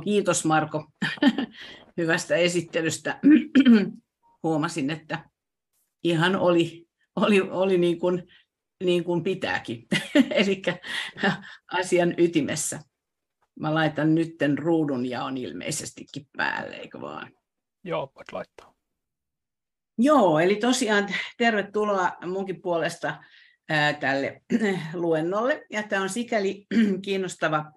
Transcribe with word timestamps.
Joo, 0.00 0.04
kiitos 0.04 0.44
Marko 0.44 0.86
hyvästä 1.96 2.36
esittelystä. 2.36 3.20
Huomasin, 4.42 4.90
että 4.90 5.30
ihan 6.04 6.36
oli, 6.36 6.86
oli, 7.16 7.40
oli 7.40 7.78
niin, 7.78 7.98
kuin, 7.98 8.28
niin 8.84 9.04
kuin 9.04 9.22
pitääkin, 9.22 9.86
eli 10.30 10.62
asian 11.72 12.14
ytimessä. 12.18 12.80
Mä 13.60 13.74
laitan 13.74 14.14
nytten 14.14 14.58
ruudun 14.58 15.06
ja 15.06 15.24
on 15.24 15.36
ilmeisestikin 15.36 16.26
päälle, 16.36 16.76
eikö 16.76 17.00
vaan? 17.00 17.32
Joo, 17.84 18.12
voit 18.14 18.32
laittaa. 18.32 18.74
Joo, 19.98 20.38
eli 20.38 20.56
tosiaan 20.56 21.08
tervetuloa 21.38 22.16
munkin 22.26 22.62
puolesta 22.62 23.24
tälle 24.00 24.42
luennolle. 24.94 25.66
Ja 25.70 25.82
tämä 25.82 26.02
on 26.02 26.08
sikäli 26.08 26.66
kiinnostava, 27.04 27.72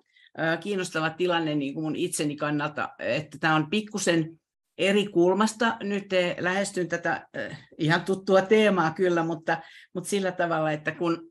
kiinnostava 0.59 1.09
tilanne 1.09 1.55
niin 1.55 1.73
kuin 1.73 1.83
mun 1.83 1.95
itseni 1.95 2.35
kannalta, 2.35 2.89
että 2.99 3.37
tämä 3.39 3.55
on 3.55 3.69
pikkusen 3.69 4.39
eri 4.77 5.05
kulmasta. 5.05 5.77
Nyt 5.83 6.05
lähestyn 6.39 6.87
tätä 6.87 7.27
ihan 7.77 8.01
tuttua 8.01 8.41
teemaa 8.41 8.91
kyllä, 8.91 9.23
mutta, 9.23 9.61
mutta 9.93 10.09
sillä 10.09 10.31
tavalla, 10.31 10.71
että 10.71 10.91
kun 10.91 11.29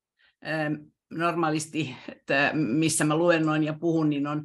normaalisti, 1.10 1.96
että 2.08 2.50
missä 2.54 3.04
mä 3.04 3.16
luennoin 3.16 3.64
ja 3.64 3.74
puhun, 3.80 4.10
niin 4.10 4.26
on 4.26 4.44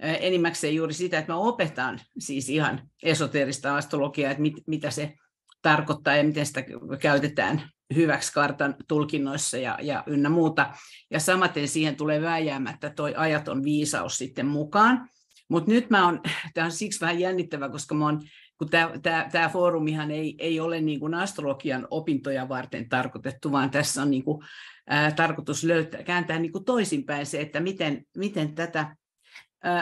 enimmäkseen 0.00 0.74
juuri 0.74 0.94
sitä, 0.94 1.18
että 1.18 1.32
mä 1.32 1.38
opetan 1.38 2.00
siis 2.18 2.48
ihan 2.48 2.90
esoteerista 3.02 3.76
astrologiaa, 3.76 4.30
että 4.30 4.42
mit, 4.42 4.54
mitä 4.66 4.90
se 4.90 5.12
tarkoittaa 5.62 6.16
ja 6.16 6.24
miten 6.24 6.46
sitä 6.46 6.64
käytetään 7.00 7.70
hyväksi 7.94 8.32
kartan 8.32 8.74
tulkinnoissa 8.88 9.58
ja, 9.58 9.78
ja 9.82 10.04
ynnä 10.06 10.28
muuta. 10.28 10.72
Ja 11.10 11.20
samaten 11.20 11.68
siihen 11.68 11.96
tulee 11.96 12.22
vääjäämättä 12.22 12.90
toi 12.90 13.14
ajaton 13.16 13.64
viisaus 13.64 14.18
sitten 14.18 14.46
mukaan. 14.46 15.08
Mutta 15.48 15.70
nyt 15.70 15.90
mä 15.90 16.04
oon, 16.04 16.20
tämä 16.54 16.64
on 16.64 16.72
siksi 16.72 17.00
vähän 17.00 17.20
jännittävä, 17.20 17.68
koska 17.68 17.94
mä 17.94 18.04
oon, 18.04 18.22
kun 18.58 18.68
tämä 19.32 19.48
foorumihan 19.52 20.10
ei, 20.10 20.34
ei 20.38 20.60
ole 20.60 20.80
niin 20.80 21.00
kuin 21.00 21.14
astrologian 21.14 21.86
opintoja 21.90 22.48
varten 22.48 22.88
tarkoitettu, 22.88 23.52
vaan 23.52 23.70
tässä 23.70 24.02
on 24.02 24.10
niin 24.10 24.24
kuin, 24.24 24.46
ää, 24.86 25.12
tarkoitus 25.12 25.64
löytää, 25.64 26.02
kääntää 26.02 26.38
niin 26.38 26.52
kuin 26.52 26.64
toisinpäin 26.64 27.26
se, 27.26 27.40
että 27.40 27.60
miten, 27.60 28.04
miten 28.16 28.54
tätä 28.54 28.96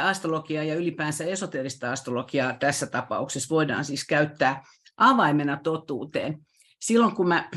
astrologiaa 0.02 0.64
ja 0.64 0.74
ylipäänsä 0.74 1.24
esoterista 1.24 1.92
astrologiaa 1.92 2.52
tässä 2.52 2.86
tapauksessa 2.86 3.54
voidaan 3.54 3.84
siis 3.84 4.06
käyttää 4.06 4.62
avaimena 4.96 5.56
totuuteen. 5.56 6.38
Silloin 6.80 7.14
kun 7.14 7.28
mä 7.28 7.48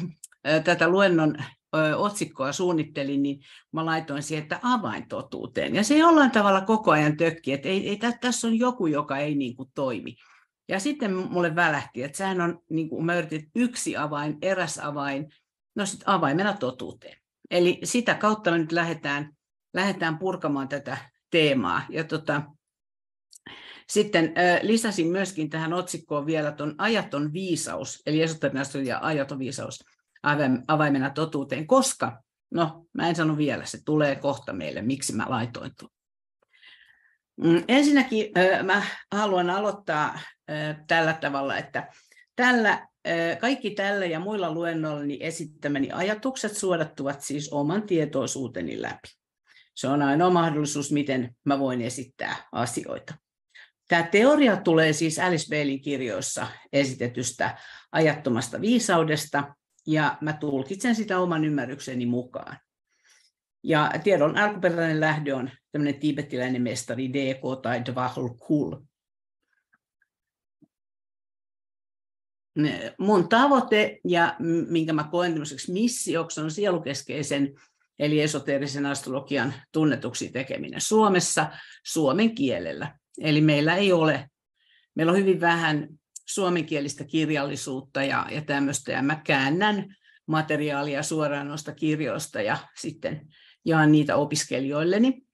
tätä 0.63 0.87
luennon 0.87 1.37
otsikkoa 1.95 2.51
suunnittelin, 2.51 3.23
niin 3.23 3.39
mä 3.71 3.85
laitoin 3.85 4.23
siihen, 4.23 4.43
että 4.43 4.59
avaintotuuteen. 4.63 5.75
Ja 5.75 5.83
se 5.83 5.97
jollain 5.97 6.31
tavalla 6.31 6.61
koko 6.61 6.91
ajan 6.91 7.17
tökki, 7.17 7.53
että 7.53 7.69
ei, 7.69 7.89
ei, 7.89 7.99
tässä 8.21 8.47
on 8.47 8.59
joku, 8.59 8.87
joka 8.87 9.17
ei 9.17 9.35
niin 9.35 9.55
kuin 9.55 9.69
toimi. 9.75 10.15
Ja 10.69 10.79
sitten 10.79 11.13
mulle 11.13 11.55
välähti, 11.55 12.03
että 12.03 12.17
sehän 12.17 12.41
on, 12.41 12.59
niin 12.69 12.89
kuin 12.89 13.05
mä 13.05 13.15
yritin, 13.15 13.51
yksi 13.55 13.97
avain, 13.97 14.37
eräs 14.41 14.79
avain, 14.79 15.33
no 15.75 15.85
sitten 15.85 16.09
avaimena 16.09 16.53
totuuteen. 16.53 17.17
Eli 17.51 17.79
sitä 17.83 18.13
kautta 18.13 18.51
me 18.51 18.57
nyt 18.57 18.71
lähdetään, 18.71 19.33
lähdetään 19.73 20.17
purkamaan 20.17 20.67
tätä 20.67 20.97
teemaa. 21.31 21.81
Ja 21.89 22.03
tota, 22.03 22.41
sitten 23.89 24.33
lisäsin 24.61 25.07
myöskin 25.07 25.49
tähän 25.49 25.73
otsikkoon 25.73 26.25
vielä 26.25 26.51
tuon 26.51 26.75
ajaton 26.77 27.33
viisaus, 27.33 28.01
eli 28.05 28.21
esoterinen 28.21 28.85
ja 28.85 28.99
ajaton 29.01 29.39
viisaus 29.39 29.83
avaimena 30.67 31.09
totuuteen, 31.09 31.67
koska, 31.67 32.21
no 32.51 32.85
mä 32.93 33.09
en 33.09 33.15
sano 33.15 33.37
vielä, 33.37 33.65
se 33.65 33.79
tulee 33.85 34.15
kohta 34.15 34.53
meille, 34.53 34.81
miksi 34.81 35.15
mä 35.15 35.25
laitoin 35.27 35.71
tuon. 35.79 35.91
Mm, 37.37 37.63
ensinnäkin 37.67 38.31
mä 38.63 38.83
haluan 39.11 39.49
aloittaa 39.49 40.19
tällä 40.87 41.13
tavalla, 41.13 41.57
että 41.57 41.91
tällä, 42.35 42.87
kaikki 43.41 43.71
tällä 43.71 44.05
ja 44.05 44.19
muilla 44.19 44.53
luennoillani 44.53 45.17
esittämäni 45.21 45.91
ajatukset 45.91 46.57
suodattuvat 46.57 47.21
siis 47.21 47.49
oman 47.49 47.83
tietoisuuteni 47.83 48.81
läpi. 48.81 49.07
Se 49.75 49.87
on 49.87 50.01
ainoa 50.01 50.29
mahdollisuus, 50.29 50.91
miten 50.91 51.35
mä 51.45 51.59
voin 51.59 51.81
esittää 51.81 52.35
asioita. 52.51 53.13
Tämä 53.87 54.03
teoria 54.03 54.57
tulee 54.57 54.93
siis 54.93 55.19
Alice 55.19 55.49
Bailin 55.49 55.81
kirjoissa 55.81 56.47
esitetystä 56.73 57.57
ajattomasta 57.91 58.61
viisaudesta, 58.61 59.55
ja 59.87 60.17
mä 60.21 60.33
tulkitsen 60.33 60.95
sitä 60.95 61.19
oman 61.19 61.45
ymmärrykseni 61.45 62.05
mukaan. 62.05 62.57
Ja 63.63 63.91
tiedon 64.03 64.37
alkuperäinen 64.37 64.99
lähde 64.99 65.33
on 65.33 65.49
tämmöinen 65.71 65.99
tiibettiläinen 65.99 66.61
mestari 66.61 67.13
D.K. 67.13 67.61
tai 67.61 67.85
Dvahl 67.85 68.27
Kul. 68.27 68.75
Mun 72.99 73.29
tavoite 73.29 73.99
ja 74.03 74.35
minkä 74.69 74.93
mä 74.93 75.03
koen 75.03 75.31
tämmöiseksi 75.31 75.71
missioksi 75.71 76.41
on 76.41 76.51
sielukeskeisen 76.51 77.53
eli 77.99 78.21
esoteerisen 78.21 78.85
astrologian 78.85 79.53
tunnetuksi 79.71 80.29
tekeminen 80.29 80.81
Suomessa 80.81 81.51
suomen 81.85 82.35
kielellä. 82.35 82.97
Eli 83.21 83.41
meillä 83.41 83.75
ei 83.75 83.93
ole, 83.93 84.29
meillä 84.95 85.11
on 85.11 85.17
hyvin 85.17 85.41
vähän 85.41 85.87
suomenkielistä 86.27 87.03
kirjallisuutta 87.03 88.03
ja, 88.03 88.27
ja 88.31 88.41
tämmöistä, 88.41 88.91
ja 88.91 89.01
mä 89.01 89.21
käännän 89.25 89.95
materiaalia 90.25 91.03
suoraan 91.03 91.47
noista 91.47 91.73
kirjoista 91.73 92.41
ja 92.41 92.57
sitten 92.77 93.27
jaan 93.65 93.91
niitä 93.91 94.15
opiskelijoilleni. 94.15 95.27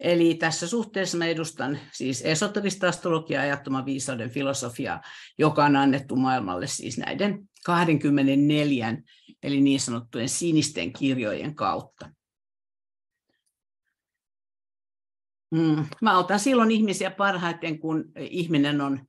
Eli 0.00 0.34
tässä 0.34 0.68
suhteessa 0.68 1.18
mä 1.18 1.26
edustan 1.26 1.78
siis 1.92 2.22
esoterista 2.22 2.88
astrologiaa 2.88 3.44
ja 3.44 3.50
ajattoman 3.50 3.86
viisauden 3.86 4.30
filosofiaa, 4.30 5.02
joka 5.38 5.64
on 5.64 5.76
annettu 5.76 6.16
maailmalle 6.16 6.66
siis 6.66 6.98
näiden 6.98 7.48
24, 7.64 9.02
eli 9.42 9.60
niin 9.60 9.80
sanottujen 9.80 10.28
sinisten 10.28 10.92
kirjojen 10.92 11.54
kautta. 11.54 12.10
Mm. 15.50 15.86
Mä 16.02 16.18
otan 16.18 16.40
silloin 16.40 16.70
ihmisiä 16.70 17.10
parhaiten, 17.10 17.78
kun 17.78 18.04
ihminen 18.18 18.80
on 18.80 19.06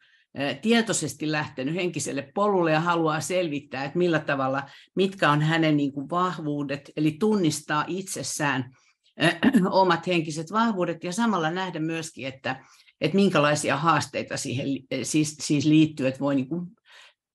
tietoisesti 0.62 1.32
lähtenyt 1.32 1.76
henkiselle 1.76 2.32
polulle 2.36 2.72
ja 2.72 2.80
haluaa 2.80 3.22
selvittää, 3.22 3.84
että 3.84 3.98
millä 3.98 4.20
tavalla, 4.20 4.64
mitkä 4.96 5.32
on 5.32 5.42
hänen 5.42 5.78
niin 5.78 5.92
kuin 5.94 6.10
vahvuudet, 6.10 6.92
eli 6.98 7.12
tunnistaa 7.20 7.86
itsessään 7.88 8.72
omat 9.72 10.08
henkiset 10.08 10.52
vahvuudet 10.52 11.04
ja 11.04 11.14
samalla 11.14 11.52
nähdä 11.52 11.80
myöskin, 11.80 12.28
että, 12.28 12.64
että 13.02 13.16
minkälaisia 13.16 13.78
haasteita 13.78 14.38
siihen 14.38 14.68
siis, 15.04 15.38
siis 15.42 15.66
liittyy, 15.66 16.08
että 16.08 16.20
voi 16.20 16.36
niin 16.36 16.50
kuin 16.50 16.68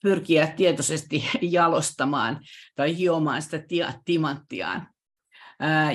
pyrkiä 0.03 0.47
tietoisesti 0.47 1.25
jalostamaan 1.43 2.41
tai 2.77 2.97
hiomaan 2.97 3.43
sitä 3.43 3.63
timanttiaan. 4.05 4.89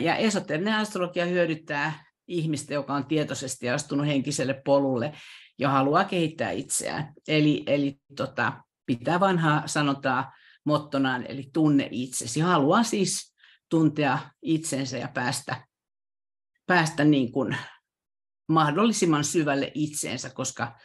Ja 0.01 0.15
esoterinen 0.15 0.73
astrologia 0.73 1.25
hyödyttää 1.25 2.05
ihmistä, 2.27 2.73
joka 2.73 2.93
on 2.93 3.05
tietoisesti 3.05 3.69
astunut 3.69 4.07
henkiselle 4.07 4.61
polulle 4.65 5.13
ja 5.59 5.69
haluaa 5.69 6.05
kehittää 6.05 6.51
itseään. 6.51 7.13
Eli, 7.27 7.63
eli 7.67 7.99
tota, 8.15 8.53
pitää 8.85 9.19
vanhaa 9.19 9.67
sanotaan 9.67 10.25
mottonaan, 10.63 11.25
eli 11.29 11.49
tunne 11.53 11.87
itsesi. 11.91 12.39
Haluaa 12.39 12.83
siis 12.83 13.35
tuntea 13.69 14.19
itsensä 14.41 14.97
ja 14.97 15.07
päästä, 15.07 15.67
päästä 16.65 17.03
niin 17.03 17.31
kuin 17.31 17.57
mahdollisimman 18.49 19.23
syvälle 19.23 19.71
itseensä, 19.73 20.29
koska 20.29 20.79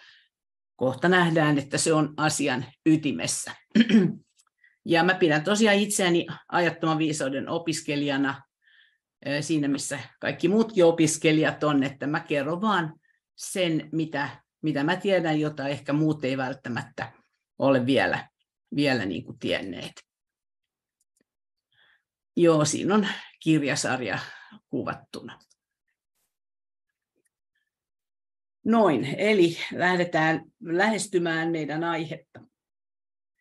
kohta 0.77 1.09
nähdään, 1.09 1.59
että 1.59 1.79
se 1.79 1.93
on 1.93 2.15
asian 2.17 2.65
ytimessä. 2.87 3.55
Ja 4.85 5.05
mä 5.05 5.15
pidän 5.15 5.45
tosiaan 5.45 5.77
itseäni 5.77 6.27
ajattoman 6.49 6.99
viisauden 6.99 7.49
opiskelijana 7.49 8.43
siinä, 9.41 9.69
missä 9.69 9.99
kaikki 10.21 10.49
muutkin 10.49 10.85
opiskelijat 10.85 11.65
on, 11.65 11.83
että 11.83 12.07
mä 12.07 12.21
kerron 12.21 12.61
vaan 12.61 12.95
sen, 13.37 13.89
mitä, 13.93 14.43
mitä 14.63 14.85
mä 14.85 14.97
tiedän, 14.97 15.41
jota 15.41 15.69
ehkä 15.69 15.93
muut 15.93 16.25
ei 16.25 16.37
välttämättä 16.37 17.13
ole 17.59 17.87
vielä, 17.87 18.29
vielä 18.77 19.05
niin 19.05 19.25
kuin 19.25 19.39
tienneet. 19.39 19.93
Joo, 22.37 22.65
siinä 22.65 22.95
on 22.95 23.07
kirjasarja 23.41 24.19
kuvattuna. 24.69 25.39
Noin, 28.65 29.15
eli 29.19 29.57
lähdetään 29.73 30.45
lähestymään 30.63 31.51
meidän 31.51 31.85
aihetta. 31.85 32.41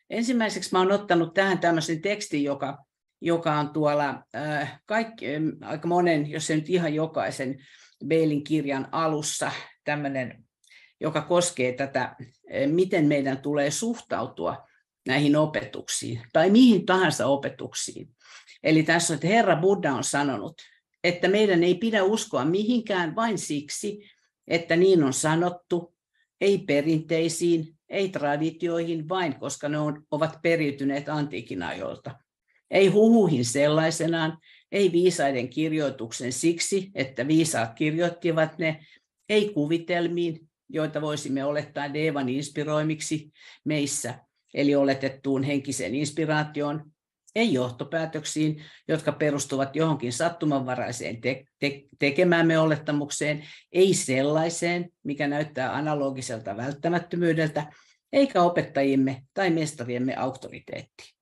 Ensimmäiseksi 0.09 0.69
mä 0.71 0.81
olen 0.81 0.91
ottanut 0.91 1.33
tähän 1.33 1.59
tämmöisen 1.59 2.01
tekstin, 2.01 2.43
joka 2.43 2.85
joka 3.21 3.59
on 3.59 3.73
tuolla 3.73 4.23
äh, 4.35 4.81
kaikki, 4.85 5.25
aika 5.61 5.87
monen, 5.87 6.29
jos 6.29 6.47
se 6.47 6.55
nyt 6.55 6.69
ihan 6.69 6.93
jokaisen 6.93 7.65
Beilin 8.07 8.43
kirjan 8.43 8.87
alussa, 8.91 9.51
tämmöinen, 9.83 10.43
joka 11.01 11.21
koskee 11.21 11.71
tätä, 11.71 12.01
äh, 12.03 12.17
miten 12.67 13.05
meidän 13.05 13.37
tulee 13.37 13.71
suhtautua 13.71 14.67
näihin 15.07 15.35
opetuksiin, 15.35 16.21
tai 16.33 16.49
mihin 16.49 16.85
tahansa 16.85 17.25
opetuksiin. 17.25 18.09
Eli 18.63 18.83
tässä 18.83 19.13
on, 19.13 19.15
että 19.15 19.27
Herra 19.27 19.55
Buddha 19.55 19.93
on 19.93 20.03
sanonut, 20.03 20.61
että 21.03 21.27
meidän 21.27 21.63
ei 21.63 21.75
pidä 21.75 22.03
uskoa 22.03 22.45
mihinkään 22.45 23.15
vain 23.15 23.37
siksi, 23.37 24.03
että 24.47 24.75
niin 24.75 25.03
on 25.03 25.13
sanottu, 25.13 25.95
ei 26.41 26.57
perinteisiin, 26.57 27.77
ei 27.89 28.09
traditioihin 28.09 29.09
vain, 29.09 29.39
koska 29.39 29.69
ne 29.69 29.77
on, 29.77 30.03
ovat 30.11 30.39
periytyneet 30.41 31.09
antiikin 31.09 31.63
ajoilta. 31.63 32.19
Ei 32.71 32.87
huhuihin 32.87 33.45
sellaisenaan, 33.45 34.37
ei 34.71 34.91
viisaiden 34.91 35.49
kirjoituksen 35.49 36.33
siksi, 36.33 36.91
että 36.95 37.27
viisaat 37.27 37.73
kirjoittivat 37.75 38.57
ne, 38.57 38.85
ei 39.29 39.49
kuvitelmiin, 39.49 40.50
joita 40.73 41.01
voisimme 41.01 41.45
olettaa 41.45 41.93
Devan 41.93 42.29
inspiroimiksi 42.29 43.31
meissä, 43.65 44.19
eli 44.53 44.75
oletettuun 44.75 45.43
henkiseen 45.43 45.95
inspiraatioon, 45.95 46.91
ei 47.35 47.53
johtopäätöksiin, 47.53 48.63
jotka 48.87 49.11
perustuvat 49.11 49.75
johonkin 49.75 50.13
sattumanvaraiseen 50.13 51.21
te- 51.21 51.45
te- 51.59 51.83
tekemäämme 51.99 52.59
olettamukseen, 52.59 53.47
ei 53.71 53.93
sellaiseen, 53.93 54.89
mikä 55.03 55.27
näyttää 55.27 55.75
analogiselta 55.75 56.57
välttämättömyydeltä, 56.57 57.71
eikä 58.13 58.41
opettajimme 58.41 59.23
tai 59.33 59.49
mestariemme 59.49 60.15
auktoriteettiin. 60.15 61.15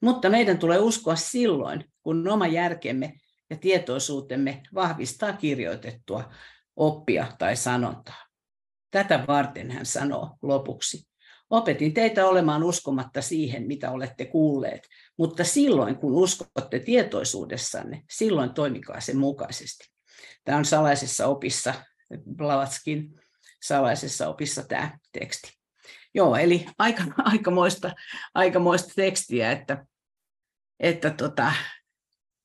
Mutta 0.00 0.30
meidän 0.30 0.58
tulee 0.58 0.78
uskoa 0.78 1.16
silloin, 1.16 1.84
kun 2.02 2.28
oma 2.28 2.46
järkemme 2.46 3.12
ja 3.50 3.56
tietoisuutemme 3.56 4.62
vahvistaa 4.74 5.32
kirjoitettua 5.32 6.32
oppia 6.76 7.26
tai 7.38 7.56
sanontaa. 7.56 8.31
Tätä 8.92 9.24
varten 9.28 9.70
hän 9.70 9.86
sanoo 9.86 10.36
lopuksi. 10.42 11.08
Opetin 11.50 11.94
teitä 11.94 12.26
olemaan 12.26 12.62
uskomatta 12.62 13.22
siihen, 13.22 13.66
mitä 13.66 13.90
olette 13.90 14.24
kuulleet, 14.24 14.88
mutta 15.18 15.44
silloin, 15.44 15.96
kun 15.96 16.12
uskotte 16.14 16.78
tietoisuudessanne, 16.78 18.02
silloin 18.10 18.54
toimikaa 18.54 19.00
sen 19.00 19.18
mukaisesti. 19.18 19.92
Tämä 20.44 20.58
on 20.58 20.64
salaisessa 20.64 21.26
opissa, 21.26 21.74
Blavatskin 22.36 23.20
salaisessa 23.62 24.28
opissa 24.28 24.62
tämä 24.62 24.98
teksti. 25.12 25.52
Joo, 26.14 26.36
eli 26.36 26.66
aika, 26.78 27.02
aikamoista, 27.18 27.92
aikamoista 28.34 28.92
tekstiä, 28.96 29.52
että, 29.52 29.86
että 30.80 31.10
tota, 31.10 31.52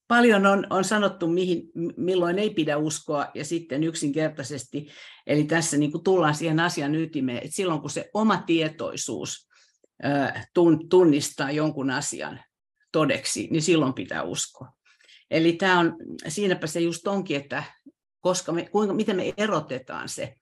paljon 0.07 0.45
on, 0.45 0.67
on 0.69 0.83
sanottu, 0.83 1.27
mihin, 1.27 1.71
milloin 1.97 2.39
ei 2.39 2.49
pidä 2.49 2.77
uskoa, 2.77 3.27
ja 3.33 3.45
sitten 3.45 3.83
yksinkertaisesti, 3.83 4.87
eli 5.27 5.43
tässä 5.43 5.77
niin 5.77 5.91
kuin 5.91 6.03
tullaan 6.03 6.35
siihen 6.35 6.59
asian 6.59 6.95
ytimeen, 6.95 7.37
että 7.37 7.55
silloin 7.55 7.81
kun 7.81 7.89
se 7.89 8.09
oma 8.13 8.37
tietoisuus 8.37 9.47
tunnistaa 10.89 11.51
jonkun 11.51 11.91
asian 11.91 12.39
todeksi, 12.91 13.47
niin 13.51 13.61
silloin 13.61 13.93
pitää 13.93 14.23
uskoa. 14.23 14.71
Eli 15.31 15.53
tämä 15.53 15.79
on, 15.79 15.95
siinäpä 16.27 16.67
se 16.67 16.79
just 16.79 17.07
onkin, 17.07 17.37
että 17.37 17.63
koska 18.19 18.51
me, 18.51 18.65
kuinka, 18.65 18.93
miten 18.93 19.15
me 19.15 19.33
erotetaan 19.37 20.09
se 20.09 20.33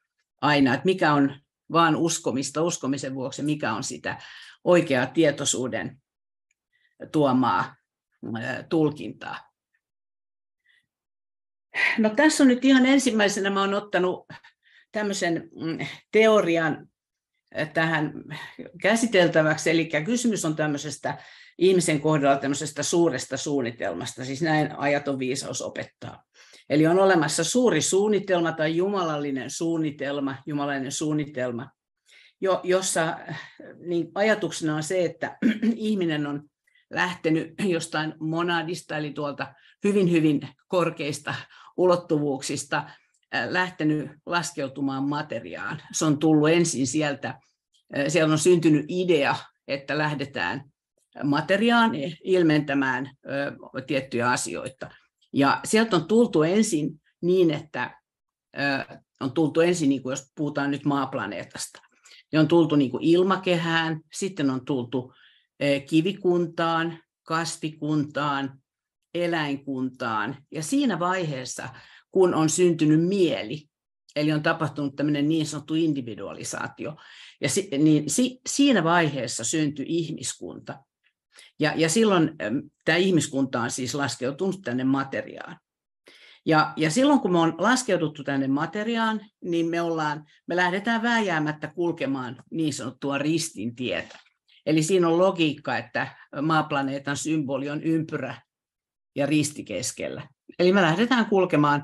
aina, 0.42 0.74
että 0.74 0.86
mikä 0.86 1.14
on 1.14 1.40
vaan 1.72 1.96
uskomista 1.96 2.62
uskomisen 2.62 3.16
vuoksi, 3.16 3.42
mikä 3.44 3.74
on 3.74 3.84
sitä 3.84 4.22
oikeaa 4.64 5.06
tietoisuuden 5.06 6.02
tuomaa 7.12 7.76
tulkintaa. 8.70 9.55
No 11.98 12.10
tässä 12.10 12.44
on 12.44 12.48
nyt 12.48 12.66
ihan 12.66 12.86
ensimmäisenä, 12.86 13.50
mä 13.50 13.62
olen 13.62 13.74
ottanut 13.74 14.26
tämmöisen 14.92 15.50
mm, 15.56 15.86
teorian 16.12 16.88
tähän 17.74 18.14
käsiteltäväksi, 18.82 19.70
eli 19.70 19.90
kysymys 20.06 20.46
on 20.46 20.56
tämmöisestä 20.56 21.18
ihmisen 21.58 22.02
kohdalla 22.02 22.38
tämmöisestä 22.38 22.84
suuresta 22.84 23.38
suunnitelmasta, 23.38 24.26
siis 24.26 24.42
näin 24.42 24.78
ajaton 24.78 25.20
viisaus 25.20 25.62
opettaa. 25.62 26.24
Eli 26.70 26.88
on 26.88 27.00
olemassa 27.00 27.44
suuri 27.44 27.82
suunnitelma 27.82 28.52
tai 28.52 28.78
jumalallinen 28.78 29.50
suunnitelma, 29.50 30.36
jumalallinen 30.46 30.92
suunnitelma, 30.92 31.70
jo, 32.42 32.62
jossa 32.64 33.18
niin 33.88 34.08
ajatuksena 34.16 34.76
on 34.76 34.84
se, 34.84 35.06
että 35.06 35.38
ihminen 35.76 36.28
on 36.28 36.44
lähtenyt 36.90 37.54
jostain 37.64 38.14
monadista, 38.20 38.98
eli 38.98 39.12
tuolta 39.12 39.54
hyvin, 39.84 40.12
hyvin 40.12 40.50
korkeista 40.68 41.36
ulottuvuuksista, 41.78 42.90
lähtenyt 43.50 44.12
laskeutumaan 44.26 45.10
materiaan. 45.10 45.82
Se 45.92 46.06
on 46.06 46.20
tullut 46.20 46.50
ensin 46.50 46.88
sieltä, 46.88 47.40
siellä 48.08 48.32
on 48.32 48.40
syntynyt 48.40 48.86
idea, 48.88 49.36
että 49.68 49.98
lähdetään 49.98 50.64
materiaan 51.24 51.92
ilmentämään 52.24 53.12
tiettyjä 53.88 54.30
asioita. 54.32 54.90
Ja 55.34 55.60
sieltä 55.64 55.96
on 55.96 56.08
tultu 56.08 56.44
ensin 56.44 57.02
niin, 57.22 57.52
että 57.52 58.02
on 59.22 59.32
tultu 59.32 59.62
ensin, 59.62 59.90
niin 59.90 60.04
kuin 60.04 60.12
jos 60.12 60.32
puhutaan 60.36 60.72
nyt 60.72 60.86
maaplaneetasta, 60.86 61.82
niin 62.32 62.40
on 62.40 62.48
tultu 62.48 62.76
niin 62.76 62.92
kuin 62.92 63.04
ilmakehään, 63.04 64.02
sitten 64.14 64.50
on 64.50 64.66
tultu 64.66 65.14
kivikuntaan, 65.90 67.00
kasvikuntaan, 67.24 68.60
eläinkuntaan. 69.24 70.38
Ja 70.52 70.64
siinä 70.64 71.00
vaiheessa, 71.00 71.70
kun 72.12 72.34
on 72.34 72.50
syntynyt 72.50 73.08
mieli, 73.08 73.68
eli 74.16 74.32
on 74.32 74.44
tapahtunut 74.44 74.96
tämmöinen 74.96 75.30
niin 75.30 75.46
sanottu 75.46 75.74
individualisaatio, 75.74 76.96
ja 77.42 77.50
si, 77.50 77.70
niin 77.78 78.10
si, 78.10 78.40
siinä 78.48 78.84
vaiheessa 78.84 79.44
syntyi 79.44 79.86
ihmiskunta. 79.88 80.80
Ja, 81.60 81.74
ja 81.76 81.90
silloin 81.90 82.32
tämä 82.86 82.98
ihmiskunta 82.98 83.62
on 83.62 83.72
siis 83.72 83.96
laskeutunut 83.96 84.62
tänne 84.62 84.84
materiaan. 84.84 85.60
Ja, 86.46 86.74
ja 86.76 86.92
silloin 86.92 87.20
kun 87.20 87.32
me 87.32 87.40
on 87.40 87.56
laskeuduttu 87.58 88.24
tänne 88.24 88.48
materiaan, 88.48 89.22
niin 89.44 89.66
me, 89.66 89.82
ollaan, 89.82 90.26
me 90.48 90.56
lähdetään 90.56 91.04
vääjäämättä 91.04 91.68
kulkemaan 91.68 92.44
niin 92.52 92.74
sanottua 92.74 93.18
ristin 93.18 93.76
tietä. 93.76 94.20
Eli 94.66 94.84
siinä 94.84 95.08
on 95.08 95.18
logiikka, 95.18 95.78
että 95.78 96.18
maaplaneetan 96.42 97.18
symboli 97.18 97.70
on 97.70 97.84
ympyrä 97.84 98.42
ja 99.16 99.26
risti 99.26 99.64
keskellä. 99.64 100.28
Eli 100.60 100.74
me 100.74 100.82
lähdetään 100.82 101.26
kulkemaan 101.26 101.84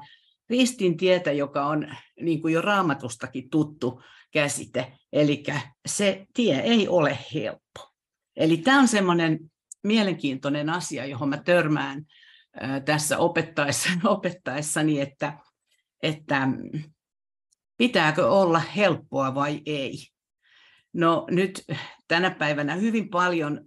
ristin 0.50 0.98
tietä, 0.98 1.32
joka 1.32 1.66
on 1.66 1.96
niin 2.22 2.42
kuin 2.42 2.54
jo 2.54 2.62
raamatustakin 2.62 3.50
tuttu 3.50 4.02
käsite. 4.32 4.94
Eli 5.14 5.44
se 5.86 6.26
tie 6.34 6.60
ei 6.60 6.88
ole 6.88 7.18
helppo. 7.34 7.92
Eli 8.36 8.58
tämä 8.58 8.80
on 8.80 8.88
semmoinen 8.88 9.40
mielenkiintoinen 9.84 10.70
asia, 10.70 11.06
johon 11.06 11.30
mä 11.30 11.38
törmään 11.38 12.06
tässä 12.86 13.18
opettaessa, 13.18 13.90
opettaessani, 14.04 15.02
että, 15.02 15.38
että 16.04 16.48
pitääkö 17.78 18.30
olla 18.30 18.60
helppoa 18.60 19.36
vai 19.36 19.62
ei. 19.66 19.98
No 20.94 21.28
nyt 21.30 21.66
tänä 22.08 22.32
päivänä 22.32 22.76
hyvin 22.76 23.10
paljon 23.10 23.62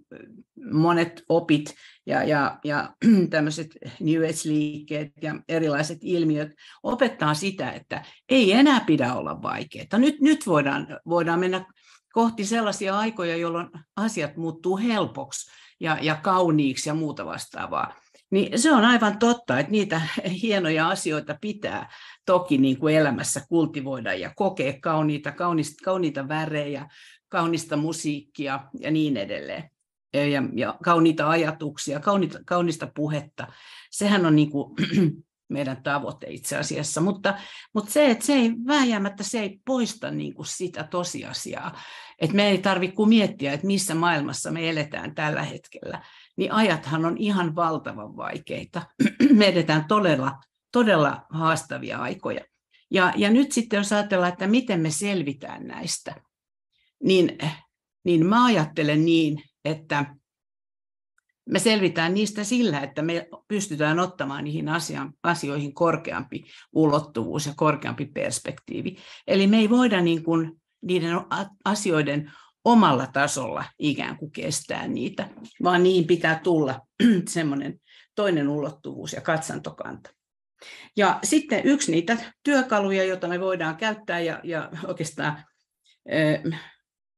monet 0.71 1.23
opit 1.29 1.75
ja, 2.05 2.23
ja, 2.23 2.59
ja 2.63 2.95
tämmöiset 3.29 3.67
New 3.99 4.23
Age-liikkeet 4.23 5.11
ja 5.21 5.35
erilaiset 5.49 5.97
ilmiöt 6.01 6.51
opettaa 6.83 7.33
sitä, 7.33 7.71
että 7.71 8.05
ei 8.29 8.51
enää 8.51 8.79
pidä 8.79 9.13
olla 9.13 9.41
vaikeaa. 9.41 9.97
Nyt, 9.97 10.21
nyt 10.21 10.47
voidaan, 10.47 10.87
voidaan 11.09 11.39
mennä 11.39 11.65
kohti 12.13 12.45
sellaisia 12.45 12.99
aikoja, 12.99 13.37
jolloin 13.37 13.69
asiat 13.95 14.37
muuttuu 14.37 14.77
helpoksi 14.77 15.51
ja, 15.79 15.97
ja 16.01 16.15
kauniiksi 16.15 16.89
ja 16.89 16.93
muuta 16.93 17.25
vastaavaa. 17.25 17.95
Niin 18.31 18.59
se 18.59 18.71
on 18.71 18.85
aivan 18.85 19.19
totta, 19.19 19.59
että 19.59 19.71
niitä 19.71 20.01
hienoja 20.41 20.89
asioita 20.89 21.37
pitää 21.41 21.89
toki 22.25 22.57
niin 22.57 22.77
kuin 22.79 22.95
elämässä 22.95 23.41
kultivoida 23.49 24.13
ja 24.13 24.31
kokea 24.35 24.73
kauniita, 24.81 25.31
kauniita, 25.31 25.71
kauniita 25.83 26.27
värejä, 26.27 26.87
kaunista 27.29 27.77
musiikkia 27.77 28.59
ja 28.79 28.91
niin 28.91 29.17
edelleen. 29.17 29.74
Ja, 30.23 30.43
ja 30.53 30.77
kauniita 30.83 31.29
ajatuksia, 31.29 31.99
kauniita, 31.99 32.39
kaunista 32.45 32.87
puhetta. 32.95 33.47
Sehän 33.91 34.25
on 34.25 34.35
niin 34.35 34.51
kuin 34.51 34.75
meidän 35.49 35.83
tavoite 35.83 36.27
itse 36.29 36.57
asiassa, 36.57 37.01
mutta, 37.01 37.37
mutta 37.73 37.91
se, 37.91 38.11
että 38.11 38.25
se 38.25 38.33
ei 38.33 38.51
vääjäämättä 38.67 39.23
se 39.23 39.39
ei 39.39 39.59
poista 39.65 40.11
niin 40.11 40.33
kuin 40.33 40.45
sitä 40.45 40.83
tosiasiaa, 40.83 41.79
että 42.19 42.35
me 42.35 42.47
ei 42.47 42.57
tarvitse 42.57 42.95
kuin 42.95 43.09
miettiä, 43.09 43.53
että 43.53 43.67
missä 43.67 43.95
maailmassa 43.95 44.51
me 44.51 44.69
eletään 44.69 45.15
tällä 45.15 45.43
hetkellä, 45.43 46.01
niin 46.37 46.51
ajathan 46.51 47.05
on 47.05 47.17
ihan 47.17 47.55
valtavan 47.55 48.17
vaikeita. 48.17 48.81
me 49.37 49.45
edetään 49.45 49.85
todella, 49.87 50.39
todella 50.71 51.25
haastavia 51.29 51.97
aikoja. 51.97 52.41
Ja, 52.91 53.13
ja 53.15 53.29
nyt 53.29 53.51
sitten 53.51 53.77
jos 53.77 53.93
ajatellaan, 53.93 54.33
että 54.33 54.47
miten 54.47 54.79
me 54.79 54.91
selvitään 54.91 55.67
näistä, 55.67 56.15
niin, 57.03 57.37
niin 58.03 58.25
mä 58.25 58.45
ajattelen 58.45 59.05
niin, 59.05 59.43
että 59.65 60.15
me 61.49 61.59
selvitään 61.59 62.13
niistä 62.13 62.43
sillä, 62.43 62.79
että 62.79 63.01
me 63.01 63.27
pystytään 63.47 63.99
ottamaan 63.99 64.43
niihin 64.43 64.65
asioihin 65.23 65.73
korkeampi 65.73 66.43
ulottuvuus 66.73 67.45
ja 67.45 67.53
korkeampi 67.55 68.05
perspektiivi. 68.05 68.97
Eli 69.27 69.47
me 69.47 69.57
ei 69.57 69.69
voida 69.69 70.01
niin 70.01 70.23
kuin 70.23 70.61
niiden 70.81 71.11
asioiden 71.65 72.31
omalla 72.65 73.07
tasolla 73.07 73.65
ikään 73.79 74.17
kuin 74.17 74.31
kestää 74.31 74.87
niitä, 74.87 75.29
vaan 75.63 75.83
niihin 75.83 76.07
pitää 76.07 76.39
tulla 76.43 76.81
semmoinen 77.29 77.79
toinen 78.15 78.49
ulottuvuus 78.49 79.13
ja 79.13 79.21
katsantokanta. 79.21 80.09
Ja 80.97 81.19
sitten 81.23 81.61
yksi 81.65 81.91
niitä 81.91 82.17
työkaluja, 82.43 83.03
joita 83.03 83.27
me 83.27 83.39
voidaan 83.39 83.77
käyttää 83.77 84.19
ja, 84.19 84.39
ja 84.43 84.69
oikeastaan 84.87 85.43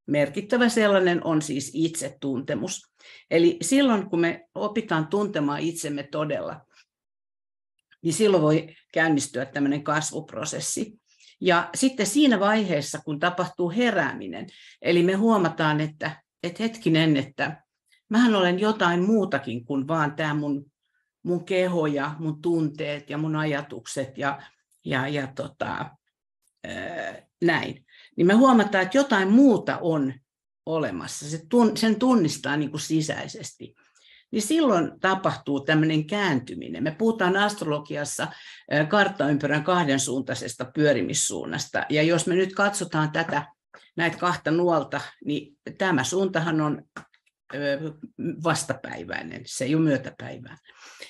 merkittävä 0.07 0.69
sellainen 0.69 1.23
on 1.23 1.41
siis 1.41 1.71
itsetuntemus. 1.73 2.81
Eli 3.31 3.57
silloin, 3.61 4.09
kun 4.09 4.19
me 4.19 4.47
opitaan 4.55 5.07
tuntemaan 5.07 5.59
itsemme 5.59 6.03
todella, 6.03 6.61
niin 8.01 8.13
silloin 8.13 8.43
voi 8.43 8.75
käynnistyä 8.93 9.45
tämmöinen 9.45 9.83
kasvuprosessi. 9.83 10.99
Ja 11.41 11.69
sitten 11.75 12.05
siinä 12.05 12.39
vaiheessa, 12.39 12.99
kun 13.05 13.19
tapahtuu 13.19 13.71
herääminen, 13.71 14.47
eli 14.81 15.03
me 15.03 15.13
huomataan, 15.13 15.81
että, 15.81 16.23
että 16.43 16.63
hetkinen, 16.63 17.17
että 17.17 17.63
mähän 18.09 18.35
olen 18.35 18.59
jotain 18.59 19.03
muutakin 19.03 19.65
kuin 19.65 19.87
vaan 19.87 20.15
tämä 20.15 20.33
mun, 20.33 20.71
mun 21.23 21.45
keho 21.45 21.87
ja 21.87 22.15
mun 22.19 22.41
tunteet 22.41 23.09
ja 23.09 23.17
mun 23.17 23.35
ajatukset 23.35 24.17
ja, 24.17 24.41
ja, 24.85 25.07
ja 25.07 25.27
tota, 25.35 25.89
ää, 26.63 27.27
näin. 27.41 27.85
Niin 28.17 28.27
me 28.27 28.33
huomataan, 28.33 28.83
että 28.83 28.97
jotain 28.97 29.27
muuta 29.27 29.77
on 29.77 30.13
olemassa. 30.65 31.29
Se 31.29 31.45
tun, 31.50 31.77
sen 31.77 32.00
tunnistaa 32.00 32.57
niin 32.57 32.71
kuin 32.71 32.81
sisäisesti 32.81 33.75
niin 34.31 34.41
silloin 34.41 35.00
tapahtuu 35.00 35.59
tämmöinen 35.59 36.07
kääntyminen. 36.07 36.83
Me 36.83 36.91
puhutaan 36.91 37.38
astrologiassa 37.38 38.27
karttaympyrän 38.88 39.63
kahdensuuntaisesta 39.63 40.71
pyörimissuunnasta. 40.75 41.86
Ja 41.89 42.03
jos 42.03 42.27
me 42.27 42.36
nyt 42.36 42.55
katsotaan 42.55 43.12
tätä, 43.12 43.45
näitä 43.95 44.17
kahta 44.17 44.51
nuolta, 44.51 45.01
niin 45.25 45.57
tämä 45.77 46.03
suuntahan 46.03 46.62
on 46.62 46.81
vastapäiväinen, 48.43 49.41
se 49.45 49.65
ei 49.65 49.75
ole 49.75 49.83
myötäpäivää. 49.83 50.57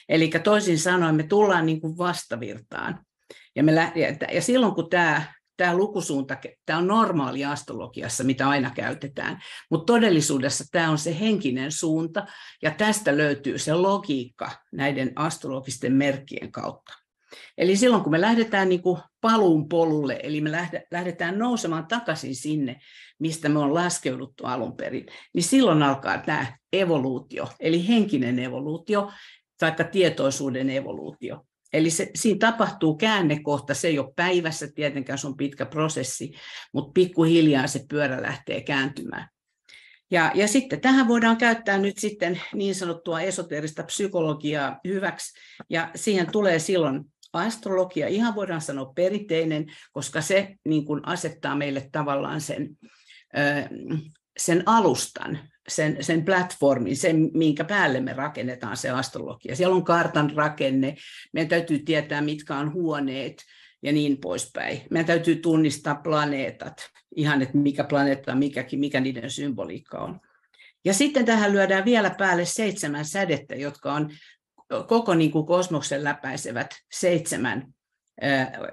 Eli 0.10 0.32
toisin 0.44 0.80
sanoen 0.80 1.16
me 1.16 1.24
tullaan 1.24 1.66
niin 1.66 1.82
kuin 1.82 1.98
vastavirtaan. 1.98 3.00
Ja, 3.56 3.64
me, 3.64 3.94
ja 4.34 4.42
silloin 4.42 4.76
kun 4.76 4.90
tämä 4.90 5.34
tämä 5.58 5.78
lukusuunta, 5.78 6.38
tämä 6.66 6.80
on 6.80 6.88
normaali 6.88 7.46
astrologiassa, 7.46 8.24
mitä 8.24 8.50
aina 8.50 8.72
käytetään, 8.76 9.40
mutta 9.72 9.94
todellisuudessa 9.94 10.64
tämä 10.72 10.92
on 10.92 10.98
se 10.98 11.20
henkinen 11.20 11.72
suunta, 11.72 12.26
ja 12.62 12.72
tästä 12.72 13.18
löytyy 13.18 13.58
se 13.58 13.74
logiikka 13.74 14.52
näiden 14.72 15.12
astrologisten 15.16 15.94
merkkien 15.94 16.52
kautta. 16.52 16.94
Eli 17.58 17.76
silloin 17.76 18.04
kun 18.04 18.12
me 18.12 18.22
lähdetään 18.22 18.70
niin 18.70 18.82
kuin 18.82 19.02
paluun 19.22 19.70
polulle, 19.70 20.20
eli 20.24 20.42
me 20.42 20.52
lähdetään 20.92 21.40
nousemaan 21.40 21.88
takaisin 21.88 22.36
sinne, 22.36 22.80
mistä 23.20 23.50
me 23.50 23.60
on 23.60 23.74
laskeuduttu 23.74 24.46
alun 24.46 24.78
perin, 24.78 25.06
niin 25.34 25.44
silloin 25.44 25.84
alkaa 25.84 26.18
tämä 26.18 26.58
evoluutio, 26.74 27.48
eli 27.60 27.88
henkinen 27.88 28.40
evoluutio, 28.40 29.12
taikka 29.60 29.84
tietoisuuden 29.84 30.70
evoluutio. 30.70 31.46
Eli 31.74 31.90
se, 31.90 32.12
siinä 32.16 32.38
tapahtuu 32.40 32.96
käännekohta, 32.98 33.74
se 33.74 33.88
ei 33.88 34.00
ole 34.00 34.14
päivässä, 34.16 34.68
tietenkään 34.76 35.20
se 35.20 35.28
on 35.28 35.38
pitkä 35.38 35.66
prosessi, 35.66 36.32
mutta 36.74 36.92
pikkuhiljaa 36.92 37.68
se 37.68 37.86
pyörä 37.90 38.22
lähtee 38.22 38.62
kääntymään. 38.62 39.30
Ja, 40.12 40.32
ja 40.36 40.48
sitten 40.48 40.82
tähän 40.82 41.08
voidaan 41.08 41.38
käyttää 41.38 41.78
nyt 41.78 41.98
sitten 41.98 42.42
niin 42.54 42.76
sanottua 42.76 43.22
esoteerista 43.22 43.84
psykologiaa 43.84 44.80
hyväksi, 44.88 45.40
ja 45.70 45.92
siihen 45.96 46.32
tulee 46.32 46.60
silloin 46.60 47.04
astrologia, 47.34 48.08
ihan 48.08 48.36
voidaan 48.36 48.62
sanoa 48.62 48.92
perinteinen, 48.96 49.66
koska 49.92 50.22
se 50.22 50.56
niin 50.66 50.86
kuin 50.86 51.08
asettaa 51.08 51.56
meille 51.56 51.90
tavallaan 51.92 52.42
sen, 52.42 52.78
sen 54.38 54.64
alustan, 54.66 55.40
sen, 55.68 56.04
sen 56.04 56.26
platformin, 56.26 56.98
sen, 56.98 57.32
minkä 57.34 57.64
päälle 57.64 58.00
me 58.00 58.14
rakennetaan 58.14 58.78
se 58.78 58.90
astrologia. 58.90 59.56
Siellä 59.56 59.76
on 59.76 59.84
kartan 59.84 60.32
rakenne, 60.36 60.96
meidän 61.34 61.50
täytyy 61.50 61.80
tietää, 61.80 62.22
mitkä 62.22 62.56
on 62.56 62.74
huoneet 62.74 63.44
ja 63.82 63.92
niin 63.92 64.18
poispäin. 64.18 64.82
Meidän 64.92 65.08
täytyy 65.08 65.36
tunnistaa 65.36 65.96
planeetat, 65.96 66.90
ihan 67.16 67.42
että 67.42 67.58
mikä 67.58 67.84
planeetta 67.84 68.32
on 68.32 68.38
mikäkin, 68.38 68.80
mikä 68.80 69.00
niiden 69.00 69.32
symboliikka 69.32 69.98
on. 69.98 70.20
Ja 70.86 70.94
sitten 70.94 71.26
tähän 71.26 71.52
lyödään 71.52 71.86
vielä 71.86 72.10
päälle 72.10 72.46
seitsemän 72.46 73.06
sädettä, 73.06 73.56
jotka 73.56 73.94
on 73.94 74.10
koko 74.88 75.16
niin 75.16 75.32
kuin 75.32 75.46
kosmoksen 75.46 76.04
läpäisevät 76.04 76.76
seitsemän 76.92 77.74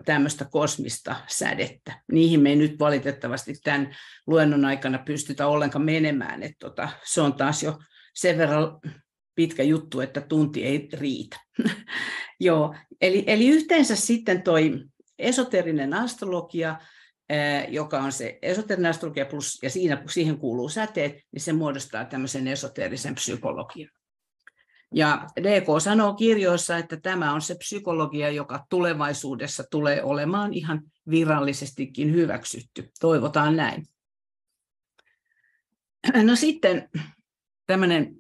tämmöistä 0.05 0.45
kosmista 0.45 1.17
sädettä. 1.29 2.03
Niihin 2.13 2.41
me 2.41 2.51
ei 2.51 2.57
nyt 2.57 2.79
valitettavasti 2.79 3.55
tämän 3.65 3.97
luennon 4.27 4.65
aikana 4.65 4.99
pystytä 4.99 5.47
ollenkaan 5.47 5.85
menemään. 5.85 6.43
Että 6.43 6.57
tota, 6.59 6.89
se 7.05 7.21
on 7.21 7.35
taas 7.35 7.63
jo 7.63 7.79
sen 8.15 8.39
verran 8.39 8.81
pitkä 9.35 9.63
juttu, 9.63 10.01
että 10.01 10.21
tunti 10.21 10.65
ei 10.65 10.89
riitä. 10.93 11.41
Joo, 12.41 12.75
eli, 13.01 13.25
eli 13.27 13.49
yhteensä 13.49 13.97
sitten 13.97 14.43
toi 14.43 14.85
esoterinen 15.19 15.95
astrologia, 15.95 16.77
joka 17.69 17.99
on 17.99 18.13
se 18.13 18.39
esoterinen 18.43 18.91
astrologia 18.91 19.27
plus, 19.27 19.59
ja 19.63 19.71
siinä, 19.71 20.03
siihen 20.11 20.39
kuuluu 20.39 20.69
säteet, 20.69 21.13
niin 21.33 21.41
se 21.41 21.53
muodostaa 21.53 22.05
tämmöisen 22.05 22.49
esoterisen 22.49 23.15
psykologian. 23.15 23.91
Ja 24.97 25.27
DK 25.41 25.67
sanoo 25.83 26.15
kirjoissa, 26.15 26.79
että 26.79 26.97
tämä 26.97 27.33
on 27.35 27.43
se 27.43 27.55
psykologia, 27.55 28.31
joka 28.31 28.67
tulevaisuudessa 28.71 29.65
tulee 29.71 30.03
olemaan 30.03 30.55
ihan 30.55 30.83
virallisestikin 31.11 32.13
hyväksytty. 32.13 32.91
Toivotaan 33.01 33.57
näin. 33.57 33.87
No 36.23 36.37
sitten 36.37 36.89
tämmöinen 37.67 38.17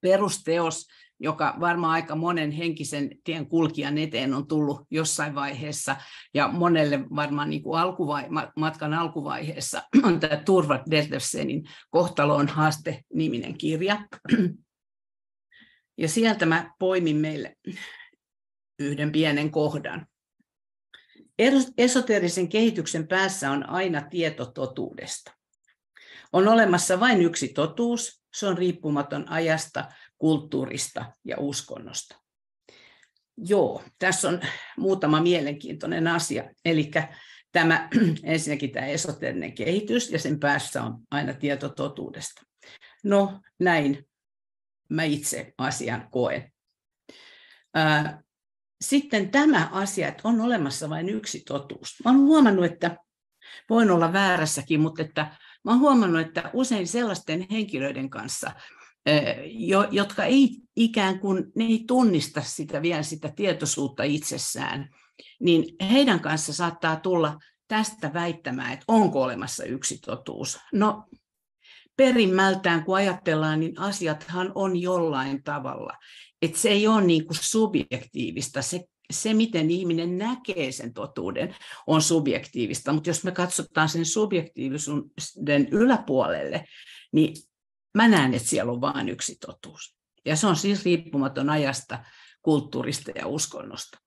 perusteos, 0.00 0.86
joka 1.20 1.56
varmaan 1.60 1.92
aika 1.92 2.16
monen 2.16 2.50
henkisen 2.50 3.10
tien 3.24 3.46
kulkijan 3.46 3.98
eteen 3.98 4.34
on 4.34 4.46
tullut 4.46 4.80
jossain 4.90 5.34
vaiheessa, 5.34 5.96
ja 6.34 6.48
monelle 6.48 7.00
varmaan 7.16 7.50
niin 7.50 7.62
kuin 7.62 7.80
alkuvai- 7.80 8.52
matkan 8.56 8.94
alkuvaiheessa 8.94 9.82
on 10.02 10.20
tämä 10.20 10.36
Turva 10.36 10.82
Deltevsenin 10.90 11.64
Kohtaloon 11.90 12.48
haaste-niminen 12.48 13.58
kirja. 13.58 14.06
Ja 15.98 16.08
sieltä 16.08 16.46
mä 16.46 16.74
poimin 16.78 17.16
meille 17.16 17.56
yhden 18.78 19.12
pienen 19.12 19.50
kohdan. 19.50 20.06
Esoteerisen 21.78 22.48
kehityksen 22.48 23.08
päässä 23.08 23.50
on 23.50 23.68
aina 23.68 24.02
tieto 24.10 24.46
totuudesta. 24.46 25.32
On 26.32 26.48
olemassa 26.48 27.00
vain 27.00 27.22
yksi 27.22 27.48
totuus, 27.48 28.22
se 28.34 28.46
on 28.46 28.58
riippumaton 28.58 29.28
ajasta, 29.28 29.88
kulttuurista 30.18 31.12
ja 31.24 31.36
uskonnosta. 31.38 32.16
Joo, 33.36 33.82
tässä 33.98 34.28
on 34.28 34.40
muutama 34.76 35.20
mielenkiintoinen 35.20 36.06
asia. 36.06 36.50
Eli 36.64 36.90
tämä 37.52 37.88
ensinnäkin 38.22 38.72
tämä 38.72 38.86
esoteerinen 38.86 39.54
kehitys 39.54 40.10
ja 40.10 40.18
sen 40.18 40.40
päässä 40.40 40.82
on 40.82 40.98
aina 41.10 41.34
tieto 41.34 41.68
totuudesta. 41.68 42.42
No 43.04 43.40
näin 43.60 44.06
mä 44.88 45.02
itse 45.02 45.54
asian 45.58 46.08
koen. 46.10 46.52
Sitten 48.80 49.30
tämä 49.30 49.68
asia, 49.72 50.08
että 50.08 50.28
on 50.28 50.40
olemassa 50.40 50.90
vain 50.90 51.08
yksi 51.08 51.42
totuus. 51.46 51.96
Mä 52.04 52.10
olen 52.10 52.22
huomannut, 52.22 52.64
että 52.64 52.96
voin 53.70 53.90
olla 53.90 54.12
väärässäkin, 54.12 54.80
mutta 54.80 55.02
että 55.02 55.22
mä 55.64 55.70
olen 55.70 55.80
huomannut, 55.80 56.20
että 56.20 56.50
usein 56.52 56.86
sellaisten 56.86 57.46
henkilöiden 57.50 58.10
kanssa, 58.10 58.52
jotka 59.90 60.24
ei 60.24 60.50
ikään 60.76 61.20
kuin 61.20 61.44
ne 61.56 61.64
ei 61.64 61.84
tunnista 61.86 62.42
sitä 62.42 62.82
vielä 62.82 63.02
sitä 63.02 63.32
tietoisuutta 63.36 64.02
itsessään, 64.02 64.88
niin 65.40 65.64
heidän 65.90 66.20
kanssa 66.20 66.52
saattaa 66.52 66.96
tulla 66.96 67.38
tästä 67.68 68.12
väittämään, 68.12 68.72
että 68.72 68.84
onko 68.88 69.22
olemassa 69.22 69.64
yksi 69.64 69.98
totuus. 69.98 70.58
No 70.72 71.04
perimmältään, 71.96 72.84
kun 72.84 72.96
ajatellaan, 72.96 73.60
niin 73.60 73.80
asiathan 73.80 74.52
on 74.54 74.76
jollain 74.76 75.42
tavalla. 75.42 75.92
Että 76.42 76.58
se 76.58 76.68
ei 76.68 76.86
ole 76.86 77.04
niin 77.04 77.26
kuin 77.26 77.38
subjektiivista. 77.40 78.62
Se, 78.62 78.84
se, 79.12 79.34
miten 79.34 79.70
ihminen 79.70 80.18
näkee 80.18 80.72
sen 80.72 80.94
totuuden, 80.94 81.56
on 81.86 82.02
subjektiivista. 82.02 82.92
Mutta 82.92 83.10
jos 83.10 83.24
me 83.24 83.32
katsotaan 83.32 83.88
sen 83.88 84.06
subjektiivisuuden 84.06 85.68
yläpuolelle, 85.70 86.64
niin 87.12 87.36
mä 87.94 88.08
näen, 88.08 88.34
että 88.34 88.48
siellä 88.48 88.72
on 88.72 88.80
vain 88.80 89.08
yksi 89.08 89.36
totuus. 89.46 89.96
Ja 90.24 90.36
se 90.36 90.46
on 90.46 90.56
siis 90.56 90.84
riippumaton 90.84 91.50
ajasta, 91.50 92.04
kulttuurista 92.42 93.10
ja 93.14 93.26
uskonnosta. 93.26 93.98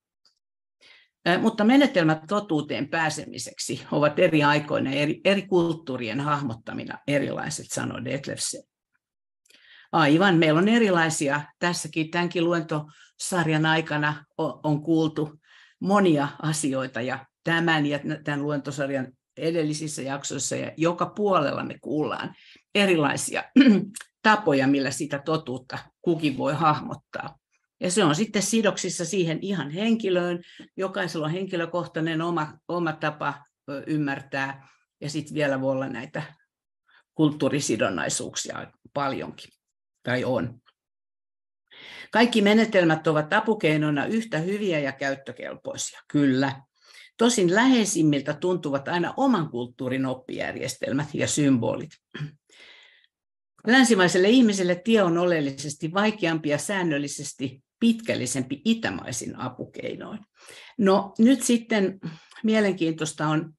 Mutta 1.42 1.64
menetelmät 1.64 2.20
totuuteen 2.28 2.90
pääsemiseksi 2.90 3.84
ovat 3.92 4.20
eri 4.20 4.44
aikoina 4.44 4.92
eri, 4.92 5.22
eri 5.26 5.42
kulttuurien 5.42 6.20
hahmottamina 6.20 6.98
erilaiset, 7.08 7.66
sanoi 7.70 8.06
Detlefsen. 8.06 8.64
Aivan, 9.92 10.36
meillä 10.36 10.60
on 10.60 10.68
erilaisia. 10.68 11.42
Tässäkin 11.60 12.12
tämänkin 12.12 12.44
luentosarjan 12.44 13.66
aikana 13.66 14.26
on, 14.38 14.84
kuultu 14.84 15.40
monia 15.80 16.28
asioita 16.42 17.02
ja 17.02 17.26
tämän 17.44 17.86
ja 17.86 18.00
tämän 18.24 18.44
luentosarjan 18.44 19.08
edellisissä 19.38 20.02
jaksoissa 20.02 20.56
ja 20.56 20.72
joka 20.78 21.06
puolella 21.06 21.64
me 21.64 21.80
kuullaan 21.82 22.36
erilaisia 22.76 23.44
tapoja, 24.24 24.68
millä 24.68 24.92
sitä 24.92 25.20
totuutta 25.20 25.78
kukin 26.02 26.38
voi 26.38 26.54
hahmottaa. 26.54 27.38
Ja 27.80 27.92
se 27.92 28.04
on 28.04 28.16
sitten 28.16 28.42
sidoksissa 28.42 29.06
siihen 29.06 29.40
ihan 29.42 29.72
henkilöön. 29.72 30.44
Jokaisella 30.78 31.26
on 31.26 31.32
henkilökohtainen 31.32 32.22
oma, 32.22 32.54
oma 32.68 32.94
tapa 32.94 33.34
ymmärtää. 33.88 34.68
Ja 35.02 35.10
sitten 35.10 35.36
vielä 35.36 35.62
voi 35.62 35.72
olla 35.72 35.88
näitä 35.88 36.24
kulttuurisidonnaisuuksia 37.16 38.72
paljonkin, 38.94 39.50
tai 40.04 40.24
on. 40.24 40.62
Kaikki 42.12 42.42
menetelmät 42.42 43.08
ovat 43.08 43.34
apukeinona 43.34 44.06
yhtä 44.06 44.38
hyviä 44.38 44.80
ja 44.80 44.92
käyttökelpoisia, 44.92 46.00
kyllä. 46.08 46.62
Tosin 47.18 47.56
läheisimmiltä 47.56 48.34
tuntuvat 48.34 48.88
aina 48.88 49.14
oman 49.18 49.50
kulttuurin 49.50 50.06
oppijärjestelmät 50.06 51.08
ja 51.14 51.28
symbolit. 51.28 51.90
Länsimaiselle 53.68 54.30
ihmiselle 54.30 54.76
tie 54.76 55.04
on 55.04 55.18
oleellisesti 55.18 55.94
vaikeampi 55.94 56.50
ja 56.50 56.58
säännöllisesti 56.58 57.64
pitkällisempi 57.80 58.62
itämaisin 58.66 59.40
apukeinoin. 59.40 60.20
No 60.78 61.14
nyt 61.20 61.44
sitten 61.44 62.00
mielenkiintoista 62.44 63.28
on 63.28 63.54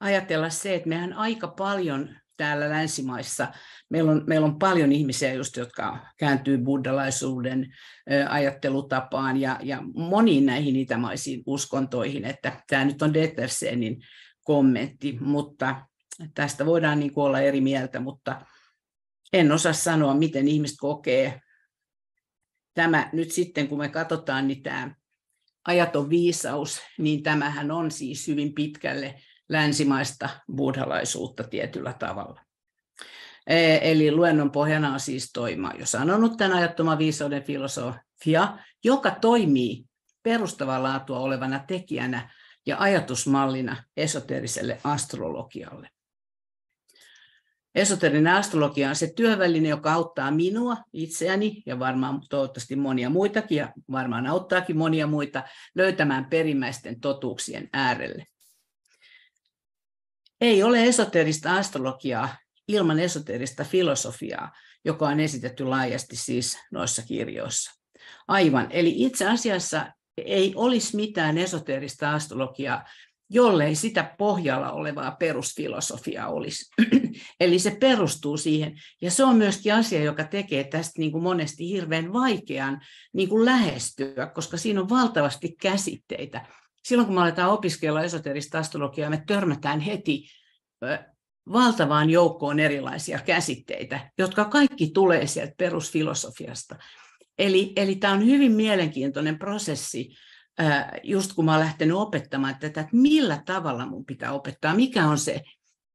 ajatella 0.00 0.50
se, 0.50 0.74
että 0.74 0.88
mehän 0.88 1.12
aika 1.12 1.48
paljon 1.48 2.08
täällä 2.36 2.70
länsimaissa, 2.70 3.48
meillä 3.90 4.12
on, 4.12 4.24
meillä 4.26 4.44
on 4.44 4.58
paljon 4.58 4.92
ihmisiä, 4.92 5.32
just, 5.32 5.56
jotka 5.56 6.06
kääntyy 6.18 6.58
buddhalaisuuden 6.58 7.74
ajattelutapaan 8.28 9.36
ja, 9.36 9.58
ja 9.62 9.82
moniin 9.94 10.46
näihin 10.46 10.76
itämaisiin 10.76 11.42
uskontoihin, 11.46 12.24
että 12.24 12.62
tämä 12.68 12.84
nyt 12.84 13.02
on 13.02 13.14
Detersenin 13.14 14.02
kommentti, 14.44 15.18
mutta 15.20 15.86
tästä 16.34 16.66
voidaan 16.66 17.00
niin 17.00 17.12
olla 17.16 17.40
eri 17.40 17.60
mieltä, 17.60 18.00
mutta 18.00 18.46
en 19.32 19.52
osaa 19.52 19.72
sanoa, 19.72 20.14
miten 20.14 20.48
ihmiset 20.48 20.76
kokee 20.80 21.40
tämä 22.74 23.10
nyt 23.12 23.30
sitten, 23.30 23.68
kun 23.68 23.78
me 23.78 23.88
katsotaan, 23.88 24.48
niin 24.48 24.62
tämä 24.62 24.94
ajaton 25.66 26.10
viisaus, 26.10 26.80
niin 26.98 27.22
tämähän 27.22 27.70
on 27.70 27.90
siis 27.90 28.28
hyvin 28.28 28.54
pitkälle 28.54 29.20
länsimaista 29.48 30.28
buddhalaisuutta 30.56 31.44
tietyllä 31.44 31.92
tavalla. 31.92 32.40
E, 33.46 33.90
eli 33.90 34.12
luennon 34.12 34.50
pohjana 34.50 34.92
on 34.92 35.00
siis 35.00 35.32
toima 35.32 35.72
jo 35.78 35.86
sanonut 35.86 36.36
tämän 36.36 36.58
ajattoman 36.58 36.98
viisauden 36.98 37.42
filosofia, 37.42 38.58
joka 38.84 39.10
toimii 39.10 39.84
perustavaa 40.22 40.82
laatua 40.82 41.18
olevana 41.18 41.64
tekijänä 41.66 42.30
ja 42.66 42.76
ajatusmallina 42.78 43.76
esoteriselle 43.96 44.78
astrologialle. 44.84 45.88
Esoterinen 47.74 48.34
astrologia 48.34 48.88
on 48.88 48.96
se 48.96 49.12
työväline, 49.16 49.68
joka 49.68 49.92
auttaa 49.92 50.30
minua, 50.30 50.76
itseäni 50.92 51.62
ja 51.66 51.78
varmaan 51.78 52.22
toivottavasti 52.30 52.76
monia 52.76 53.10
muitakin 53.10 53.58
ja 53.58 53.72
varmaan 53.90 54.26
auttaakin 54.26 54.76
monia 54.76 55.06
muita 55.06 55.42
löytämään 55.74 56.24
perimmäisten 56.24 57.00
totuuksien 57.00 57.68
äärelle. 57.72 58.26
Ei 60.40 60.62
ole 60.62 60.84
esoterista 60.84 61.56
astrologiaa 61.56 62.36
ilman 62.68 62.98
esoterista 62.98 63.64
filosofiaa, 63.64 64.52
joka 64.84 65.08
on 65.08 65.20
esitetty 65.20 65.64
laajasti 65.64 66.16
siis 66.16 66.58
noissa 66.70 67.02
kirjoissa. 67.02 67.72
Aivan, 68.28 68.66
eli 68.70 68.94
itse 68.96 69.28
asiassa 69.28 69.92
ei 70.16 70.52
olisi 70.56 70.96
mitään 70.96 71.38
esoterista 71.38 72.12
astrologiaa, 72.14 72.84
jollei 73.32 73.74
sitä 73.74 74.14
pohjalla 74.18 74.72
olevaa 74.72 75.16
perusfilosofiaa 75.18 76.28
olisi. 76.28 76.70
Eli 77.40 77.58
se 77.58 77.76
perustuu 77.80 78.36
siihen. 78.36 78.80
Ja 79.02 79.10
se 79.10 79.24
on 79.24 79.36
myöskin 79.36 79.74
asia, 79.74 80.02
joka 80.02 80.24
tekee 80.24 80.64
tästä 80.64 80.92
niin 80.98 81.12
kuin 81.12 81.24
monesti 81.24 81.68
hirveän 81.68 82.12
vaikean 82.12 82.80
niin 83.12 83.28
kuin 83.28 83.44
lähestyä, 83.44 84.26
koska 84.34 84.56
siinä 84.56 84.80
on 84.80 84.88
valtavasti 84.88 85.56
käsitteitä. 85.62 86.46
Silloin 86.84 87.06
kun 87.06 87.14
me 87.14 87.20
aletaan 87.20 87.50
opiskella 87.50 88.02
esoterista 88.02 88.58
astrologiaa, 88.58 89.10
me 89.10 89.22
törmätään 89.26 89.80
heti 89.80 90.24
valtavaan 91.52 92.10
joukkoon 92.10 92.60
erilaisia 92.60 93.18
käsitteitä, 93.18 94.10
jotka 94.18 94.44
kaikki 94.44 94.90
tulee 94.94 95.26
sieltä 95.26 95.54
perusfilosofiasta. 95.58 96.76
Eli, 97.38 97.72
eli 97.76 97.94
tämä 97.94 98.12
on 98.12 98.26
hyvin 98.26 98.52
mielenkiintoinen 98.52 99.38
prosessi, 99.38 100.14
just 101.02 101.32
kun 101.32 101.44
mä 101.44 101.54
olen 101.54 101.64
lähtenyt 101.64 101.96
opettamaan 101.96 102.56
tätä, 102.60 102.80
että 102.80 102.96
millä 102.96 103.42
tavalla 103.46 103.86
mun 103.86 104.04
pitää 104.04 104.32
opettaa, 104.32 104.74
mikä 104.74 105.06
on 105.06 105.18
se, 105.18 105.42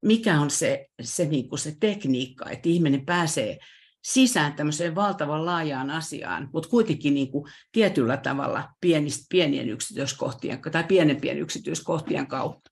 mikä 0.05 0.39
on 0.39 0.49
se, 0.49 0.87
se, 1.01 1.25
niin 1.25 1.49
kuin 1.49 1.59
se 1.59 1.75
tekniikka, 1.79 2.49
että 2.49 2.69
ihminen 2.69 3.05
pääsee 3.05 3.57
sisään 4.03 4.53
tämmöiseen 4.53 4.95
valtavan 4.95 5.45
laajaan 5.45 5.89
asiaan, 5.89 6.49
mutta 6.53 6.69
kuitenkin 6.69 7.13
niin 7.13 7.31
kuin 7.31 7.51
tietyllä 7.71 8.17
tavalla 8.17 8.69
pienistä, 8.81 9.25
pienien 9.29 9.69
yksityiskohtien 9.69 10.61
tai 10.71 10.83
pienempien 10.83 11.37
yksityiskohtien 11.37 12.27
kautta. 12.27 12.71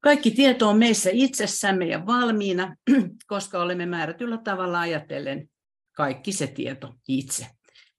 Kaikki 0.00 0.30
tieto 0.30 0.68
on 0.68 0.78
meissä 0.78 1.10
itsessämme 1.12 1.86
ja 1.86 2.06
valmiina, 2.06 2.76
koska 3.26 3.62
olemme 3.62 3.86
määrätyllä 3.86 4.38
tavalla 4.38 4.80
ajatellen 4.80 5.48
kaikki 5.96 6.32
se 6.32 6.46
tieto 6.46 6.94
itse. 7.08 7.46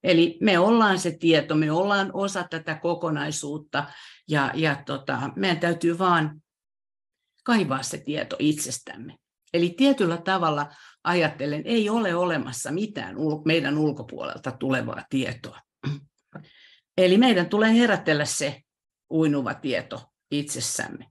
Eli 0.06 0.38
me 0.42 0.60
ollaan 0.60 1.00
se 1.00 1.18
tieto, 1.20 1.56
me 1.56 1.72
ollaan 1.72 2.10
osa 2.14 2.48
tätä 2.50 2.76
kokonaisuutta 2.76 3.86
ja, 4.30 4.52
ja 4.54 4.84
tota, 4.86 5.30
meidän 5.36 5.60
täytyy 5.60 6.00
vaan 6.00 6.42
kaivaa 7.44 7.84
se 7.84 7.98
tieto 7.98 8.36
itsestämme. 8.40 9.18
Eli 9.54 9.70
tietyllä 9.70 10.18
tavalla 10.18 10.72
ajattelen, 11.04 11.62
ei 11.66 11.90
ole 11.90 12.16
olemassa 12.16 12.72
mitään 12.72 13.16
meidän 13.46 13.78
ulkopuolelta 13.78 14.52
tulevaa 14.52 15.06
tietoa. 15.10 15.60
Eli 16.98 17.18
meidän 17.18 17.50
tulee 17.50 17.74
herätellä 17.74 18.26
se 18.26 18.62
uinuva 19.12 19.54
tieto 19.54 20.04
itsessämme. 20.32 21.06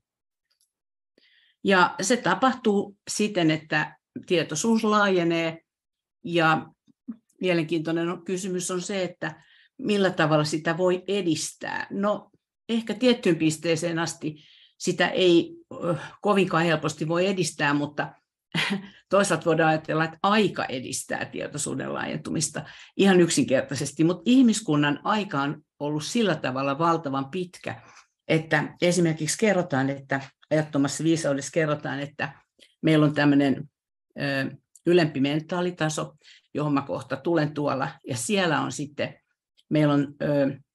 Ja 1.65 1.95
se 2.03 2.17
tapahtuu 2.17 2.97
siten, 3.11 3.51
että 3.51 3.97
tietoisuus 4.27 4.85
laajenee 4.85 5.61
ja 6.25 6.67
mielenkiintoinen 7.45 8.25
kysymys 8.25 8.71
on 8.71 8.83
se, 8.83 9.03
että 9.03 9.43
millä 9.79 10.11
tavalla 10.11 10.45
sitä 10.45 10.77
voi 10.77 11.05
edistää. 11.09 11.87
No 11.91 12.31
ehkä 12.69 12.95
tiettyyn 12.95 13.37
pisteeseen 13.37 13.99
asti 13.99 14.37
sitä 14.79 15.09
ei 15.09 15.57
kovinkaan 16.21 16.65
helposti 16.65 17.09
voi 17.09 17.27
edistää, 17.27 17.75
mutta 17.75 18.15
toisaalta 19.11 19.45
voidaan 19.45 19.71
ajatella, 19.71 20.05
että 20.05 20.19
aika 20.23 20.65
edistää 20.65 21.25
tietoisuuden 21.25 21.95
laajentumista 21.95 22.65
ihan 22.97 23.21
yksinkertaisesti, 23.21 24.05
mutta 24.05 24.23
ihmiskunnan 24.27 25.01
aika 25.05 25.43
on 25.43 25.63
ollut 25.79 26.05
sillä 26.05 26.35
tavalla 26.35 26.79
valtavan 26.79 27.31
pitkä, 27.31 27.83
että 28.29 28.75
esimerkiksi 28.83 29.39
kerrotaan, 29.39 29.91
että 29.91 30.21
ajattomassa 30.51 31.05
viisaudessa 31.05 31.53
kerrotaan, 31.53 32.01
että 32.01 32.33
meillä 32.83 33.07
on 33.07 33.15
tämmöinen 33.15 33.71
ylempi 34.87 35.21
mentaalitaso, 35.21 36.15
johon 36.55 36.75
mä 36.75 36.83
kohta 36.83 37.17
tulen 37.17 37.55
tuolla, 37.55 37.89
ja 38.09 38.17
siellä 38.17 38.61
on 38.61 38.73
sitten, 38.73 39.15
meillä 39.71 39.95
on 39.95 40.15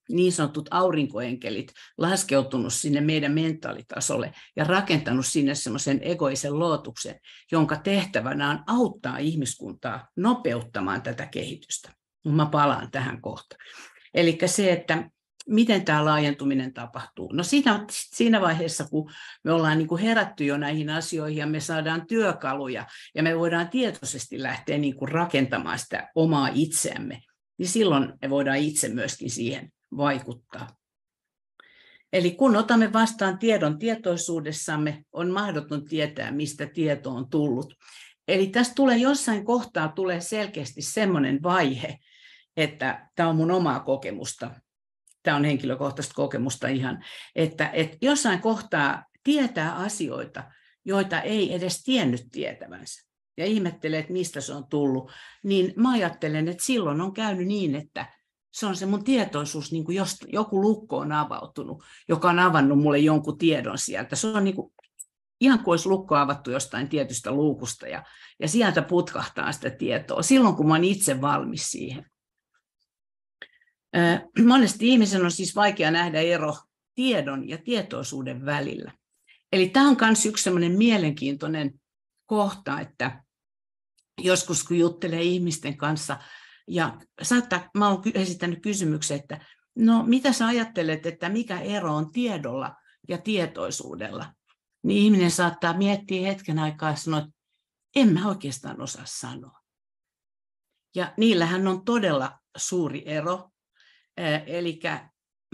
niin 0.10 0.32
sanotut 0.32 0.68
aurinkoenkelit 0.72 1.74
laskeutunut 1.98 2.74
sinne 2.74 3.02
meidän 3.02 3.32
mentaalitasolle 3.32 4.34
ja 4.56 4.64
rakentanut 4.64 5.26
sinne 5.26 5.56
semmoisen 5.56 6.00
egoisen 6.04 6.60
lootuksen, 6.60 7.20
jonka 7.52 7.76
tehtävänä 7.76 8.50
on 8.50 8.64
auttaa 8.68 9.18
ihmiskuntaa 9.18 10.08
nopeuttamaan 10.18 11.02
tätä 11.02 11.26
kehitystä. 11.26 11.92
Mä 12.26 12.46
palaan 12.46 12.92
tähän 12.92 13.22
kohta. 13.22 13.56
Eli 14.14 14.38
se, 14.46 14.72
että 14.72 15.10
miten 15.50 15.86
tämä 15.86 16.06
laajentuminen 16.06 16.74
tapahtuu? 16.74 17.32
No 17.34 17.44
siinä, 17.44 17.86
siinä 17.90 18.42
vaiheessa, 18.42 18.88
kun 18.88 19.12
me 19.44 19.52
ollaan 19.52 19.78
niin 19.78 19.88
kuin 19.88 20.02
herätty 20.02 20.46
jo 20.46 20.58
näihin 20.58 20.90
asioihin 20.90 21.38
ja 21.38 21.48
me 21.48 21.60
saadaan 21.60 22.08
työkaluja 22.08 22.86
ja 23.16 23.24
me 23.24 23.40
voidaan 23.40 23.70
tietoisesti 23.70 24.44
lähteä 24.44 24.78
niin 24.78 24.96
kuin 24.96 25.10
rakentamaan 25.10 25.80
sitä 25.80 26.10
omaa 26.16 26.50
itseämme, 26.54 27.22
niin 27.58 27.68
silloin 27.68 28.14
me 28.22 28.30
voidaan 28.30 28.58
itse 28.58 28.90
myöskin 28.90 29.30
siihen 29.30 29.72
vaikuttaa. 29.98 30.68
Eli 32.14 32.32
kun 32.32 32.56
otamme 32.56 32.94
vastaan 32.94 33.38
tiedon 33.38 33.80
tietoisuudessamme, 33.80 35.04
on 35.12 35.32
mahdoton 35.32 35.86
tietää, 35.86 36.32
mistä 36.32 36.66
tieto 36.66 37.10
on 37.10 37.30
tullut. 37.30 37.74
Eli 38.28 38.48
tässä 38.48 38.74
tulee 38.76 38.98
jossain 38.98 39.46
kohtaa 39.46 39.88
tulee 39.88 40.22
selkeästi 40.22 40.82
semmoinen 40.82 41.44
vaihe, 41.44 41.98
että 42.58 43.10
tämä 43.16 43.30
on 43.30 43.36
mun 43.36 43.52
omaa 43.52 43.80
kokemusta, 43.80 44.52
tämä 45.30 45.38
on 45.38 45.46
henkilökohtaista 45.46 46.14
kokemusta 46.14 46.68
ihan, 46.68 47.04
että, 47.36 47.70
että 47.74 47.98
jossain 48.02 48.42
kohtaa 48.42 49.06
tietää 49.24 49.76
asioita, 49.76 50.44
joita 50.86 51.22
ei 51.22 51.54
edes 51.54 51.84
tiennyt 51.84 52.26
tietävänsä 52.32 53.08
ja 53.38 53.46
ihmettelee, 53.46 54.00
että 54.00 54.14
mistä 54.14 54.42
se 54.42 54.54
on 54.54 54.68
tullut, 54.68 55.12
niin 55.44 55.74
mä 55.76 55.92
ajattelen, 55.92 56.48
että 56.48 56.66
silloin 56.66 57.02
on 57.02 57.14
käynyt 57.14 57.48
niin, 57.48 57.76
että 57.76 58.14
se 58.52 58.66
on 58.66 58.76
se 58.76 58.86
mun 58.86 59.04
tietoisuus, 59.04 59.72
niin 59.72 59.86
kuin 59.86 59.96
jos 59.96 60.18
joku 60.28 60.62
lukko 60.62 60.98
on 60.98 61.12
avautunut, 61.12 61.84
joka 62.08 62.30
on 62.30 62.40
avannut 62.40 62.80
mulle 62.80 63.00
jonkun 63.00 63.38
tiedon 63.38 63.78
sieltä. 63.78 64.16
Se 64.16 64.28
on 64.28 64.44
niin 64.44 64.56
kuin, 64.56 64.74
ihan 65.42 65.60
kuin 65.60 65.74
olisi 65.74 65.90
lukko 65.90 66.16
avattu 66.16 66.52
jostain 66.52 66.90
tietystä 66.90 67.32
luukusta 67.32 67.88
ja, 67.88 68.04
ja 68.40 68.48
sieltä 68.48 68.82
putkahtaa 68.82 69.52
sitä 69.52 69.70
tietoa 69.70 70.22
silloin, 70.22 70.56
kun 70.56 70.68
mä 70.68 70.74
olen 70.74 70.84
itse 70.84 71.22
valmis 71.22 71.72
siihen. 71.72 72.06
Monesti 74.46 74.88
ihmisen 74.88 75.26
on 75.26 75.32
siis 75.32 75.56
vaikea 75.56 75.92
nähdä 75.92 76.22
ero 76.22 76.56
tiedon 76.96 77.50
ja 77.50 77.58
tietoisuuden 77.58 78.46
välillä. 78.46 78.92
Eli 79.52 79.70
tämä 79.70 79.90
on 79.90 79.98
myös 80.02 80.26
yksi 80.26 80.44
sellainen 80.44 80.78
mielenkiintoinen 80.78 81.82
kohta, 82.26 82.80
että 82.80 83.24
joskus 84.22 84.64
kun 84.64 84.80
juttelee 84.80 85.22
ihmisten 85.22 85.78
kanssa, 85.78 86.18
ja 86.68 86.98
saattaa, 87.22 87.70
mä 87.78 87.88
olen 87.90 88.02
esittänyt 88.14 88.62
kysymyksen, 88.62 89.20
että 89.20 89.46
no 89.76 90.04
mitä 90.04 90.34
sä 90.34 90.48
ajattelet, 90.48 91.06
että 91.06 91.30
mikä 91.30 91.60
ero 91.60 91.96
on 91.96 92.12
tiedolla 92.12 92.76
ja 93.08 93.18
tietoisuudella, 93.18 94.34
niin 94.84 95.04
ihminen 95.04 95.32
saattaa 95.32 95.78
miettiä 95.78 96.28
hetken 96.28 96.60
aikaa 96.60 96.90
ja 96.90 96.96
sanoa, 96.96 97.20
että 97.20 97.32
en 97.96 98.14
mä 98.14 98.28
oikeastaan 98.28 98.82
osaa 98.82 99.06
sanoa. 99.06 99.60
Ja 100.96 101.14
niillähän 101.18 101.68
on 101.68 101.86
todella 101.86 102.40
suuri 102.58 103.04
ero. 103.06 103.50
Eli 104.46 104.80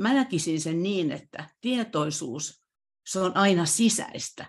mä 0.02 0.14
näkisin 0.14 0.62
sen 0.62 0.84
niin, 0.84 1.12
että 1.12 1.50
tietoisuus 1.62 2.66
se 3.06 3.20
on 3.20 3.38
aina 3.38 3.66
sisäistä 3.66 4.46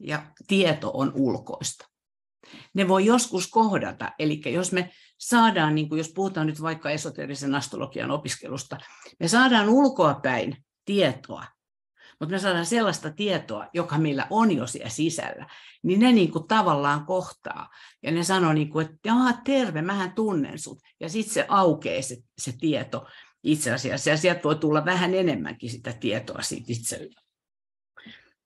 ja 0.00 0.32
tieto 0.46 0.90
on 0.94 1.12
ulkoista. 1.14 1.88
Ne 2.74 2.88
voi 2.88 3.04
joskus 3.04 3.46
kohdata, 3.46 4.12
eli 4.18 4.42
jos 4.46 4.72
me 4.72 4.90
saadaan, 5.18 5.74
niin 5.74 5.88
kuin 5.88 5.98
jos 5.98 6.12
puhutaan 6.14 6.46
nyt 6.46 6.62
vaikka 6.62 6.90
esoterisen 6.90 7.54
astrologian 7.54 8.10
opiskelusta, 8.10 8.78
me 9.20 9.28
saadaan 9.28 9.68
ulkoapäin 9.68 10.64
tietoa, 10.84 11.44
mutta 12.20 12.32
me 12.32 12.38
saadaan 12.38 12.66
sellaista 12.66 13.10
tietoa, 13.10 13.66
joka 13.74 13.98
meillä 13.98 14.26
on 14.30 14.56
jo 14.56 14.66
siellä 14.66 14.88
sisällä, 14.88 15.46
niin 15.82 16.00
ne 16.00 16.12
niin 16.12 16.32
kuin 16.32 16.48
tavallaan 16.48 17.06
kohtaa. 17.06 17.68
Ja 18.02 18.12
ne 18.12 18.24
sanoo, 18.24 18.52
niin 18.52 18.70
kuin, 18.70 18.86
että 18.86 19.42
terve, 19.44 19.82
mähän 19.82 20.12
tunnen 20.12 20.58
sut. 20.58 20.78
Ja 21.00 21.08
sitten 21.08 21.34
se 21.34 21.46
aukeaa 21.48 22.02
se, 22.02 22.16
se 22.38 22.52
tieto 22.60 23.06
itse 23.46 23.72
asiassa, 23.72 24.10
ja 24.10 24.16
sieltä 24.16 24.42
voi 24.44 24.56
tulla 24.56 24.84
vähän 24.84 25.14
enemmänkin 25.14 25.70
sitä 25.70 25.92
tietoa 25.92 26.42
siitä 26.42 26.66
itsellä. 26.68 27.20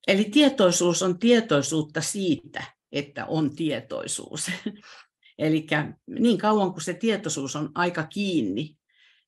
Eli 0.06 0.24
tietoisuus 0.24 1.02
on 1.02 1.18
tietoisuutta 1.18 2.00
siitä, 2.00 2.64
että 2.92 3.26
on 3.26 3.56
tietoisuus. 3.56 4.50
Eli 5.38 5.66
niin 6.06 6.38
kauan 6.38 6.72
kuin 6.72 6.82
se 6.82 6.94
tietoisuus 6.94 7.56
on 7.56 7.70
aika 7.74 8.06
kiinni, 8.06 8.76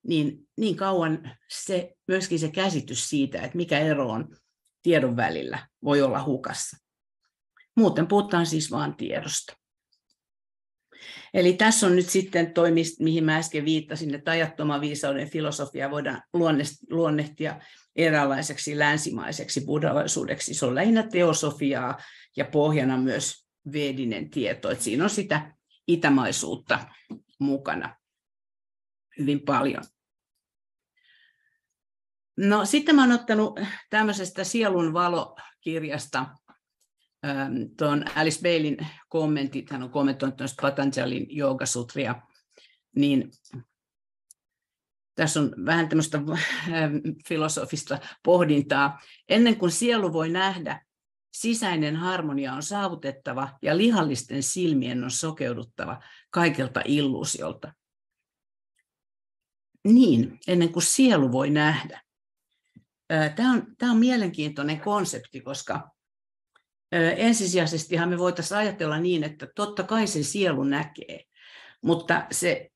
niin 0.07 0.49
niin 0.57 0.77
kauan 0.77 1.37
se, 1.49 1.95
myöskin 2.09 2.39
se 2.39 2.51
käsitys 2.51 3.11
siitä, 3.11 3.43
että 3.43 3.57
mikä 3.57 3.79
ero 3.79 4.09
on 4.09 4.37
tiedon 4.83 5.17
välillä, 5.17 5.69
voi 5.85 6.03
olla 6.03 6.25
hukassa. 6.25 6.77
Muuten 7.77 8.07
puhutaan 8.07 8.47
siis 8.47 8.71
vain 8.71 8.95
tiedosta. 8.95 9.57
Eli 11.35 11.53
tässä 11.53 11.87
on 11.87 11.97
nyt 11.97 12.09
sitten 12.09 12.55
toi, 12.55 12.71
mihin 12.99 13.25
mä 13.25 13.37
äsken 13.37 13.65
viittasin, 13.65 14.15
että 14.15 14.31
ajattoman 14.31 14.81
viisauden 14.81 15.31
filosofia 15.31 15.91
voidaan 15.91 16.23
luonnehtia 16.91 17.61
eräänlaiseksi 17.97 18.79
länsimaiseksi 18.79 19.61
buddhalaisuudeksi. 19.67 20.55
Se 20.55 20.67
on 20.67 20.75
lähinnä 20.75 21.03
teosofiaa 21.03 21.99
ja 22.37 22.45
pohjana 22.45 22.99
myös 22.99 23.47
vedinen 23.73 24.31
tieto. 24.31 24.71
Että 24.71 24.85
siinä 24.85 25.05
on 25.05 25.11
sitä 25.11 25.55
itämaisuutta 25.89 26.79
mukana 27.39 27.97
hyvin 29.19 29.41
paljon. 29.41 29.85
No 32.37 32.65
sitten 32.65 32.99
oon 32.99 33.13
ottanut 33.13 33.61
tämmöisestä 33.91 34.45
Sielun 34.45 34.93
valo-kirjasta 34.93 36.27
ähm, 37.27 37.55
tuon 37.79 38.05
Alice 38.17 38.43
Bailin 38.43 38.77
kommentit, 39.09 39.71
hän 39.71 39.83
on 39.83 39.91
kommentoinut 39.91 40.37
tuosta 40.37 40.63
Patanjalin 40.63 41.27
joogasutria, 41.29 42.23
niin 42.97 43.31
tässä 45.15 45.41
on 45.41 45.55
vähän 45.67 45.89
tämmöistä 45.89 46.19
ähm, 46.19 46.97
filosofista 47.29 47.99
pohdintaa. 48.25 49.01
Ennen 49.29 49.57
kuin 49.57 49.73
sielu 49.73 50.13
voi 50.13 50.29
nähdä, 50.29 50.85
sisäinen 51.33 51.97
harmonia 51.97 52.53
on 52.53 52.63
saavutettava 52.63 53.59
ja 53.63 53.77
lihallisten 53.77 54.43
silmien 54.43 55.05
on 55.05 55.11
sokeuduttava 55.11 56.03
kaikelta 56.31 56.83
illuusiolta. 56.85 57.73
Niin, 59.85 60.39
ennen 60.49 60.73
kuin 60.73 60.83
sielu 60.83 61.33
voi 61.33 61.51
nähdä. 61.51 62.03
Tämä 63.37 63.53
on, 63.53 63.77
tämä 63.79 63.93
on 63.93 63.99
mielenkiintoinen 63.99 64.81
konsepti, 64.81 65.41
koska 65.41 65.91
ensisijaisestihan 67.17 68.09
me 68.09 68.19
voitaisiin 68.19 68.59
ajatella 68.59 68.99
niin, 68.99 69.25
että 69.25 69.49
totta 69.57 69.83
kai 69.83 70.07
se 70.07 70.23
sielu 70.23 70.65
näkee, 70.65 71.25
mutta 71.83 72.27
se, 72.31 72.71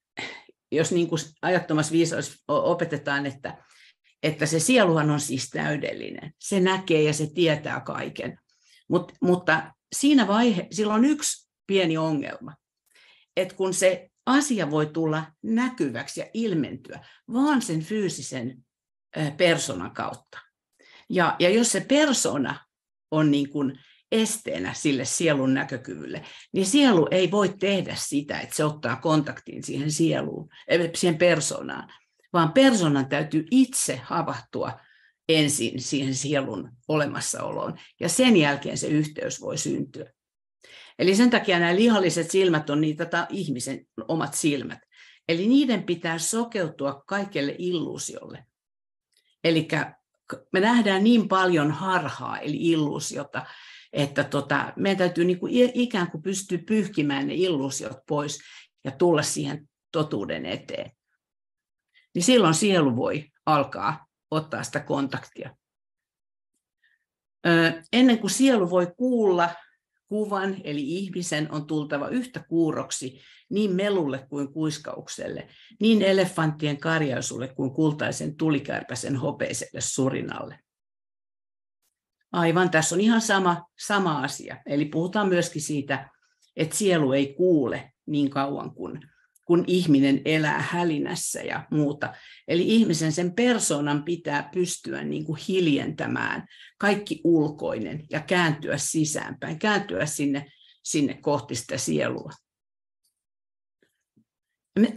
jos 0.72 0.92
niin 0.92 1.08
kuin 1.08 1.20
ajattomassa 1.42 1.92
viisaus 1.92 2.44
opetetaan, 2.48 3.26
että, 3.26 3.64
että 4.22 4.46
se 4.46 4.60
sieluhan 4.60 5.10
on 5.10 5.20
siis 5.20 5.50
täydellinen, 5.50 6.32
se 6.38 6.60
näkee 6.60 7.02
ja 7.02 7.12
se 7.12 7.26
tietää 7.34 7.80
kaiken, 7.80 8.38
Mut, 8.88 9.12
mutta 9.22 9.72
siinä 9.94 10.26
vaihe, 10.26 10.66
sillä 10.70 10.94
on 10.94 11.04
yksi 11.04 11.50
pieni 11.66 11.96
ongelma, 11.96 12.54
että 13.36 13.54
kun 13.54 13.74
se 13.74 14.10
asia 14.26 14.70
voi 14.70 14.86
tulla 14.86 15.24
näkyväksi 15.42 16.20
ja 16.20 16.26
ilmentyä 16.34 17.04
vaan 17.32 17.62
sen 17.62 17.82
fyysisen 17.82 18.64
persoonan 19.36 19.94
kautta. 19.94 20.38
Ja, 21.10 21.36
ja 21.38 21.50
jos 21.50 21.72
se 21.72 21.80
persona 21.80 22.66
on 23.10 23.30
niin 23.30 23.50
kuin 23.50 23.80
esteenä 24.12 24.74
sille 24.74 25.04
sielun 25.04 25.54
näkökyvylle, 25.54 26.24
niin 26.52 26.66
sielu 26.66 27.08
ei 27.10 27.30
voi 27.30 27.54
tehdä 27.60 27.94
sitä, 27.94 28.40
että 28.40 28.56
se 28.56 28.64
ottaa 28.64 28.96
kontaktiin 28.96 29.62
siihen 29.62 29.90
sieluun, 29.90 30.48
siihen 30.94 31.18
persoonaan, 31.18 31.92
vaan 32.32 32.52
persoonan 32.52 33.08
täytyy 33.08 33.46
itse 33.50 34.00
havahtua 34.04 34.80
ensin 35.28 35.82
siihen 35.82 36.14
sielun 36.14 36.72
olemassaoloon, 36.88 37.78
ja 38.00 38.08
sen 38.08 38.36
jälkeen 38.36 38.78
se 38.78 38.86
yhteys 38.86 39.40
voi 39.40 39.58
syntyä. 39.58 40.12
Eli 40.98 41.16
sen 41.16 41.30
takia 41.30 41.58
nämä 41.58 41.76
lihalliset 41.76 42.30
silmät 42.30 42.70
on 42.70 42.80
niitä 42.80 43.26
ihmisen 43.30 43.86
omat 44.08 44.34
silmät. 44.34 44.78
Eli 45.28 45.46
niiden 45.46 45.82
pitää 45.82 46.18
sokeutua 46.18 47.02
kaikelle 47.06 47.54
illuusiolle. 47.58 48.44
Eli 49.44 49.68
me 50.52 50.60
nähdään 50.60 51.04
niin 51.04 51.28
paljon 51.28 51.70
harhaa, 51.70 52.38
eli 52.38 52.56
illuusiota, 52.56 53.46
että 53.96 54.24
tota, 54.24 54.72
meidän 54.76 54.98
täytyy 54.98 55.24
niin 55.24 55.38
kuin 55.38 55.52
ikään 55.74 56.10
kuin 56.10 56.22
pystyä 56.22 56.58
pyyhkimään 56.66 57.26
ne 57.26 57.34
illuusiot 57.34 57.98
pois 58.08 58.38
ja 58.84 58.90
tulla 58.90 59.22
siihen 59.22 59.68
totuuden 59.92 60.46
eteen. 60.46 60.90
Niin 62.14 62.22
silloin 62.22 62.54
sielu 62.54 62.96
voi 62.96 63.24
alkaa 63.46 64.06
ottaa 64.30 64.62
sitä 64.62 64.80
kontaktia. 64.80 65.56
Ennen 67.92 68.18
kuin 68.18 68.30
sielu 68.30 68.70
voi 68.70 68.92
kuulla 68.96 69.50
kuvan, 70.08 70.56
eli 70.64 70.82
ihmisen 70.82 71.52
on 71.52 71.66
tultava 71.66 72.08
yhtä 72.08 72.44
kuuroksi 72.48 73.20
niin 73.50 73.72
melulle 73.72 74.26
kuin 74.28 74.52
kuiskaukselle, 74.52 75.48
niin 75.80 76.02
elefanttien 76.02 76.80
karjaisulle 76.80 77.48
kuin 77.48 77.74
kultaisen 77.74 78.36
tulikärpäsen 78.36 79.16
hopeiselle 79.16 79.80
surinalle. 79.80 80.58
Aivan, 82.32 82.70
tässä 82.70 82.94
on 82.94 83.00
ihan 83.00 83.20
sama, 83.20 83.66
sama 83.86 84.18
asia. 84.18 84.56
Eli 84.66 84.84
puhutaan 84.84 85.28
myöskin 85.28 85.62
siitä, 85.62 86.10
että 86.56 86.76
sielu 86.76 87.12
ei 87.12 87.34
kuule 87.34 87.92
niin 88.06 88.30
kauan 88.30 88.74
kuin 88.74 89.00
kun 89.46 89.64
ihminen 89.66 90.22
elää 90.24 90.62
hälinässä 90.70 91.40
ja 91.40 91.66
muuta. 91.70 92.14
Eli 92.48 92.68
ihmisen 92.68 93.12
sen 93.12 93.34
persoonan 93.34 94.04
pitää 94.04 94.48
pystyä 94.54 95.04
niin 95.04 95.24
kuin 95.24 95.40
hiljentämään 95.48 96.46
kaikki 96.78 97.20
ulkoinen 97.24 98.04
ja 98.10 98.20
kääntyä 98.20 98.78
sisäänpäin, 98.78 99.58
kääntyä 99.58 100.06
sinne, 100.06 100.46
sinne 100.82 101.14
kohti 101.14 101.54
sitä 101.54 101.78
sielua. 101.78 102.30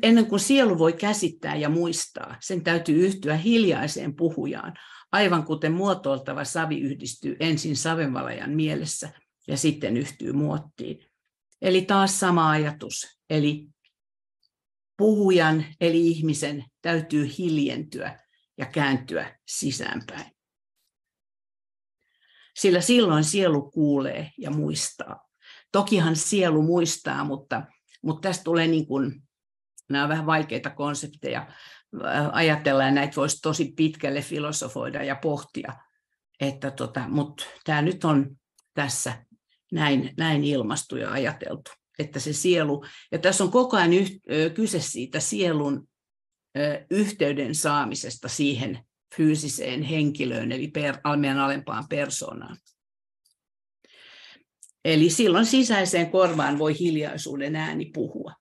Ennen 0.04 0.26
kuin 0.26 0.40
sielu 0.40 0.78
voi 0.78 0.94
käsittää 0.94 1.56
ja 1.56 1.70
muistaa, 1.70 2.36
sen 2.42 2.64
täytyy 2.64 3.06
yhtyä 3.06 3.36
hiljaiseen 3.36 4.16
puhujaan, 4.16 4.74
aivan 5.12 5.46
kuten 5.46 5.72
muotoiltava 5.72 6.44
savi 6.44 6.80
yhdistyy 6.80 7.38
ensin 7.40 7.76
savenvalajan 7.76 8.52
mielessä 8.52 9.10
ja 9.48 9.58
sitten 9.58 9.98
yhtyy 9.98 10.34
muottiin. 10.34 11.06
Eli 11.62 11.82
taas 11.82 12.20
sama 12.20 12.50
ajatus, 12.50 13.20
eli 13.30 13.68
puhujan 14.98 15.66
eli 15.82 16.08
ihmisen 16.08 16.66
täytyy 16.82 17.30
hiljentyä 17.38 18.20
ja 18.58 18.66
kääntyä 18.66 19.40
sisäänpäin. 19.48 20.32
Sillä 22.56 22.82
silloin 22.82 23.24
sielu 23.24 23.72
kuulee 23.72 24.32
ja 24.38 24.52
muistaa. 24.52 25.28
Tokihan 25.72 26.16
sielu 26.16 26.62
muistaa, 26.62 27.24
mutta, 27.24 27.64
mutta 28.04 28.30
tästä 28.30 28.44
tulee 28.44 28.68
niin 28.68 28.88
kuin, 28.88 29.24
nämä 29.90 30.04
on 30.04 30.10
vähän 30.10 30.26
vaikeita 30.26 30.70
konsepteja. 30.70 31.52
Ajatella 32.32 32.84
ja 32.84 32.92
näitä 32.92 33.16
voisi 33.16 33.42
tosi 33.42 33.74
pitkälle 33.76 34.22
filosofoida 34.22 35.04
ja 35.04 35.16
pohtia. 35.16 35.74
Että 36.40 36.72
tota, 36.72 37.06
mutta 37.08 37.46
tämä 37.64 37.82
nyt 37.82 38.04
on 38.04 38.38
tässä 38.74 39.26
näin, 39.72 40.14
näin 40.18 40.44
ilmastu 40.44 40.96
ja 40.96 41.12
ajateltu 41.12 41.72
että 42.00 42.20
se 42.20 42.34
sielu, 42.34 42.86
ja 43.12 43.20
tässä 43.20 43.44
on 43.44 43.52
koko 43.52 43.78
ajan 43.78 43.94
yht, 43.94 44.14
kyse 44.54 44.80
siitä 44.80 45.20
sielun 45.20 45.88
yhteyden 46.92 47.56
saamisesta 47.56 48.28
siihen 48.28 48.80
fyysiseen 49.16 49.84
henkilöön, 49.84 50.52
eli 50.52 50.68
per, 50.68 50.98
meidän 51.16 51.40
alempaan 51.40 51.86
persoonaan. 51.90 52.58
Eli 54.86 55.10
silloin 55.10 55.46
sisäiseen 55.46 56.12
korvaan 56.12 56.60
voi 56.60 56.80
hiljaisuuden 56.80 57.56
ääni 57.56 57.86
puhua. 57.94 58.34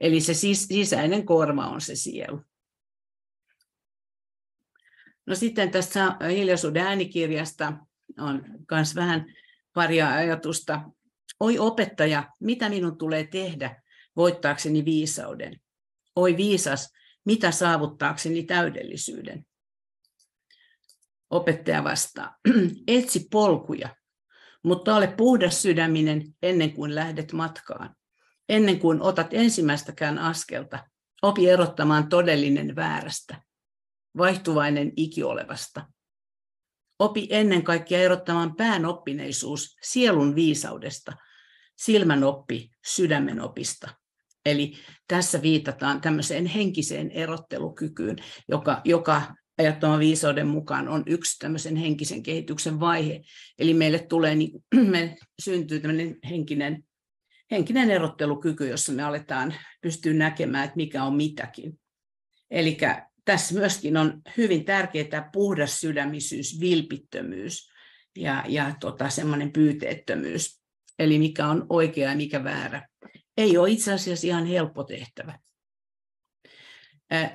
Eli 0.00 0.20
se 0.20 0.34
sisäinen 0.34 1.26
korva 1.26 1.66
on 1.66 1.80
se 1.80 1.96
sielu. 1.96 2.40
No 5.26 5.34
sitten 5.34 5.70
tässä 5.70 6.16
hiljaisuuden 6.30 6.82
äänikirjasta 6.82 7.72
on 8.18 8.44
myös 8.70 8.94
vähän 8.94 9.34
paria 9.74 10.14
ajatusta. 10.14 10.80
Oi 11.40 11.58
opettaja, 11.58 12.32
mitä 12.40 12.68
minun 12.68 12.98
tulee 12.98 13.26
tehdä 13.26 13.82
voittaakseni 14.16 14.84
viisauden? 14.84 15.60
Oi 16.16 16.36
viisas, 16.36 16.92
mitä 17.24 17.50
saavuttaakseni 17.50 18.42
täydellisyyden? 18.42 19.46
Opettaja 21.30 21.84
vastaa, 21.84 22.36
etsi 22.86 23.26
polkuja, 23.30 23.96
mutta 24.64 24.96
ole 24.96 25.06
puhdas 25.16 25.62
sydäminen 25.62 26.34
ennen 26.42 26.72
kuin 26.72 26.94
lähdet 26.94 27.32
matkaan. 27.32 27.96
Ennen 28.48 28.78
kuin 28.78 29.02
otat 29.02 29.26
ensimmäistäkään 29.34 30.18
askelta, 30.18 30.88
opi 31.22 31.48
erottamaan 31.48 32.08
todellinen 32.08 32.76
väärästä, 32.76 33.42
vaihtuvainen 34.18 34.92
ikiolevasta. 34.96 35.86
Opi 36.98 37.28
ennen 37.30 37.62
kaikkea 37.62 38.00
erottamaan 38.00 38.56
pään 38.56 38.84
oppineisuus 38.84 39.76
sielun 39.82 40.34
viisaudesta, 40.34 41.12
silmän 41.76 42.24
oppi 42.24 42.70
sydämen 42.86 43.40
opista. 43.40 43.88
Eli 44.46 44.72
tässä 45.08 45.42
viitataan 45.42 46.00
tämmöiseen 46.00 46.46
henkiseen 46.46 47.10
erottelukykyyn, 47.10 48.16
joka, 48.48 48.80
joka 48.84 49.34
ajattoman 49.58 49.98
viisauden 49.98 50.46
mukaan 50.46 50.88
on 50.88 51.02
yksi 51.06 51.38
tämmöisen 51.38 51.76
henkisen 51.76 52.22
kehityksen 52.22 52.80
vaihe. 52.80 53.22
Eli 53.58 53.74
meille 53.74 53.98
tulee, 53.98 54.34
niin, 54.36 54.50
me 54.74 55.16
syntyy 55.42 55.80
tämmöinen 55.80 56.18
henkinen, 56.28 56.85
henkinen 57.50 57.90
erottelukyky, 57.90 58.68
jossa 58.68 58.92
me 58.92 59.02
aletaan 59.02 59.54
pystyä 59.80 60.12
näkemään, 60.12 60.64
että 60.64 60.76
mikä 60.76 61.04
on 61.04 61.16
mitäkin. 61.16 61.80
Eli 62.50 62.78
tässä 63.24 63.54
myöskin 63.54 63.96
on 63.96 64.22
hyvin 64.36 64.64
tärkeää 64.64 65.30
puhdas 65.32 65.80
sydämisyys, 65.80 66.60
vilpittömyys 66.60 67.70
ja, 68.16 68.44
ja 68.48 68.74
tota, 68.80 69.10
semmoinen 69.10 69.52
pyyteettömyys. 69.52 70.62
Eli 70.98 71.18
mikä 71.18 71.46
on 71.46 71.66
oikea 71.68 72.10
ja 72.10 72.16
mikä 72.16 72.44
väärä. 72.44 72.88
Ei 73.36 73.58
ole 73.58 73.70
itse 73.70 73.92
asiassa 73.92 74.26
ihan 74.26 74.46
helppo 74.46 74.84
tehtävä. 74.84 75.38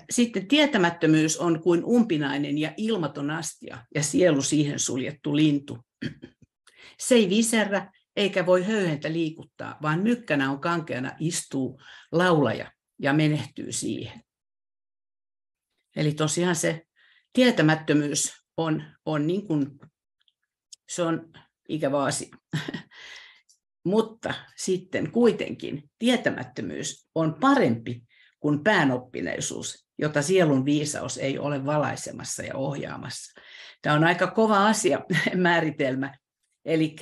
Sitten 0.09 0.47
tietämättömyys 0.47 1.37
on 1.37 1.61
kuin 1.61 1.85
umpinainen 1.85 2.57
ja 2.57 2.73
ilmaton 2.77 3.31
astia 3.31 3.85
ja 3.95 4.03
sielu 4.03 4.41
siihen 4.41 4.79
suljettu 4.79 5.35
lintu. 5.35 5.77
Se 6.99 7.15
ei 7.15 7.29
viserrä 7.29 7.91
eikä 8.15 8.45
voi 8.45 8.63
höyhentä 8.63 9.11
liikuttaa, 9.11 9.77
vaan 9.81 10.03
mykkänä 10.03 10.51
on 10.51 10.61
kankeana 10.61 11.11
istuu 11.19 11.81
laulaja 12.11 12.71
ja 12.99 13.13
menehtyy 13.13 13.71
siihen. 13.71 14.21
Eli 15.95 16.11
tosiaan 16.13 16.55
se 16.55 16.85
tietämättömyys 17.33 18.33
on, 18.57 18.83
on, 19.05 19.27
niin 19.27 19.47
kuin, 19.47 19.79
se 20.89 21.03
on 21.03 21.31
ikävä 21.69 22.03
asia. 22.03 22.35
Mutta 23.85 24.33
sitten 24.57 25.11
kuitenkin 25.11 25.89
tietämättömyys 25.99 27.09
on 27.15 27.33
parempi 27.33 28.03
kuin 28.39 28.63
päänoppineisuus, 28.63 29.87
jota 29.97 30.21
sielun 30.21 30.65
viisaus 30.65 31.17
ei 31.17 31.39
ole 31.39 31.65
valaisemassa 31.65 32.43
ja 32.43 32.55
ohjaamassa. 32.55 33.41
Tämä 33.81 33.95
on 33.95 34.03
aika 34.03 34.27
kova 34.27 34.67
asia 34.67 34.99
määritelmä. 35.35 36.17
Eli 36.65 36.95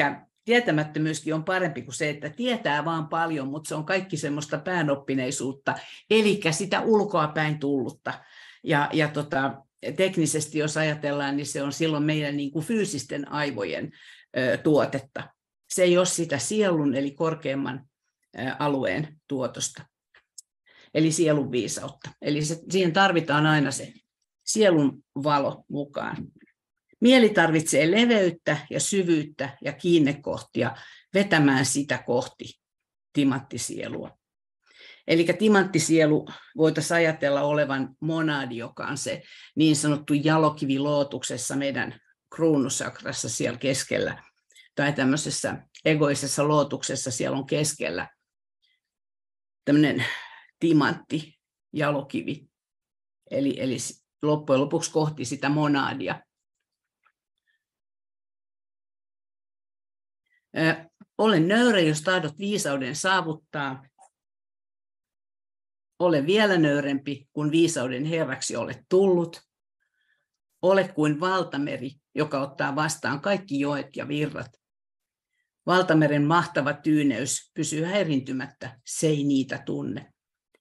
tietämättömyyskin 0.49 1.33
on 1.33 1.43
parempi 1.43 1.81
kuin 1.81 1.95
se, 1.95 2.09
että 2.09 2.29
tietää 2.29 2.85
vaan 2.85 3.07
paljon, 3.07 3.47
mutta 3.47 3.67
se 3.67 3.75
on 3.75 3.85
kaikki 3.85 4.17
semmoista 4.17 4.57
päänoppineisuutta, 4.57 5.75
eli 6.09 6.41
sitä 6.51 6.81
ulkoa 6.81 7.27
päin 7.27 7.59
tullutta. 7.59 8.13
Ja, 8.63 8.89
ja 8.93 9.07
tota, 9.07 9.63
teknisesti, 9.95 10.57
jos 10.57 10.77
ajatellaan, 10.77 11.37
niin 11.37 11.45
se 11.45 11.63
on 11.63 11.73
silloin 11.73 12.03
meidän 12.03 12.37
niin 12.37 12.51
kuin 12.51 12.65
fyysisten 12.65 13.31
aivojen 13.31 13.91
ö, 14.37 14.57
tuotetta. 14.57 15.29
Se 15.69 15.83
ei 15.83 15.97
ole 15.97 16.05
sitä 16.05 16.37
sielun, 16.37 16.95
eli 16.95 17.11
korkeamman 17.11 17.85
ö, 18.39 18.41
alueen 18.59 19.19
tuotosta 19.27 19.83
eli 20.93 21.11
sielun 21.11 21.51
viisautta. 21.51 22.09
Eli 22.21 22.45
se, 22.45 22.59
siihen 22.69 22.93
tarvitaan 22.93 23.45
aina 23.45 23.71
se 23.71 23.93
sielun 24.45 25.03
valo 25.23 25.63
mukaan. 25.67 26.17
Mieli 27.01 27.29
tarvitsee 27.29 27.91
leveyttä 27.91 28.57
ja 28.69 28.79
syvyyttä 28.79 29.57
ja 29.63 29.73
kiinnekohtia 29.73 30.75
vetämään 31.13 31.65
sitä 31.65 31.97
kohti 31.97 32.59
timanttisielua. 33.13 34.19
Eli 35.07 35.25
timanttisielu 35.39 36.27
voitaisiin 36.57 36.95
ajatella 36.95 37.41
olevan 37.41 37.95
monadi, 37.99 38.57
joka 38.57 38.87
on 38.87 38.97
se 38.97 39.21
niin 39.55 39.75
sanottu 39.75 40.13
jalokivi 40.13 40.79
lootuksessa 40.79 41.55
meidän 41.55 41.99
kruunusakrassa 42.35 43.29
siellä 43.29 43.59
keskellä, 43.59 44.23
tai 44.75 44.93
tämmöisessä 44.93 45.63
egoisessa 45.85 46.47
lootuksessa 46.47 47.11
siellä 47.11 47.37
on 47.37 47.47
keskellä 47.47 48.07
tämmöinen 49.65 50.05
timantti, 50.59 51.39
jalokivi. 51.73 52.49
Eli, 53.31 53.55
eli 53.59 53.77
loppujen 54.21 54.61
lopuksi 54.61 54.91
kohti 54.91 55.25
sitä 55.25 55.49
monadia. 55.49 56.21
Olen 61.17 61.47
nöyrä, 61.47 61.79
jos 61.79 62.01
tahdot 62.01 62.39
viisauden 62.39 62.95
saavuttaa. 62.95 63.85
Ole 65.99 66.25
vielä 66.25 66.57
nöyrempi, 66.57 67.27
kun 67.33 67.51
viisauden 67.51 68.05
herraksi 68.05 68.55
olet 68.55 68.81
tullut. 68.89 69.41
Ole 70.61 70.87
kuin 70.87 71.19
valtameri, 71.19 71.91
joka 72.15 72.41
ottaa 72.41 72.75
vastaan 72.75 73.21
kaikki 73.21 73.59
joet 73.59 73.95
ja 73.95 74.07
virrat. 74.07 74.51
Valtameren 75.65 76.23
mahtava 76.23 76.73
tyyneys 76.73 77.51
pysyy 77.53 77.83
häirintymättä, 77.83 78.79
se 78.85 79.07
ei 79.07 79.23
niitä 79.23 79.63
tunne. 79.65 80.13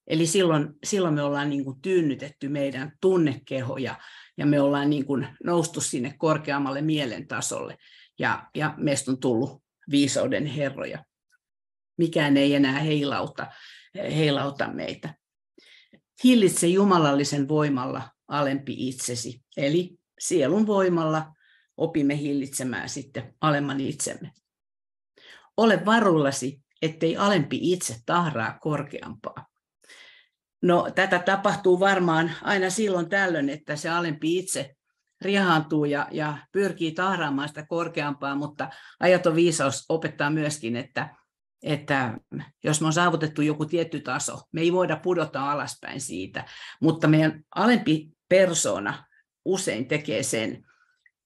Eli 0.07 0.27
silloin, 0.27 0.75
silloin 0.85 1.15
me 1.15 1.23
ollaan 1.23 1.51
niin 1.51 1.65
kuin 1.65 1.81
tyynnytetty 1.83 2.49
meidän 2.49 2.93
tunnekehoja 3.01 3.95
ja 4.37 4.47
me 4.47 4.61
ollaan 4.61 4.91
niin 4.91 5.07
kuin 5.07 5.29
noustu 5.45 5.81
sinne 5.81 6.15
korkeammalle 6.19 6.83
mielentasolle 6.83 7.79
ja, 8.19 8.51
ja 8.55 8.75
meistä 8.77 9.11
on 9.11 9.21
tullut 9.21 9.63
viisauden 9.91 10.47
herroja. 10.47 11.05
Mikään 11.99 12.37
ei 12.37 12.55
enää 12.55 12.81
heilauta, 12.81 13.47
heilauta 13.95 14.73
meitä. 14.73 15.15
Hillitse 16.25 16.67
jumalallisen 16.67 17.49
voimalla 17.49 18.11
alempi 18.29 18.89
itsesi, 18.89 19.43
eli 19.57 19.99
sielun 20.19 20.67
voimalla 20.67 21.33
opimme 21.77 22.19
hillitsemään 22.19 22.89
sitten 22.89 23.35
alemman 23.41 23.81
itsemme. 23.81 24.33
Ole 25.57 25.85
varullasi, 25.87 26.61
ettei 26.83 27.17
alempi 27.17 27.59
itse 27.63 27.97
tahraa 28.07 28.59
korkeampaa. 28.61 29.47
No 30.63 30.91
tätä 30.95 31.19
tapahtuu 31.19 31.81
varmaan 31.81 32.33
aina 32.43 32.71
silloin 32.71 33.09
tällöin, 33.09 33.49
että 33.49 33.77
se 33.77 33.89
alempi 33.89 34.39
itse 34.39 34.77
rihaantuu 35.21 35.85
ja, 35.85 36.09
ja 36.11 36.39
pyrkii 36.53 36.93
tahraamaan 36.93 37.49
sitä 37.49 37.67
korkeampaa, 37.67 38.35
mutta 38.35 38.71
ajaton 39.01 39.35
viisaus 39.35 39.85
opettaa 39.89 40.31
myöskin, 40.31 40.77
että, 40.77 41.17
että 41.63 42.19
jos 42.65 42.81
me 42.81 42.87
on 42.87 42.93
saavutettu 42.93 43.43
joku 43.43 43.67
tietty 43.67 44.01
taso, 44.01 44.41
me 44.53 44.61
ei 44.61 44.73
voida 44.73 44.97
pudota 44.97 45.53
alaspäin 45.53 46.01
siitä, 46.01 46.45
mutta 46.81 47.09
meidän 47.09 47.45
alempi 47.55 48.09
persona 48.29 49.05
usein 49.45 49.89
tekee 49.89 50.23
sen, 50.23 50.65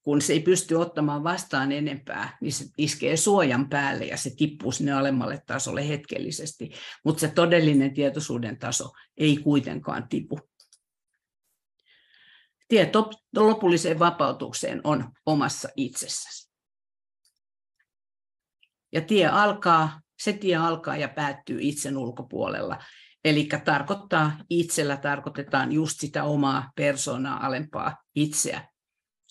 kun 0.03 0.23
se 0.23 0.33
ei 0.33 0.41
pysty 0.41 0.75
ottamaan 0.75 1.25
vastaan 1.25 1.73
enempää, 1.73 2.37
niin 2.41 2.53
se 2.53 2.65
iskee 2.79 3.17
suojan 3.17 3.69
päälle 3.69 4.05
ja 4.05 4.17
se 4.17 4.31
tippuu 4.37 4.73
sinne 4.73 4.93
alemmalle 4.93 5.43
tasolle 5.47 5.89
hetkellisesti. 5.89 6.71
Mutta 7.05 7.21
se 7.21 7.29
todellinen 7.29 7.95
tietoisuuden 7.95 8.59
taso 8.59 8.93
ei 9.17 9.37
kuitenkaan 9.37 10.09
tipu. 10.09 10.41
Tie 12.73 12.91
lopulliseen 13.37 13.99
vapautukseen 13.99 14.81
on 14.85 15.13
omassa 15.27 15.69
itsessäsi. 15.77 16.51
Ja 18.93 19.01
tie 19.01 19.27
alkaa, 19.27 20.01
se 20.19 20.33
tie 20.33 20.57
alkaa 20.57 20.97
ja 20.97 21.09
päättyy 21.09 21.59
itsen 21.61 21.97
ulkopuolella. 21.97 22.79
Eli 23.25 23.49
tarkoittaa 23.65 24.33
itsellä, 24.51 24.97
tarkoitetaan 24.97 25.73
just 25.73 26.01
sitä 26.01 26.25
omaa 26.25 26.71
persoonaa, 26.77 27.47
alempaa 27.47 27.97
itseä, 28.15 28.69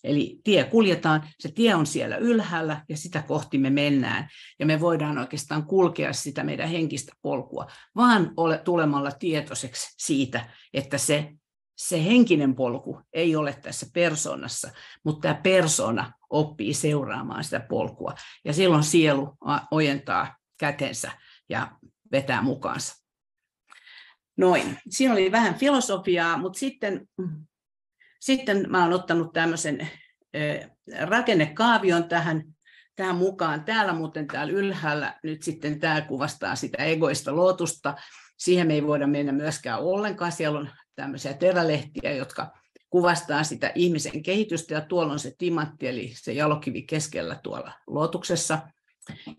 Eli 0.03 0.39
tie 0.43 0.63
kuljetaan, 0.63 1.29
se 1.39 1.51
tie 1.51 1.75
on 1.75 1.85
siellä 1.85 2.17
ylhäällä 2.17 2.85
ja 2.89 2.97
sitä 2.97 3.21
kohti 3.21 3.57
me 3.57 3.69
mennään. 3.69 4.29
Ja 4.59 4.65
me 4.65 4.79
voidaan 4.79 5.17
oikeastaan 5.17 5.65
kulkea 5.65 6.13
sitä 6.13 6.43
meidän 6.43 6.69
henkistä 6.69 7.13
polkua, 7.21 7.67
vaan 7.95 8.33
ole 8.37 8.57
tulemalla 8.57 9.11
tietoiseksi 9.11 9.95
siitä, 9.97 10.49
että 10.73 10.97
se, 10.97 11.33
se 11.87 12.05
henkinen 12.05 12.55
polku 12.55 13.01
ei 13.13 13.35
ole 13.35 13.53
tässä 13.61 13.85
persoonassa, 13.93 14.71
mutta 15.03 15.21
tämä 15.21 15.41
persona 15.43 16.11
oppii 16.29 16.73
seuraamaan 16.73 17.43
sitä 17.43 17.59
polkua. 17.59 18.15
Ja 18.45 18.53
silloin 18.53 18.83
sielu 18.83 19.37
ojentaa 19.71 20.35
kätensä 20.59 21.11
ja 21.49 21.71
vetää 22.11 22.41
mukaansa. 22.41 22.95
Noin. 24.37 24.77
Siinä 24.89 25.13
oli 25.13 25.31
vähän 25.31 25.55
filosofiaa, 25.55 26.37
mutta 26.37 26.59
sitten 26.59 27.09
sitten 28.19 28.65
mä 28.69 28.83
olen 28.83 28.93
ottanut 28.93 29.33
tämmöisen 29.33 29.89
rakennekaavion 31.01 32.03
tähän, 32.03 32.43
tähän 32.95 33.15
mukaan. 33.15 33.63
Täällä 33.63 33.93
muuten 33.93 34.27
täällä 34.27 34.53
ylhäällä 34.53 35.19
nyt 35.23 35.43
sitten 35.43 35.79
tämä 35.79 36.01
kuvastaa 36.01 36.55
sitä 36.55 36.83
egoista 36.83 37.35
lootusta. 37.35 37.95
Siihen 38.37 38.67
me 38.67 38.73
ei 38.73 38.87
voida 38.87 39.07
mennä 39.07 39.31
myöskään 39.31 39.79
ollenkaan. 39.79 40.31
Siellä 40.31 40.59
on 40.59 40.69
tämmöisiä 41.01 41.33
terälehtiä, 41.33 42.11
jotka 42.11 42.57
kuvastaa 42.89 43.43
sitä 43.43 43.71
ihmisen 43.75 44.23
kehitystä, 44.23 44.73
ja 44.73 44.81
tuolla 44.81 45.13
on 45.13 45.19
se 45.19 45.35
timantti, 45.37 45.87
eli 45.87 46.13
se 46.15 46.33
jalokivi 46.33 46.81
keskellä 46.81 47.39
tuolla 47.43 47.73
lootuksessa. 47.87 48.59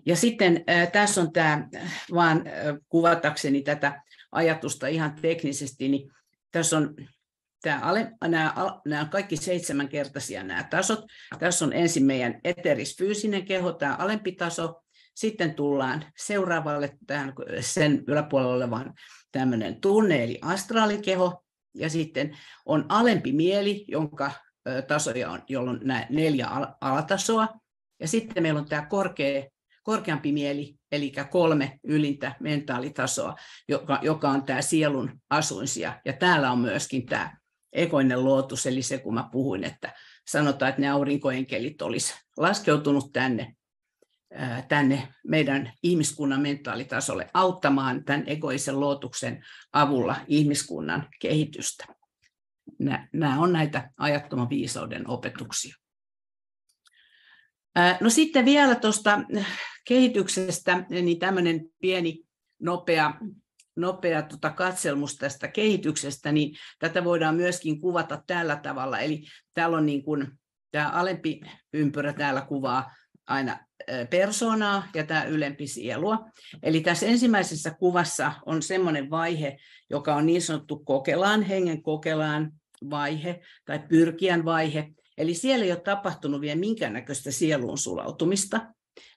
Ja 0.07 0.17
sitten 0.17 0.65
äh, 0.71 0.93
tässä 0.93 1.21
on 1.21 1.33
tämä, 1.33 1.69
vaan 2.15 2.39
äh, 2.47 2.77
kuvatakseni 2.89 3.63
tätä 3.63 4.03
ajatusta 4.33 4.87
ihan 4.87 5.15
teknisesti, 5.23 5.89
niin 5.89 6.11
tässä 6.51 6.77
on 6.77 6.95
tämä 7.63 7.81
nämä, 8.85 9.09
kaikki 9.11 9.37
seitsemänkertaisia 9.37 10.43
nämä 10.43 10.65
tasot. 10.71 11.05
Tässä 11.39 11.65
on 11.65 11.73
ensin 11.73 12.05
meidän 12.05 12.41
eterisfyysinen 12.45 13.45
keho, 13.45 13.73
tämä 13.73 13.95
alempi 13.95 14.33
taso. 14.33 14.83
Sitten 15.15 15.55
tullaan 15.55 16.05
seuraavalle 16.17 16.91
tähän 17.07 17.33
sen 17.61 18.05
yläpuolella 18.07 18.55
olevan 18.55 18.95
tämmöinen 19.33 19.81
tunne, 19.81 20.25
eli 20.25 20.39
astraalikeho. 20.43 21.42
Ja 21.75 21.91
sitten 21.91 22.39
on 22.67 22.87
alempi 22.89 23.33
mieli, 23.33 23.85
jonka 23.89 24.31
tasoja 24.89 25.31
on, 25.31 25.43
jolloin 25.49 25.81
nämä 25.83 26.07
neljä 26.11 26.49
alatasoa. 26.81 27.49
Ja 28.01 28.09
sitten 28.09 28.43
meillä 28.43 28.61
on 28.61 28.69
tämä 28.69 28.87
korkea, 28.87 29.45
korkeampi 29.83 30.33
mieli, 30.33 30.75
eli 30.93 31.13
kolme 31.31 31.79
ylintä 31.85 32.35
mentaalitasoa, 32.41 33.35
joka, 33.69 33.99
joka 34.03 34.29
on 34.29 34.43
tämä 34.43 34.63
sielun 34.63 35.21
asuinsia. 35.31 36.01
Ja 36.05 36.13
täällä 36.13 36.53
on 36.53 36.59
myöskin 36.59 37.07
tämä 37.07 37.37
ekoinen 37.73 38.25
luotus, 38.25 38.67
eli 38.67 38.83
se 38.83 38.99
kun 38.99 39.15
mä 39.15 39.29
puhuin, 39.33 39.65
että 39.65 39.93
sanotaan, 40.29 40.69
että 40.69 40.81
ne 40.81 40.91
aurinkoenkelit 40.91 41.83
olisi 41.83 42.15
laskeutunut 42.37 43.13
tänne, 43.13 43.57
tänne 44.69 45.09
meidän 45.29 45.73
ihmiskunnan 45.83 46.41
mentaalitasolle 46.41 47.31
auttamaan 47.35 48.05
tämän 48.05 48.25
egoisen 48.27 48.81
luotuksen 48.81 49.45
avulla 49.73 50.17
ihmiskunnan 50.27 51.09
kehitystä. 51.21 51.87
Nämä 53.13 53.41
on 53.41 53.53
näitä 53.53 53.91
ajattoman 53.99 54.51
viisauden 54.51 55.09
opetuksia. 55.09 55.75
No 58.01 58.11
sitten 58.11 58.45
vielä 58.45 58.75
tuosta 58.75 59.21
kehityksestä, 59.89 60.85
niin 60.91 61.19
tämmöinen 61.19 61.61
pieni 61.81 62.25
nopea 62.63 63.15
nopea 63.77 64.23
tota 64.23 64.51
katselmus 64.51 65.17
tästä 65.17 65.49
kehityksestä, 65.49 66.33
niin 66.33 66.57
tätä 66.79 67.05
voidaan 67.05 67.35
myöskin 67.35 67.81
kuvata 67.81 68.23
tällä 68.27 68.57
tavalla. 68.57 68.99
Eli 68.99 69.25
täällä 69.55 69.77
on 69.77 69.87
niin 69.87 70.05
kuin, 70.05 70.29
tämä 70.71 70.91
alempi 70.91 71.41
ympyrä 71.73 72.13
täällä 72.13 72.41
kuvaa 72.41 72.93
aina 73.27 73.59
persoonaa 74.11 74.89
ja 74.95 75.07
tämä 75.07 75.25
ylempi 75.25 75.67
sielua. 75.67 76.19
Eli 76.63 76.81
tässä 76.81 77.07
ensimmäisessä 77.07 77.71
kuvassa 77.71 78.33
on 78.47 78.63
semmoinen 78.63 79.11
vaihe, 79.11 79.59
joka 79.91 80.15
on 80.15 80.27
niin 80.27 80.43
sanottu 80.43 80.79
kokelaan, 80.79 81.43
hengen 81.43 81.83
kokelaan 81.83 82.53
vaihe 82.91 83.41
tai 83.65 83.81
pyrkiän 83.89 84.45
vaihe. 84.45 84.89
Eli 85.19 85.35
siellä 85.35 85.65
ei 85.65 85.73
ole 85.73 85.81
tapahtunut 85.81 86.41
vielä 86.41 86.61
minkäännäköistä 86.61 87.31
sieluun 87.31 87.79
sulautumista, 87.79 88.67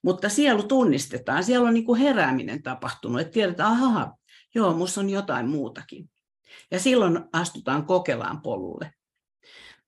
mutta 0.03 0.29
sielu 0.29 0.63
tunnistetaan, 0.63 1.43
siellä 1.43 1.67
on 1.67 1.73
niin 1.73 1.85
kuin 1.85 2.01
herääminen 2.01 2.63
tapahtunut, 2.63 3.21
että 3.21 3.33
tiedetään, 3.33 3.71
aha, 3.71 4.17
joo, 4.55 4.73
minussa 4.73 5.01
on 5.01 5.09
jotain 5.09 5.49
muutakin. 5.49 6.09
Ja 6.71 6.79
silloin 6.79 7.19
astutaan 7.33 7.85
kokelaan 7.85 8.41
polulle. 8.41 8.93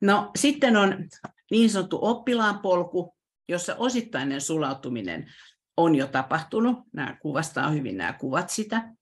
No 0.02 0.32
sitten 0.38 0.78
on 0.78 1.08
niin 1.52 1.70
sanottu 1.70 2.00
oppilaan 2.02 2.60
polku, 2.60 3.17
jossa 3.48 3.76
osittainen 3.76 4.42
sulautuminen 4.42 5.32
on 5.78 5.96
jo 5.96 6.08
tapahtunut. 6.08 6.78
Nämä 6.94 7.18
kuvastaa 7.22 7.70
hyvin 7.70 7.98
nämä 7.98 8.14
kuvat 8.14 8.50
sitä. 8.50 8.94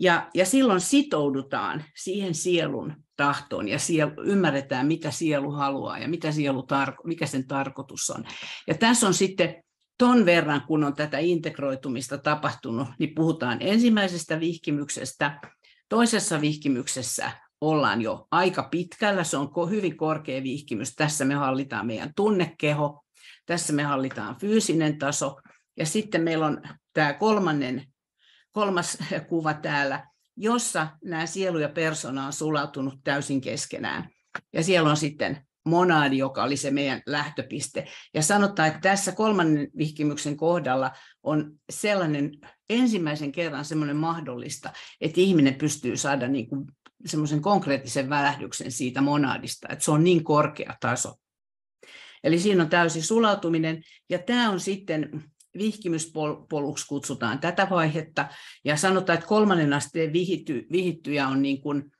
Ja, 0.00 0.30
ja 0.34 0.46
silloin 0.46 0.80
sitoudutaan 0.80 1.84
siihen 1.96 2.34
sielun 2.34 2.94
tahtoon 3.16 3.68
ja 3.68 3.78
sielu, 3.78 4.12
ymmärretään, 4.24 4.86
mitä 4.86 5.10
sielu 5.10 5.50
haluaa 5.50 5.98
ja 5.98 6.08
mitä 6.08 6.32
sielu 6.32 6.62
tarko, 6.62 7.02
mikä 7.06 7.26
sen 7.26 7.46
tarkoitus 7.46 8.10
on. 8.10 8.24
Ja 8.68 8.74
tässä 8.74 9.06
on 9.06 9.14
sitten 9.14 9.62
ton 9.98 10.26
verran, 10.26 10.62
kun 10.66 10.84
on 10.84 10.94
tätä 10.94 11.18
integroitumista 11.18 12.18
tapahtunut, 12.18 12.88
niin 12.98 13.14
puhutaan 13.14 13.58
ensimmäisestä 13.60 14.40
vihkimyksestä. 14.40 15.40
Toisessa 15.88 16.40
vihkimyksessä 16.40 17.30
ollaan 17.60 18.02
jo 18.02 18.26
aika 18.30 18.68
pitkällä, 18.70 19.24
se 19.24 19.36
on 19.36 19.70
hyvin 19.70 19.96
korkea 19.96 20.42
vihkimys. 20.42 20.94
Tässä 20.94 21.24
me 21.24 21.34
hallitaan 21.34 21.86
meidän 21.86 22.12
tunnekeho, 22.16 23.04
tässä 23.50 23.72
me 23.72 23.82
hallitaan 23.82 24.36
fyysinen 24.36 24.98
taso, 24.98 25.40
ja 25.76 25.86
sitten 25.86 26.22
meillä 26.22 26.46
on 26.46 26.62
tämä 26.92 27.12
kolmannen, 27.12 27.86
kolmas 28.52 28.98
kuva 29.28 29.54
täällä, 29.54 30.06
jossa 30.36 30.88
nämä 31.04 31.26
sielu 31.26 31.58
ja 31.58 31.68
persona 31.68 32.26
on 32.26 32.32
sulautunut 32.32 32.94
täysin 33.04 33.40
keskenään. 33.40 34.08
Ja 34.52 34.64
siellä 34.64 34.90
on 34.90 34.96
sitten 34.96 35.46
monaadi, 35.64 36.18
joka 36.18 36.42
oli 36.42 36.56
se 36.56 36.70
meidän 36.70 37.02
lähtöpiste. 37.06 37.86
Ja 38.14 38.22
sanotaan, 38.22 38.68
että 38.68 38.80
tässä 38.80 39.12
kolmannen 39.12 39.68
vihkimyksen 39.78 40.36
kohdalla 40.36 40.90
on 41.22 41.52
sellainen 41.70 42.30
ensimmäisen 42.68 43.32
kerran 43.32 43.64
semmoinen 43.64 43.96
mahdollista, 43.96 44.72
että 45.00 45.20
ihminen 45.20 45.54
pystyy 45.54 45.96
saada 45.96 46.28
niin 46.28 46.48
kuin 46.48 46.64
semmoisen 47.06 47.42
konkreettisen 47.42 48.10
välähdyksen 48.10 48.72
siitä 48.72 49.00
monaadista, 49.00 49.68
että 49.70 49.84
se 49.84 49.90
on 49.90 50.04
niin 50.04 50.24
korkea 50.24 50.76
taso. 50.80 51.14
Eli 52.24 52.38
siinä 52.38 52.62
on 52.62 52.70
täysi 52.70 53.02
sulautuminen, 53.02 53.82
ja 54.08 54.18
tämä 54.18 54.50
on 54.50 54.60
sitten 54.60 55.24
vihkimyspoluksi 55.58 56.86
kutsutaan 56.86 57.38
tätä 57.38 57.66
vaihetta, 57.70 58.28
ja 58.64 58.76
sanotaan, 58.76 59.14
että 59.14 59.28
kolmannen 59.28 59.72
asteen 59.72 60.12
vihitty, 60.12 60.66
vihittyjä 60.72 61.28
on 61.28 61.42
niin 61.42 61.60
kuin 61.60 61.92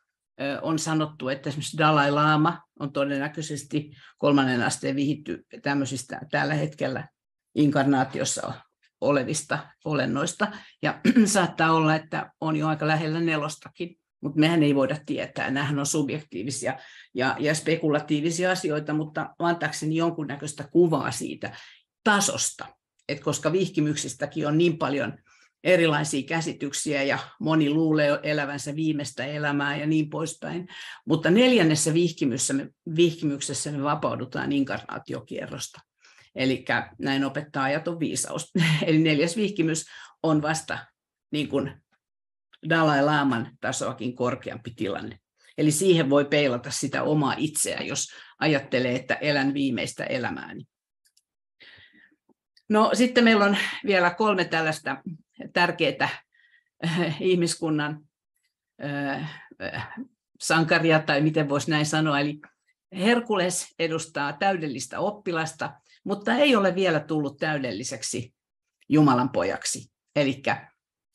on 0.63 0.79
sanottu, 0.79 1.29
että 1.29 1.49
esimerkiksi 1.49 1.79
Dalai 1.79 2.11
Lama 2.11 2.61
on 2.81 2.93
todennäköisesti 2.93 3.91
kolmannen 4.19 4.63
asteen 4.63 4.97
vihitty 4.97 5.47
tämmöisistä 5.63 6.21
tällä 6.31 6.55
hetkellä 6.55 7.09
inkarnaatiossa 7.55 8.53
olevista 9.01 9.59
olennoista. 9.85 10.49
Ja 10.83 11.01
saattaa 11.25 11.73
olla, 11.73 11.95
että 11.95 12.33
on 12.41 12.57
jo 12.57 12.69
aika 12.69 12.87
lähellä 12.87 13.21
nelostakin, 13.21 14.00
mutta 14.21 14.41
mehän 14.41 14.63
ei 14.63 14.75
voida 14.75 14.97
tietää. 15.07 15.51
Nämähän 15.51 15.79
on 15.79 15.87
subjektiivisia 15.87 16.79
ja, 17.15 17.37
ja 17.39 17.55
spekulatiivisia 17.55 18.51
asioita, 18.51 18.95
mutta 18.95 19.35
antaakseni 19.39 19.97
jonkunnäköistä 19.97 20.69
kuvaa 20.73 21.11
siitä 21.11 21.57
tasosta. 22.05 22.67
Et 23.09 23.21
koska 23.21 23.53
vihkimyksistäkin 23.53 24.47
on 24.47 24.59
niin 24.59 24.79
paljon 24.79 25.19
erilaisia 25.65 26.23
käsityksiä 26.23 27.03
ja 27.03 27.19
moni 27.41 27.71
luulee 27.71 28.19
elävänsä 28.23 28.77
viimeistä 28.77 29.25
elämää 29.25 29.77
ja 29.77 29.87
niin 29.87 30.11
poispäin. 30.11 30.69
Mutta 31.07 31.31
neljännessä 31.31 31.95
vihkimyksessä 31.95 32.55
me, 32.55 32.69
vihkimyksessä 32.97 33.73
me 33.73 33.83
vapaudutaan 33.83 34.53
inkarnaatiokierrosta. 34.53 35.81
Eli 36.35 36.65
näin 36.99 37.25
opettaa 37.25 37.65
ajaton 37.65 38.01
viisaus. 38.01 38.51
Eli 38.87 38.99
neljäs 38.99 39.37
vihkimys 39.37 39.85
on 40.23 40.43
vasta 40.43 40.79
niin 41.33 41.49
kuin 41.49 41.83
Dalai 42.69 43.05
Laaman 43.05 43.57
tasoakin 43.61 44.17
korkeampi 44.17 44.71
tilanne. 44.77 45.19
Eli 45.59 45.71
siihen 45.71 46.11
voi 46.11 46.25
peilata 46.25 46.71
sitä 46.71 47.03
omaa 47.03 47.35
itseä, 47.39 47.81
jos 47.81 48.09
ajattelee, 48.39 48.97
että 48.97 49.15
elän 49.15 49.55
viimeistä 49.55 50.05
elämääni. 50.05 50.65
No 52.69 52.91
sitten 52.95 53.25
meillä 53.25 53.45
on 53.45 53.57
vielä 53.87 54.11
kolme 54.11 54.45
tällaista 54.45 55.03
tärkeää 55.53 56.09
äh, 56.87 57.23
ihmiskunnan 57.23 58.01
äh, 58.85 59.41
sankaria, 60.41 60.99
tai 60.99 61.21
miten 61.21 61.49
voisi 61.49 61.71
näin 61.71 61.87
sanoa. 61.87 62.21
Eli 62.21 62.41
Herkules 62.93 63.75
edustaa 63.79 64.33
täydellistä 64.33 65.01
oppilasta, 65.01 65.73
mutta 66.05 66.35
ei 66.35 66.57
ole 66.57 66.75
vielä 66.75 67.01
tullut 67.01 67.37
täydelliseksi 67.37 68.35
Jumalan 68.89 69.31
pojaksi. 69.31 69.93
Eli 70.17 70.43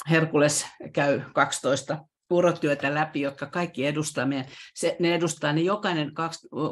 Herkules 0.09 0.65
käy 0.93 1.21
12 1.33 2.05
urotyötä 2.29 2.93
läpi, 2.93 3.21
jotka 3.21 3.45
kaikki 3.45 3.85
edustaa 3.85 4.25
meidän, 4.25 4.45
se, 4.75 4.95
ne 4.99 5.15
edustaa, 5.15 5.53
ne 5.53 5.61
jokainen 5.61 6.11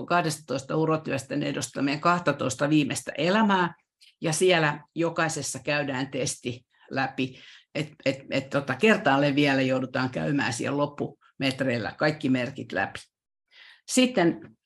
12 0.08 0.76
urotyöstä, 0.76 1.36
ne 1.36 1.48
edustaa 1.48 1.84
meidän 1.84 2.02
12 2.02 2.70
viimeistä 2.70 3.12
elämää, 3.18 3.74
ja 4.22 4.34
siellä 4.34 4.84
jokaisessa 4.96 5.60
käydään 5.60 6.12
testi 6.12 6.66
läpi, 6.90 7.40
että 7.76 7.96
et, 8.06 8.20
et, 8.32 8.50
tota, 8.50 8.76
kertaalleen 8.76 9.36
vielä 9.36 9.62
joudutaan 9.62 10.10
käymään 10.10 10.54
siellä 10.54 10.78
loppumetreillä 10.78 11.94
kaikki 11.98 12.30
merkit 12.30 12.72
läpi. 12.72 13.00
Sitten 13.88 14.58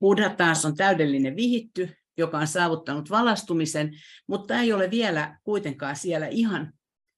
Buddha 0.00 0.28
taas 0.28 0.64
on 0.64 0.76
täydellinen 0.76 1.36
vihitty, 1.36 1.96
joka 2.16 2.38
on 2.38 2.46
saavuttanut 2.46 3.10
valastumisen, 3.10 3.90
mutta 4.26 4.60
ei 4.60 4.72
ole 4.72 4.90
vielä 4.90 5.38
kuitenkaan 5.44 5.96
siellä 5.96 6.26
ihan, 6.26 6.72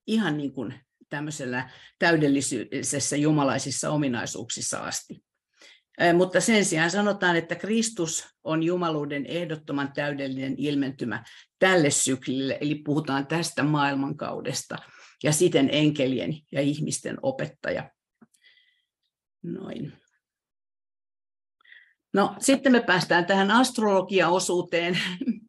ihan 0.09 0.37
niin 0.37 0.53
kuin 0.53 0.75
tämmöisellä 1.09 1.71
täydellisessä 1.99 3.17
jumalaisissa 3.17 3.91
ominaisuuksissa 3.91 4.79
asti. 4.79 5.23
Mutta 6.17 6.41
sen 6.41 6.65
sijaan 6.65 6.91
sanotaan, 6.91 7.37
että 7.37 7.55
Kristus 7.55 8.27
on 8.45 8.63
jumaluuden 8.63 9.27
ehdottoman 9.27 9.93
täydellinen 9.93 10.55
ilmentymä 10.59 11.25
tälle 11.59 11.91
syklille, 11.91 12.59
eli 12.61 12.75
puhutaan 12.75 13.27
tästä 13.27 13.63
maailmankaudesta, 13.63 14.77
ja 15.23 15.33
siten 15.33 15.69
enkelien 15.73 16.35
ja 16.53 16.61
ihmisten 16.61 17.19
opettaja. 17.23 17.91
Noin. 19.43 19.93
No, 22.15 22.37
sitten 22.39 22.73
me 22.73 22.81
päästään 22.81 23.27
tähän 23.27 23.51
astrologiaosuuteen. 23.51 24.99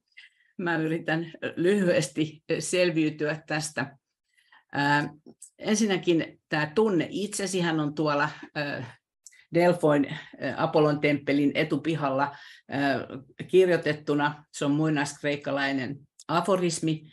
Mä 0.57 0.77
yritän 0.77 1.33
lyhyesti 1.55 2.43
selviytyä 2.59 3.43
tästä. 3.47 3.97
Ensinnäkin 5.57 6.39
tämä 6.49 6.71
tunne 6.75 7.07
itsesihän 7.09 7.79
on 7.79 7.95
tuolla 7.95 8.29
Delfoin 9.53 10.17
Apollon 10.57 10.99
temppelin 10.99 11.51
etupihalla 11.55 12.35
kirjoitettuna. 13.47 14.45
Se 14.53 14.65
on 14.65 14.71
muinaiskreikkalainen 14.71 15.99
aforismi. 16.27 17.03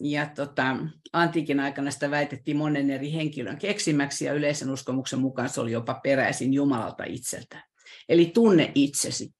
Ja 0.00 0.26
tota, 0.26 0.76
antiikin 1.12 1.60
aikana 1.60 1.90
sitä 1.90 2.10
väitettiin 2.10 2.56
monen 2.56 2.90
eri 2.90 3.12
henkilön 3.12 3.58
keksimäksi 3.58 4.24
ja 4.24 4.32
yleisen 4.32 4.70
uskomuksen 4.70 5.18
mukaan 5.18 5.48
se 5.48 5.60
oli 5.60 5.72
jopa 5.72 6.00
peräisin 6.02 6.54
Jumalalta 6.54 7.04
itseltään. 7.04 7.62
Eli 8.08 8.30
tunne 8.34 8.72
itsesi. 8.74 9.34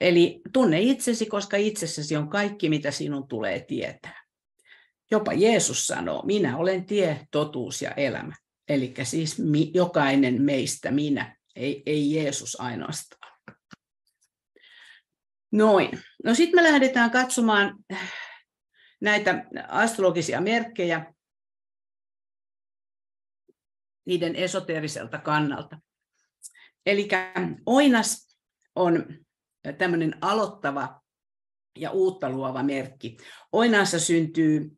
Eli 0.00 0.40
tunne 0.52 0.80
itsesi, 0.80 1.26
koska 1.26 1.56
itsessäsi 1.56 2.16
on 2.16 2.28
kaikki, 2.28 2.68
mitä 2.68 2.90
sinun 2.90 3.28
tulee 3.28 3.60
tietää. 3.60 4.25
Jopa 5.10 5.32
Jeesus 5.32 5.86
sanoo, 5.86 6.22
minä 6.26 6.56
olen 6.56 6.86
tie, 6.86 7.26
totuus 7.30 7.82
ja 7.82 7.90
elämä. 7.90 8.34
Eli 8.68 8.94
siis 9.02 9.36
jokainen 9.74 10.42
meistä 10.42 10.90
minä, 10.90 11.36
ei, 11.56 11.82
ei 11.86 12.14
Jeesus 12.14 12.60
ainoastaan. 12.60 13.32
Noin. 15.52 16.02
No 16.24 16.34
sitten 16.34 16.62
me 16.62 16.70
lähdetään 16.70 17.10
katsomaan 17.10 17.78
näitä 19.00 19.44
astrologisia 19.68 20.40
merkkejä 20.40 21.14
niiden 24.06 24.36
esoteeriselta 24.36 25.18
kannalta. 25.18 25.78
Eli 26.86 27.08
oinas 27.66 28.38
on 28.74 29.06
tämmöinen 29.78 30.14
aloittava 30.20 31.00
ja 31.78 31.90
uutta 31.90 32.30
luova 32.30 32.62
merkki. 32.62 33.16
Oinassa 33.52 34.00
syntyy 34.00 34.76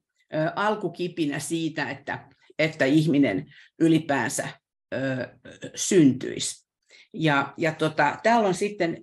alkukipinä 0.56 1.38
siitä, 1.38 1.90
että, 1.90 2.28
että 2.58 2.84
ihminen 2.84 3.46
ylipäänsä 3.78 4.48
ö, 4.94 5.28
syntyisi. 5.74 6.68
Ja, 7.14 7.54
ja 7.56 7.72
tota, 7.72 8.18
täällä 8.22 8.48
on 8.48 8.54
sitten 8.54 8.98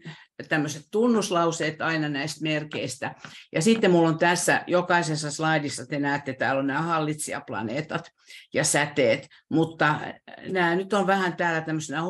tämmöiset 0.49 0.83
tunnuslauseet 0.91 1.81
aina 1.81 2.09
näistä 2.09 2.43
merkeistä. 2.43 3.15
Ja 3.53 3.61
sitten 3.61 3.91
mulla 3.91 4.09
on 4.09 4.17
tässä 4.17 4.63
jokaisessa 4.67 5.31
slaidissa, 5.31 5.85
te 5.85 5.99
näette, 5.99 6.33
täällä 6.33 6.59
on 6.59 6.67
nämä 6.67 6.81
hallitsijaplaneetat 6.81 8.11
ja 8.53 8.63
säteet, 8.63 9.27
mutta 9.49 9.99
nämä 10.49 10.75
nyt 10.75 10.93
on 10.93 11.07
vähän 11.07 11.37
täällä 11.37 11.61
tämmöisenä 11.61 12.01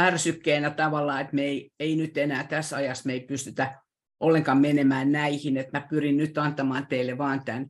ärsykkeenä 0.00 0.70
tavallaan, 0.70 1.20
että 1.20 1.34
me 1.34 1.42
ei, 1.42 1.70
ei 1.80 1.96
nyt 1.96 2.18
enää 2.18 2.44
tässä 2.44 2.76
ajassa 2.76 3.06
me 3.06 3.12
ei 3.12 3.20
pystytä 3.20 3.80
ollenkaan 4.20 4.58
menemään 4.58 5.12
näihin, 5.12 5.56
että 5.56 5.78
mä 5.78 5.86
pyrin 5.90 6.16
nyt 6.16 6.38
antamaan 6.38 6.86
teille 6.86 7.18
vaan 7.18 7.44
tämän, 7.44 7.66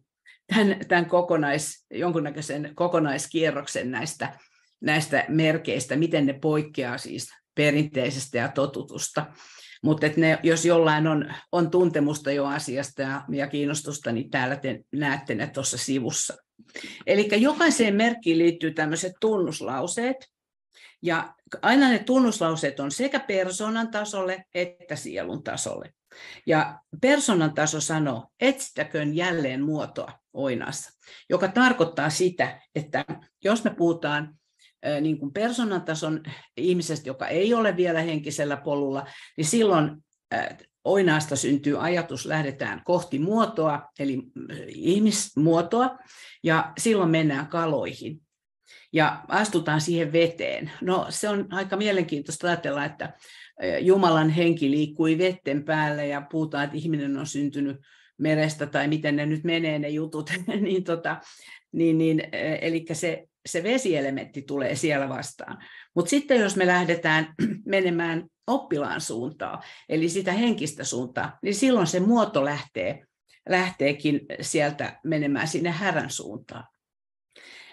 tämän, 0.55 0.77
tämän 0.89 1.07
kokonais, 1.07 1.87
jonkunnäköisen 1.91 2.73
kokonaiskierroksen 2.75 3.91
näistä, 3.91 4.39
näistä 4.81 5.25
merkeistä, 5.29 5.97
miten 5.97 6.27
ne 6.27 6.33
poikkeaa 6.33 6.99
siis 6.99 7.29
perinteisestä 7.55 8.39
ja 8.39 8.49
totutusta. 8.49 9.27
Mutta 9.83 10.07
jos 10.43 10.65
jollain 10.65 11.07
on, 11.07 11.35
on 11.53 11.71
tuntemusta 11.71 12.33
jo 12.33 12.47
asiasta 12.47 13.03
ja, 13.03 13.25
ja 13.33 13.47
kiinnostusta, 13.47 14.13
niin 14.13 14.31
täällä 14.31 14.57
te 14.57 14.81
näette 14.93 15.35
ne 15.35 15.47
tuossa 15.47 15.79
sivussa. 15.79 16.37
Eli 17.07 17.29
jokaiseen 17.37 17.95
merkkiin 17.95 18.39
liittyy 18.39 18.75
tämmöiset 18.75 19.13
tunnuslauseet, 19.21 20.17
ja 21.03 21.35
aina 21.63 21.89
ne 21.89 21.99
tunnuslauseet 21.99 22.81
on 22.81 22.91
sekä 22.91 23.21
persoonan 23.21 23.91
tasolle 23.91 24.45
että 24.55 24.97
sielun 24.97 25.43
tasolle. 25.43 25.93
Ja 26.47 26.79
persoonan 27.01 27.55
taso 27.55 27.81
sanoo, 27.81 28.27
etsitäköön 28.41 29.17
jälleen 29.17 29.65
muotoa 29.65 30.13
oinassa, 30.39 30.91
joka 31.30 31.49
tarkoittaa 31.49 32.11
sitä, 32.11 32.61
että 32.74 33.05
jos 33.45 33.64
me 33.64 33.70
puhutaan 33.70 34.34
niin 35.01 35.18
kuin 35.18 35.32
persoonan 35.32 35.82
tason 35.82 36.22
ihmisestä, 36.57 37.09
joka 37.09 37.26
ei 37.26 37.55
ole 37.55 37.76
vielä 37.76 38.01
henkisellä 38.01 38.57
polulla, 38.57 39.07
niin 39.36 39.45
silloin 39.45 40.05
oinaasta 40.84 41.36
syntyy 41.36 41.84
ajatus, 41.84 42.26
lähdetään 42.26 42.82
kohti 42.84 43.18
muotoa, 43.18 43.82
eli 43.99 44.22
ihmismuotoa, 44.68 45.99
ja 46.43 46.72
silloin 46.78 47.11
mennään 47.11 47.47
kaloihin 47.47 48.20
ja 48.93 49.24
astutaan 49.28 49.80
siihen 49.80 50.12
veteen. 50.12 50.70
No 50.80 51.07
se 51.09 51.28
on 51.28 51.47
aika 51.51 51.76
mielenkiintoista 51.76 52.47
ajatella, 52.47 52.84
että 52.84 53.12
Jumalan 53.80 54.30
henki 54.30 54.70
liikkui 54.70 55.18
vetten 55.18 55.64
päällä 55.64 56.05
ja 56.05 56.20
puhutaan, 56.30 56.64
että 56.64 56.76
ihminen 56.76 57.16
on 57.16 57.26
syntynyt 57.26 57.76
merestä 58.19 58.66
tai 58.66 58.89
miten 58.89 59.16
ne 59.16 59.27
nyt 59.27 59.45
menee 59.45 59.79
ne 59.79 59.89
jutut, 59.89 60.31
niin, 60.61 60.85
tota, 60.85 61.21
niin, 61.73 61.99
niin, 61.99 62.23
eli 62.61 62.85
se, 62.93 63.25
se 63.47 63.62
vesielementti 63.62 64.43
tulee 64.43 64.75
siellä 64.75 65.09
vastaan. 65.09 65.59
Mutta 65.95 66.11
sitten 66.11 66.41
jos 66.41 66.57
me 66.57 66.66
lähdetään 66.66 67.35
menemään 67.66 68.27
oppilaan 68.47 69.01
suuntaan, 69.01 69.62
eli 69.89 70.09
sitä 70.09 70.33
henkistä 70.33 70.85
suuntaa, 70.85 71.39
niin 71.43 71.55
silloin 71.55 71.87
se 71.87 72.01
muoto 72.01 72.45
lähtee, 72.45 73.05
lähteekin 73.49 74.21
sieltä 74.41 75.01
menemään 75.05 75.49
sinne 75.49 75.71
härän 75.71 76.11
suuntaan. 76.11 76.64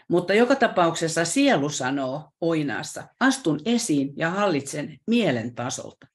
Mutta 0.09 0.33
joka 0.33 0.55
tapauksessa 0.55 1.25
sielu 1.25 1.69
sanoo 1.69 2.29
oinaassa, 2.41 3.07
astun 3.19 3.59
esiin 3.65 4.13
ja 4.17 4.29
hallitsen 4.29 4.99
mielen 5.07 5.55
tasolta. 5.55 6.07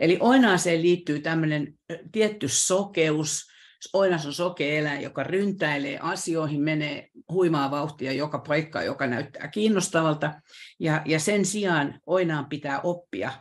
Eli 0.00 0.18
oinaaseen 0.20 0.82
liittyy 0.82 1.20
tämmöinen 1.20 1.74
tietty 2.12 2.48
sokeus, 2.48 3.50
Oinas 3.92 4.26
on 4.26 4.32
sokea 4.32 4.78
eläin, 4.78 5.02
joka 5.02 5.22
ryntäilee 5.22 5.98
asioihin, 5.98 6.60
menee 6.60 7.08
huimaa 7.32 7.70
vauhtia 7.70 8.12
joka 8.12 8.38
paikkaan, 8.38 8.86
joka 8.86 9.06
näyttää 9.06 9.48
kiinnostavalta. 9.48 10.40
Ja, 10.78 11.02
ja 11.06 11.20
sen 11.20 11.44
sijaan 11.44 12.00
oinaan 12.06 12.46
pitää 12.46 12.80
oppia 12.80 13.32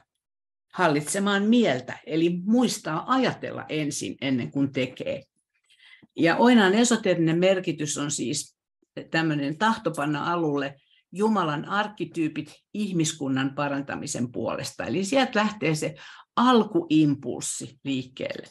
hallitsemaan 0.73 1.43
mieltä, 1.43 1.99
eli 2.05 2.41
muistaa 2.45 3.13
ajatella 3.13 3.65
ensin 3.69 4.15
ennen 4.21 4.51
kuin 4.51 4.71
tekee. 4.71 5.23
Ja 6.15 6.37
oinaan 6.37 6.73
esoterinen 6.73 7.39
merkitys 7.39 7.97
on 7.97 8.11
siis 8.11 8.57
tämmöinen 9.11 9.57
tahtopanna 9.57 10.33
alulle 10.33 10.75
Jumalan 11.11 11.65
arkkityypit 11.65 12.53
ihmiskunnan 12.73 13.55
parantamisen 13.55 14.31
puolesta. 14.31 14.85
Eli 14.85 15.05
sieltä 15.05 15.39
lähtee 15.39 15.75
se 15.75 15.95
alkuimpulssi 16.35 17.79
liikkeelle. 17.83 18.47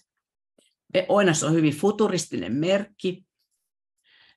Oinas 1.08 1.42
on 1.42 1.52
hyvin 1.52 1.74
futuristinen 1.74 2.52
merkki 2.52 3.24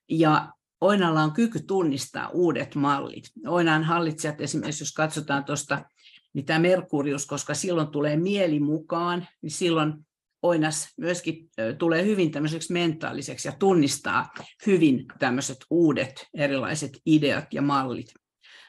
ja 0.08 0.52
Oinalla 0.80 1.22
on 1.22 1.32
kyky 1.32 1.62
tunnistaa 1.62 2.28
uudet 2.28 2.74
mallit. 2.74 3.24
Oinaan 3.46 3.84
hallitsijat 3.84 4.40
esimerkiksi, 4.40 4.82
jos 4.82 4.92
katsotaan 4.92 5.44
tuosta, 5.44 5.84
niin 6.32 6.44
tämä 6.44 6.58
Merkurius, 6.58 7.26
koska 7.26 7.54
silloin 7.54 7.88
tulee 7.88 8.16
mieli 8.16 8.60
mukaan, 8.60 9.26
niin 9.42 9.50
silloin 9.50 9.94
Oinas 10.42 10.88
myöskin 10.96 11.50
tulee 11.78 12.04
hyvin 12.04 12.30
tämmöiseksi 12.30 12.72
mentaaliseksi 12.72 13.48
ja 13.48 13.52
tunnistaa 13.58 14.32
hyvin 14.66 15.04
tämmöiset 15.18 15.58
uudet 15.70 16.28
erilaiset 16.34 17.00
ideat 17.06 17.54
ja 17.54 17.62
mallit. 17.62 18.14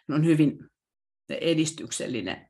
Ne 0.08 0.16
on 0.16 0.26
hyvin 0.26 0.58
edistyksellinen. 1.30 2.50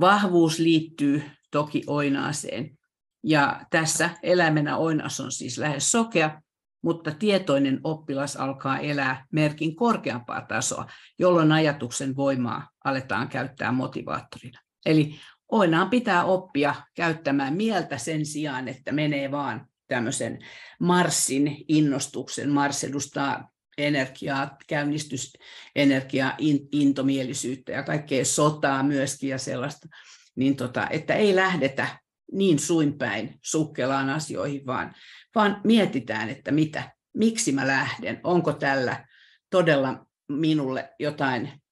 Vahvuus 0.00 0.58
liittyy 0.58 1.22
toki 1.50 1.82
oinaaseen. 1.86 2.78
Ja 3.22 3.60
tässä 3.70 4.10
eläimenä 4.22 4.76
oinas 4.76 5.20
on 5.20 5.32
siis 5.32 5.58
lähes 5.58 5.90
sokea, 5.90 6.40
mutta 6.82 7.10
tietoinen 7.10 7.80
oppilas 7.84 8.36
alkaa 8.36 8.78
elää 8.78 9.26
merkin 9.32 9.76
korkeampaa 9.76 10.40
tasoa, 10.40 10.86
jolloin 11.18 11.52
ajatuksen 11.52 12.16
voimaa 12.16 12.70
aletaan 12.84 13.28
käyttää 13.28 13.72
motivaattorina. 13.72 14.60
Eli 14.86 15.14
Oinaan 15.52 15.90
pitää 15.90 16.24
oppia 16.24 16.74
käyttämään 16.94 17.54
mieltä 17.54 17.98
sen 17.98 18.26
sijaan, 18.26 18.68
että 18.68 18.92
menee 18.92 19.30
vaan 19.30 19.66
tämmöisen 19.88 20.38
Marsin 20.80 21.64
innostuksen. 21.68 22.50
Mars 22.50 22.84
edustaa 22.84 23.50
energiaa, 23.78 24.56
käynnistysenergiaa, 24.66 26.36
intomielisyyttä 26.72 27.72
ja 27.72 27.82
kaikkea 27.82 28.24
sotaa 28.24 28.82
myöskin 28.82 29.30
ja 29.30 29.38
sellaista, 29.38 29.88
niin 30.36 30.56
tota, 30.56 30.88
että 30.90 31.14
ei 31.14 31.36
lähdetä 31.36 31.88
niin 32.32 32.58
suinpäin 32.58 33.38
sukkelaan 33.42 34.10
asioihin, 34.10 34.66
vaan, 34.66 34.94
vaan 35.34 35.60
mietitään, 35.64 36.28
että 36.28 36.50
mitä, 36.50 36.92
miksi 37.16 37.52
mä 37.52 37.66
lähden, 37.66 38.20
onko 38.24 38.52
tällä 38.52 39.06
todella 39.50 40.06
minulle 40.28 40.94
jotain 40.98 41.62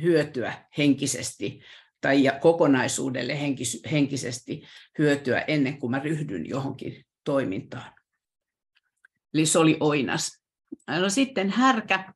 hyötyä 0.00 0.68
henkisesti 0.78 1.62
tai 2.00 2.22
kokonaisuudelle 2.40 3.40
henkis, 3.40 3.82
henkisesti 3.90 4.62
hyötyä 4.98 5.40
ennen 5.40 5.78
kuin 5.78 5.90
mä 5.90 5.98
ryhdyn 5.98 6.48
johonkin 6.48 7.04
toimintaan. 7.24 7.92
Eli 9.34 9.46
se 9.46 9.58
oli 9.58 9.76
oinas. 9.80 10.42
No 11.00 11.08
sitten 11.08 11.50
härkä. 11.50 12.14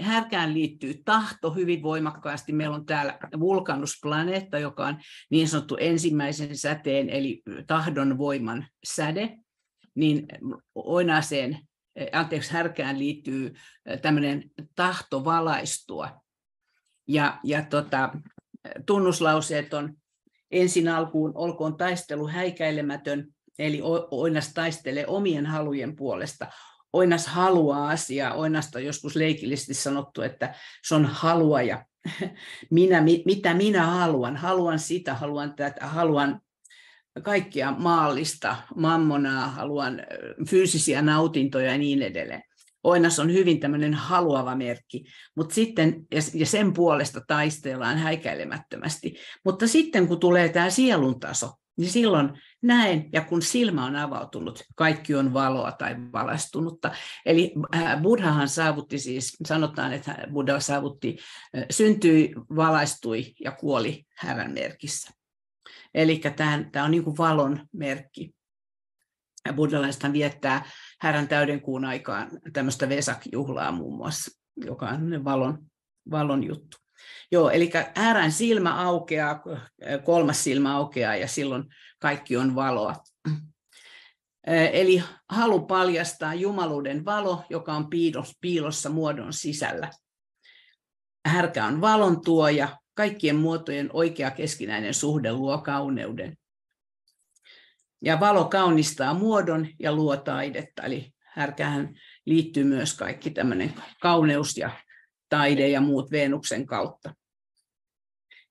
Härkään 0.00 0.54
liittyy 0.54 1.02
tahto 1.04 1.50
hyvin 1.50 1.82
voimakkaasti. 1.82 2.52
Meillä 2.52 2.76
on 2.76 2.86
täällä 2.86 3.18
vulkanusplaneetta, 3.40 4.58
joka 4.58 4.86
on 4.86 4.96
niin 5.30 5.48
sanottu 5.48 5.76
ensimmäisen 5.80 6.56
säteen, 6.56 7.08
eli 7.08 7.42
tahdon 7.66 8.18
voiman 8.18 8.66
säde. 8.84 9.38
Niin 9.94 10.26
oinaaseen, 10.74 11.58
anteeksi, 12.12 12.52
härkään 12.52 12.98
liittyy 12.98 13.54
tämmöinen 14.02 14.50
tahto 14.76 15.24
valaistua. 15.24 16.20
Ja, 17.08 17.40
ja 17.44 17.62
tota, 17.62 18.10
tunnuslauseet 18.86 19.74
on 19.74 19.96
ensin 20.50 20.88
alkuun 20.88 21.32
olkoon 21.34 21.76
taistelu 21.76 22.28
häikäilemätön, 22.28 23.26
eli 23.58 23.80
Oinas 24.10 24.54
taistelee 24.54 25.06
omien 25.06 25.46
halujen 25.46 25.96
puolesta. 25.96 26.46
Oinas 26.94 27.26
haluaa 27.26 27.88
asiaa. 27.88 28.34
Oinasta 28.34 28.78
on 28.78 28.84
joskus 28.84 29.16
leikillisesti 29.16 29.74
sanottu, 29.74 30.22
että 30.22 30.54
se 30.86 30.94
on 30.94 31.06
haluaja. 31.06 31.84
Minä, 32.70 33.02
mitä 33.24 33.54
minä 33.54 33.86
haluan? 33.86 34.36
Haluan 34.36 34.78
sitä, 34.78 35.14
haluan 35.14 35.54
tätä, 35.54 35.86
haluan 35.86 36.40
kaikkia 37.22 37.74
maallista, 37.78 38.56
mammonaa, 38.76 39.48
haluan 39.48 40.02
fyysisiä 40.50 41.02
nautintoja 41.02 41.72
ja 41.72 41.78
niin 41.78 42.02
edelleen. 42.02 42.42
Oinas 42.84 43.18
on 43.18 43.32
hyvin 43.32 43.60
tämmöinen 43.60 43.94
haluava 43.94 44.54
merkki, 44.54 45.04
mutta 45.36 45.54
sitten, 45.54 46.06
ja 46.34 46.46
sen 46.46 46.72
puolesta 46.72 47.20
taistellaan 47.26 47.98
häikäilemättömästi. 47.98 49.14
Mutta 49.44 49.68
sitten 49.68 50.08
kun 50.08 50.20
tulee 50.20 50.48
tämä 50.48 50.70
sielun 50.70 51.20
taso, 51.20 51.52
niin 51.76 51.90
silloin 51.90 52.40
näen, 52.62 53.08
ja 53.12 53.20
kun 53.20 53.42
silmä 53.42 53.84
on 53.84 53.96
avautunut, 53.96 54.62
kaikki 54.76 55.14
on 55.14 55.34
valoa 55.34 55.72
tai 55.72 55.96
valaistunutta. 56.12 56.90
Eli 57.26 57.54
äh, 57.74 58.02
Buddhahan 58.02 58.48
saavutti 58.48 58.98
siis, 58.98 59.36
sanotaan, 59.46 59.92
että 59.92 60.16
Buddha 60.32 60.60
saavutti, 60.60 61.16
syntyi, 61.70 62.34
valaistui 62.56 63.32
ja 63.44 63.52
kuoli 63.52 64.04
härän 64.16 64.52
merkissä. 64.52 65.10
Eli 65.94 66.20
tämä 66.36 66.84
on 66.84 66.90
niin 66.90 67.04
kuin 67.04 67.18
valon 67.18 67.66
merkki. 67.72 68.34
Buddhalaisethan 69.56 70.12
viettää 70.12 70.64
härän 71.00 71.28
täydenkuun 71.28 71.84
aikaan 71.84 72.30
tämmöistä 72.52 72.88
Vesak-juhlaa 72.88 73.72
muun 73.72 73.96
muassa, 73.96 74.40
joka 74.56 74.88
on 74.88 75.24
valon, 75.24 75.58
valon 76.10 76.44
juttu. 76.44 76.83
Joo, 77.34 77.50
eli 77.50 77.70
härän 77.94 78.32
silmä 78.32 78.74
aukeaa, 78.82 79.42
kolmas 80.04 80.44
silmä 80.44 80.76
aukeaa 80.76 81.16
ja 81.16 81.28
silloin 81.28 81.64
kaikki 81.98 82.36
on 82.36 82.54
valoa. 82.54 82.96
Eli 84.72 85.02
halu 85.30 85.66
paljastaa 85.66 86.34
jumaluuden 86.34 87.04
valo, 87.04 87.44
joka 87.50 87.72
on 87.72 87.86
piilossa 88.40 88.90
muodon 88.90 89.32
sisällä. 89.32 89.90
Härkä 91.26 91.64
on 91.64 91.80
valon 91.80 92.24
tuoja, 92.24 92.78
kaikkien 92.94 93.36
muotojen 93.36 93.90
oikea 93.92 94.30
keskinäinen 94.30 94.94
suhde 94.94 95.32
luo 95.32 95.58
kauneuden. 95.58 96.36
Ja 98.02 98.20
valo 98.20 98.44
kaunistaa 98.44 99.14
muodon 99.14 99.68
ja 99.80 99.92
luo 99.92 100.16
taidetta, 100.16 100.82
eli 100.82 101.12
härkähän 101.24 101.94
liittyy 102.26 102.64
myös 102.64 102.94
kaikki 102.94 103.30
tämmöinen 103.30 103.74
kauneus 104.00 104.56
ja 104.56 104.70
taide 105.28 105.68
ja 105.68 105.80
muut 105.80 106.10
Venuksen 106.10 106.66
kautta. 106.66 107.14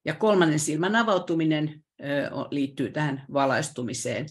Ja 0.05 0.13
kolmannen 0.13 0.59
silmän 0.59 0.95
avautuminen 0.95 1.83
liittyy 2.51 2.91
tähän 2.91 3.25
valaistumiseen, 3.33 4.25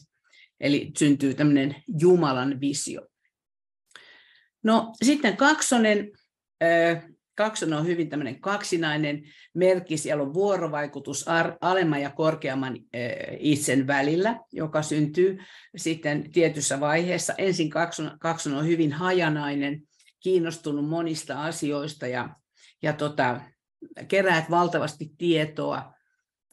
eli 0.61 0.91
syntyy 0.99 1.35
tämmöinen 1.35 1.77
Jumalan 2.01 2.61
visio. 2.61 3.07
No 4.65 4.93
sitten 5.03 5.37
kaksonen, 5.37 6.11
kaksonen 7.35 7.79
on 7.79 7.87
hyvin 7.87 8.09
tämmöinen 8.09 8.41
kaksinainen 8.41 9.23
merkki, 9.55 9.97
siellä 9.97 10.23
on 10.23 10.35
vuorovaikutus 10.35 11.25
alemman 11.61 12.03
ja 12.03 12.11
korkeamman 12.11 12.79
itsen 13.39 13.87
välillä, 13.87 14.41
joka 14.53 14.83
syntyy 14.83 15.39
sitten 15.77 16.33
tietyssä 16.33 16.81
vaiheessa. 16.81 17.35
Ensin 17.39 17.71
kaksonen, 17.71 18.59
on 18.59 18.67
hyvin 18.67 18.93
hajanainen, 18.93 19.83
kiinnostunut 20.21 20.89
monista 20.89 21.43
asioista 21.43 22.07
ja, 22.07 22.37
ja 22.83 22.93
tota, 22.93 23.41
keräät 24.09 24.51
valtavasti 24.51 25.13
tietoa, 25.19 25.93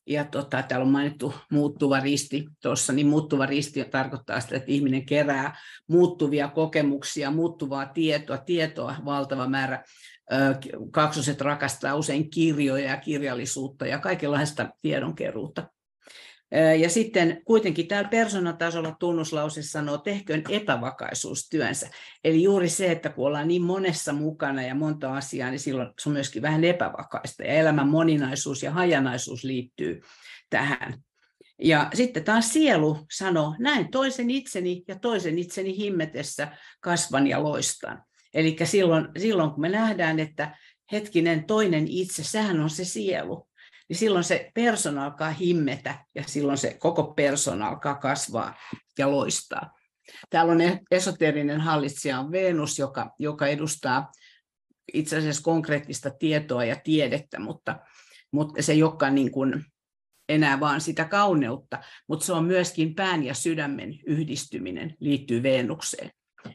ja 0.10 0.26
tota, 0.26 0.64
täällä 0.64 0.86
on 0.86 0.92
mainittu 0.92 1.34
muuttuva 1.52 2.00
risti 2.00 2.48
tuossa, 2.62 2.94
niin 2.94 3.08
muuttuva 3.08 3.46
risti 3.46 3.86
tarkoittaa 3.86 4.40
sitä, 4.40 4.56
että 4.56 4.72
ihminen 4.72 5.06
kerää 5.06 5.58
muuttuvia 5.88 6.48
kokemuksia, 6.48 7.32
muuttuvaa 7.32 7.86
tietoa, 7.86 8.38
tietoa 8.38 8.96
valtava 9.06 9.48
määrä. 9.48 9.84
Kaksoset 10.92 11.42
rakastaa 11.42 11.96
usein 11.96 12.30
kirjoja 12.30 12.90
ja 12.90 12.98
kirjallisuutta 12.98 13.86
ja 13.86 14.00
kaikenlaista 14.00 14.70
tiedonkeruuta. 14.82 15.70
Ja 16.80 16.89
sitten 16.89 17.41
kuitenkin 17.45 17.88
täällä 17.88 18.10
personatasolla 18.10 18.95
tunnuslause 19.00 19.64
sanoo, 19.64 19.97
tehköön 19.97 20.43
epävakaisuus 20.50 21.50
työnsä. 21.50 21.89
Eli 22.24 22.43
juuri 22.43 22.70
se, 22.70 22.91
että 22.91 23.10
kun 23.10 23.28
ollaan 23.28 23.47
niin 23.47 23.62
monessa 23.62 24.14
mukana 24.14 24.62
ja 24.62 24.76
monta 24.76 25.16
asiaa, 25.16 25.50
niin 25.50 25.60
silloin 25.60 25.89
se 26.00 26.10
on 26.10 26.14
myöskin 26.14 26.41
vähän 26.41 26.64
epävakaista. 26.64 27.43
Ja 27.43 27.54
elämän 27.54 27.88
moninaisuus 27.88 28.64
ja 28.64 28.72
hajanaisuus 28.72 29.43
liittyy 29.43 30.02
tähän. 30.50 30.93
Ja 31.62 31.89
sitten 31.93 32.24
taas 32.24 32.54
sielu 32.54 32.97
sanoo, 33.12 33.56
näin 33.60 33.91
toisen 33.91 34.30
itseni 34.30 34.84
ja 34.88 35.00
toisen 35.00 35.39
itseni 35.39 35.78
himmetessä 35.78 36.58
kasvan 36.80 37.28
ja 37.28 37.43
loistan. 37.43 38.04
Eli 38.34 38.58
silloin, 38.64 39.08
silloin 39.18 39.52
kun 39.52 39.62
me 39.62 39.70
nähdään, 39.70 40.20
että 40.20 40.58
hetkinen 40.91 41.43
toinen 41.43 41.88
itse, 41.88 42.24
sehän 42.24 42.60
on 42.60 42.70
se 42.70 42.86
sielu, 42.86 43.49
niin 43.90 43.98
silloin 43.98 44.24
se 44.24 44.52
persona 44.54 45.06
alkaa 45.06 45.30
himmetä 45.32 46.06
ja 46.16 46.24
silloin 46.28 46.58
se 46.58 46.78
koko 46.80 47.04
persona 47.04 47.68
alkaa 47.68 47.96
kasvaa 47.96 48.56
ja 48.98 49.12
loistaa. 49.12 49.74
Täällä 50.30 50.52
on 50.52 50.60
esoterinen 50.92 51.62
hallitsija 51.62 52.20
on 52.20 52.32
Venus, 52.32 52.80
joka, 52.80 53.12
joka 53.20 53.48
edustaa 53.48 54.12
itse 54.94 55.18
asiassa 55.18 55.44
konkreettista 55.44 56.10
tietoa 56.10 56.66
ja 56.66 56.76
tiedettä, 56.84 57.40
mutta, 57.40 57.80
mutta 58.32 58.62
se 58.62 58.72
ei 58.72 58.84
olekaan 58.84 59.16
niin 59.16 59.32
kuin 59.32 59.66
enää 60.30 60.60
vaan 60.60 60.82
sitä 60.82 61.06
kauneutta, 61.06 61.80
mutta 62.08 62.26
se 62.26 62.34
on 62.34 62.46
myöskin 62.46 62.96
pään 62.96 63.24
ja 63.24 63.34
sydämen 63.34 64.00
yhdistyminen 64.06 64.96
liittyy 65.00 65.44
Venukseen. 65.44 66.12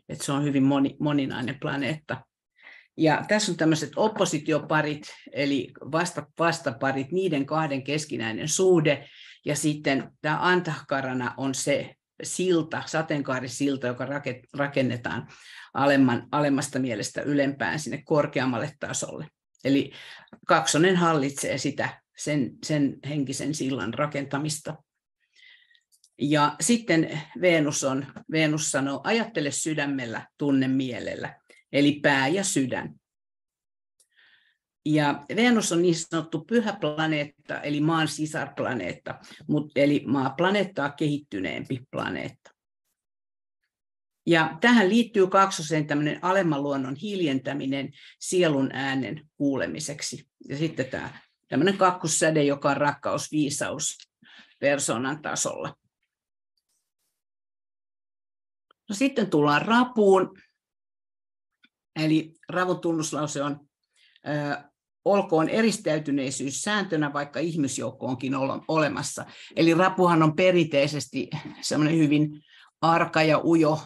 Et 0.09 0.21
se 0.21 0.33
on 0.33 0.45
hyvin 0.45 0.63
moni, 0.63 0.97
moninainen 1.01 1.59
planeetta. 1.61 2.25
Ja 2.97 3.25
tässä 3.29 3.53
on 3.53 3.57
tämmöiset 3.57 3.91
oppositioparit, 3.97 5.15
eli 5.33 5.73
vasta, 5.93 6.27
vastaparit, 6.39 7.13
niiden 7.13 7.47
kahden 7.47 7.83
keskinäinen 7.83 8.49
suhde. 8.49 9.09
Ja 9.45 9.57
sitten 9.57 10.11
tämä 10.21 10.39
antahkarana 10.41 11.35
on 11.37 11.55
se 11.55 11.95
silta, 12.23 12.83
sateenkaarisilta, 12.87 13.87
joka 13.87 14.07
rakennetaan 14.53 15.29
alemman, 15.75 16.29
alemmasta 16.33 16.79
mielestä 16.79 17.23
ylempään 17.23 17.79
sinne 17.79 18.03
korkeammalle 18.05 18.73
tasolle. 18.81 19.29
Eli 19.65 19.93
kaksonen 20.47 20.97
hallitsee 20.97 21.59
sitä, 21.59 22.01
sen, 22.17 22.51
sen 22.65 22.97
henkisen 23.09 23.55
sillan 23.55 23.95
rakentamista. 23.95 24.77
Ja 26.19 26.57
sitten 26.61 27.21
Venus, 27.41 27.85
on, 27.85 28.07
Venus 28.31 28.71
sanoo, 28.71 29.01
ajattele 29.05 29.51
sydämellä, 29.51 30.27
tunne 30.39 30.69
mielellä 30.69 31.44
eli 31.75 31.93
pää 32.03 32.29
ja 32.29 32.45
sydän. 32.45 32.95
Ja 34.87 35.25
Venus 35.37 35.73
on 35.73 35.83
niin 35.83 35.95
sanottu 35.95 36.45
pyhä 36.45 36.77
planeetta, 36.81 37.61
eli 37.61 37.81
maan 37.81 38.09
sisarplaneetta, 38.09 39.19
eli 39.77 40.05
maa 40.07 40.31
planeettaa 40.31 40.91
kehittyneempi 40.91 41.83
planeetta. 41.91 42.51
Ja 44.27 44.59
tähän 44.61 44.89
liittyy 44.89 45.27
kaksoseen 45.27 45.87
tämmöinen 45.87 46.25
alemman 46.25 46.63
luonnon 46.63 46.97
hiljentäminen 46.97 47.93
sielun 48.19 48.71
äänen 48.73 49.29
kuulemiseksi. 49.37 50.29
Ja 50.49 50.57
sitten 50.57 50.87
tämä 50.87 51.19
tämmöinen 51.49 51.77
kakkossäde, 51.77 52.45
joka 52.45 52.71
on 52.71 52.77
rakkaus, 52.77 53.33
viisaus 53.33 53.99
persoonan 54.59 55.23
tasolla. 55.23 55.77
No 58.89 58.95
sitten 58.95 59.31
tullaan 59.31 59.63
rapuun. 59.63 60.39
Eli 61.97 62.35
ravun 62.49 62.81
tunnuslause 62.81 63.43
on 63.43 63.61
olkoon 65.05 65.49
eristäytyneisyys 65.49 66.63
sääntönä, 66.63 67.13
vaikka 67.13 67.41
ihmisjoukko 67.41 68.07
onkin 68.07 68.33
olemassa. 68.69 69.25
Eli 69.57 69.75
rapuhan 69.75 70.23
on 70.23 70.37
perinteisesti 70.37 71.31
semmoinen 71.61 71.99
hyvin 71.99 72.43
arka 72.81 73.23
ja 73.23 73.41
ujo, 73.45 73.81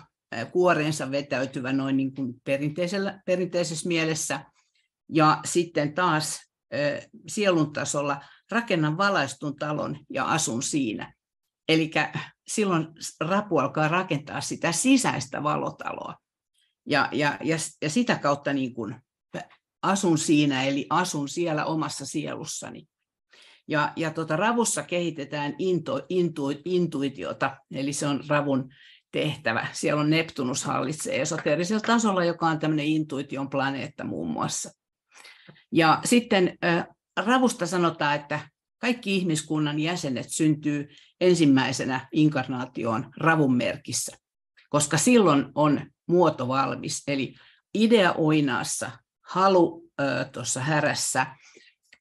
kuoreensa 0.53 1.11
vetäytyvä 1.11 1.73
noin 1.73 1.97
niin 1.97 2.15
kuin 2.15 2.35
perinteisellä, 2.45 3.23
perinteisessä 3.27 3.89
mielessä. 3.89 4.45
Ja 5.09 5.41
sitten 5.45 5.95
taas 5.95 6.41
sielun 7.29 7.73
tasolla 7.73 8.21
rakennan 8.51 8.99
valaistun 8.99 9.57
talon 9.57 9.99
ja 10.11 10.25
asun 10.25 10.63
siinä. 10.63 11.15
Eli 11.69 11.91
silloin 12.49 12.87
rapu 13.21 13.59
alkaa 13.59 13.89
rakentaa 13.89 14.41
sitä 14.41 14.73
sisäistä 14.73 15.43
valotaloa. 15.43 16.15
Ja, 16.89 17.09
ja, 17.13 17.39
ja, 17.45 17.57
ja 17.83 17.91
sitä 17.91 18.17
kautta 18.17 18.53
niin 18.53 18.75
kuin 18.75 18.97
asun 19.83 20.19
siinä, 20.19 20.65
eli 20.65 20.87
asun 20.91 21.29
siellä 21.29 21.65
omassa 21.65 22.07
sielussani. 22.07 22.89
Ja, 23.69 23.93
ja 23.97 24.11
tota, 24.11 24.37
ravussa 24.37 24.83
kehitetään 24.83 25.55
into, 25.59 26.07
intu, 26.09 26.43
intuitiota, 26.65 27.57
eli 27.71 27.93
se 27.93 28.07
on 28.07 28.25
ravun 28.29 28.71
tehtävä. 29.13 29.67
Siellä 29.73 30.01
on 30.01 30.11
Neptunus 30.11 30.65
hallitsee 30.65 31.21
esoteerisella 31.21 31.81
tasolla, 31.81 32.25
joka 32.25 32.47
on 32.47 32.59
tämmöinen 32.59 32.87
intuition 32.87 33.51
planeetta 33.51 34.05
muun 34.05 34.31
muassa. 34.31 34.71
Ja 35.73 36.01
sitten 36.05 36.59
äh, 36.65 36.87
ravusta 37.17 37.67
sanotaan, 37.67 38.17
että 38.17 38.41
kaikki 38.79 39.17
ihmiskunnan 39.17 39.81
jäsenet 39.81 40.27
syntyy 40.29 40.89
ensimmäisenä 41.21 42.09
inkarnaatioon 42.13 43.11
ravun 43.17 43.57
merkissä, 43.57 44.17
koska 44.71 44.99
silloin 44.99 45.47
on 45.55 45.91
muoto 46.09 46.49
valmis. 46.49 47.03
Eli 47.07 47.35
idea 47.75 48.13
oinaassa, 48.13 48.91
halu 49.23 49.91
tuossa 50.33 50.61
härässä, 50.61 51.27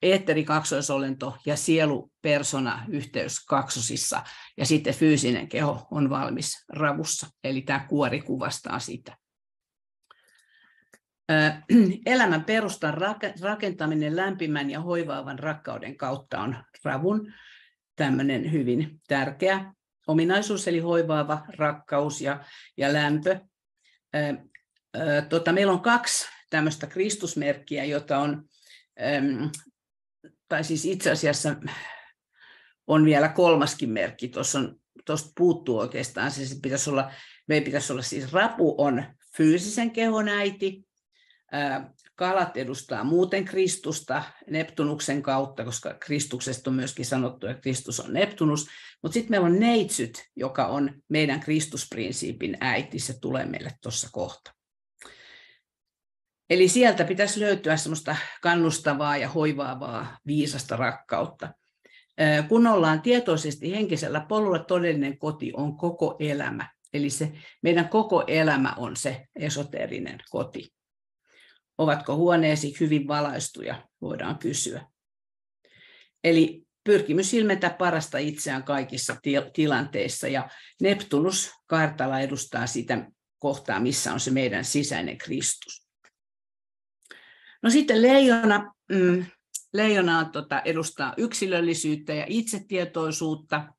eetteri 0.01 0.43
kaksoisolento 0.43 1.38
ja 1.45 1.55
sielu 1.55 2.12
persona 2.22 2.86
yhteys 2.89 3.45
kaksosissa 3.45 4.24
ja 4.58 4.66
sitten 4.66 4.93
fyysinen 4.93 5.47
keho 5.47 5.88
on 5.91 6.10
valmis 6.10 6.66
ravussa. 6.70 7.28
Eli 7.43 7.62
tämä 7.62 7.86
kuori 7.89 8.22
kuvastaa 8.22 8.80
sitä. 8.80 9.18
Elämän 12.05 12.43
perustan 12.43 12.93
rakentaminen 13.41 14.16
lämpimän 14.16 14.70
ja 14.70 14.82
hoivaavan 14.82 15.39
rakkauden 15.39 15.97
kautta 15.97 16.39
on 16.39 16.64
ravun 16.84 17.34
tämmöinen 17.95 18.51
hyvin 18.51 19.01
tärkeä 19.08 19.74
ominaisuus, 20.08 20.68
eli 20.68 20.80
hoivaava 20.80 21.45
rakkaus 21.58 22.22
ja, 22.22 22.43
ja 22.78 22.93
lämpö. 22.93 23.39
Tota, 25.30 25.53
meillä 25.53 25.74
on 25.74 25.82
kaksi 25.82 26.28
tämmöistä 26.49 26.88
Kristusmerkkiä, 26.88 27.84
jota 27.84 28.18
on, 28.18 28.49
tai 30.49 30.63
siis 30.63 30.86
itse 30.86 31.11
asiassa 31.11 31.55
on 32.88 33.05
vielä 33.05 33.30
kolmaskin 33.30 33.89
merkki, 33.89 34.28
tuossa 34.28 34.59
on, 34.59 34.80
tuosta 35.05 35.32
puuttuu 35.38 35.80
oikeastaan, 35.80 36.32
se 36.32 36.41
pitäisi 36.61 36.89
olla, 36.89 37.11
meidän 37.47 37.65
pitäisi 37.65 37.93
olla 37.93 38.01
siis 38.01 38.34
rapu 38.34 38.76
on 38.78 39.03
fyysisen 39.38 39.91
kehon 39.91 40.30
äiti, 40.30 40.88
Kalat 42.18 42.57
edustaa 42.57 43.03
muuten 43.03 43.45
Kristusta 43.45 44.24
Neptunuksen 44.49 45.22
kautta, 45.22 45.65
koska 45.65 45.93
Kristuksesta 45.93 46.70
on 46.70 46.76
myöskin 46.76 47.05
sanottu, 47.05 47.47
että 47.47 47.61
Kristus 47.61 47.99
on 47.99 48.13
Neptunus. 48.13 48.68
Mutta 49.03 49.13
sitten 49.13 49.32
meillä 49.32 49.45
on 49.45 49.59
neitsyt, 49.59 50.24
joka 50.36 50.68
on 50.68 51.01
meidän 51.09 51.39
Kristusprinsiipin 51.39 52.57
äiti, 52.61 52.99
se 52.99 53.20
tulee 53.20 53.45
meille 53.45 53.72
tuossa 53.82 54.09
kohta. 54.11 54.53
Eli 56.49 56.68
sieltä 56.68 57.03
pitäisi 57.03 57.39
löytyä 57.39 57.78
semmoista 57.78 58.15
kannustavaa 58.41 59.18
ja 59.18 59.30
hoivaavaa, 59.30 60.18
viisasta 60.28 60.76
rakkautta. 60.76 61.53
Kun 62.49 62.68
ollaan 62.68 63.01
tietoisesti 63.01 63.72
henkisellä 63.72 64.26
polulla, 64.30 64.59
todellinen 64.59 65.18
koti 65.18 65.51
on 65.53 65.78
koko 65.78 66.15
elämä. 66.20 66.70
Eli 66.93 67.09
se 67.09 67.32
meidän 67.63 67.89
koko 67.89 68.24
elämä 68.28 68.74
on 68.78 68.95
se 68.95 69.26
esoteerinen 69.36 70.20
koti. 70.30 70.76
Ovatko 71.78 72.15
huoneesi 72.15 72.75
hyvin 72.80 73.07
valaistuja, 73.07 73.88
voidaan 74.01 74.39
kysyä. 74.39 74.86
Eli 76.23 76.67
pyrkimys 76.84 77.34
ilmentää 77.34 77.69
parasta 77.69 78.17
itseään 78.17 78.63
kaikissa 78.63 79.15
tilanteissa. 79.53 80.28
Ja 80.28 80.49
Neptunus 80.82 81.51
kartalla 81.65 82.19
edustaa 82.19 82.67
sitä 82.67 83.11
kohtaa, 83.39 83.80
missä 83.80 84.13
on 84.13 84.19
se 84.19 84.32
meidän 84.32 84.65
sisäinen 84.65 85.17
Kristus. 85.17 85.88
No 87.63 87.69
sitten 87.69 88.01
leijona, 88.01 88.73
mm, 88.91 89.25
leijona 89.73 90.19
on, 90.19 90.32
tota, 90.32 90.61
edustaa 90.65 91.13
yksilöllisyyttä 91.17 92.13
ja 92.13 92.25
itsetietoisuutta. 92.28 93.73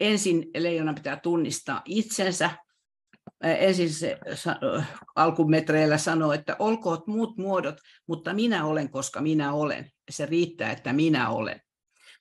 Ensin 0.00 0.46
leijona 0.56 0.94
pitää 0.94 1.20
tunnistaa 1.20 1.82
itsensä, 1.84 2.50
ensin 3.40 3.92
se 3.92 4.18
alkumetreillä 5.16 5.98
sanoo, 5.98 6.32
että 6.32 6.56
olkoot 6.58 7.06
muut 7.06 7.36
muodot, 7.36 7.76
mutta 8.06 8.34
minä 8.34 8.64
olen, 8.64 8.90
koska 8.90 9.20
minä 9.20 9.52
olen. 9.52 9.90
Se 10.10 10.26
riittää, 10.26 10.72
että 10.72 10.92
minä 10.92 11.30
olen. 11.30 11.60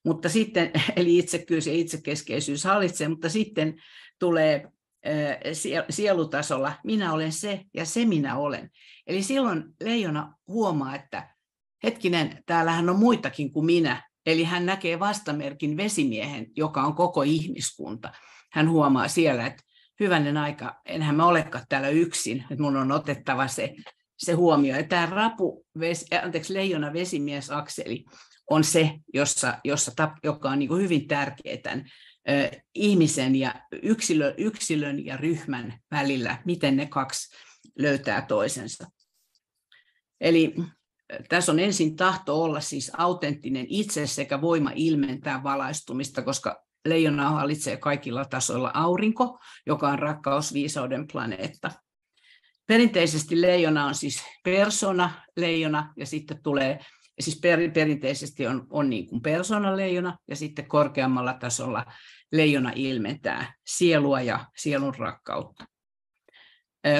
Mutta 0.06 0.30
sitten, 0.30 0.72
eli 0.96 1.18
itsekkyys 1.18 1.68
ja 1.68 1.74
itsekeskeisyys 1.74 2.64
hallitsee, 2.64 3.08
mutta 3.08 3.30
sitten 3.30 3.76
tulee 4.20 4.68
sielutasolla, 5.90 6.74
minä 6.84 7.14
olen 7.14 7.32
se 7.32 7.62
ja 7.74 7.86
se 7.86 8.06
minä 8.06 8.38
olen. 8.38 8.70
Eli 9.08 9.24
silloin 9.24 9.64
leijona 9.84 10.36
huomaa, 10.48 10.96
että 10.96 11.36
hetkinen, 11.84 12.44
täällähän 12.46 12.90
on 12.90 13.00
muitakin 13.00 13.52
kuin 13.52 13.66
minä. 13.66 14.10
Eli 14.26 14.44
hän 14.44 14.66
näkee 14.66 15.00
vastamerkin 15.00 15.78
vesimiehen, 15.78 16.48
joka 16.56 16.82
on 16.82 16.96
koko 16.96 17.24
ihmiskunta. 17.24 18.14
Hän 18.52 18.70
huomaa 18.70 19.08
siellä, 19.08 19.48
että 19.48 19.64
hyvänen 20.00 20.38
aika, 20.38 20.82
enhän 20.86 21.16
mä 21.16 21.28
olekaan 21.28 21.66
täällä 21.70 21.90
yksin, 21.90 22.46
että 22.52 22.64
mun 22.64 22.78
on 22.78 22.92
otettava 22.92 23.48
se, 23.48 23.76
se 24.18 24.34
huomio. 24.34 24.76
Ja 24.76 24.84
tämä 24.84 25.06
rapu, 25.06 25.66
ves, 25.80 26.06
anteeksi, 26.24 26.54
leijona 26.54 26.94
vesimies 26.94 27.52
akseli 27.52 28.06
on 28.50 28.64
se, 28.64 28.92
jossa, 29.14 29.60
jossa 29.64 29.92
joka 30.24 30.50
on 30.50 30.60
niin 30.60 30.70
kuin 30.70 30.84
hyvin 30.84 31.08
tärkeä 31.08 31.58
tämän 31.58 31.86
ö, 32.30 32.52
ihmisen 32.76 33.36
ja 33.36 33.56
yksilö, 33.84 34.34
yksilön 34.38 35.06
ja 35.06 35.18
ryhmän 35.18 35.80
välillä, 35.92 36.42
miten 36.46 36.78
ne 36.78 36.86
kaksi 36.86 37.36
löytää 37.80 38.22
toisensa. 38.22 38.88
Eli 40.22 40.56
tässä 41.30 41.52
on 41.52 41.60
ensin 41.60 41.96
tahto 41.96 42.44
olla 42.44 42.60
siis 42.60 42.92
autenttinen 42.98 43.66
itse 43.70 44.08
sekä 44.08 44.42
voima 44.42 44.72
ilmentää 44.76 45.44
valaistumista, 45.44 46.22
koska 46.22 46.67
leijona 46.90 47.30
hallitsee 47.30 47.78
kaikilla 47.78 48.26
tasoilla 48.26 48.72
aurinko, 48.74 49.40
joka 49.66 49.90
on 49.90 50.00
rakkausviisauden 50.00 51.08
planeetta. 51.12 51.72
Perinteisesti 52.68 53.42
leijona 53.42 53.86
on 53.86 53.96
siis 53.96 54.24
persona 54.44 55.12
leijona 55.38 55.94
ja 55.98 56.06
sitten 56.06 56.44
tulee, 56.44 56.80
siis 57.20 57.40
per, 57.40 57.72
perinteisesti 57.72 58.48
on, 58.48 58.68
on 58.70 58.90
niin 58.90 59.08
kuin 59.08 59.22
persona 59.22 59.78
leijona 59.78 60.18
ja 60.28 60.36
sitten 60.36 60.68
korkeammalla 60.68 61.34
tasolla 61.34 61.86
leijona 62.32 62.72
ilmentää 62.76 63.54
sielua 63.68 64.22
ja 64.22 64.46
sielun 64.58 64.96
rakkautta. 64.96 65.66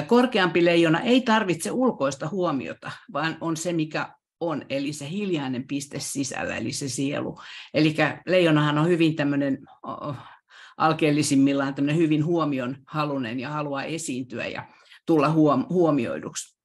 Korkeampi 0.06 0.64
leijona 0.64 1.00
ei 1.00 1.20
tarvitse 1.20 1.70
ulkoista 1.70 2.28
huomiota, 2.28 2.90
vaan 3.12 3.36
on 3.40 3.56
se, 3.56 3.72
mikä 3.72 4.17
on, 4.40 4.62
eli 4.68 4.92
se 4.92 5.10
hiljainen 5.10 5.66
piste 5.66 6.00
sisällä, 6.00 6.56
eli 6.56 6.72
se 6.72 6.88
sielu. 6.88 7.40
Eli 7.74 7.96
leijonahan 8.26 8.78
on 8.78 8.88
hyvin 8.88 9.16
tämmöinen 9.16 9.58
alkeellisimmillaan 10.76 11.74
tämmöinen 11.74 11.96
hyvin 11.96 12.24
huomion 12.24 12.76
halunen 12.86 13.40
ja 13.40 13.48
haluaa 13.50 13.84
esiintyä 13.84 14.46
ja 14.46 14.68
tulla 15.06 15.30
huomioiduksi. 15.68 16.58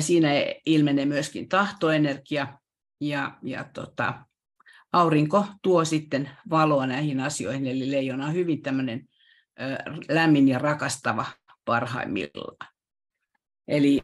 Siinä 0.00 0.28
ilmenee 0.66 1.04
myöskin 1.04 1.48
tahtoenergia 1.48 2.58
ja, 3.00 3.38
ja 3.42 3.64
tota, 3.74 4.24
aurinko 4.92 5.46
tuo 5.62 5.84
sitten 5.84 6.30
valoa 6.50 6.86
näihin 6.86 7.20
asioihin, 7.20 7.66
eli 7.66 7.90
leijona 7.90 8.26
on 8.26 8.34
hyvin 8.34 8.62
tämmöinen 8.62 9.08
lämmin 10.08 10.48
ja 10.48 10.58
rakastava 10.58 11.26
parhaimmillaan. 11.64 12.77
Eli 13.68 14.00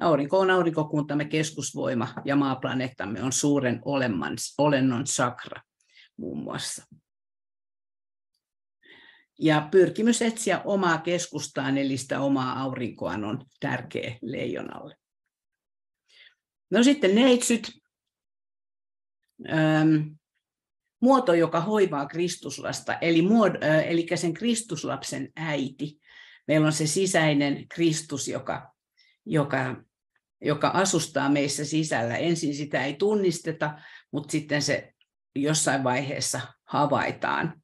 aurinko 0.00 0.38
on 0.38 0.50
aurinkokuntamme 0.50 1.24
keskusvoima 1.24 2.14
ja 2.24 2.36
maaplaneettamme 2.36 3.22
on 3.22 3.32
suuren 3.32 3.80
olemman, 3.84 4.36
olennon 4.58 5.06
sakra 5.06 5.62
muun 6.16 6.42
muassa. 6.42 6.86
Ja 9.38 9.68
pyrkimys 9.70 10.22
etsiä 10.22 10.62
omaa 10.64 10.98
keskustaan, 10.98 11.78
eli 11.78 11.96
sitä 11.96 12.20
omaa 12.20 12.60
aurinkoaan, 12.60 13.24
on 13.24 13.46
tärkeä 13.60 14.18
leijonalle. 14.22 14.96
No 16.70 16.82
sitten 16.82 17.14
neitsyt. 17.14 17.72
Öm, 19.48 20.16
muoto, 21.00 21.34
joka 21.34 21.60
hoivaa 21.60 22.06
Kristuslasta, 22.06 22.98
eli, 22.98 23.22
muod, 23.22 23.54
ö, 23.62 23.80
eli 23.80 24.06
sen 24.14 24.34
Kristuslapsen 24.34 25.32
äiti. 25.36 26.00
Meillä 26.48 26.66
on 26.66 26.72
se 26.72 26.86
sisäinen 26.86 27.68
Kristus, 27.68 28.28
joka, 28.28 28.75
joka, 29.26 29.76
joka 30.40 30.68
asustaa 30.68 31.28
meissä 31.28 31.64
sisällä. 31.64 32.16
Ensin 32.16 32.54
sitä 32.54 32.84
ei 32.84 32.94
tunnisteta, 32.94 33.78
mutta 34.12 34.32
sitten 34.32 34.62
se 34.62 34.92
jossain 35.36 35.84
vaiheessa 35.84 36.40
havaitaan. 36.64 37.62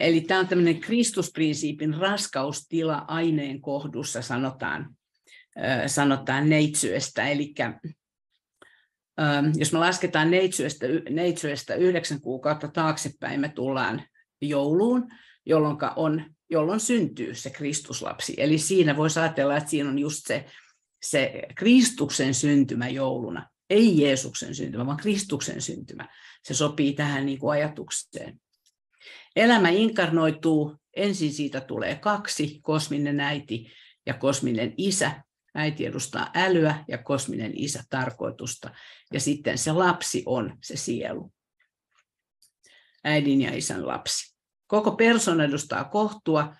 Eli 0.00 0.20
tämä 0.20 0.40
on 0.40 0.48
tämmöinen 0.48 0.80
Kristusprinsiipin 0.80 1.94
raskaustila 1.94 3.04
aineen 3.08 3.60
kohdussa, 3.60 4.22
sanotaan, 4.22 4.96
sanotaan 5.86 6.48
neitsyestä. 6.48 7.28
Eli 7.28 7.54
jos 9.56 9.72
me 9.72 9.78
lasketaan 9.78 10.30
neitsyestä, 10.30 10.86
neitsyestä 11.10 11.74
yhdeksän 11.74 12.20
kuukautta 12.20 12.68
taaksepäin, 12.68 13.40
me 13.40 13.48
tullaan 13.48 14.02
jouluun, 14.40 15.08
jolloin, 15.46 15.76
on, 15.96 16.24
jolloin 16.50 16.80
syntyy 16.80 17.34
se 17.34 17.50
Kristuslapsi. 17.50 18.34
Eli 18.36 18.58
siinä 18.58 18.96
voisi 18.96 19.20
ajatella, 19.20 19.56
että 19.56 19.70
siinä 19.70 19.88
on 19.90 19.98
just 19.98 20.26
se, 20.26 20.44
se 21.02 21.42
Kristuksen 21.54 22.34
syntymä 22.34 22.88
jouluna. 22.88 23.50
Ei 23.70 24.00
Jeesuksen 24.00 24.54
syntymä, 24.54 24.86
vaan 24.86 24.96
Kristuksen 24.96 25.62
syntymä. 25.62 26.08
Se 26.42 26.54
sopii 26.54 26.92
tähän 26.92 27.26
niin 27.26 27.38
kuin 27.38 27.52
ajatukseen. 27.52 28.40
Elämä 29.36 29.68
inkarnoituu, 29.68 30.76
ensin 30.96 31.32
siitä 31.32 31.60
tulee 31.60 31.94
kaksi, 31.94 32.60
kosminen 32.62 33.20
äiti 33.20 33.72
ja 34.06 34.14
kosminen 34.14 34.74
isä. 34.76 35.22
Äiti 35.54 35.86
edustaa 35.86 36.30
älyä 36.34 36.84
ja 36.88 36.98
kosminen 36.98 37.52
isä 37.54 37.84
tarkoitusta. 37.90 38.74
Ja 39.12 39.20
sitten 39.20 39.58
se 39.58 39.72
lapsi 39.72 40.22
on 40.26 40.58
se 40.62 40.76
sielu. 40.76 41.32
Äidin 43.04 43.42
ja 43.42 43.56
isän 43.56 43.86
lapsi. 43.86 44.36
Koko 44.66 44.92
persona 44.92 45.44
edustaa 45.44 45.84
kohtua 45.84 46.54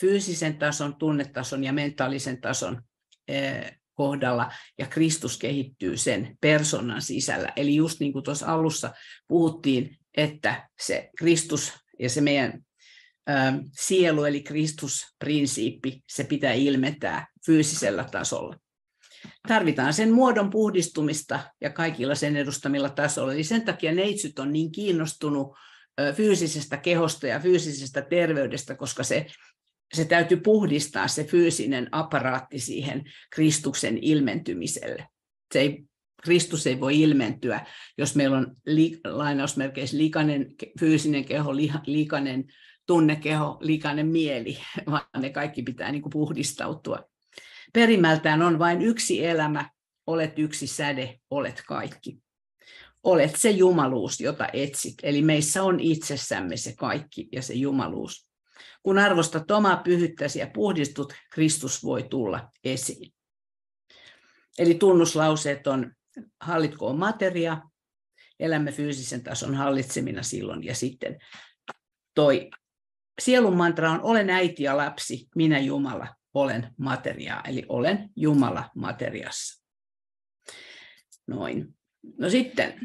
fyysisen 0.00 0.58
tason, 0.58 0.96
tunnetason 0.96 1.64
ja 1.64 1.72
mentaalisen 1.72 2.40
tason 2.40 2.82
eh, 3.28 3.79
kohdalla, 4.00 4.52
ja 4.78 4.86
Kristus 4.86 5.38
kehittyy 5.38 5.96
sen 5.96 6.36
personan 6.40 7.02
sisällä. 7.02 7.52
Eli 7.56 7.74
just 7.74 8.00
niin 8.00 8.12
kuin 8.12 8.22
tuossa 8.22 8.46
alussa 8.46 8.92
puhuttiin, 9.28 9.98
että 10.16 10.68
se 10.80 11.10
Kristus 11.18 11.72
ja 11.98 12.10
se 12.10 12.20
meidän 12.20 12.60
sielu, 13.72 14.24
eli 14.24 14.42
Kristusprinsiippi, 14.42 16.02
se 16.08 16.24
pitää 16.24 16.52
ilmentää 16.52 17.26
fyysisellä 17.46 18.04
tasolla. 18.04 18.56
Tarvitaan 19.48 19.94
sen 19.94 20.12
muodon 20.12 20.50
puhdistumista 20.50 21.40
ja 21.60 21.70
kaikilla 21.70 22.14
sen 22.14 22.36
edustamilla 22.36 22.88
tasoilla. 22.88 23.32
Eli 23.32 23.44
sen 23.44 23.64
takia 23.64 23.92
neitsyt 23.92 24.38
on 24.38 24.52
niin 24.52 24.72
kiinnostunut 24.72 25.56
fyysisestä 26.16 26.76
kehosta 26.76 27.26
ja 27.26 27.40
fyysisestä 27.40 28.02
terveydestä, 28.02 28.74
koska 28.74 29.02
se 29.02 29.26
se 29.94 30.04
täytyy 30.04 30.40
puhdistaa 30.40 31.08
se 31.08 31.24
fyysinen 31.24 31.88
aparaatti 31.92 32.58
siihen 32.58 33.04
Kristuksen 33.30 33.98
ilmentymiselle. 33.98 35.08
Se 35.52 35.60
ei, 35.60 35.84
Kristus 36.22 36.66
ei 36.66 36.80
voi 36.80 37.00
ilmentyä, 37.00 37.66
jos 37.98 38.16
meillä 38.16 38.36
on 38.36 38.56
li, 38.66 39.00
lainausmerkeissä 39.04 39.96
likainen 39.96 40.54
fyysinen 40.80 41.24
keho, 41.24 41.56
li, 41.56 41.72
likainen 41.86 42.44
tunnekeho, 42.86 43.58
likainen 43.60 44.06
mieli, 44.06 44.58
vaan 44.90 45.06
ne 45.18 45.30
kaikki 45.30 45.62
pitää 45.62 45.92
niin 45.92 46.02
kuin 46.02 46.12
puhdistautua. 46.12 47.04
Perimältään 47.72 48.42
on 48.42 48.58
vain 48.58 48.82
yksi 48.82 49.26
elämä, 49.26 49.70
olet 50.06 50.38
yksi 50.38 50.66
säde, 50.66 51.18
olet 51.30 51.62
kaikki. 51.66 52.18
Olet 53.02 53.36
se 53.36 53.50
jumaluus, 53.50 54.20
jota 54.20 54.48
etsit. 54.52 54.94
Eli 55.02 55.22
meissä 55.22 55.62
on 55.62 55.80
itsessämme 55.80 56.56
se 56.56 56.74
kaikki 56.76 57.28
ja 57.32 57.42
se 57.42 57.54
jumaluus. 57.54 58.29
Kun 58.82 58.98
arvostat 58.98 59.50
omaa 59.50 59.76
pyhyttäsi 59.76 60.38
ja 60.38 60.50
puhdistut, 60.54 61.12
Kristus 61.32 61.84
voi 61.84 62.02
tulla 62.02 62.50
esiin. 62.64 63.12
Eli 64.58 64.74
tunnuslauseet 64.74 65.66
on 65.66 65.92
hallitkoon 66.40 66.98
materia, 66.98 67.62
elämme 68.40 68.72
fyysisen 68.72 69.22
tason 69.22 69.54
hallitsemina 69.54 70.22
silloin, 70.22 70.64
ja 70.64 70.74
sitten 70.74 71.18
toi 72.14 72.50
sielun 73.20 73.56
mantra 73.56 73.90
on 73.90 74.00
olen 74.02 74.30
äiti 74.30 74.62
ja 74.62 74.76
lapsi, 74.76 75.28
minä 75.36 75.58
Jumala 75.58 76.14
olen 76.34 76.74
materiaa, 76.76 77.42
eli 77.48 77.66
olen 77.68 78.10
Jumala 78.16 78.70
materiassa. 78.74 79.64
Noin. 81.26 81.74
No 82.18 82.30
sitten 82.30 82.80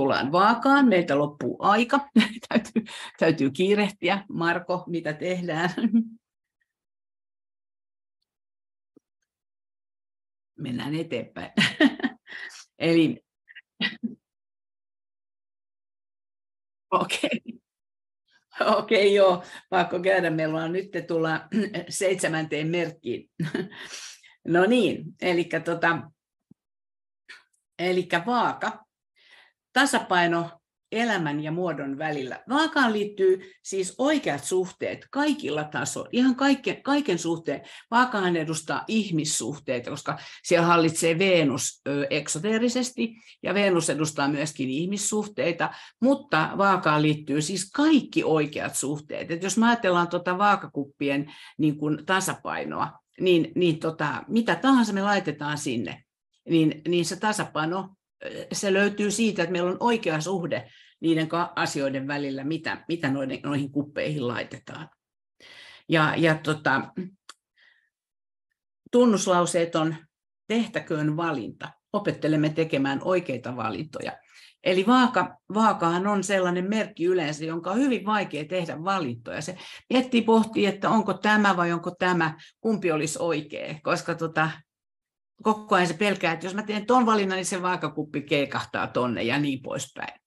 tullaan 0.00 0.32
vaakaan, 0.32 0.88
meiltä 0.88 1.18
loppuu 1.18 1.56
aika, 1.58 2.00
täytyy, 2.48 2.84
täytyy 3.18 3.50
kiirehtiä. 3.50 4.24
Marko, 4.28 4.84
mitä 4.86 5.12
tehdään? 5.12 5.70
Mennään 10.58 10.94
eteenpäin. 10.94 11.52
Eli 12.78 13.24
Okei. 16.90 17.30
Okay. 17.44 17.60
Okei, 18.60 19.06
okay, 19.06 19.16
joo, 19.16 19.42
pakko 19.70 20.00
käydä. 20.00 20.30
Meillä 20.30 20.64
on 20.64 20.72
nyt 20.72 20.90
tulla 21.06 21.48
seitsemänteen 21.88 22.68
merkkiin. 22.68 23.30
No 24.48 24.66
niin, 24.66 25.04
eli 25.20 25.48
tota, 25.64 26.10
elikkä 27.78 28.22
vaaka 28.26 28.89
tasapaino 29.72 30.50
elämän 30.92 31.40
ja 31.40 31.52
muodon 31.52 31.98
välillä. 31.98 32.42
Vaakaan 32.48 32.92
liittyy 32.92 33.52
siis 33.62 33.94
oikeat 33.98 34.44
suhteet 34.44 35.06
kaikilla 35.10 35.64
tasoilla, 35.64 36.10
ihan 36.12 36.34
kaiken, 36.34 36.82
kaiken 36.82 37.18
suhteen. 37.18 37.60
Vaakaan 37.90 38.36
edustaa 38.36 38.84
ihmissuhteita, 38.88 39.90
koska 39.90 40.18
siellä 40.42 40.66
hallitsee 40.66 41.18
Venus 41.18 41.82
eksoteerisesti, 42.10 43.14
ja 43.42 43.54
Venus 43.54 43.90
edustaa 43.90 44.28
myöskin 44.28 44.70
ihmissuhteita, 44.70 45.70
mutta 46.00 46.50
vaakaan 46.58 47.02
liittyy 47.02 47.42
siis 47.42 47.70
kaikki 47.70 48.24
oikeat 48.24 48.76
suhteet. 48.76 49.30
Et 49.30 49.42
jos 49.42 49.58
ajatellaan 49.58 50.08
tuota 50.08 50.38
vaakakuppien 50.38 51.32
niin 51.58 51.78
kuin 51.78 52.06
tasapainoa, 52.06 52.92
niin, 53.20 53.52
niin 53.54 53.78
tota, 53.78 54.22
mitä 54.28 54.56
tahansa 54.56 54.92
me 54.92 55.02
laitetaan 55.02 55.58
sinne, 55.58 56.04
niin, 56.48 56.82
niin 56.88 57.04
se 57.04 57.16
tasapaino 57.16 57.88
se 58.52 58.72
löytyy 58.72 59.10
siitä, 59.10 59.42
että 59.42 59.52
meillä 59.52 59.70
on 59.70 59.76
oikea 59.80 60.20
suhde 60.20 60.70
niiden 61.00 61.28
asioiden 61.56 62.06
välillä, 62.06 62.44
mitä, 62.44 62.84
mitä 62.88 63.10
noiden, 63.10 63.40
noihin 63.44 63.72
kuppeihin 63.72 64.28
laitetaan. 64.28 64.88
Ja, 65.88 66.14
ja 66.16 66.34
tota, 66.34 66.92
tunnuslauseet 68.90 69.74
on 69.74 69.96
tehtäköön 70.46 71.16
valinta. 71.16 71.70
Opettelemme 71.92 72.48
tekemään 72.48 73.00
oikeita 73.04 73.56
valintoja. 73.56 74.12
Eli 74.64 74.86
vaaka, 74.86 75.38
vaakahan 75.54 76.06
on 76.06 76.24
sellainen 76.24 76.68
merkki 76.68 77.04
yleensä, 77.04 77.44
jonka 77.44 77.70
on 77.70 77.78
hyvin 77.78 78.06
vaikea 78.06 78.44
tehdä 78.44 78.84
valintoja. 78.84 79.40
Se 79.40 79.56
miettii, 79.90 80.22
pohtii, 80.22 80.66
että 80.66 80.90
onko 80.90 81.14
tämä 81.14 81.56
vai 81.56 81.72
onko 81.72 81.90
tämä, 81.90 82.38
kumpi 82.60 82.92
olisi 82.92 83.18
oikea, 83.22 83.74
koska 83.82 84.14
tota, 84.14 84.50
koko 85.42 85.74
ajan 85.74 85.86
se 85.86 85.94
pelkää, 85.94 86.32
että 86.32 86.46
jos 86.46 86.54
mä 86.54 86.62
teen 86.62 86.86
ton 86.86 87.06
valinnan, 87.06 87.36
niin 87.36 87.46
se 87.46 87.62
vaakakuppi 87.62 88.22
keikahtaa 88.22 88.86
tonne 88.86 89.22
ja 89.22 89.38
niin 89.38 89.62
poispäin. 89.62 90.20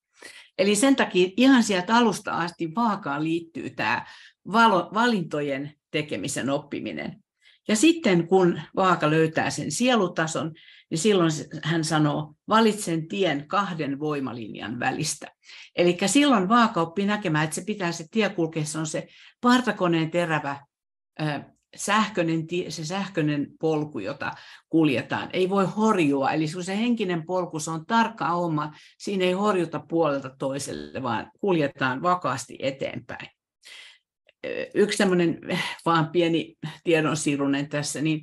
Eli 0.57 0.75
sen 0.75 0.95
takia 0.95 1.29
ihan 1.37 1.63
sieltä 1.63 1.95
alusta 1.95 2.31
asti 2.31 2.75
vaakaan 2.75 3.23
liittyy 3.23 3.69
tämä 3.69 4.05
valo, 4.51 4.89
valintojen 4.93 5.73
tekemisen 5.91 6.49
oppiminen. 6.49 7.23
Ja 7.67 7.75
sitten 7.75 8.27
kun 8.27 8.61
vaaka 8.75 9.09
löytää 9.09 9.49
sen 9.49 9.71
sielutason, 9.71 10.51
niin 10.89 10.99
silloin 10.99 11.31
hän 11.63 11.83
sanoo, 11.83 12.33
valitsen 12.47 13.07
tien 13.07 13.47
kahden 13.47 13.99
voimalinjan 13.99 14.79
välistä. 14.79 15.27
Eli 15.75 15.97
silloin 16.05 16.49
vaaka 16.49 16.81
oppii 16.81 17.05
näkemään, 17.05 17.43
että 17.43 17.55
se 17.55 17.63
pitää 17.65 17.91
se 17.91 18.05
tie 18.11 18.29
kulkea, 18.29 18.65
se 18.65 18.77
on 18.79 18.87
se 18.87 19.07
partakoneen 19.41 20.11
terävä 20.11 20.59
sähköinen, 21.75 22.47
se 22.69 22.85
sähköinen 22.85 23.47
polku, 23.59 23.99
jota 23.99 24.31
kuljetaan, 24.69 25.29
ei 25.33 25.49
voi 25.49 25.65
horjua. 25.65 26.31
Eli 26.31 26.47
se 26.47 26.77
henkinen 26.77 27.25
polku, 27.25 27.59
se 27.59 27.71
on 27.71 27.85
tarkka 27.85 28.33
oma, 28.33 28.71
siinä 28.99 29.25
ei 29.25 29.31
horjuta 29.31 29.83
puolelta 29.89 30.35
toiselle, 30.39 31.03
vaan 31.03 31.31
kuljetaan 31.39 32.01
vakaasti 32.01 32.55
eteenpäin. 32.59 33.27
Yksi 34.73 34.97
tämmöinen 34.97 35.39
vaan 35.85 36.09
pieni 36.09 36.55
tiedonsirunen 36.83 37.69
tässä, 37.69 38.01
niin 38.01 38.21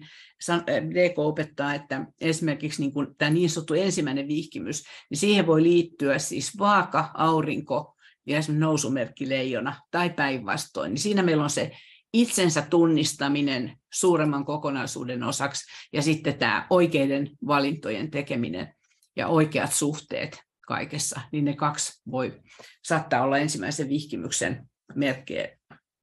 DK 0.90 1.18
opettaa, 1.18 1.74
että 1.74 2.06
esimerkiksi 2.20 2.82
niin 2.82 2.92
kuin 2.92 3.06
tämä 3.18 3.30
niin 3.30 3.50
sanottu 3.50 3.74
ensimmäinen 3.74 4.28
vihkimys, 4.28 4.84
niin 5.10 5.18
siihen 5.18 5.46
voi 5.46 5.62
liittyä 5.62 6.18
siis 6.18 6.58
vaaka, 6.58 7.10
aurinko 7.14 7.96
ja 8.26 8.38
esimerkiksi 8.38 8.60
nousumerkki 8.60 9.28
leijona 9.28 9.76
tai 9.90 10.10
päinvastoin, 10.10 10.90
niin 10.90 11.00
siinä 11.00 11.22
meillä 11.22 11.42
on 11.42 11.50
se 11.50 11.70
itsensä 12.12 12.62
tunnistaminen 12.62 13.76
suuremman 13.92 14.44
kokonaisuuden 14.44 15.22
osaksi 15.22 15.64
ja 15.92 16.02
sitten 16.02 16.38
tämä 16.38 16.66
oikeiden 16.70 17.30
valintojen 17.46 18.10
tekeminen 18.10 18.74
ja 19.16 19.28
oikeat 19.28 19.72
suhteet 19.72 20.42
kaikessa, 20.66 21.20
niin 21.32 21.44
ne 21.44 21.56
kaksi 21.56 22.02
voi 22.10 22.40
saattaa 22.84 23.22
olla 23.22 23.38
ensimmäisen 23.38 23.88
vihkimyksen 23.88 24.68
merkkejä 24.94 25.48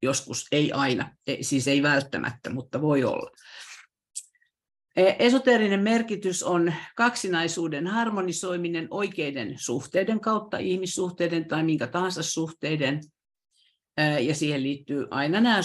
joskus, 0.02 0.48
ei 0.52 0.72
aina, 0.72 1.16
siis 1.42 1.68
ei 1.68 1.84
välttämättä, 1.84 2.50
mutta 2.50 2.82
voi 2.82 3.04
olla. 3.04 3.32
E, 4.96 5.14
esoteerinen 5.20 5.80
merkitys 5.80 6.44
on 6.44 6.74
kaksinaisuuden 6.96 7.88
harmonisoiminen 7.88 8.88
oikeiden 8.92 9.56
suhteiden 9.58 10.20
kautta, 10.20 10.58
ihmissuhteiden 10.58 11.48
tai 11.48 11.64
minkä 11.64 11.88
tahansa 11.88 12.24
suhteiden, 12.24 13.02
ja 14.22 14.36
siihen 14.36 14.64
liittyy 14.64 15.08
aina 15.12 15.42
nämä 15.42 15.60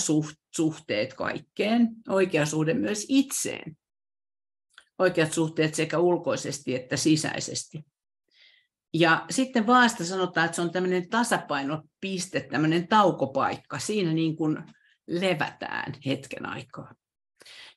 suhteet 0.57 1.15
kaikkeen, 1.15 1.89
oikea 2.09 2.47
suhde 2.47 2.75
myös 2.75 3.07
itseen. 3.09 3.77
Oikeat 4.99 5.33
suhteet 5.33 5.75
sekä 5.75 5.99
ulkoisesti 5.99 6.75
että 6.75 6.97
sisäisesti. 6.97 7.85
Ja 8.95 9.27
sitten 9.31 9.67
vaasta 9.67 10.05
sanotaan, 10.05 10.45
että 10.45 10.57
se 10.57 10.63
on 10.63 10.71
tämmöinen 10.71 11.09
tasapainopiste, 11.09 12.41
tämmöinen 12.41 12.89
taukopaikka. 12.89 13.79
Siinä 13.79 14.13
niin 14.13 14.37
kuin 14.37 14.59
levätään 15.07 15.95
hetken 16.07 16.47
aikaa, 16.47 16.95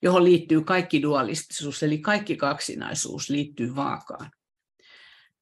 johon 0.02 0.24
liittyy 0.24 0.62
kaikki 0.62 1.02
dualistisuus, 1.02 1.84
eli 1.84 1.98
kaikki 1.98 2.36
kaksinaisuus 2.36 3.30
liittyy 3.30 3.76
vaakaan. 3.76 4.32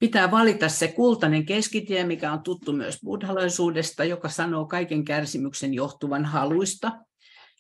Pitää 0.03 0.31
valita 0.31 0.69
se 0.69 0.87
kultainen 0.87 1.45
keskitie, 1.45 2.03
mikä 2.03 2.31
on 2.31 2.43
tuttu 2.43 2.73
myös 2.73 2.99
buddhalaisuudesta, 3.03 4.03
joka 4.03 4.29
sanoo 4.29 4.65
kaiken 4.65 5.05
kärsimyksen 5.05 5.73
johtuvan 5.73 6.25
haluista. 6.25 6.91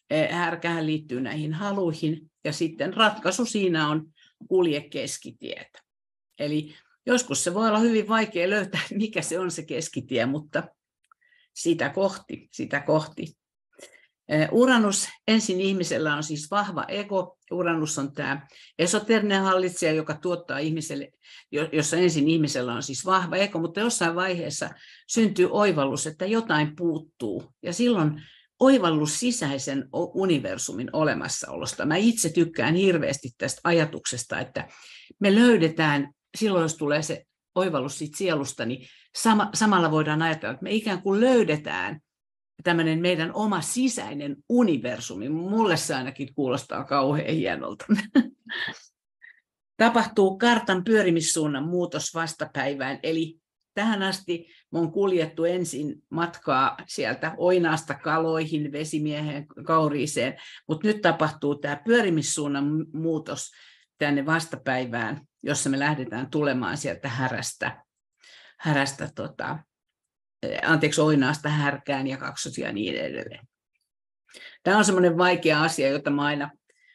E, 0.09 0.27
härkähän 0.27 0.85
liittyy 0.85 1.21
näihin 1.21 1.53
haluihin, 1.53 2.31
ja 2.43 2.53
sitten 2.53 2.93
ratkaisu 2.93 3.45
siinä 3.45 3.89
on 3.89 4.05
kulje 4.47 4.81
keskitietä. 4.89 5.79
Eli 6.39 6.75
Joskus 7.05 7.43
se 7.43 7.53
voi 7.53 7.67
olla 7.67 7.79
hyvin 7.79 8.07
vaikea 8.07 8.49
löytää, 8.49 8.81
mikä 8.93 9.21
se 9.21 9.39
on 9.39 9.51
se 9.51 9.65
keskitie, 9.65 10.25
mutta 10.25 10.63
sitä 11.53 11.89
kohti, 11.89 12.49
sitä 12.51 12.79
kohti. 12.79 13.27
Uranus 14.51 15.07
ensin 15.27 15.61
ihmisellä 15.61 16.15
on 16.15 16.23
siis 16.23 16.51
vahva 16.51 16.85
ego. 16.87 17.37
Uranus 17.51 17.97
on 17.97 18.13
tämä 18.13 18.47
esoterinen 18.79 19.41
hallitsija, 19.41 19.91
joka 19.91 20.13
tuottaa 20.13 20.57
ihmiselle, 20.57 21.09
jossa 21.71 21.97
ensin 21.97 22.29
ihmisellä 22.29 22.73
on 22.73 22.83
siis 22.83 23.05
vahva 23.05 23.35
ego, 23.35 23.59
mutta 23.59 23.79
jossain 23.79 24.15
vaiheessa 24.15 24.69
syntyy 25.07 25.47
oivallus, 25.51 26.07
että 26.07 26.25
jotain 26.25 26.75
puuttuu. 26.75 27.43
Ja 27.63 27.73
silloin 27.73 28.21
oivallus 28.59 29.19
sisäisen 29.19 29.89
universumin 29.93 30.89
olemassaolosta. 30.93 31.85
Mä 31.85 31.95
itse 31.95 32.29
tykkään 32.29 32.75
hirveästi 32.75 33.29
tästä 33.37 33.61
ajatuksesta, 33.63 34.39
että 34.39 34.67
me 35.19 35.35
löydetään 35.35 36.13
silloin 36.37 36.63
jos 36.63 36.77
tulee 36.77 37.01
se 37.01 37.23
oivallus 37.55 37.97
siitä 37.97 38.17
sielusta, 38.17 38.65
niin 38.65 38.87
sama, 39.15 39.49
samalla 39.53 39.91
voidaan 39.91 40.21
ajatella, 40.21 40.53
että 40.53 40.63
me 40.63 40.71
ikään 40.71 41.01
kuin 41.01 41.21
löydetään 41.21 41.99
tämmöinen 42.63 42.99
meidän 42.99 43.33
oma 43.33 43.61
sisäinen 43.61 44.37
universumi. 44.49 45.29
Mulle 45.29 45.77
se 45.77 45.95
ainakin 45.95 46.33
kuulostaa 46.35 46.83
kauhean 46.83 47.35
hienolta. 47.35 47.85
Tapahtuu 49.77 50.37
kartan 50.37 50.83
pyörimissuunnan 50.83 51.63
muutos 51.63 52.13
vastapäivään, 52.13 52.99
eli 53.03 53.39
tähän 53.73 54.03
asti 54.03 54.47
on 54.71 54.91
kuljettu 54.91 55.45
ensin 55.45 56.03
matkaa 56.09 56.77
sieltä 56.87 57.33
oinaasta 57.37 57.93
kaloihin, 57.93 58.71
vesimieheen, 58.71 59.45
kauriiseen, 59.65 60.35
mutta 60.67 60.87
nyt 60.87 61.01
tapahtuu 61.01 61.55
tämä 61.55 61.81
pyörimissuunnan 61.85 62.85
muutos 62.93 63.51
tänne 63.97 64.25
vastapäivään, 64.25 65.21
jossa 65.43 65.69
me 65.69 65.79
lähdetään 65.79 66.29
tulemaan 66.29 66.77
sieltä 66.77 67.09
härästä, 67.09 67.83
härästä 68.59 69.09
tota, 69.15 69.59
anteeksi, 70.63 71.01
oinaasta 71.01 71.49
härkään 71.49 72.07
ja 72.07 72.17
kaksosia 72.17 72.67
ja 72.67 72.73
niin 72.73 72.95
edelleen. 72.95 73.47
Tämä 74.63 74.77
on 74.77 74.85
semmoinen 74.85 75.17
vaikea 75.17 75.63
asia, 75.63 75.89
jota 75.89 76.09
me 76.09 76.21
aina, 76.21 76.51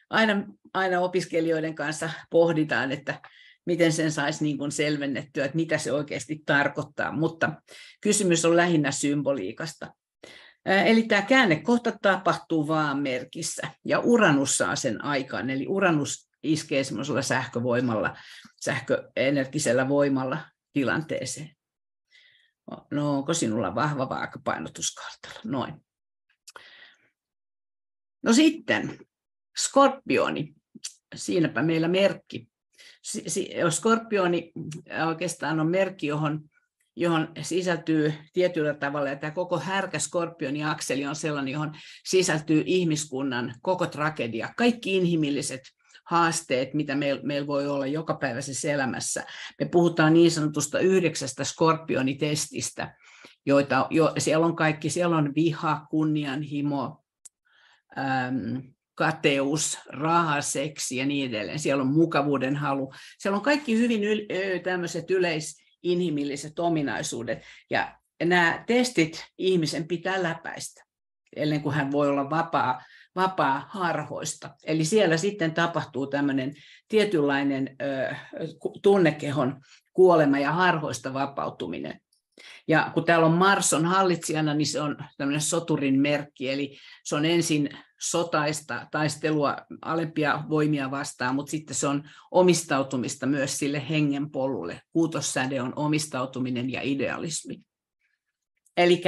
aina, 0.09 0.43
aina 0.73 0.99
opiskelijoiden 0.99 1.75
kanssa 1.75 2.09
pohditaan, 2.29 2.91
että 2.91 3.21
miten 3.65 3.91
sen 3.91 4.11
saisi 4.11 4.43
niin 4.43 4.57
kuin 4.57 4.71
selvennettyä, 4.71 5.45
että 5.45 5.55
mitä 5.55 5.77
se 5.77 5.91
oikeasti 5.91 6.41
tarkoittaa, 6.45 7.11
mutta 7.11 7.61
kysymys 8.01 8.45
on 8.45 8.55
lähinnä 8.55 8.91
symboliikasta. 8.91 9.93
Eli 10.65 11.03
tämä 11.03 11.21
käännekohta 11.21 11.91
tapahtuu 12.01 12.67
vaan 12.67 12.99
merkissä, 12.99 13.67
ja 13.85 13.99
Uranus 13.99 14.57
saa 14.57 14.75
sen 14.75 15.03
aikaan, 15.03 15.49
eli 15.49 15.67
Uranus 15.67 16.29
iskee 16.43 16.83
semmoisella 16.83 17.21
sähkövoimalla, 17.21 18.17
sähköenergisellä 18.61 19.89
voimalla 19.89 20.37
tilanteeseen. 20.73 21.58
No 22.91 23.17
onko 23.17 23.33
sinulla 23.33 23.75
vahva 23.75 24.09
vaakapainotuskartalla? 24.09 25.39
Noin. 25.43 25.73
No 28.23 28.33
sitten, 28.33 28.97
skorpioni. 29.57 30.53
Siinäpä 31.15 31.63
meillä 31.63 31.87
merkki. 31.87 32.49
Skorpioni 33.69 34.51
oikeastaan 35.07 35.59
on 35.59 35.69
merkki, 35.69 36.07
johon, 36.07 36.49
johon 36.95 37.31
sisältyy 37.41 38.13
tietyllä 38.33 38.73
tavalla, 38.73 39.09
ja 39.09 39.15
tämä 39.15 39.31
koko 39.31 39.59
härkä 39.59 39.99
skorpioni 39.99 40.63
akseli 40.63 41.05
on 41.05 41.15
sellainen, 41.15 41.51
johon 41.51 41.73
sisältyy 42.05 42.63
ihmiskunnan 42.65 43.55
koko 43.61 43.85
tragedia. 43.85 44.53
Kaikki 44.57 44.97
inhimilliset 44.97 45.61
haasteet, 46.09 46.73
mitä 46.73 46.95
meillä 46.95 47.21
meil 47.23 47.47
voi 47.47 47.67
olla 47.67 47.87
jokapäiväisessä 47.87 48.71
elämässä. 48.71 49.23
Me 49.59 49.65
puhutaan 49.65 50.13
niin 50.13 50.31
sanotusta 50.31 50.79
yhdeksästä 50.79 51.43
skorpionitestistä, 51.43 52.95
joita 53.45 53.87
jo, 53.89 54.13
siellä 54.17 54.45
on 54.45 54.55
kaikki, 54.55 54.89
siellä 54.89 55.17
on 55.17 55.35
viha, 55.35 55.85
kunnianhimo, 55.89 57.03
äm, 57.97 58.61
kateus, 58.95 59.79
raha, 59.87 60.41
seksi 60.41 60.97
ja 60.97 61.05
niin 61.05 61.29
edelleen. 61.29 61.59
Siellä 61.59 61.81
on 61.81 61.93
mukavuuden 61.93 62.55
halu. 62.55 62.93
Siellä 63.17 63.37
on 63.37 63.43
kaikki 63.43 63.77
hyvin 63.77 64.03
yl, 64.03 64.19
tämmöiset 64.63 65.11
yleisinhimilliset 65.11 66.59
ominaisuudet. 66.59 67.41
Ja 67.69 67.95
nämä 68.23 68.63
testit 68.67 69.25
ihmisen 69.37 69.87
pitää 69.87 70.23
läpäistä, 70.23 70.83
ennen 71.35 71.61
kuin 71.61 71.75
hän 71.75 71.91
voi 71.91 72.09
olla 72.09 72.29
vapaa 72.29 72.81
vapaa 73.21 73.65
harhoista. 73.69 74.49
Eli 74.63 74.85
siellä 74.85 75.17
sitten 75.17 75.53
tapahtuu 75.53 76.07
tämmöinen 76.07 76.53
tietynlainen 76.87 77.75
ö, 77.81 78.15
tunnekehon 78.81 79.61
kuolema 79.93 80.39
ja 80.39 80.51
harhoista 80.51 81.13
vapautuminen. 81.13 82.01
Ja 82.67 82.91
kun 82.93 83.05
täällä 83.05 83.25
on 83.25 83.37
Marson 83.37 83.85
hallitsijana, 83.85 84.53
niin 84.53 84.67
se 84.67 84.81
on 84.81 84.97
tämmöinen 85.17 85.41
soturin 85.41 85.99
merkki, 85.99 86.49
eli 86.49 86.77
se 87.03 87.15
on 87.15 87.25
ensin 87.25 87.69
sotaista 87.99 88.87
taistelua 88.91 89.57
alempia 89.81 90.43
voimia 90.49 90.91
vastaan, 90.91 91.35
mutta 91.35 91.51
sitten 91.51 91.75
se 91.75 91.87
on 91.87 92.09
omistautumista 92.31 93.25
myös 93.25 93.57
sille 93.57 93.89
hengen 93.89 94.31
polulle. 94.31 94.81
Kuutossäde 94.93 95.61
on 95.61 95.73
omistautuminen 95.75 96.69
ja 96.71 96.81
idealismi. 96.83 97.61
Eli 98.77 99.01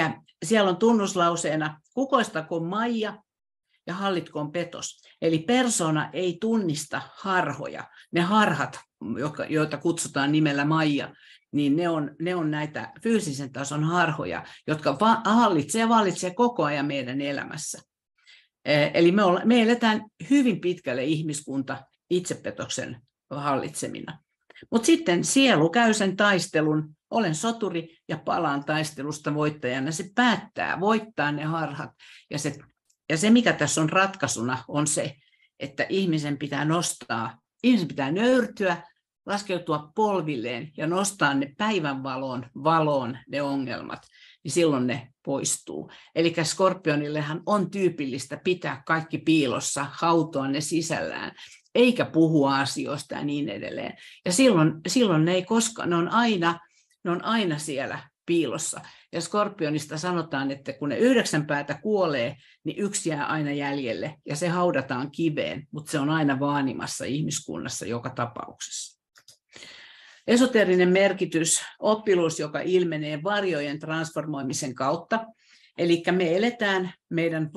siellä 0.46 0.70
on 0.70 0.78
tunnuslauseena, 0.78 1.82
kukoistako 1.94 2.60
Maija, 2.60 3.18
ja 3.88 3.94
hallitkoon 3.94 4.52
petos. 4.52 5.02
Eli 5.22 5.40
persona 5.40 6.10
ei 6.14 6.38
tunnista 6.42 7.02
harhoja. 7.16 7.88
Ne 8.12 8.22
harhat, 8.22 8.80
joita 9.50 9.78
kutsutaan 9.78 10.32
nimellä 10.32 10.66
Maija, 10.66 11.14
niin 11.52 11.76
ne 11.76 11.90
on, 11.90 12.16
ne 12.20 12.36
on 12.36 12.52
näitä 12.52 12.92
fyysisen 13.04 13.52
tason 13.52 13.84
harhoja, 13.84 14.44
jotka 14.68 14.98
va- 15.00 15.22
hallitsee 15.26 15.80
ja 15.80 15.90
vallitsee 15.90 16.34
koko 16.34 16.64
ajan 16.64 16.86
meidän 16.86 17.22
elämässä. 17.22 17.82
E, 18.66 18.92
eli 18.94 19.12
me, 19.12 19.24
olla, 19.24 19.42
me 19.46 19.62
eletään 19.62 20.06
hyvin 20.30 20.62
pitkälle 20.62 21.04
ihmiskunta 21.04 21.78
itsepetoksen 22.10 23.02
hallitsemina. 23.30 24.20
Mutta 24.72 24.86
sitten 24.86 25.24
sielu 25.24 25.70
käy 25.70 25.94
sen 25.94 26.16
taistelun, 26.16 26.96
olen 27.10 27.36
soturi 27.36 27.98
ja 28.08 28.18
palaan 28.18 28.66
taistelusta 28.66 29.34
voittajana. 29.34 29.92
Se 29.92 30.10
päättää 30.16 30.80
voittaa 30.80 31.32
ne 31.32 31.44
harhat 31.44 31.92
ja 32.30 32.40
se 32.40 32.58
ja 33.12 33.18
se, 33.18 33.30
mikä 33.30 33.54
tässä 33.54 33.82
on 33.82 33.90
ratkaisuna, 33.90 34.64
on 34.68 34.88
se, 34.88 35.16
että 35.60 35.86
ihmisen 35.90 36.38
pitää 36.38 36.66
nostaa, 36.66 37.38
ihmisen 37.64 37.88
pitää 37.88 38.12
nöyrtyä, 38.12 38.84
laskeutua 39.26 39.92
polvilleen 39.96 40.72
ja 40.78 40.88
nostaa 40.88 41.34
ne 41.34 41.54
päivänvaloon 41.58 42.46
valoon 42.64 43.18
ne 43.28 43.42
ongelmat, 43.42 44.02
niin 44.44 44.52
silloin 44.52 44.88
ne 44.88 45.08
poistuu. 45.26 45.92
Eli 46.16 46.34
skorpionillehan 46.44 47.44
on 47.46 47.72
tyypillistä 47.72 48.42
pitää 48.44 48.84
kaikki 48.86 49.18
piilossa, 49.18 49.86
hautoa 49.92 50.48
ne 50.48 50.62
sisällään, 50.62 51.32
eikä 51.76 52.06
puhua 52.06 52.60
asioista 52.60 53.16
ja 53.16 53.24
niin 53.24 53.50
edelleen. 53.50 53.94
Ja 54.26 54.32
silloin, 54.32 54.74
silloin 54.88 55.26
ne 55.26 55.34
ei 55.34 55.44
koskaan, 55.44 55.90
ne 55.90 55.96
on 55.96 56.10
aina, 56.10 56.60
ne 57.04 57.12
on 57.12 57.26
aina 57.26 57.58
siellä 57.58 58.00
piilossa. 58.26 58.82
Ja 59.12 59.22
skorpionista 59.22 59.98
sanotaan, 59.98 60.52
että 60.52 60.74
kun 60.74 60.90
ne 60.90 60.98
yhdeksän 60.98 61.48
päätä 61.48 61.80
kuolee, 61.84 62.36
niin 62.64 62.78
yksi 62.78 63.10
jää 63.10 63.26
aina 63.26 63.52
jäljelle 63.52 64.16
ja 64.26 64.36
se 64.36 64.48
haudataan 64.48 65.12
kiveen, 65.12 65.68
mutta 65.72 65.92
se 65.92 66.00
on 66.00 66.10
aina 66.10 66.40
vaanimassa 66.40 67.06
ihmiskunnassa 67.06 67.86
joka 67.86 68.10
tapauksessa. 68.10 69.02
Esoterinen 70.28 70.90
merkitys, 70.90 71.62
oppiluus, 71.80 72.40
joka 72.40 72.60
ilmenee 72.60 73.24
varjojen 73.24 73.80
transformoimisen 73.80 74.76
kautta. 74.76 75.26
Eli 75.78 76.04
me 76.12 76.38
eletään 76.38 76.94
meidän 77.10 77.50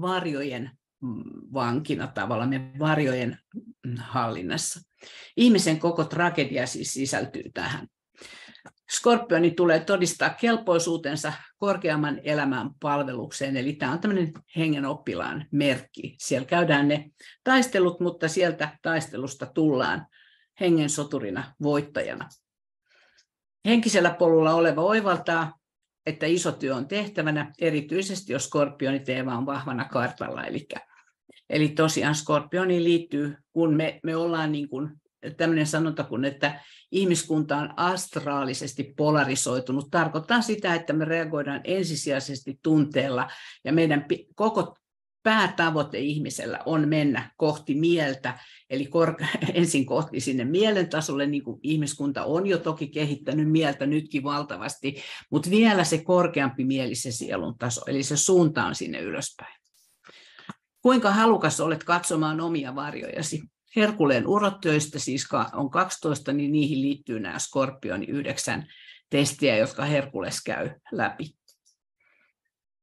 varjojen 0.00 0.70
mm, 1.00 1.22
vankina 1.52 2.06
tavalla, 2.06 2.46
me 2.46 2.72
varjojen 2.78 3.38
mm, 3.86 3.96
hallinnassa. 3.96 4.80
Ihmisen 5.36 5.78
koko 5.78 6.04
tragedia 6.04 6.66
siis 6.66 6.92
sisältyy 6.92 7.50
tähän. 7.54 7.88
Skorpioni 8.96 9.50
tulee 9.50 9.80
todistaa 9.80 10.30
kelpoisuutensa 10.30 11.32
korkeamman 11.56 12.20
elämän 12.24 12.70
palvelukseen, 12.80 13.56
eli 13.56 13.72
tämä 13.72 13.92
on 13.92 13.98
tämmöinen 13.98 14.32
hengen 14.56 14.84
oppilaan 14.84 15.46
merkki. 15.50 16.16
Siellä 16.18 16.46
käydään 16.46 16.88
ne 16.88 17.10
taistelut, 17.44 18.00
mutta 18.00 18.28
sieltä 18.28 18.78
taistelusta 18.82 19.46
tullaan 19.46 20.06
hengen 20.60 20.90
soturina 20.90 21.54
voittajana. 21.62 22.28
Henkisellä 23.66 24.10
polulla 24.10 24.54
oleva 24.54 24.82
oivaltaa, 24.82 25.58
että 26.06 26.26
iso 26.26 26.52
työ 26.52 26.76
on 26.76 26.88
tehtävänä, 26.88 27.52
erityisesti 27.60 28.32
jos 28.32 28.44
skorpioniteema 28.44 29.38
on 29.38 29.46
vahvana 29.46 29.84
kartalla. 29.84 30.44
Eli, 30.44 30.66
eli 31.50 31.68
tosiaan 31.68 32.14
skorpioniin 32.14 32.84
liittyy, 32.84 33.36
kun 33.52 33.74
me, 33.74 34.00
me 34.02 34.16
ollaan 34.16 34.52
niin 34.52 34.68
kuin 34.68 35.01
tämmöinen 35.36 35.66
sanonta 35.66 36.04
kuin, 36.04 36.24
että 36.24 36.60
ihmiskunta 36.92 37.56
on 37.56 37.74
astraalisesti 37.76 38.94
polarisoitunut, 38.96 39.90
tarkoittaa 39.90 40.42
sitä, 40.42 40.74
että 40.74 40.92
me 40.92 41.04
reagoidaan 41.04 41.60
ensisijaisesti 41.64 42.58
tunteella 42.62 43.28
ja 43.64 43.72
meidän 43.72 44.06
koko 44.34 44.76
päätavoite 45.22 45.98
ihmisellä 45.98 46.58
on 46.66 46.88
mennä 46.88 47.30
kohti 47.36 47.74
mieltä, 47.74 48.38
eli 48.70 48.90
ensin 49.54 49.86
kohti 49.86 50.20
sinne 50.20 50.44
mielen 50.44 50.88
tasolle, 50.88 51.26
niin 51.26 51.44
kuin 51.44 51.60
ihmiskunta 51.62 52.24
on 52.24 52.46
jo 52.46 52.58
toki 52.58 52.86
kehittänyt 52.86 53.50
mieltä 53.50 53.86
nytkin 53.86 54.22
valtavasti, 54.22 55.02
mutta 55.30 55.50
vielä 55.50 55.84
se 55.84 56.04
korkeampi 56.04 56.64
mieli, 56.64 56.94
se 56.94 57.12
sielun 57.12 57.58
taso, 57.58 57.80
eli 57.86 58.02
se 58.02 58.16
suunta 58.16 58.64
on 58.66 58.74
sinne 58.74 59.00
ylöspäin. 59.00 59.62
Kuinka 60.82 61.10
halukas 61.10 61.60
olet 61.60 61.84
katsomaan 61.84 62.40
omia 62.40 62.74
varjojasi? 62.74 63.42
Herkuleen 63.76 64.26
urottyöistä 64.26 64.98
siis 64.98 65.28
on 65.52 65.70
12, 65.70 66.32
niin 66.32 66.52
niihin 66.52 66.82
liittyy 66.82 67.20
nämä 67.20 67.38
Skorpioni 67.38 68.06
yhdeksän 68.06 68.66
testiä, 69.10 69.56
jotka 69.56 69.84
Herkules 69.84 70.42
käy 70.44 70.70
läpi. 70.92 71.36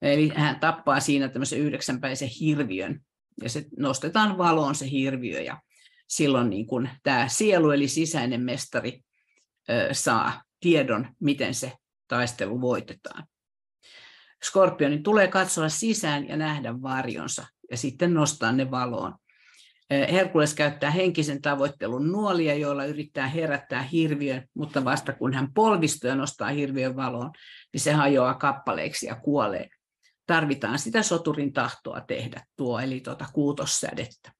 Eli 0.01 0.31
hän 0.35 0.59
tappaa 0.59 0.99
siinä 0.99 1.29
tämmöisen 1.29 1.59
yhdeksänpäisen 1.59 2.27
hirviön, 2.27 3.01
ja 3.43 3.49
se 3.49 3.65
nostetaan 3.77 4.37
valoon 4.37 4.75
se 4.75 4.91
hirviö, 4.91 5.41
ja 5.41 5.61
silloin 6.07 6.49
niin 6.49 6.67
kuin 6.67 6.89
tämä 7.03 7.27
sielu, 7.27 7.71
eli 7.71 7.87
sisäinen 7.87 8.41
mestari, 8.41 9.01
saa 9.91 10.43
tiedon, 10.59 11.07
miten 11.19 11.53
se 11.53 11.71
taistelu 12.07 12.61
voitetaan. 12.61 13.27
Skorpioni 14.43 14.99
tulee 14.99 15.27
katsoa 15.27 15.69
sisään 15.69 16.27
ja 16.27 16.37
nähdä 16.37 16.81
varjonsa, 16.81 17.47
ja 17.71 17.77
sitten 17.77 18.13
nostaa 18.13 18.51
ne 18.51 18.71
valoon. 18.71 19.15
Herkules 19.89 20.53
käyttää 20.53 20.91
henkisen 20.91 21.41
tavoittelun 21.41 22.11
nuolia, 22.11 22.55
joilla 22.55 22.85
yrittää 22.85 23.27
herättää 23.27 23.81
hirviön, 23.81 24.47
mutta 24.53 24.85
vasta 24.85 25.13
kun 25.13 25.33
hän 25.33 25.53
polvistuu 25.53 26.07
ja 26.07 26.15
nostaa 26.15 26.49
hirviön 26.49 26.95
valoon, 26.95 27.31
niin 27.73 27.81
se 27.81 27.91
hajoaa 27.91 28.33
kappaleiksi 28.33 29.05
ja 29.05 29.15
kuolee 29.15 29.69
tarvitaan 30.27 30.79
sitä 30.79 31.03
soturin 31.03 31.53
tahtoa 31.53 32.01
tehdä 32.01 32.45
tuo, 32.55 32.79
eli 32.79 32.99
tuota 33.01 33.25
kuutossädettä. 33.33 34.31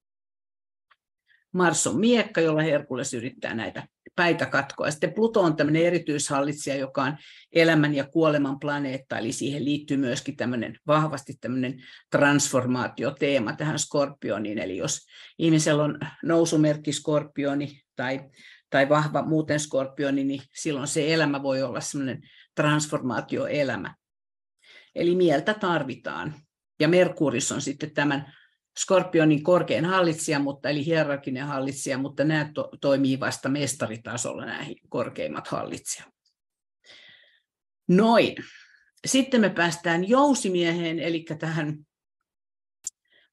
Mars 1.52 1.86
on 1.86 2.00
miekka, 2.00 2.40
jolla 2.40 2.62
Herkules 2.62 3.14
yrittää 3.14 3.54
näitä 3.54 3.88
päitä 4.20 4.46
katkoa. 4.46 4.90
Sitten 4.90 5.14
Pluto 5.14 5.40
on 5.40 5.56
tämmöinen 5.56 5.82
erityishallitsija, 5.82 6.76
joka 6.76 7.02
on 7.02 7.16
elämän 7.52 7.94
ja 7.94 8.06
kuoleman 8.06 8.58
planeetta, 8.60 9.18
eli 9.18 9.32
siihen 9.32 9.64
liittyy 9.64 9.96
myöskin 9.96 10.36
tämmöinen 10.36 10.76
vahvasti 10.86 11.34
tämmöinen 11.40 11.82
transformaatioteema 12.10 13.52
tähän 13.52 13.78
skorpioniin. 13.78 14.58
Eli 14.58 14.76
jos 14.76 15.06
ihmisellä 15.38 15.82
on 15.84 15.98
nousumerkki 16.24 16.92
skorpioni 16.92 17.82
tai, 17.96 18.20
tai 18.70 18.88
vahva 18.88 19.22
muuten 19.22 19.60
skorpioni, 19.60 20.24
niin 20.24 20.42
silloin 20.54 20.88
se 20.88 21.14
elämä 21.14 21.42
voi 21.42 21.62
olla 21.62 21.80
semmoinen 21.80 22.22
transformaatioelämä. 22.54 23.94
Eli 24.94 25.14
mieltä 25.14 25.54
tarvitaan. 25.54 26.34
Ja 26.80 26.88
Merkuris 26.88 27.52
on 27.52 27.60
sitten 27.60 27.94
tämän 27.94 28.32
Skorpionin 28.82 29.42
korkein 29.42 29.84
hallitsija, 29.84 30.38
mutta, 30.38 30.68
eli 30.68 30.86
hierarkinen 30.86 31.46
hallitsija, 31.46 31.98
mutta 31.98 32.24
nämä 32.24 32.50
to, 32.54 32.70
toimii 32.80 33.20
vasta 33.20 33.48
mestaritasolla 33.48 34.44
näihin 34.44 34.76
korkeimmat 34.88 35.48
hallitsijat. 35.48 36.08
Noin. 37.88 38.36
Sitten 39.06 39.40
me 39.40 39.50
päästään 39.50 40.08
jousimieheen, 40.08 40.98
eli 40.98 41.24
tähän 41.38 41.78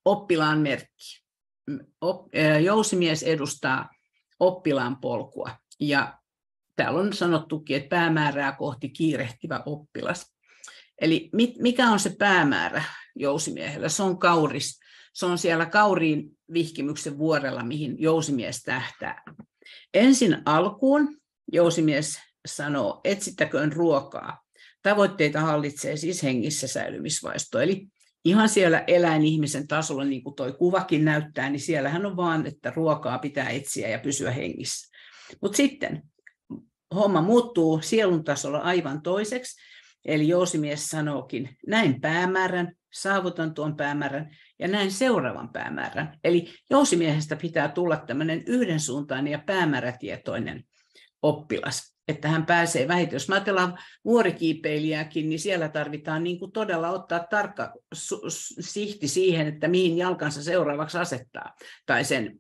oppilaan 0.06 0.60
merkkiin. 0.60 1.24
Jousimies 2.64 3.24
edustaa 3.24 3.90
oppilaan 4.40 4.98
polkua. 5.02 5.50
Ja 5.80 6.20
täällä 6.76 7.00
on 7.00 7.14
sanottukin, 7.14 7.78
että 7.78 7.90
päämäärää 7.90 8.52
kohti 8.52 8.90
kiirehtivä 8.90 9.64
oppilas. 9.66 10.36
Eli 11.02 11.30
mikä 11.60 11.90
on 11.90 12.00
se 12.00 12.16
päämäärä 12.20 12.84
jousimiehellä? 13.16 13.90
Se 13.90 14.04
on 14.04 14.20
kauris. 14.20 14.80
Se 15.18 15.26
on 15.26 15.38
siellä 15.38 15.66
kauriin 15.66 16.38
vihkimyksen 16.54 17.18
vuorella, 17.18 17.64
mihin 17.64 17.96
jousimies 18.00 18.64
tähtää. 18.64 19.24
Ensin 19.94 20.38
alkuun 20.46 21.18
jousimies 21.52 22.20
sanoo, 22.48 23.02
etsittäköön 23.04 23.74
ruokaa. 23.74 24.44
Tavoitteita 24.84 25.40
hallitsee 25.40 25.98
siis 25.98 26.24
hengissä 26.24 26.68
säilymisvaisto. 26.68 27.60
Eli 27.60 27.88
ihan 28.26 28.50
siellä 28.50 28.84
eläin-ihmisen 28.88 29.68
tasolla, 29.68 30.04
niin 30.04 30.24
kuin 30.24 30.36
tuo 30.36 30.54
kuvakin 30.54 31.06
näyttää, 31.06 31.50
niin 31.50 31.60
siellähän 31.60 32.06
on 32.06 32.18
vaan, 32.18 32.48
että 32.48 32.74
ruokaa 32.76 33.20
pitää 33.20 33.50
etsiä 33.50 33.88
ja 33.88 34.00
pysyä 34.00 34.32
hengissä. 34.32 34.98
Mutta 35.42 35.58
sitten 35.58 36.04
homma 36.96 37.22
muuttuu 37.22 37.82
sielun 37.82 38.24
tasolla 38.24 38.60
aivan 38.60 39.02
toiseksi, 39.02 39.62
Eli 40.06 40.28
jousimies 40.28 40.88
sanookin, 40.88 41.58
näin 41.68 42.02
päämäärän, 42.02 42.76
saavutan 42.94 43.54
tuon 43.54 43.78
päämäärän 43.78 44.30
ja 44.60 44.68
näin 44.68 44.92
seuraavan 44.92 45.50
päämäärän. 45.50 46.18
Eli 46.24 46.54
jousimiehestä 46.70 47.36
pitää 47.36 47.70
tulla 47.70 47.98
tämmöinen 47.98 48.44
yhdensuuntainen 48.48 49.32
ja 49.32 49.40
päämäärätietoinen 49.46 50.64
oppilas, 51.22 51.98
että 52.08 52.28
hän 52.28 52.46
pääsee 52.46 52.88
vähiten. 52.88 53.16
Jos 53.16 53.30
ajatellaan 53.30 53.78
vuorikiipeilijääkin, 54.06 55.30
niin 55.30 55.40
siellä 55.40 55.70
tarvitaan 55.70 56.24
niin 56.24 56.40
kuin 56.40 56.52
todella 56.52 56.90
ottaa 56.90 57.28
tarkka 57.30 57.74
sihti 58.60 59.08
siihen, 59.08 59.48
että 59.48 59.68
mihin 59.68 59.98
jalkansa 59.98 60.44
seuraavaksi 60.44 60.98
asettaa. 60.98 61.56
Tai 61.86 62.04
sen, 62.04 62.40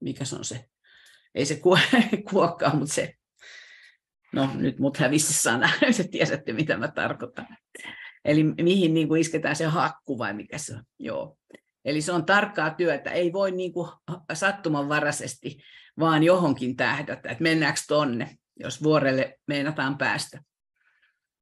mikä 0.00 0.24
se 0.24 0.36
on 0.36 0.44
se, 0.44 0.64
ei 1.34 1.46
se 1.46 1.60
kuokkaa, 2.30 2.76
mutta 2.76 2.94
se 2.94 3.14
no 4.34 4.50
nyt 4.54 4.78
mut 4.78 4.96
hävisi 4.96 5.32
sana, 5.32 5.70
se 5.90 6.08
tiedätte 6.08 6.52
mitä 6.52 6.76
mä 6.76 6.88
tarkoitan. 6.88 7.46
Eli 8.24 8.44
mihin 8.44 8.94
niin 8.94 9.08
kuin 9.08 9.20
isketään 9.20 9.56
se 9.56 9.64
hakku 9.64 10.18
vai 10.18 10.34
mikä 10.34 10.58
se 10.58 10.74
on. 10.74 10.82
Joo. 10.98 11.36
Eli 11.84 12.00
se 12.00 12.12
on 12.12 12.26
tarkkaa 12.26 12.70
työtä, 12.70 13.10
ei 13.10 13.32
voi 13.32 13.50
niin 13.50 13.72
kuin 13.72 13.90
sattumanvaraisesti 14.32 15.58
vaan 15.98 16.22
johonkin 16.22 16.76
tähdätä, 16.76 17.30
että 17.30 17.42
mennäänkö 17.42 17.80
tonne, 17.88 18.38
jos 18.60 18.82
vuorelle 18.82 19.38
meinataan 19.46 19.98
päästä. 19.98 20.42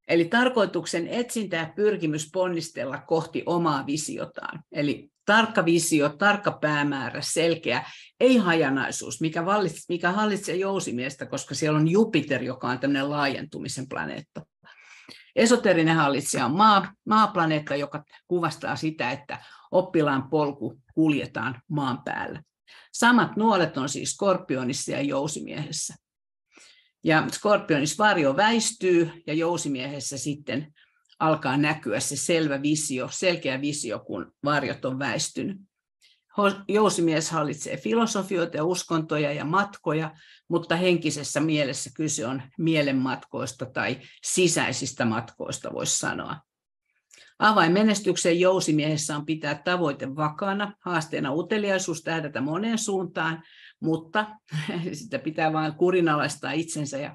Eli 0.09 0.24
tarkoituksen 0.24 1.09
etsintä 1.09 1.57
ja 1.57 1.72
pyrkimys 1.76 2.30
ponnistella 2.32 2.99
kohti 2.99 3.43
omaa 3.47 3.86
visiotaan. 3.86 4.64
Eli 4.72 5.11
tarkka 5.24 5.64
visio, 5.64 6.08
tarkka 6.08 6.52
päämäärä, 6.60 7.20
selkeä, 7.20 7.84
ei 8.20 8.36
hajanaisuus, 8.36 9.20
mikä, 9.20 9.44
vallitsee, 9.44 9.82
mikä 9.88 10.12
hallitsee 10.12 10.56
jousimiestä, 10.56 11.26
koska 11.26 11.54
siellä 11.54 11.78
on 11.78 11.88
Jupiter, 11.88 12.42
joka 12.42 12.68
on 12.68 12.78
tämmöinen 12.78 13.10
laajentumisen 13.10 13.88
planeetta. 13.88 14.46
Esoterinen 15.36 15.96
hallitsija 15.96 16.44
on 16.44 16.56
maa, 16.56 16.92
maaplaneetta, 17.06 17.76
joka 17.76 18.04
kuvastaa 18.28 18.76
sitä, 18.76 19.10
että 19.10 19.38
oppilaan 19.70 20.30
polku 20.30 20.80
kuljetaan 20.94 21.62
maan 21.68 22.02
päällä. 22.04 22.42
Samat 22.92 23.36
nuolet 23.36 23.76
on 23.76 23.88
siis 23.88 24.10
skorpionissa 24.10 24.92
ja 24.92 25.00
jousimiehessä. 25.02 25.94
Ja 27.04 27.26
skorpionissa 27.32 28.04
varjo 28.04 28.36
väistyy 28.36 29.22
ja 29.26 29.34
jousimiehessä 29.34 30.18
sitten 30.18 30.72
alkaa 31.22 31.56
näkyä 31.56 32.00
se 32.00 32.16
selvä 32.16 32.62
visio, 32.62 33.08
selkeä 33.10 33.60
visio, 33.60 33.98
kun 33.98 34.32
varjot 34.44 34.84
on 34.84 34.98
väistynyt. 34.98 35.56
Jousimies 36.68 37.30
hallitsee 37.30 37.76
filosofioita 37.76 38.56
ja 38.56 38.64
uskontoja 38.64 39.32
ja 39.32 39.44
matkoja, 39.44 40.14
mutta 40.48 40.76
henkisessä 40.76 41.40
mielessä 41.40 41.90
kyse 41.94 42.26
on 42.26 42.42
mielenmatkoista 42.58 43.66
tai 43.66 44.00
sisäisistä 44.24 45.04
matkoista, 45.04 45.72
voisi 45.72 45.98
sanoa. 45.98 46.36
Avain 47.38 47.72
menestykseen 47.72 48.40
jousimiehessä 48.40 49.16
on 49.16 49.26
pitää 49.26 49.54
tavoite 49.54 50.16
vakaana, 50.16 50.72
haasteena 50.80 51.34
uteliaisuus 51.34 52.02
tähdätä 52.02 52.40
moneen 52.40 52.78
suuntaan, 52.78 53.42
mutta 53.80 54.26
sitä 54.92 55.18
pitää 55.18 55.52
vain 55.52 55.74
kurinalaistaa 55.74 56.52
itsensä 56.52 56.98
ja 56.98 57.14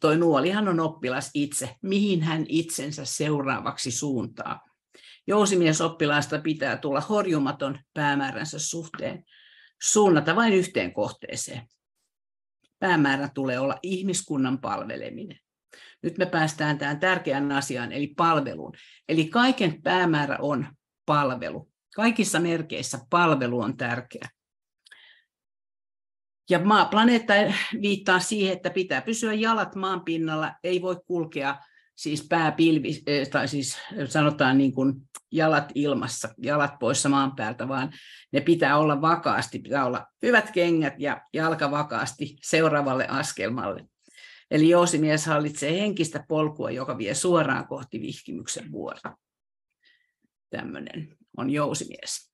toi 0.00 0.18
nuolihan 0.18 0.68
on 0.68 0.80
oppilas 0.80 1.30
itse, 1.34 1.76
mihin 1.82 2.22
hän 2.22 2.46
itsensä 2.48 3.04
seuraavaksi 3.04 3.90
suuntaa. 3.90 4.60
Jousimiesoppilasta 5.26 6.38
pitää 6.38 6.76
tulla 6.76 7.00
horjumaton 7.00 7.78
päämääränsä 7.94 8.58
suhteen, 8.58 9.24
suunnata 9.82 10.36
vain 10.36 10.52
yhteen 10.52 10.92
kohteeseen. 10.92 11.66
Päämäärä 12.78 13.28
tulee 13.34 13.58
olla 13.58 13.78
ihmiskunnan 13.82 14.60
palveleminen. 14.60 15.38
Nyt 16.02 16.18
me 16.18 16.26
päästään 16.26 16.78
tähän 16.78 17.00
tärkeään 17.00 17.52
asiaan, 17.52 17.92
eli 17.92 18.06
palveluun. 18.06 18.72
Eli 19.08 19.28
kaiken 19.28 19.82
päämäärä 19.82 20.38
on 20.40 20.66
palvelu. 21.06 21.70
Kaikissa 21.94 22.40
merkeissä 22.40 22.98
palvelu 23.10 23.60
on 23.60 23.76
tärkeä. 23.76 24.28
Ja 26.50 26.58
maa, 26.58 26.84
planeetta 26.84 27.34
viittaa 27.82 28.20
siihen, 28.20 28.52
että 28.52 28.70
pitää 28.70 29.02
pysyä 29.02 29.32
jalat 29.32 29.74
maan 29.74 30.04
pinnalla, 30.04 30.52
ei 30.64 30.82
voi 30.82 30.96
kulkea 31.06 31.56
siis 31.96 32.26
pääpilvi, 32.28 33.02
eh, 33.06 33.28
tai 33.28 33.48
siis 33.48 33.78
sanotaan 34.08 34.58
niin 34.58 34.72
kuin 34.72 34.94
jalat 35.32 35.72
ilmassa, 35.74 36.28
jalat 36.38 36.78
poissa 36.80 37.08
maan 37.08 37.36
päältä, 37.36 37.68
vaan 37.68 37.92
ne 38.32 38.40
pitää 38.40 38.78
olla 38.78 39.00
vakaasti, 39.00 39.58
pitää 39.58 39.86
olla 39.86 40.06
hyvät 40.22 40.50
kengät 40.50 40.94
ja 40.98 41.20
jalka 41.32 41.70
vakaasti 41.70 42.36
seuraavalle 42.42 43.06
askelmalle. 43.08 43.84
Eli 44.50 44.68
jousimies 44.68 45.26
hallitsee 45.26 45.80
henkistä 45.80 46.24
polkua, 46.28 46.70
joka 46.70 46.98
vie 46.98 47.14
suoraan 47.14 47.66
kohti 47.66 48.00
vihkimyksen 48.00 48.72
vuorta. 48.72 49.16
Tämmöinen 50.50 51.16
on 51.36 51.50
jousimies. 51.50 52.33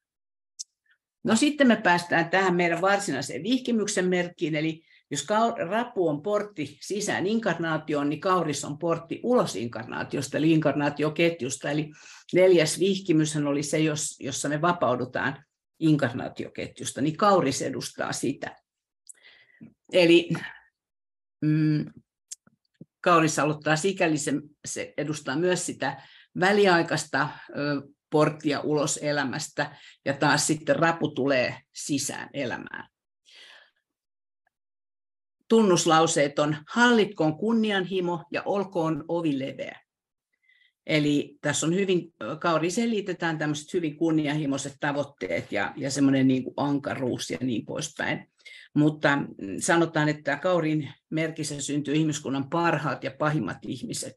No 1.24 1.36
sitten 1.36 1.66
me 1.66 1.76
päästään 1.76 2.30
tähän 2.30 2.56
meidän 2.56 2.80
varsinaiseen 2.80 3.42
vihkimyksen 3.42 4.08
merkkiin, 4.08 4.54
eli 4.54 4.82
jos 5.10 5.26
rapu 5.68 6.08
on 6.08 6.22
portti 6.22 6.78
sisään 6.80 7.26
inkarnaatioon, 7.26 8.08
niin 8.08 8.20
kauris 8.20 8.64
on 8.64 8.78
portti 8.78 9.20
ulos 9.22 9.56
inkarnaatiosta, 9.56 10.38
eli 10.38 10.52
inkarnaatioketjusta. 10.52 11.70
Eli 11.70 11.90
neljäs 12.32 12.78
vihkimys 12.78 13.36
oli 13.36 13.62
se, 13.62 13.78
jossa 14.20 14.48
me 14.48 14.60
vapaudutaan 14.60 15.44
inkarnaatioketjusta, 15.78 17.00
niin 17.00 17.16
kauris 17.16 17.62
edustaa 17.62 18.12
sitä. 18.12 18.56
Eli 19.92 20.28
mm, 21.40 21.86
kauris 23.00 23.38
aloittaa 23.38 23.76
sikäli, 23.76 24.18
se, 24.18 24.32
se 24.64 24.94
edustaa 24.96 25.36
myös 25.36 25.66
sitä 25.66 26.02
väliaikaista 26.40 27.28
porttia 28.10 28.60
ulos 28.60 28.98
elämästä, 29.02 29.76
ja 30.04 30.14
taas 30.14 30.46
sitten 30.46 30.76
rapu 30.76 31.08
tulee 31.08 31.60
sisään 31.72 32.30
elämään 32.34 32.88
tunnuslauseet 35.50 36.38
on 36.38 36.56
hallitkoon 36.68 37.38
kunnianhimo 37.38 38.24
ja 38.32 38.42
olkoon 38.42 39.04
ovi 39.08 39.38
leveä. 39.38 39.80
Eli 40.86 41.38
tässä 41.40 41.66
on 41.66 41.74
hyvin, 41.74 42.14
Kauri 42.40 42.70
selitetään 42.70 43.38
tämmöiset 43.38 43.74
hyvin 43.74 43.96
kunnianhimoiset 43.96 44.76
tavoitteet 44.80 45.52
ja, 45.52 45.72
ja 45.76 45.90
semmoinen 45.90 46.28
niin 46.28 46.44
kuin 46.44 46.54
ankaruus 46.56 47.30
ja 47.30 47.38
niin 47.40 47.66
poispäin. 47.66 48.30
Mutta 48.74 49.18
sanotaan, 49.60 50.08
että 50.08 50.36
Kaurin 50.36 50.92
merkissä 51.10 51.60
syntyy 51.60 51.94
ihmiskunnan 51.94 52.50
parhaat 52.50 53.04
ja 53.04 53.10
pahimmat 53.18 53.58
ihmiset. 53.66 54.14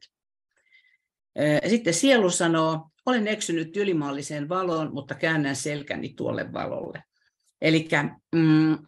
Sitten 1.68 1.94
sielu 1.94 2.30
sanoo, 2.30 2.90
olen 3.06 3.28
eksynyt 3.28 3.76
ylimaalliseen 3.76 4.48
valoon, 4.48 4.94
mutta 4.94 5.14
käännän 5.14 5.56
selkäni 5.56 6.14
tuolle 6.16 6.52
valolle. 6.52 7.04
Eli 7.60 7.88
mm, 8.34 8.78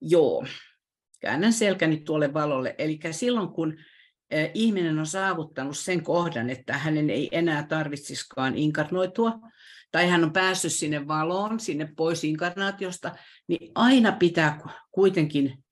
Joo, 0.00 0.44
käännän 1.20 1.52
selkäni 1.52 1.96
tuolle 2.00 2.34
valolle. 2.34 2.74
Eli 2.78 2.98
silloin 3.10 3.48
kun 3.48 3.76
ihminen 4.54 4.98
on 4.98 5.06
saavuttanut 5.06 5.78
sen 5.78 6.02
kohdan, 6.02 6.50
että 6.50 6.78
hänen 6.78 7.10
ei 7.10 7.28
enää 7.32 7.66
tarvitsisikaan 7.66 8.54
inkarnoitua, 8.54 9.32
tai 9.90 10.08
hän 10.08 10.24
on 10.24 10.32
päässyt 10.32 10.72
sinne 10.72 11.08
valoon, 11.08 11.60
sinne 11.60 11.92
pois 11.96 12.24
inkarnaatiosta, 12.24 13.16
niin 13.48 13.72
aina 13.74 14.12
pitää 14.12 14.60
kuitenkin 14.90 15.64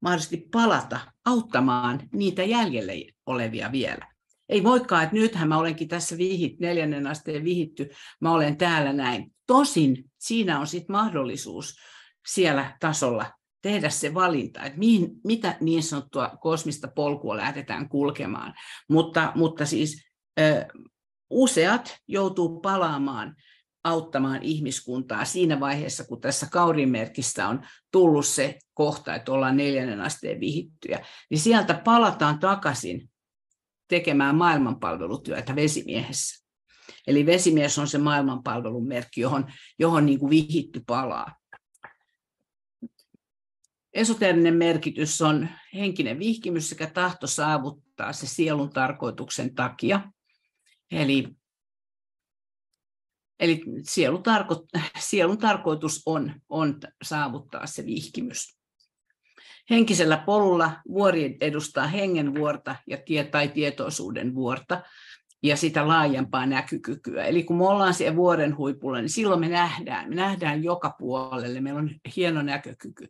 mahdollisesti 0.00 0.48
palata 0.52 1.00
auttamaan 1.24 2.00
niitä 2.12 2.42
jäljelle 2.42 2.94
olevia 3.26 3.72
vielä. 3.72 4.11
Ei 4.52 4.64
voikaan, 4.64 5.04
että 5.04 5.14
nythän 5.14 5.48
mä 5.48 5.58
olenkin 5.58 5.88
tässä 5.88 6.18
vihit, 6.18 6.60
neljännen 6.60 7.06
asteen 7.06 7.44
vihitty, 7.44 7.90
mä 8.20 8.32
olen 8.32 8.56
täällä 8.56 8.92
näin. 8.92 9.34
Tosin 9.46 10.10
siinä 10.18 10.60
on 10.60 10.66
sitten 10.66 10.96
mahdollisuus 10.96 11.74
siellä 12.26 12.76
tasolla 12.80 13.30
tehdä 13.62 13.88
se 13.88 14.14
valinta, 14.14 14.62
että 14.62 14.78
mihin, 14.78 15.10
mitä 15.24 15.56
niin 15.60 15.82
sanottua 15.82 16.28
kosmista 16.40 16.88
polkua 16.94 17.36
lähdetään 17.36 17.88
kulkemaan. 17.88 18.54
Mutta, 18.88 19.32
mutta 19.34 19.66
siis 19.66 20.04
ö, 20.40 20.64
useat 21.30 21.96
joutuu 22.08 22.60
palaamaan 22.60 23.36
auttamaan 23.84 24.42
ihmiskuntaa 24.42 25.24
siinä 25.24 25.60
vaiheessa, 25.60 26.04
kun 26.04 26.20
tässä 26.20 26.46
kaurimerkissä 26.52 27.48
on 27.48 27.60
tullut 27.92 28.26
se 28.26 28.58
kohta, 28.74 29.14
että 29.14 29.32
ollaan 29.32 29.56
neljännen 29.56 30.00
asteen 30.00 30.40
vihittyjä, 30.40 31.06
niin 31.30 31.40
sieltä 31.40 31.74
palataan 31.74 32.38
takaisin 32.38 33.11
tekemään 33.92 34.36
maailmanpalvelutyötä 34.36 35.56
vesimiehessä. 35.56 36.46
Eli 37.06 37.26
vesimies 37.26 37.78
on 37.78 37.88
se 37.88 37.98
maailmanpalvelun 37.98 38.88
merkki, 38.88 39.20
johon, 39.20 39.52
johon 39.78 40.06
niin 40.06 40.18
kuin 40.18 40.30
vihitty 40.30 40.82
palaa. 40.86 41.36
Esoteerinen 43.92 44.54
merkitys 44.54 45.22
on 45.22 45.48
henkinen 45.74 46.18
vihkimys 46.18 46.68
sekä 46.68 46.86
tahto 46.86 47.26
saavuttaa 47.26 48.12
se 48.12 48.26
sielun 48.26 48.70
tarkoituksen 48.70 49.54
takia. 49.54 50.12
Eli, 50.90 51.28
eli 53.40 53.62
sielun, 53.82 54.22
tarko, 54.22 54.66
sielun 54.98 55.38
tarkoitus 55.38 56.02
on, 56.06 56.40
on 56.48 56.80
saavuttaa 57.02 57.66
se 57.66 57.86
vihkimys. 57.86 58.61
Henkisellä 59.72 60.16
polulla 60.16 60.72
vuori 60.88 61.36
edustaa 61.40 61.86
hengen 61.86 62.34
vuorta 62.34 62.76
ja 62.86 62.98
tie, 63.06 63.24
tai 63.24 63.48
tietoisuuden 63.48 64.34
vuorta 64.34 64.82
ja 65.42 65.56
sitä 65.56 65.88
laajempaa 65.88 66.46
näkykykyä. 66.46 67.24
Eli 67.24 67.44
kun 67.44 67.56
me 67.56 67.66
ollaan 67.66 67.94
siellä 67.94 68.16
vuoren 68.16 68.56
huipulla, 68.56 69.00
niin 69.00 69.08
silloin 69.08 69.40
me 69.40 69.48
nähdään, 69.48 70.08
me 70.08 70.14
nähdään 70.14 70.64
joka 70.64 70.94
puolelle, 70.98 71.60
meillä 71.60 71.80
on 71.80 71.90
hieno 72.16 72.42
näkökyky 72.42 73.08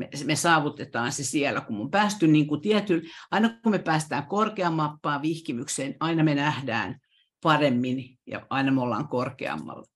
me, 0.00 0.08
me 0.24 0.36
saavutetaan 0.36 1.12
se 1.12 1.24
siellä, 1.24 1.60
kun 1.60 1.80
on 1.80 1.90
päästy 1.90 2.26
niin 2.26 2.46
kuin 2.46 2.60
tietyllä, 2.60 3.08
aina 3.30 3.48
kun 3.62 3.72
me 3.72 3.78
päästään 3.78 4.26
korkeammappaan 4.26 5.22
vihkimykseen, 5.22 5.96
aina 6.00 6.24
me 6.24 6.34
nähdään 6.34 6.98
paremmin 7.42 8.18
ja 8.26 8.46
aina 8.50 8.72
me 8.72 8.82
ollaan 8.82 9.08
korkeammalla. 9.08 9.86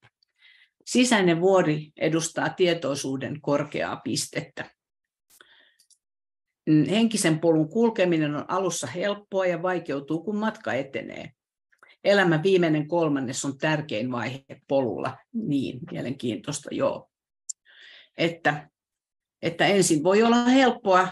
Sisäinen 0.86 1.40
vuori 1.40 1.92
edustaa 1.96 2.48
tietoisuuden 2.48 3.40
korkeaa 3.40 3.96
pistettä. 3.96 4.70
Henkisen 6.90 7.38
polun 7.38 7.68
kulkeminen 7.68 8.34
on 8.36 8.44
alussa 8.48 8.86
helppoa 8.86 9.46
ja 9.46 9.62
vaikeutuu, 9.62 10.24
kun 10.24 10.36
matka 10.36 10.72
etenee. 10.72 11.30
Elämän 12.04 12.42
viimeinen 12.42 12.88
kolmannes 12.88 13.44
on 13.44 13.58
tärkein 13.58 14.12
vaihe 14.12 14.44
polulla. 14.68 15.16
Niin, 15.32 15.80
mielenkiintoista, 15.90 16.68
joo. 16.72 17.10
Että 18.18 18.68
että 19.44 19.66
ensin 19.66 20.04
voi 20.04 20.22
olla 20.22 20.44
helppoa 20.44 21.08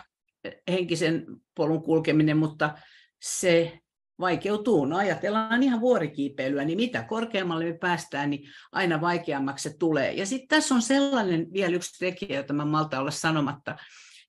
henkisen 0.71 1.27
polun 1.55 1.83
kulkeminen, 1.83 2.37
mutta 2.37 2.75
se 3.23 3.79
vaikeutuu. 4.21 4.85
No 4.85 4.97
ajatellaan 4.97 5.63
ihan 5.63 5.81
vuorikiipeilyä, 5.81 6.65
niin 6.65 6.77
mitä 6.77 7.03
korkeammalle 7.03 7.65
me 7.65 7.79
päästään, 7.79 8.31
niin 8.31 8.49
aina 8.73 9.01
vaikeammaksi 9.01 9.69
se 9.69 9.77
tulee. 9.79 10.13
Ja 10.13 10.27
sitten 10.27 10.49
tässä 10.49 10.75
on 10.75 10.83
sellainen 10.83 11.53
vielä 11.53 11.77
yksi 11.77 11.99
tekijä, 11.99 12.37
jota 12.37 12.53
mä 12.53 12.65
malta 12.65 13.01
olla 13.01 13.11
sanomatta, 13.11 13.77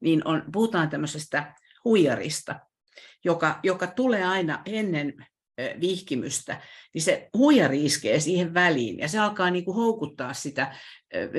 niin 0.03 0.27
on, 0.27 0.43
puhutaan 0.53 0.89
tämmöisestä 0.89 1.53
huijarista, 1.85 2.59
joka, 3.23 3.59
joka 3.63 3.87
tulee 3.87 4.23
aina 4.23 4.61
ennen 4.65 5.13
vihkimystä, 5.81 6.61
niin 6.93 7.01
se 7.01 7.29
huijari 7.37 7.85
iskee 7.85 8.19
siihen 8.19 8.53
väliin 8.53 8.99
ja 8.99 9.07
se 9.07 9.19
alkaa 9.19 9.49
niin 9.49 9.65
kuin 9.65 9.75
houkuttaa 9.75 10.33
sitä 10.33 10.75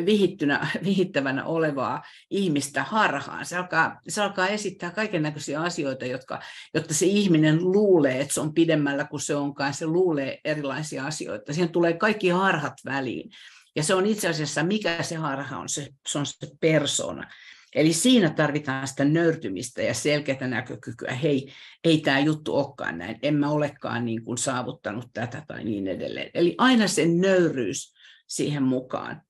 vihittynä, 0.07 0.69
vihittävänä 0.85 1.45
olevaa 1.45 2.03
ihmistä 2.31 2.82
harhaan. 2.82 3.47
Se 3.47 3.57
alkaa, 3.57 4.01
se 4.09 4.23
alkaa 4.23 4.49
esittää 4.49 4.91
kaiken 4.91 5.23
näköisiä 5.23 5.61
asioita, 5.61 6.07
jotka, 6.07 6.41
jotta 6.74 6.95
se 6.95 7.07
ihminen 7.07 7.65
luulee, 7.65 8.20
että 8.20 8.35
se 8.35 8.41
on 8.41 8.55
pidemmällä 8.55 9.05
kuin 9.05 9.20
se 9.20 9.36
onkaan. 9.36 9.74
Se 9.74 9.86
luulee 9.86 10.41
erilaisia 10.45 11.07
asioita. 11.07 11.53
Siihen 11.53 11.73
tulee 11.73 11.93
kaikki 11.93 12.28
harhat 12.28 12.74
väliin. 12.85 13.31
Ja 13.77 13.82
se 13.82 13.95
on 13.95 14.07
itse 14.07 14.28
asiassa, 14.28 14.62
mikä 14.62 15.03
se 15.03 15.16
harha 15.16 15.59
on, 15.59 15.69
se, 15.69 15.89
se 16.09 16.19
on 16.19 16.27
se 16.27 16.47
persona. 16.61 17.31
Eli 17.75 17.93
siinä 17.93 18.31
tarvitaan 18.31 18.89
sitä 18.89 19.05
nöyrtymistä 19.05 19.83
ja 19.83 19.95
selkeää 19.95 20.49
näkökykyä. 20.49 21.15
Hei, 21.15 21.53
ei 21.85 21.99
tämä 21.99 22.19
juttu 22.19 22.57
olekaan 22.57 22.99
näin, 22.99 23.19
en 23.23 23.35
mä 23.35 23.51
olekaan 23.51 24.05
niin 24.05 24.25
kuin 24.25 24.39
saavuttanut 24.39 25.07
tätä 25.13 25.43
tai 25.47 25.65
niin 25.65 25.89
edelleen. 25.89 26.31
Eli 26.35 26.55
aina 26.59 26.89
se 26.89 27.07
nöyryys 27.07 27.95
siihen 28.27 28.63
mukaan. 28.63 29.23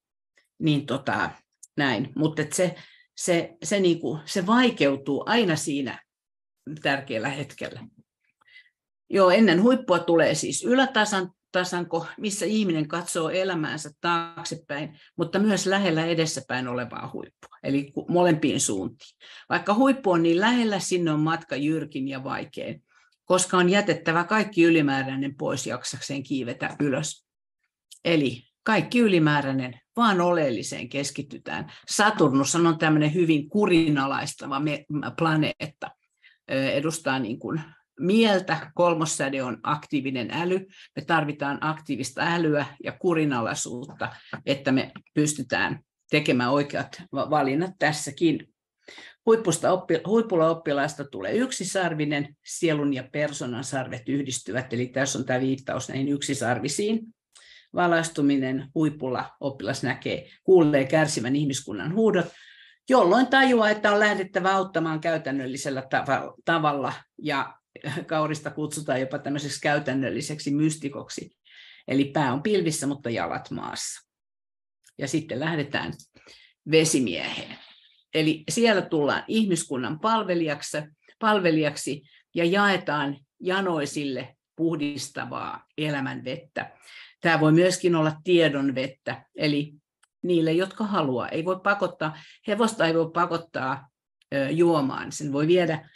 Niin 0.59 0.87
tota, 0.87 1.31
näin. 1.77 2.13
Mutta 2.17 2.43
se, 2.53 2.75
se, 3.17 3.57
se, 3.63 3.81
niin 3.81 4.01
kuin, 4.01 4.21
se 4.25 4.47
vaikeutuu 4.47 5.23
aina 5.27 5.57
siinä 5.57 6.03
tärkeällä 6.83 7.29
hetkellä. 7.29 7.87
Joo, 9.11 9.31
ennen 9.31 9.63
huippua 9.63 9.99
tulee 9.99 10.35
siis 10.35 10.65
ylätasan 10.65 11.31
tasanko, 11.55 12.07
missä 12.19 12.47
ihminen 12.47 12.89
katsoo 12.89 13.31
elämäänsä 13.31 13.91
taaksepäin, 14.01 14.99
mutta 15.17 15.39
myös 15.39 15.67
lähellä 15.67 16.05
edessäpäin 16.05 16.69
olevaa 16.69 17.11
huippua, 17.13 17.59
eli 17.63 17.93
molempiin 18.09 18.61
suuntiin. 18.61 19.17
Vaikka 19.49 19.75
huippu 19.75 20.11
on 20.11 20.23
niin 20.23 20.41
lähellä, 20.41 20.79
sinne 20.79 21.11
on 21.11 21.21
matka 21.21 21.57
jyrkin 21.57 22.09
ja 22.09 22.25
vaikein, 22.25 22.83
koska 23.25 23.57
on 23.57 23.71
jätettävä 23.71 24.25
kaikki 24.25 24.63
ylimääräinen 24.63 25.37
pois 25.37 25.67
jaksakseen 25.67 26.23
kiivetä 26.23 26.77
ylös. 26.81 27.27
Eli 28.05 28.43
kaikki 28.63 28.99
ylimääräinen, 28.99 29.81
vaan 29.97 30.21
oleelliseen 30.21 30.89
keskitytään. 30.89 31.73
Saturnus 31.89 32.55
on 32.55 32.79
tämmöinen 32.79 33.15
hyvin 33.15 33.49
kurinalaistava 33.49 34.63
planeetta, 35.19 35.91
edustaa 36.49 37.19
niin 37.19 37.39
kuin 37.39 37.61
mieltä, 38.01 38.71
kolmossäde 38.75 39.43
on 39.43 39.59
aktiivinen 39.63 40.31
äly. 40.31 40.67
Me 40.97 41.05
tarvitaan 41.07 41.59
aktiivista 41.61 42.23
älyä 42.25 42.67
ja 42.85 42.93
kurinalaisuutta, 42.93 44.13
että 44.47 44.73
me 44.73 44.93
pystytään 45.15 45.81
tekemään 46.11 46.51
oikeat 46.51 47.03
valinnat 47.13 47.71
tässäkin. 47.79 48.49
Huipusta 49.27 49.73
oppi, 49.73 50.01
huipulla 50.07 50.51
oppilaista 50.51 51.05
tulee 51.05 51.33
yksisarvinen, 51.33 52.37
sielun 52.45 52.95
ja 52.95 53.05
persoonan 53.13 53.65
sarvet 53.65 54.09
yhdistyvät, 54.09 54.73
eli 54.73 54.87
tässä 54.87 55.19
on 55.19 55.25
tämä 55.25 55.41
viittaus 55.41 55.89
näihin 55.89 56.09
yksisarvisiin. 56.09 57.01
Valaistuminen 57.75 58.69
huipulla 58.75 59.31
oppilas 59.41 59.83
näkee, 59.83 60.29
kuulee 60.45 60.85
kärsivän 60.85 61.37
ihmiskunnan 61.37 61.95
huudot, 61.95 62.27
jolloin 62.89 63.27
tajuaa, 63.27 63.71
että 63.71 63.93
on 63.93 64.01
lähdettävä 64.01 64.53
auttamaan 64.53 65.01
käytännöllisellä 65.01 65.83
tavalla 66.45 66.93
ja 67.23 67.55
Kaurista 68.07 68.51
kutsutaan 68.51 69.01
jopa 69.01 69.19
tämmöiseksi 69.19 69.61
käytännölliseksi 69.61 70.55
mystikoksi. 70.55 71.37
Eli 71.89 72.05
pää 72.05 72.33
on 72.33 72.43
pilvissä, 72.43 72.87
mutta 72.87 73.11
jalat 73.11 73.51
maassa. 73.51 74.11
Ja 74.99 75.09
sitten 75.09 75.41
lähdetään 75.41 75.93
vesimieheen. 76.71 77.59
Eli 78.15 78.45
siellä 78.51 78.83
tullaan 78.83 79.25
ihmiskunnan 79.29 80.01
palvelijaksi, 80.01 80.79
palvelijaksi 81.19 82.03
ja 82.35 82.45
jaetaan 82.45 83.17
janoisille 83.41 84.37
puhdistavaa 84.57 85.65
elämän 85.79 86.25
vettä. 86.25 86.77
Tämä 87.21 87.41
voi 87.41 87.53
myöskin 87.53 87.95
olla 87.95 88.13
tiedon 88.25 88.75
vettä, 88.75 89.25
eli 89.35 89.75
niille, 90.23 90.53
jotka 90.53 90.85
haluaa. 90.85 91.29
Ei 91.29 91.45
voi 91.45 91.61
pakottaa, 91.61 92.19
hevosta 92.47 92.87
ei 92.87 92.95
voi 92.95 93.11
pakottaa 93.15 93.89
juomaan. 94.51 95.13
Sen 95.13 95.33
voi 95.33 95.47
viedä 95.47 95.91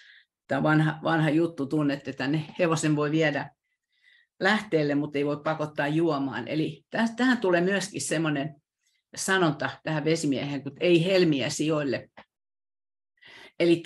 tämä 0.48 0.62
vanha, 0.62 0.98
vanha 1.02 1.30
juttu 1.30 1.66
tunnette, 1.66 2.10
että 2.10 2.24
tänne 2.24 2.44
hevosen 2.58 2.96
voi 2.96 3.10
viedä 3.10 3.50
lähteelle, 4.40 4.94
mutta 4.94 5.18
ei 5.18 5.26
voi 5.26 5.40
pakottaa 5.44 5.88
juomaan. 5.88 6.48
Eli 6.48 6.84
tähän 7.16 7.38
tulee 7.38 7.60
myöskin 7.60 8.00
semmoinen 8.00 8.54
sanonta 9.16 9.70
tähän 9.82 10.04
vesimiehen, 10.04 10.56
että 10.56 10.70
ei 10.80 11.04
helmiä 11.04 11.50
sijoille. 11.50 12.10
Eli 13.60 13.82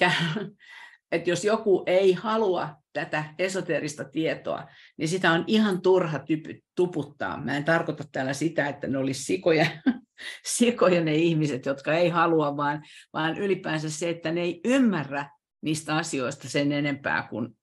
että 1.12 1.30
jos 1.30 1.44
joku 1.44 1.82
ei 1.86 2.12
halua 2.12 2.76
tätä 2.92 3.24
esoterista 3.38 4.04
tietoa, 4.04 4.68
niin 4.96 5.08
sitä 5.08 5.32
on 5.32 5.44
ihan 5.46 5.82
turha 5.82 6.18
typy, 6.18 6.60
tuputtaa. 6.74 7.44
Mä 7.44 7.56
en 7.56 7.64
tarkoita 7.64 8.04
täällä 8.12 8.32
sitä, 8.32 8.68
että 8.68 8.86
ne 8.86 8.98
olisi 8.98 9.24
sikoja, 9.24 9.66
sikoja 10.56 11.00
ne 11.00 11.14
ihmiset, 11.14 11.66
jotka 11.66 11.94
ei 11.94 12.08
halua, 12.08 12.56
vaan, 12.56 12.82
vaan 13.12 13.38
ylipäänsä 13.38 13.90
se, 13.90 14.10
että 14.10 14.32
ne 14.32 14.40
ei 14.40 14.60
ymmärrä 14.64 15.30
niistä 15.62 15.96
asioista 15.96 16.48
sen 16.48 16.72
enempää 16.72 17.26
kuin 17.30 17.56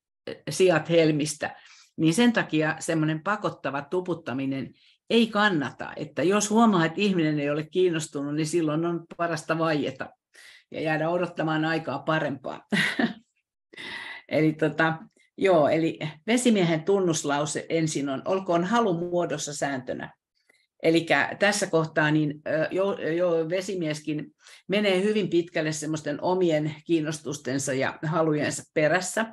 sijat 0.49 0.89
helmistä, 0.89 1.55
niin 1.97 2.13
sen 2.13 2.33
takia 2.33 2.75
semmoinen 2.79 3.23
pakottava 3.23 3.81
tuputtaminen 3.81 4.73
ei 5.09 5.27
kannata. 5.27 5.93
Että 5.95 6.23
jos 6.23 6.49
huomaa, 6.49 6.85
että 6.85 7.01
ihminen 7.01 7.39
ei 7.39 7.49
ole 7.49 7.63
kiinnostunut, 7.63 8.35
niin 8.35 8.47
silloin 8.47 8.85
on 8.85 9.05
parasta 9.17 9.57
vaieta 9.57 10.09
ja 10.71 10.81
jäädä 10.81 11.09
odottamaan 11.09 11.65
aikaa 11.65 11.99
parempaa. 11.99 12.67
eli 14.29 14.53
tota, 14.53 14.97
joo, 15.37 15.67
eli 15.67 15.99
vesimiehen 16.27 16.83
tunnuslause 16.83 17.65
ensin 17.69 18.09
on, 18.09 18.21
olkoon 18.25 18.63
halu 18.63 18.93
muodossa 18.93 19.53
sääntönä. 19.53 20.13
Eli 20.83 21.05
tässä 21.39 21.67
kohtaa 21.67 22.11
niin 22.11 22.41
jo, 22.71 22.97
jo 23.11 23.49
vesimieskin 23.49 24.35
menee 24.67 25.03
hyvin 25.03 25.29
pitkälle 25.29 25.71
semmoisten 25.71 26.23
omien 26.23 26.75
kiinnostustensa 26.85 27.73
ja 27.73 27.99
halujensa 28.03 28.63
perässä, 28.73 29.25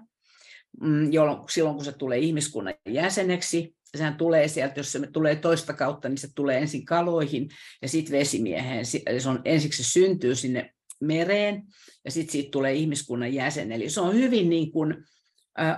mm, 0.80 1.12
jolloin, 1.12 1.38
silloin 1.50 1.76
kun 1.76 1.84
se 1.84 1.92
tulee 1.92 2.18
ihmiskunnan 2.18 2.74
jäseneksi. 2.88 3.76
Sehän 3.96 4.16
tulee 4.16 4.48
sieltä, 4.48 4.80
jos 4.80 4.92
se 4.92 5.00
tulee 5.12 5.36
toista 5.36 5.72
kautta, 5.72 6.08
niin 6.08 6.18
se 6.18 6.28
tulee 6.34 6.58
ensin 6.58 6.84
kaloihin 6.84 7.48
ja 7.82 7.88
sitten 7.88 8.18
vesimieheen. 8.18 8.86
Se 8.86 9.02
on, 9.28 9.40
ensiksi 9.44 9.82
se 9.82 9.90
syntyy 9.90 10.34
sinne 10.34 10.70
mereen 11.00 11.62
ja 12.04 12.10
sitten 12.10 12.32
siitä 12.32 12.50
tulee 12.50 12.74
ihmiskunnan 12.74 13.34
jäsen. 13.34 13.72
Eli 13.72 13.90
se 13.90 14.00
on 14.00 14.14
hyvin 14.14 14.50
niin 14.50 14.72
kuin, 14.72 15.04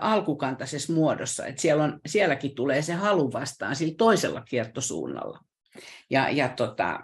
alkukantaisessa 0.00 0.92
muodossa, 0.92 1.46
että 1.46 1.62
siellä 1.62 1.84
on, 1.84 2.00
sielläkin 2.06 2.54
tulee 2.54 2.82
se 2.82 2.92
halu 2.92 3.32
vastaan 3.32 3.76
sillä 3.76 3.94
toisella 3.98 4.40
kiertosuunnalla. 4.40 5.40
Ja, 6.10 6.30
ja, 6.30 6.48
tota, 6.48 7.00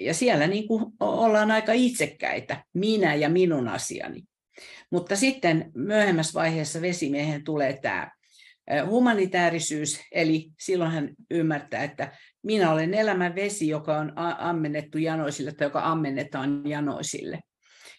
ja 0.00 0.14
siellä 0.14 0.46
niin 0.46 0.68
kuin 0.68 0.84
ollaan 1.00 1.50
aika 1.50 1.72
itsekkäitä, 1.72 2.64
minä 2.74 3.14
ja 3.14 3.28
minun 3.28 3.68
asiani. 3.68 4.22
Mutta 4.90 5.16
sitten 5.16 5.70
myöhemmässä 5.74 6.34
vaiheessa 6.34 6.80
vesimiehen 6.80 7.44
tulee 7.44 7.78
tämä 7.82 8.10
humanitaarisyys, 8.86 10.00
eli 10.12 10.50
silloin 10.60 10.90
hän 10.90 11.08
ymmärtää, 11.30 11.84
että 11.84 12.12
minä 12.42 12.72
olen 12.72 12.94
elämän 12.94 13.34
vesi, 13.34 13.68
joka 13.68 13.96
on 13.98 14.12
ammennettu 14.38 14.98
janoisille 14.98 15.52
tai 15.52 15.66
joka 15.66 15.80
ammennetaan 15.84 16.62
janoisille. 16.68 17.40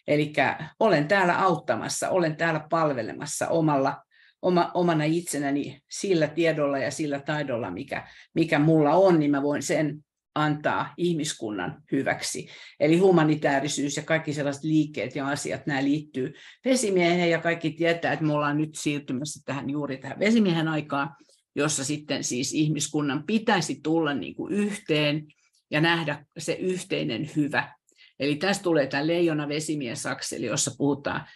Eli 0.07 0.33
olen 0.79 1.07
täällä 1.07 1.41
auttamassa, 1.41 2.09
olen 2.09 2.35
täällä 2.35 2.67
palvelemassa 2.69 3.47
omalla, 3.47 4.03
oma, 4.41 4.71
omana 4.73 5.03
itsenäni 5.03 5.79
sillä 5.89 6.27
tiedolla 6.27 6.77
ja 6.77 6.91
sillä 6.91 7.19
taidolla, 7.19 7.71
mikä, 7.71 8.07
mikä 8.35 8.59
mulla 8.59 8.93
on, 8.93 9.19
niin 9.19 9.31
mä 9.31 9.41
voin 9.41 9.63
sen 9.63 10.03
antaa 10.35 10.93
ihmiskunnan 10.97 11.83
hyväksi. 11.91 12.47
Eli 12.79 12.97
humanitaarisyys 12.97 13.97
ja 13.97 14.03
kaikki 14.03 14.33
sellaiset 14.33 14.63
liikkeet 14.63 15.15
ja 15.15 15.27
asiat, 15.27 15.67
nämä 15.67 15.83
liittyy 15.83 16.33
vesimieheen 16.65 17.29
ja 17.29 17.41
kaikki 17.41 17.71
tietää, 17.71 18.13
että 18.13 18.25
me 18.25 18.33
ollaan 18.33 18.57
nyt 18.57 18.75
siirtymässä 18.75 19.39
tähän 19.45 19.69
juuri 19.69 19.97
tähän 19.97 20.19
vesimiehen 20.19 20.67
aikaan, 20.67 21.15
jossa 21.55 21.83
sitten 21.83 22.23
siis 22.23 22.53
ihmiskunnan 22.53 23.23
pitäisi 23.23 23.79
tulla 23.83 24.13
niin 24.13 24.35
kuin 24.35 24.53
yhteen 24.53 25.27
ja 25.71 25.81
nähdä 25.81 26.25
se 26.37 26.53
yhteinen 26.53 27.29
hyvä. 27.35 27.73
Eli 28.19 28.35
tästä 28.35 28.63
tulee 28.63 28.87
tämä 28.87 29.07
leijona 29.07 29.47
vesimies 29.47 30.05
akseli, 30.05 30.45
jossa 30.45 30.71
puhutaan 30.77 31.27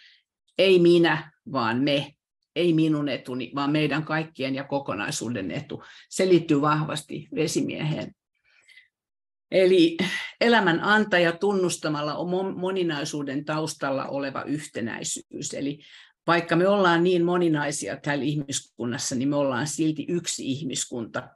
ei 0.58 0.78
minä, 0.78 1.32
vaan 1.52 1.82
me, 1.82 2.12
ei 2.56 2.72
minun 2.72 3.08
etuni, 3.08 3.52
vaan 3.54 3.72
meidän 3.72 4.04
kaikkien 4.04 4.54
ja 4.54 4.64
kokonaisuuden 4.64 5.50
etu. 5.50 5.82
Se 6.10 6.28
liittyy 6.28 6.60
vahvasti 6.60 7.28
vesimieheen. 7.34 8.12
Eli 9.50 9.96
elämän 10.40 10.80
antaja 10.80 11.32
tunnustamalla 11.32 12.14
on 12.14 12.58
moninaisuuden 12.58 13.44
taustalla 13.44 14.06
oleva 14.06 14.42
yhtenäisyys. 14.42 15.54
Eli 15.54 15.78
vaikka 16.26 16.56
me 16.56 16.68
ollaan 16.68 17.04
niin 17.04 17.24
moninaisia 17.24 17.96
täällä 17.96 18.24
ihmiskunnassa, 18.24 19.14
niin 19.14 19.28
me 19.28 19.36
ollaan 19.36 19.66
silti 19.66 20.06
yksi 20.08 20.50
ihmiskunta. 20.50 21.28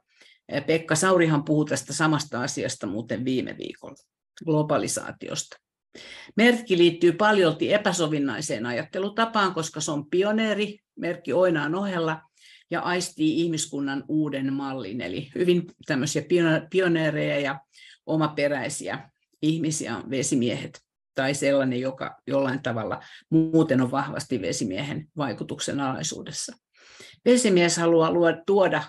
Pekka 0.67 0.95
Saurihan 0.95 1.43
puhui 1.43 1.65
tästä 1.65 1.93
samasta 1.93 2.41
asiasta 2.41 2.87
muuten 2.87 3.25
viime 3.25 3.55
viikolla, 3.57 3.95
globalisaatiosta. 4.45 5.57
Merkki 6.35 6.77
liittyy 6.77 7.11
paljolti 7.11 7.73
epäsovinnaiseen 7.73 8.65
ajattelutapaan, 8.65 9.53
koska 9.53 9.81
se 9.81 9.91
on 9.91 10.09
pioneeri, 10.09 10.79
merkki 10.95 11.33
Oinaan 11.33 11.75
ohella, 11.75 12.21
ja 12.71 12.81
aistii 12.81 13.41
ihmiskunnan 13.41 14.03
uuden 14.07 14.53
mallin. 14.53 15.01
Eli 15.01 15.29
hyvin 15.35 15.63
tämmöisiä 15.85 16.23
pioneereja 16.69 17.39
ja 17.39 17.59
omaperäisiä 18.05 19.09
ihmisiä 19.41 19.97
on 19.97 20.09
vesimiehet 20.09 20.81
tai 21.15 21.33
sellainen, 21.33 21.79
joka 21.79 22.17
jollain 22.27 22.63
tavalla 22.63 23.03
muuten 23.29 23.81
on 23.81 23.91
vahvasti 23.91 24.41
vesimiehen 24.41 25.07
vaikutuksen 25.17 25.79
alaisuudessa. 25.79 26.55
Vesimies 27.25 27.77
haluaa 27.77 28.33
tuoda 28.45 28.83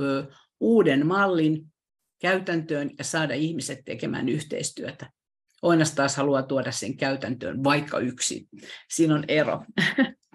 ö, 0.00 0.26
uuden 0.60 1.06
mallin 1.06 1.72
käytäntöön 2.20 2.90
ja 2.98 3.04
saada 3.04 3.34
ihmiset 3.34 3.78
tekemään 3.84 4.28
yhteistyötä. 4.28 5.10
Oinas 5.62 5.92
taas 5.92 6.16
haluaa 6.16 6.42
tuoda 6.42 6.72
sen 6.72 6.96
käytäntöön 6.96 7.64
vaikka 7.64 7.98
yksin. 7.98 8.48
Siinä 8.90 9.14
on 9.14 9.24
ero. 9.28 9.64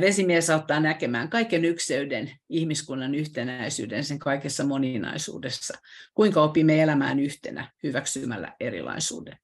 Vesimies 0.00 0.50
auttaa 0.50 0.80
näkemään 0.80 1.30
kaiken 1.30 1.64
ykseyden, 1.64 2.30
ihmiskunnan 2.48 3.14
yhtenäisyyden 3.14 4.04
sen 4.04 4.18
kaikessa 4.18 4.64
moninaisuudessa. 4.64 5.78
Kuinka 6.14 6.42
opimme 6.42 6.82
elämään 6.82 7.20
yhtenä 7.20 7.72
hyväksymällä 7.82 8.56
erilaisuuden. 8.60 9.38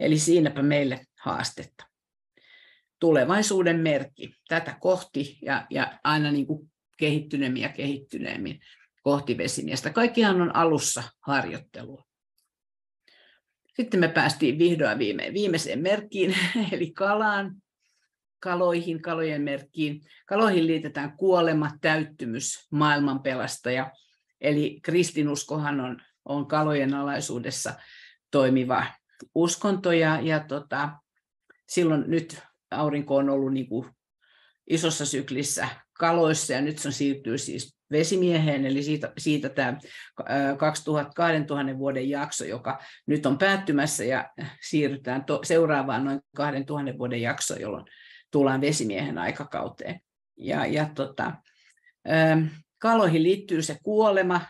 Eli 0.00 0.18
siinäpä 0.18 0.62
meille 0.62 1.06
haastetta. 1.20 1.86
Tulevaisuuden 3.00 3.80
merkki 3.80 4.34
tätä 4.48 4.76
kohti 4.80 5.38
ja, 5.42 5.66
ja 5.70 5.98
aina 6.04 6.32
niin 6.32 6.46
kuin 6.46 6.72
kehittyneemmin 6.98 7.62
ja 7.62 7.68
kehittyneemmin 7.68 8.60
kohti 9.02 9.38
vesimiestä. 9.38 9.90
Kaikkihan 9.90 10.40
on 10.40 10.56
alussa 10.56 11.02
harjoittelua. 11.20 12.04
Sitten 13.76 14.00
me 14.00 14.08
päästiin 14.08 14.58
vihdoin 14.58 14.98
viime, 14.98 15.30
viimeiseen 15.32 15.82
merkkiin, 15.82 16.34
eli 16.72 16.90
kalaan, 16.90 17.62
kaloihin, 18.42 19.02
kalojen 19.02 19.42
merkkiin. 19.42 20.00
Kaloihin 20.26 20.66
liitetään 20.66 21.16
kuolema, 21.16 21.70
täyttymys, 21.80 22.66
maailmanpelastaja. 22.70 23.90
Eli 24.40 24.80
kristinuskohan 24.82 25.80
on, 25.80 26.02
on 26.24 26.46
kalojen 26.46 26.94
alaisuudessa 26.94 27.74
toimiva 28.30 28.86
uskonto 29.34 29.92
ja, 29.92 30.20
ja 30.20 30.40
tota, 30.40 30.88
silloin 31.68 32.04
nyt 32.06 32.42
aurinko 32.70 33.16
on 33.16 33.30
ollut 33.30 33.52
niin 33.52 33.68
kuin 33.68 33.90
isossa 34.70 35.06
syklissä 35.06 35.68
kaloissa 35.98 36.52
ja 36.52 36.60
nyt 36.60 36.78
se 36.78 36.92
siirtyy 36.92 37.38
siis 37.38 37.76
vesimieheen, 37.92 38.66
eli 38.66 38.82
siitä, 38.82 39.12
siitä 39.18 39.48
tämä 39.48 39.78
2000, 40.58 41.12
2000 41.14 41.78
vuoden 41.78 42.08
jakso, 42.08 42.44
joka 42.44 42.82
nyt 43.06 43.26
on 43.26 43.38
päättymässä 43.38 44.04
ja 44.04 44.30
siirrytään 44.60 45.24
to, 45.24 45.40
seuraavaan 45.44 46.04
noin 46.04 46.20
2000 46.36 46.98
vuoden 46.98 47.22
jakso, 47.22 47.54
jolloin 47.54 47.84
tullaan 48.32 48.60
vesimiehen 48.60 49.18
aikakauteen. 49.18 50.00
Ja, 50.36 50.66
ja 50.66 50.90
tota, 50.94 51.32
kaloihin 52.78 53.22
liittyy 53.22 53.62
se 53.62 53.78
kuolema 53.82 54.40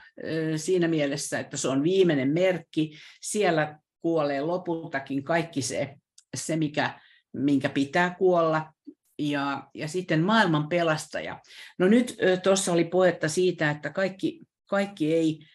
siinä 0.57 0.89
mielessä, 0.89 1.39
että 1.39 1.57
se 1.57 1.69
on 1.69 1.83
viimeinen 1.83 2.29
merkki. 2.29 2.99
Siellä 3.21 3.79
kuolee 4.01 4.41
lopultakin 4.41 5.25
kaikki 5.25 5.63
se, 5.63 5.95
se 6.37 6.57
mikä, 6.57 7.01
minkä 7.33 7.69
pitää 7.69 8.15
kuolla. 8.19 8.73
Ja, 9.19 9.69
ja 9.75 9.89
sitten 9.89 10.21
maailman 10.21 10.69
pelastaja. 10.69 11.41
No 11.79 11.89
nyt 11.89 12.17
tuossa 12.43 12.73
oli 12.73 12.85
puhetta 12.85 13.29
siitä, 13.29 13.71
että 13.71 13.91
kaikki, 13.91 14.41
kaikki 14.67 15.15
ei, 15.15 15.47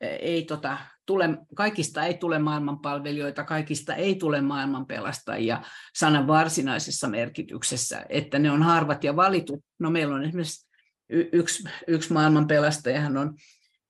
ei 0.00 0.42
tota, 0.44 0.78
tule, 1.10 1.28
kaikista 1.54 2.04
ei 2.04 2.14
tule 2.14 2.38
maailmanpalvelijoita, 2.38 3.44
kaikista 3.44 3.94
ei 3.94 4.14
tule 4.14 4.40
maailmanpelastajia 4.40 5.62
sanan 5.94 6.26
varsinaisessa 6.26 7.08
merkityksessä, 7.08 8.06
että 8.08 8.38
ne 8.38 8.50
on 8.50 8.62
harvat 8.62 9.04
ja 9.04 9.16
valitut. 9.16 9.64
No 9.78 9.90
meillä 9.90 10.14
on 10.14 10.24
esimerkiksi 10.24 10.68
yksi, 11.08 11.64
yksi 11.86 12.12
maailmanpelastajahan 12.12 13.16
on, 13.16 13.34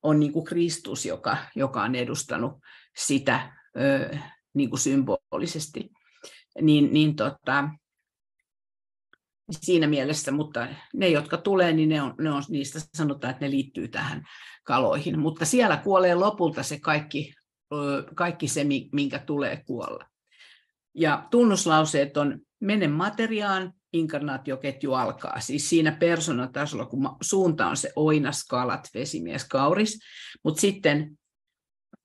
on 0.03 0.21
niin 0.21 0.33
kuin 0.33 0.45
Kristus, 0.45 1.07
joka, 1.07 1.37
joka 1.57 1.83
on 1.83 1.95
edustanut 1.95 2.53
sitä 2.97 3.53
ö, 3.81 4.17
niin 4.55 4.71
kuin 4.71 4.81
symbolisesti. 4.81 5.91
Niin, 6.61 6.93
niin 6.93 7.17
tota, 7.17 7.69
siinä 9.53 9.87
mielessä, 9.87 10.33
mutta 10.33 10.69
ne, 10.95 11.09
jotka 11.09 11.37
tulee, 11.37 11.73
niin 11.73 11.89
ne 11.89 12.03
on, 12.03 12.15
ne 12.19 12.31
on, 12.31 12.43
niistä 12.49 12.81
sanotaan, 12.95 13.31
että 13.31 13.45
ne 13.45 13.51
liittyy 13.51 13.89
tähän 13.89 14.25
kaloihin. 14.63 15.19
Mutta 15.19 15.45
siellä 15.45 15.77
kuolee 15.77 16.15
lopulta 16.15 16.63
se 16.63 16.81
kaikki, 16.81 17.35
kaikki 18.15 18.49
se, 18.49 18.67
minkä 18.93 19.19
tulee 19.19 19.63
kuolla. 19.67 20.05
Ja 20.95 21.27
tunnuslauseet 21.31 22.17
on 22.17 22.39
mene 22.61 22.89
materiaan, 22.89 23.73
inkarnaatioketju 23.93 24.95
alkaa. 24.95 25.41
Siis 25.41 25.69
siinä 25.69 25.93
persoonatasolla, 25.93 26.87
kun 26.87 27.17
suunta 27.23 27.67
on 27.67 27.77
se 27.77 27.93
oinas, 27.97 28.45
kalat, 28.45 28.89
vesimies, 28.95 29.49
kauris, 29.49 29.99
mutta 30.45 30.61
sitten 30.61 31.19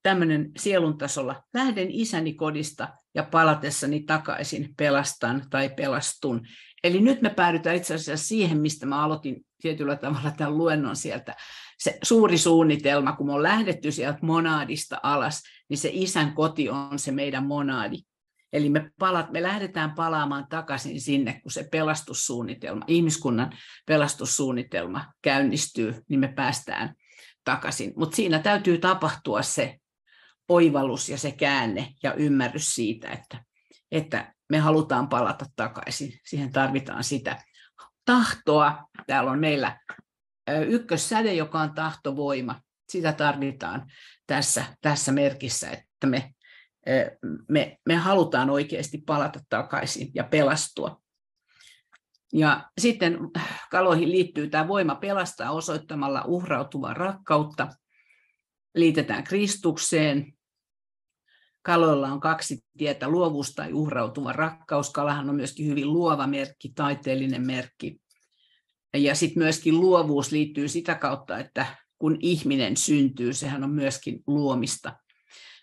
tämmöinen 0.03 0.51
sielun 0.57 0.97
tasolla, 0.97 1.43
lähden 1.53 1.91
isäni 1.91 2.33
kodista 2.33 2.87
ja 3.15 3.23
palatessani 3.23 4.03
takaisin 4.03 4.73
pelastan 4.77 5.43
tai 5.49 5.69
pelastun. 5.69 6.41
Eli 6.83 7.01
nyt 7.01 7.21
me 7.21 7.29
päädytään 7.29 7.75
itse 7.75 7.93
asiassa 7.93 8.27
siihen, 8.27 8.57
mistä 8.57 8.85
mä 8.85 9.03
aloitin 9.03 9.45
tietyllä 9.61 9.95
tavalla 9.95 10.31
tämän 10.31 10.57
luennon 10.57 10.95
sieltä. 10.95 11.35
Se 11.77 11.97
suuri 12.03 12.37
suunnitelma, 12.37 13.13
kun 13.13 13.27
me 13.27 13.33
on 13.33 13.43
lähdetty 13.43 13.91
sieltä 13.91 14.19
monaadista 14.21 14.99
alas, 15.03 15.43
niin 15.69 15.77
se 15.77 15.89
isän 15.93 16.33
koti 16.33 16.69
on 16.69 16.99
se 16.99 17.11
meidän 17.11 17.45
monaadi. 17.45 17.97
Eli 18.53 18.69
me, 18.69 18.91
palat, 18.99 19.31
me 19.31 19.43
lähdetään 19.43 19.91
palaamaan 19.91 20.47
takaisin 20.49 21.01
sinne, 21.01 21.39
kun 21.41 21.51
se 21.51 21.67
pelastussuunnitelma, 21.71 22.85
ihmiskunnan 22.87 23.57
pelastussuunnitelma 23.85 25.05
käynnistyy, 25.21 26.03
niin 26.09 26.19
me 26.19 26.27
päästään 26.27 26.95
takaisin. 27.43 27.93
Mutta 27.95 28.15
siinä 28.15 28.39
täytyy 28.39 28.77
tapahtua 28.77 29.41
se 29.41 29.79
oivallus 30.49 31.09
ja 31.09 31.17
se 31.17 31.31
käänne 31.31 31.93
ja 32.03 32.13
ymmärrys 32.13 32.75
siitä, 32.75 33.09
että, 33.09 33.43
että 33.91 34.33
me 34.49 34.59
halutaan 34.59 35.09
palata 35.09 35.45
takaisin. 35.55 36.19
Siihen 36.25 36.51
tarvitaan 36.51 37.03
sitä 37.03 37.43
tahtoa. 38.05 38.87
Täällä 39.07 39.31
on 39.31 39.39
meillä 39.39 39.79
ykkössäde, 40.67 41.33
joka 41.33 41.59
on 41.59 41.73
tahtovoima. 41.73 42.61
Sitä 42.89 43.13
tarvitaan 43.13 43.91
tässä, 44.27 44.65
tässä 44.81 45.11
merkissä, 45.11 45.69
että 45.69 46.07
me, 46.07 46.33
me, 47.49 47.77
me 47.85 47.95
halutaan 47.95 48.49
oikeasti 48.49 48.97
palata 48.97 49.39
takaisin 49.49 50.11
ja 50.13 50.23
pelastua. 50.23 51.01
Ja 52.33 52.69
sitten 52.77 53.17
kaloihin 53.71 54.11
liittyy 54.11 54.49
tämä 54.49 54.67
voima 54.67 54.95
pelastaa 54.95 55.51
osoittamalla 55.51 56.23
uhrautuvaa 56.25 56.93
rakkautta. 56.93 57.67
Liitetään 58.75 59.23
Kristukseen, 59.23 60.35
Kaloilla 61.65 62.07
on 62.07 62.19
kaksi 62.19 62.65
tietä, 62.77 63.09
luovuus 63.09 63.53
tai 63.53 63.73
uhrautuva 63.73 64.33
rakkaus. 64.33 64.89
Kalahan 64.89 65.29
on 65.29 65.35
myöskin 65.35 65.67
hyvin 65.67 65.93
luova 65.93 66.27
merkki, 66.27 66.71
taiteellinen 66.75 67.45
merkki. 67.45 68.01
Ja 68.95 69.15
sitten 69.15 69.43
myöskin 69.43 69.79
luovuus 69.79 70.31
liittyy 70.31 70.67
sitä 70.67 70.95
kautta, 70.95 71.39
että 71.39 71.65
kun 71.97 72.17
ihminen 72.19 72.77
syntyy, 72.77 73.33
sehän 73.33 73.63
on 73.63 73.69
myöskin 73.69 74.23
luomista. 74.27 74.93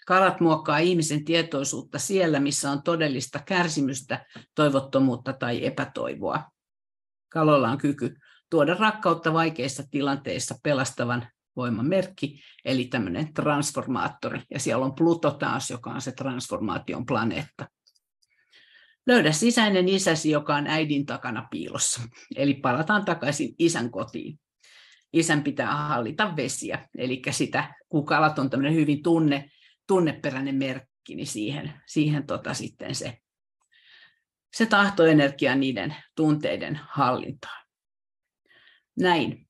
Kalat 0.07 0.41
muokkaa 0.41 0.79
ihmisen 0.79 1.25
tietoisuutta 1.25 1.99
siellä, 1.99 2.41
missä 2.41 2.71
on 2.71 2.83
todellista 2.83 3.41
kärsimystä, 3.47 4.27
toivottomuutta 4.55 5.33
tai 5.33 5.67
epätoivoa. 5.67 6.43
Kaloilla 7.33 7.71
on 7.71 7.79
kyky 7.79 8.17
tuoda 8.51 8.75
rakkautta 8.75 9.33
vaikeissa 9.33 9.83
tilanteissa 9.91 10.55
pelastavan 10.63 11.29
voiman 11.57 11.87
merkki, 11.87 12.41
eli 12.65 12.85
tämmöinen 12.85 13.35
transformaattori. 13.35 14.43
Ja 14.51 14.61
siellä 14.61 14.85
on 14.85 14.95
Pluto 14.95 15.31
taas, 15.31 15.71
joka 15.71 15.91
on 15.91 16.01
se 16.01 16.13
transformaation 16.13 17.07
planeetta. 17.07 17.69
Löydä 19.07 19.33
sisäinen 19.33 19.89
isäsi, 19.89 20.31
joka 20.31 20.55
on 20.55 20.67
äidin 20.67 21.07
takana 21.07 21.49
piilossa. 21.51 22.03
Eli 22.37 22.55
palataan 22.55 23.05
takaisin 23.05 23.55
isän 23.59 23.91
kotiin. 23.91 24.41
Isän 25.13 25.43
pitää 25.43 25.77
hallita 25.77 26.37
vesiä, 26.37 26.89
eli 26.99 27.23
sitä, 27.31 27.75
kun 27.89 28.07
kalat 28.07 28.39
on 28.39 28.51
tämmöinen 28.51 28.75
hyvin 28.75 29.03
tunne, 29.03 29.51
tunneperäinen 29.87 30.55
merkki, 30.55 31.15
niin 31.15 31.27
siihen, 31.27 31.73
siihen 31.87 32.27
tota 32.27 32.55
sitten 32.55 32.95
se, 32.95 33.19
se 34.53 34.67
tahtoenergia 34.67 35.55
niiden 35.55 35.97
tunteiden 36.17 36.81
hallintaan. 36.91 37.67
Näin 39.01 39.49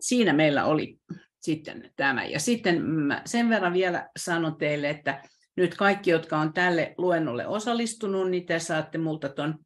siinä 0.00 0.32
meillä 0.32 0.64
oli 0.64 0.98
sitten 1.40 1.92
tämä. 1.96 2.24
Ja 2.24 2.40
sitten 2.40 2.82
sen 3.24 3.48
verran 3.48 3.72
vielä 3.72 4.10
sanon 4.18 4.56
teille, 4.56 4.90
että 4.90 5.22
nyt 5.56 5.74
kaikki, 5.74 6.10
jotka 6.10 6.38
on 6.38 6.52
tälle 6.52 6.94
luennolle 6.98 7.46
osallistunut, 7.46 8.30
niin 8.30 8.46
te 8.46 8.58
saatte 8.58 8.98
multa 8.98 9.28
tuon 9.28 9.58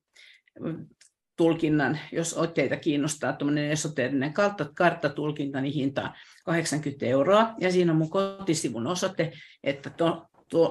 tulkinnan, 1.36 1.98
jos 2.12 2.36
teitä 2.54 2.76
kiinnostaa 2.76 3.32
tuommoinen 3.32 3.70
esoteerinen 3.70 4.34
karttatulkinta, 4.74 5.60
niin 5.60 5.74
hinta 5.74 6.12
80 6.44 7.06
euroa. 7.06 7.54
Ja 7.60 7.72
siinä 7.72 7.92
on 7.92 7.98
mun 7.98 8.10
kotisivun 8.10 8.86
osoite, 8.86 9.32
että 9.64 9.90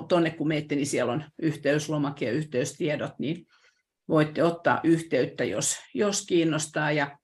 tuonne 0.08 0.30
kun 0.30 0.48
menette, 0.48 0.76
niin 0.76 0.88
siellä 0.88 1.14
on 1.14 1.24
yhteyslomake 1.42 2.26
ja 2.26 2.32
yhteystiedot, 2.32 3.20
niin 3.20 3.46
voitte 4.10 4.44
ottaa 4.44 4.80
yhteyttä, 4.84 5.44
jos, 5.44 5.78
jos 5.94 6.26
kiinnostaa. 6.26 6.92
Ja 6.92 7.18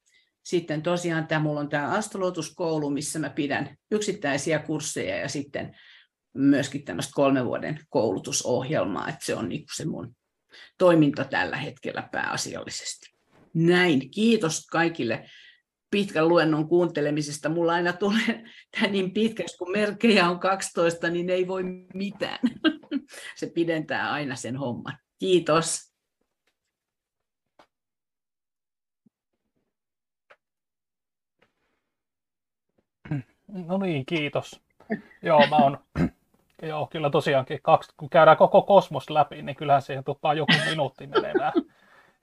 sitten 0.44 0.82
tosiaan 0.82 1.28
tämä, 1.28 1.42
mulla 1.42 1.60
on 1.60 1.70
tämä 1.70 1.90
astrolotuskoulu, 1.90 2.90
missä 2.90 3.20
mä 3.20 3.30
pidän 3.30 3.78
yksittäisiä 3.92 4.60
kursseja 4.60 5.18
ja 5.18 5.30
sitten 5.30 5.76
myöskin 6.34 6.86
tämmöistä 6.86 7.12
kolmen 7.16 7.46
vuoden 7.46 7.80
koulutusohjelmaa, 7.90 9.10
että 9.10 9.26
se 9.26 9.36
on 9.36 9.50
niin 9.50 9.66
se 9.76 9.86
mun 9.86 10.16
toiminta 10.78 11.26
tällä 11.26 11.58
hetkellä 11.58 12.10
pääasiallisesti. 12.12 13.14
Näin, 13.54 14.12
kiitos 14.12 14.66
kaikille 14.66 15.30
pitkän 15.92 16.28
luennon 16.28 16.68
kuuntelemisesta. 16.68 17.50
Mulla 17.50 17.74
aina 17.74 17.94
tulee 17.94 18.44
tämä 18.72 18.88
niin 18.88 19.14
pitkäksi, 19.14 19.58
kun 19.58 19.72
merkejä 19.72 20.30
on 20.30 20.40
12, 20.40 21.10
niin 21.10 21.30
ei 21.30 21.48
voi 21.48 21.64
mitään. 21.94 22.40
Se 23.38 23.48
pidentää 23.48 24.12
aina 24.12 24.36
sen 24.36 24.58
homman. 24.58 24.98
Kiitos. 25.20 25.94
No 33.48 33.78
niin, 33.78 34.06
kiitos. 34.06 34.62
Joo, 35.22 35.48
mä 35.48 35.56
oon, 35.56 35.78
joo, 36.68 36.88
kyllä 36.88 37.10
tosiaankin, 37.10 37.60
kaksi, 37.62 37.94
kun 37.98 38.10
käydään 38.10 38.38
koko 38.38 38.62
kosmos 38.62 39.10
läpi, 39.10 39.42
niin 39.42 39.56
kyllähän 39.56 39.82
siihen 39.82 40.04
tuppaa 40.04 40.34
joku 40.34 40.54
minuutti 40.70 41.08
menemään. 41.08 41.54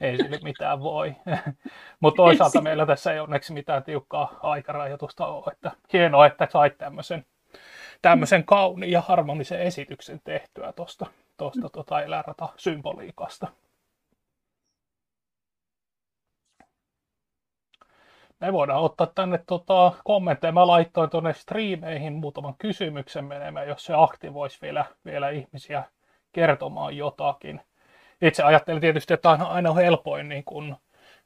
Ei 0.00 0.16
sille 0.16 0.38
mitään 0.42 0.80
voi. 0.80 1.14
Mutta 2.00 2.16
toisaalta 2.16 2.60
meillä 2.60 2.86
tässä 2.86 3.12
ei 3.12 3.20
onneksi 3.20 3.52
mitään 3.52 3.82
tiukkaa 3.82 4.38
aikarajoitusta 4.42 5.26
ole. 5.26 5.52
Että 5.52 5.70
hienoa, 5.92 6.26
että 6.26 6.48
sait 6.50 6.78
tämmöisen, 6.78 7.26
tämmöisen 8.02 8.44
kauniin 8.44 8.92
ja 8.92 9.00
harmonisen 9.00 9.60
esityksen 9.60 10.20
tehtyä 10.24 10.72
tuosta 10.72 11.06
tosta, 11.36 11.68
tota 11.68 12.02
eläinrata 12.02 12.48
me 18.40 18.52
voidaan 18.52 18.82
ottaa 18.82 19.06
tänne 19.06 19.40
tota, 19.46 19.92
kommentteja. 20.04 20.52
Mä 20.52 20.66
laittoin 20.66 21.10
tuonne 21.10 21.32
striimeihin 21.32 22.12
muutaman 22.12 22.54
kysymyksen 22.58 23.24
menemään, 23.24 23.68
jos 23.68 23.84
se 23.84 23.92
aktivoisi 23.96 24.58
vielä, 24.62 24.84
vielä 25.04 25.30
ihmisiä 25.30 25.84
kertomaan 26.32 26.96
jotakin. 26.96 27.60
Itse 28.22 28.42
ajattelin 28.42 28.80
tietysti, 28.80 29.14
että 29.14 29.30
on 29.30 29.42
aina 29.42 29.74
helpoin 29.74 30.28
niin 30.28 30.44
kun, 30.44 30.76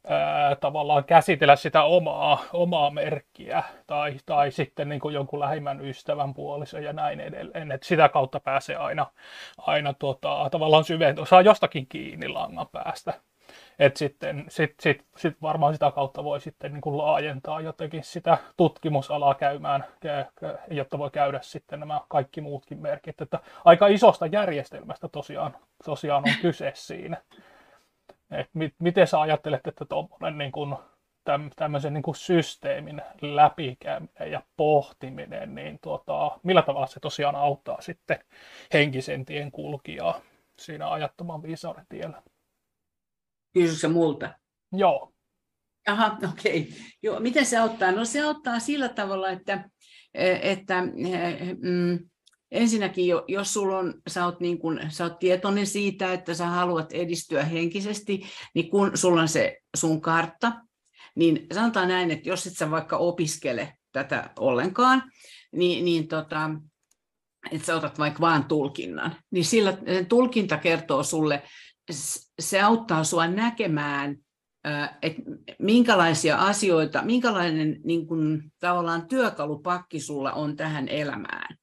ää, 0.08 0.56
tavallaan 0.56 1.04
käsitellä 1.04 1.56
sitä 1.56 1.82
omaa, 1.82 2.42
omaa 2.52 2.90
merkkiä 2.90 3.62
tai, 3.86 4.16
tai 4.26 4.50
sitten 4.50 4.88
niin 4.88 5.00
jonkun 5.12 5.40
lähimmän 5.40 5.80
ystävän 5.80 6.34
puolison 6.34 6.84
ja 6.84 6.92
näin 6.92 7.20
edelleen. 7.20 7.72
Että 7.72 7.86
sitä 7.86 8.08
kautta 8.08 8.40
pääsee 8.40 8.76
aina, 8.76 9.06
aina 9.58 9.92
tota, 9.92 10.48
tavallaan 10.50 10.84
syventyä, 10.84 11.24
saa 11.24 11.42
jostakin 11.42 11.86
kiinni 11.86 12.28
langan 12.28 12.68
päästä. 12.72 13.14
Et 13.78 13.96
sitten 13.96 14.44
sit, 14.48 14.74
sit, 14.80 15.04
sit 15.16 15.42
varmaan 15.42 15.72
sitä 15.72 15.90
kautta 15.90 16.24
voi 16.24 16.40
sitten 16.40 16.72
niin 16.72 16.80
kuin 16.80 16.98
laajentaa 16.98 17.60
jotenkin 17.60 18.04
sitä 18.04 18.38
tutkimusalaa 18.56 19.34
käymään, 19.34 19.84
jotta 20.70 20.98
voi 20.98 21.10
käydä 21.10 21.38
sitten 21.42 21.80
nämä 21.80 22.00
kaikki 22.08 22.40
muutkin 22.40 22.78
merkit. 22.78 23.20
Että 23.20 23.38
aika 23.64 23.86
isosta 23.86 24.26
järjestelmästä 24.26 25.08
tosiaan, 25.08 25.56
tosiaan 25.84 26.24
on 26.26 26.34
kyse 26.42 26.72
siinä. 26.74 27.22
Et 28.30 28.50
mit, 28.54 28.74
miten 28.78 29.06
sä 29.06 29.20
ajattelet, 29.20 29.66
että 29.66 29.84
tuommoinen 29.84 30.38
niin 30.38 30.52
kuin, 30.52 30.76
tämmöisen 31.56 31.94
niin 31.94 32.02
kuin 32.02 32.14
systeemin 32.14 33.02
läpikäyminen 33.20 34.30
ja 34.30 34.42
pohtiminen, 34.56 35.54
niin 35.54 35.78
tuota, 35.82 36.38
millä 36.42 36.62
tavalla 36.62 36.86
se 36.86 37.00
tosiaan 37.00 37.36
auttaa 37.36 37.80
sitten 37.80 38.18
henkisen 38.72 39.24
tien 39.24 39.52
kulkijaa 39.52 40.20
siinä 40.58 40.90
ajattoman 40.90 41.42
viisauden 41.42 41.86
tiellä? 41.88 42.22
Kysyksä 43.54 43.88
multa? 43.88 44.34
Joo. 44.72 45.14
Aha, 45.86 46.18
okei. 46.32 46.60
Okay. 46.60 46.82
Joo, 47.02 47.20
miten 47.20 47.46
se 47.46 47.58
auttaa? 47.58 47.92
No 47.92 48.04
se 48.04 48.20
auttaa 48.20 48.58
sillä 48.58 48.88
tavalla, 48.88 49.30
että, 49.30 49.70
että 50.42 50.82
mm, 51.60 51.98
ensinnäkin, 52.50 53.06
jos 53.28 53.52
sulla 53.52 53.78
on, 53.78 53.94
sä, 54.08 54.24
oot 54.24 54.40
niin 54.40 54.58
kun, 54.58 54.80
sä 54.88 55.04
oot 55.04 55.18
tietoinen 55.18 55.66
siitä, 55.66 56.12
että 56.12 56.34
sä 56.34 56.46
haluat 56.46 56.92
edistyä 56.92 57.44
henkisesti, 57.44 58.22
niin 58.54 58.70
kun 58.70 58.90
sulla 58.94 59.20
on 59.20 59.28
se 59.28 59.58
sun 59.76 60.00
kartta, 60.00 60.52
niin 61.16 61.46
sanotaan 61.54 61.88
näin, 61.88 62.10
että 62.10 62.28
jos 62.28 62.46
et 62.46 62.56
sä 62.56 62.70
vaikka 62.70 62.96
opiskele 62.96 63.74
tätä 63.92 64.30
ollenkaan, 64.38 65.02
niin, 65.52 65.84
niin 65.84 66.08
tota, 66.08 66.50
että 67.50 67.66
sä 67.66 67.76
otat 67.76 67.98
vaikka 67.98 68.20
vaan 68.20 68.44
tulkinnan, 68.44 69.16
niin 69.30 69.44
sillä 69.44 69.78
tulkinta 70.08 70.56
kertoo 70.56 71.02
sulle 71.02 71.42
se 72.38 72.60
auttaa 72.60 73.04
sinua 73.04 73.26
näkemään, 73.26 74.16
että 75.02 75.22
minkälaisia 75.58 76.36
asioita, 76.36 77.02
minkälainen 77.02 77.80
niin 77.84 78.06
kuin, 78.06 78.52
tavallaan 78.60 79.08
työkalupakki 79.08 80.00
sulla 80.00 80.32
on 80.32 80.56
tähän 80.56 80.88
elämään 80.88 81.56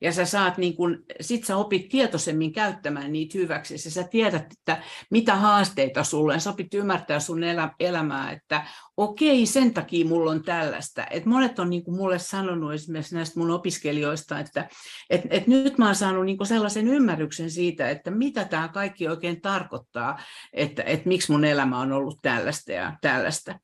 ja 0.00 0.12
sä 0.12 0.24
saat 0.24 0.58
niin 0.58 0.76
kun, 0.76 1.04
sit 1.20 1.44
sä 1.44 1.56
opit 1.56 1.88
tietoisemmin 1.88 2.52
käyttämään 2.52 3.12
niitä 3.12 3.38
hyväksi, 3.38 3.74
ja 3.74 3.90
sä 3.90 4.04
tiedät, 4.10 4.52
että 4.52 4.82
mitä 5.10 5.36
haasteita 5.36 6.04
sulla 6.04 6.34
on, 6.34 6.40
sä 6.40 6.50
opit 6.50 6.74
ymmärtää 6.74 7.20
sun 7.20 7.44
elä, 7.44 7.70
elämää, 7.80 8.32
että 8.32 8.66
okei, 8.96 9.46
sen 9.46 9.74
takia 9.74 10.06
mulla 10.06 10.30
on 10.30 10.42
tällaista. 10.42 11.06
Et 11.10 11.26
monet 11.26 11.58
on 11.58 11.70
niin 11.70 11.82
mulle 11.86 12.18
sanonut 12.18 12.72
esimerkiksi 12.72 13.14
näistä 13.14 13.40
mun 13.40 13.50
opiskelijoista, 13.50 14.40
että 14.40 14.68
et, 15.10 15.22
et 15.30 15.46
nyt 15.46 15.78
mä 15.78 15.86
oon 15.86 15.94
saanut 15.94 16.24
niin 16.24 16.46
sellaisen 16.46 16.88
ymmärryksen 16.88 17.50
siitä, 17.50 17.90
että 17.90 18.10
mitä 18.10 18.44
tämä 18.44 18.68
kaikki 18.68 19.08
oikein 19.08 19.40
tarkoittaa, 19.40 20.20
että 20.52 20.82
et 20.82 21.06
miksi 21.06 21.32
mun 21.32 21.44
elämä 21.44 21.80
on 21.80 21.92
ollut 21.92 22.18
tällaista 22.22 22.72
ja 22.72 22.96
tällaista. 23.00 23.58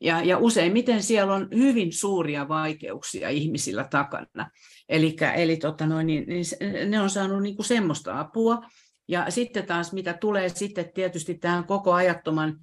Ja, 0.00 0.22
ja 0.22 0.38
useimmiten 0.38 1.02
siellä 1.02 1.34
on 1.34 1.48
hyvin 1.54 1.92
suuria 1.92 2.48
vaikeuksia 2.48 3.28
ihmisillä 3.28 3.84
takana. 3.90 4.50
Elikkä, 4.88 5.32
eli 5.32 5.56
tota 5.56 5.86
noin, 5.86 6.06
niin, 6.06 6.24
niin 6.28 6.90
ne 6.90 7.00
on 7.00 7.10
saanut 7.10 7.42
niin 7.42 7.56
kuin 7.56 7.66
semmoista 7.66 8.20
apua. 8.20 8.62
Ja 9.08 9.30
sitten 9.30 9.66
taas 9.66 9.92
mitä 9.92 10.12
tulee 10.14 10.48
sitten 10.48 10.92
tietysti 10.94 11.34
tähän 11.34 11.64
koko 11.64 11.92
ajattoman 11.92 12.58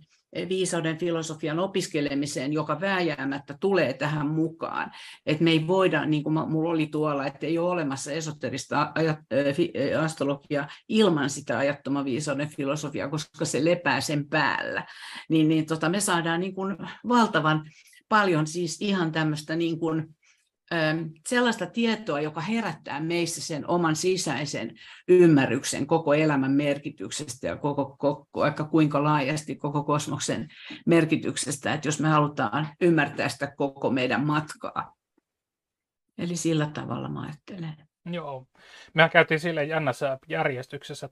viisauden 0.50 0.98
filosofian 0.98 1.60
opiskelemiseen, 1.60 2.54
joka 2.54 2.82
vääjäämättä 2.82 3.58
tulee 3.60 3.94
tähän 3.94 4.28
mukaan. 4.28 4.91
Et 5.26 5.40
me 5.40 5.52
ei 5.52 5.68
voida, 5.68 6.06
niin 6.06 6.24
kuin 6.24 6.34
minulla 6.34 6.70
oli 6.70 6.88
tuolla, 6.88 7.26
että 7.26 7.45
ei 7.45 7.58
ole 7.58 7.70
olemassa 7.70 8.12
esoterista 8.12 8.94
astrologiaa 10.02 10.68
ilman 10.90 11.30
sitä 11.30 11.58
ajattoman 11.58 12.06
viisauden 12.06 12.50
filosofiaa, 12.50 13.10
koska 13.10 13.45
se 13.45 13.66
lepää 13.66 14.02
sen 14.02 14.30
päällä. 14.30 14.86
Niin, 15.30 15.50
niin 15.50 15.66
tota, 15.66 15.90
me 15.90 16.00
saadaan 16.00 16.40
niin 16.40 16.56
kuin 16.56 16.78
valtavan 17.08 17.70
paljon 18.10 18.48
siis 18.48 18.82
ihan 18.82 19.12
tämmöistä 19.12 19.56
niin 19.56 19.80
kuin, 19.80 20.16
sellaista 21.27 21.65
tietoa, 21.65 22.22
joka 22.22 22.41
herättää 22.41 22.99
meissä 22.99 23.41
sen 23.41 23.69
oman 23.69 23.95
sisäisen 23.95 24.76
ymmärryksen 25.07 25.88
koko 25.88 26.14
elämän 26.14 26.52
merkityksestä 26.52 27.48
ja 27.48 27.57
koko, 27.57 27.85
koko, 27.85 28.27
vaikka 28.35 28.64
kuinka 28.64 29.03
laajasti 29.03 29.56
koko 29.56 29.84
kosmoksen 29.84 30.48
merkityksestä, 30.85 31.73
että 31.73 31.88
jos 31.88 31.99
me 31.99 32.07
halutaan 32.07 32.68
ymmärtää 32.81 33.30
sitä 33.30 33.53
koko 33.57 33.90
meidän 33.90 34.26
matkaa. 34.26 34.95
Eli 36.18 36.35
sillä 36.35 36.69
tavalla 36.73 37.10
mä 37.10 37.22
ajattelen. 37.22 37.76
Joo. 38.06 38.48
Me 38.94 39.10
käytiin 39.10 39.40
sille 39.40 39.64
jännässä 39.64 40.18
järjestyksessä 40.30 41.10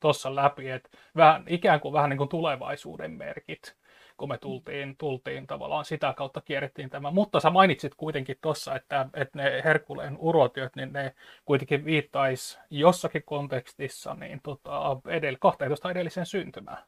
tuossa 0.00 0.34
läpi, 0.34 0.70
että 0.70 0.88
vähän, 1.16 1.44
ikään 1.48 1.80
kuin 1.80 1.92
vähän 1.92 2.10
niin 2.10 2.18
kuin 2.18 2.28
tulevaisuuden 2.28 3.10
merkit 3.12 3.76
kun 4.20 4.28
me 4.28 4.38
tultiin, 4.38 4.96
tultiin 4.96 5.46
tavallaan 5.46 5.84
sitä 5.84 6.14
kautta 6.16 6.40
kierrettiin 6.40 6.90
tämä. 6.90 7.10
Mutta 7.10 7.40
sä 7.40 7.50
mainitsit 7.50 7.94
kuitenkin 7.96 8.36
tuossa, 8.40 8.76
että, 8.76 9.08
että 9.14 9.38
ne 9.38 9.62
Herkuleen 9.64 10.16
urotyöt, 10.18 10.76
niin 10.76 10.92
ne 10.92 11.14
kuitenkin 11.44 11.84
viittaisi 11.84 12.58
jossakin 12.70 13.22
kontekstissa 13.24 14.14
niin 14.14 14.40
tota, 14.42 15.00
edellä, 15.08 15.38
12 15.40 15.90
edellisen 15.90 16.26
syntymään. 16.26 16.84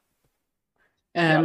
Ähm, 1.18 1.44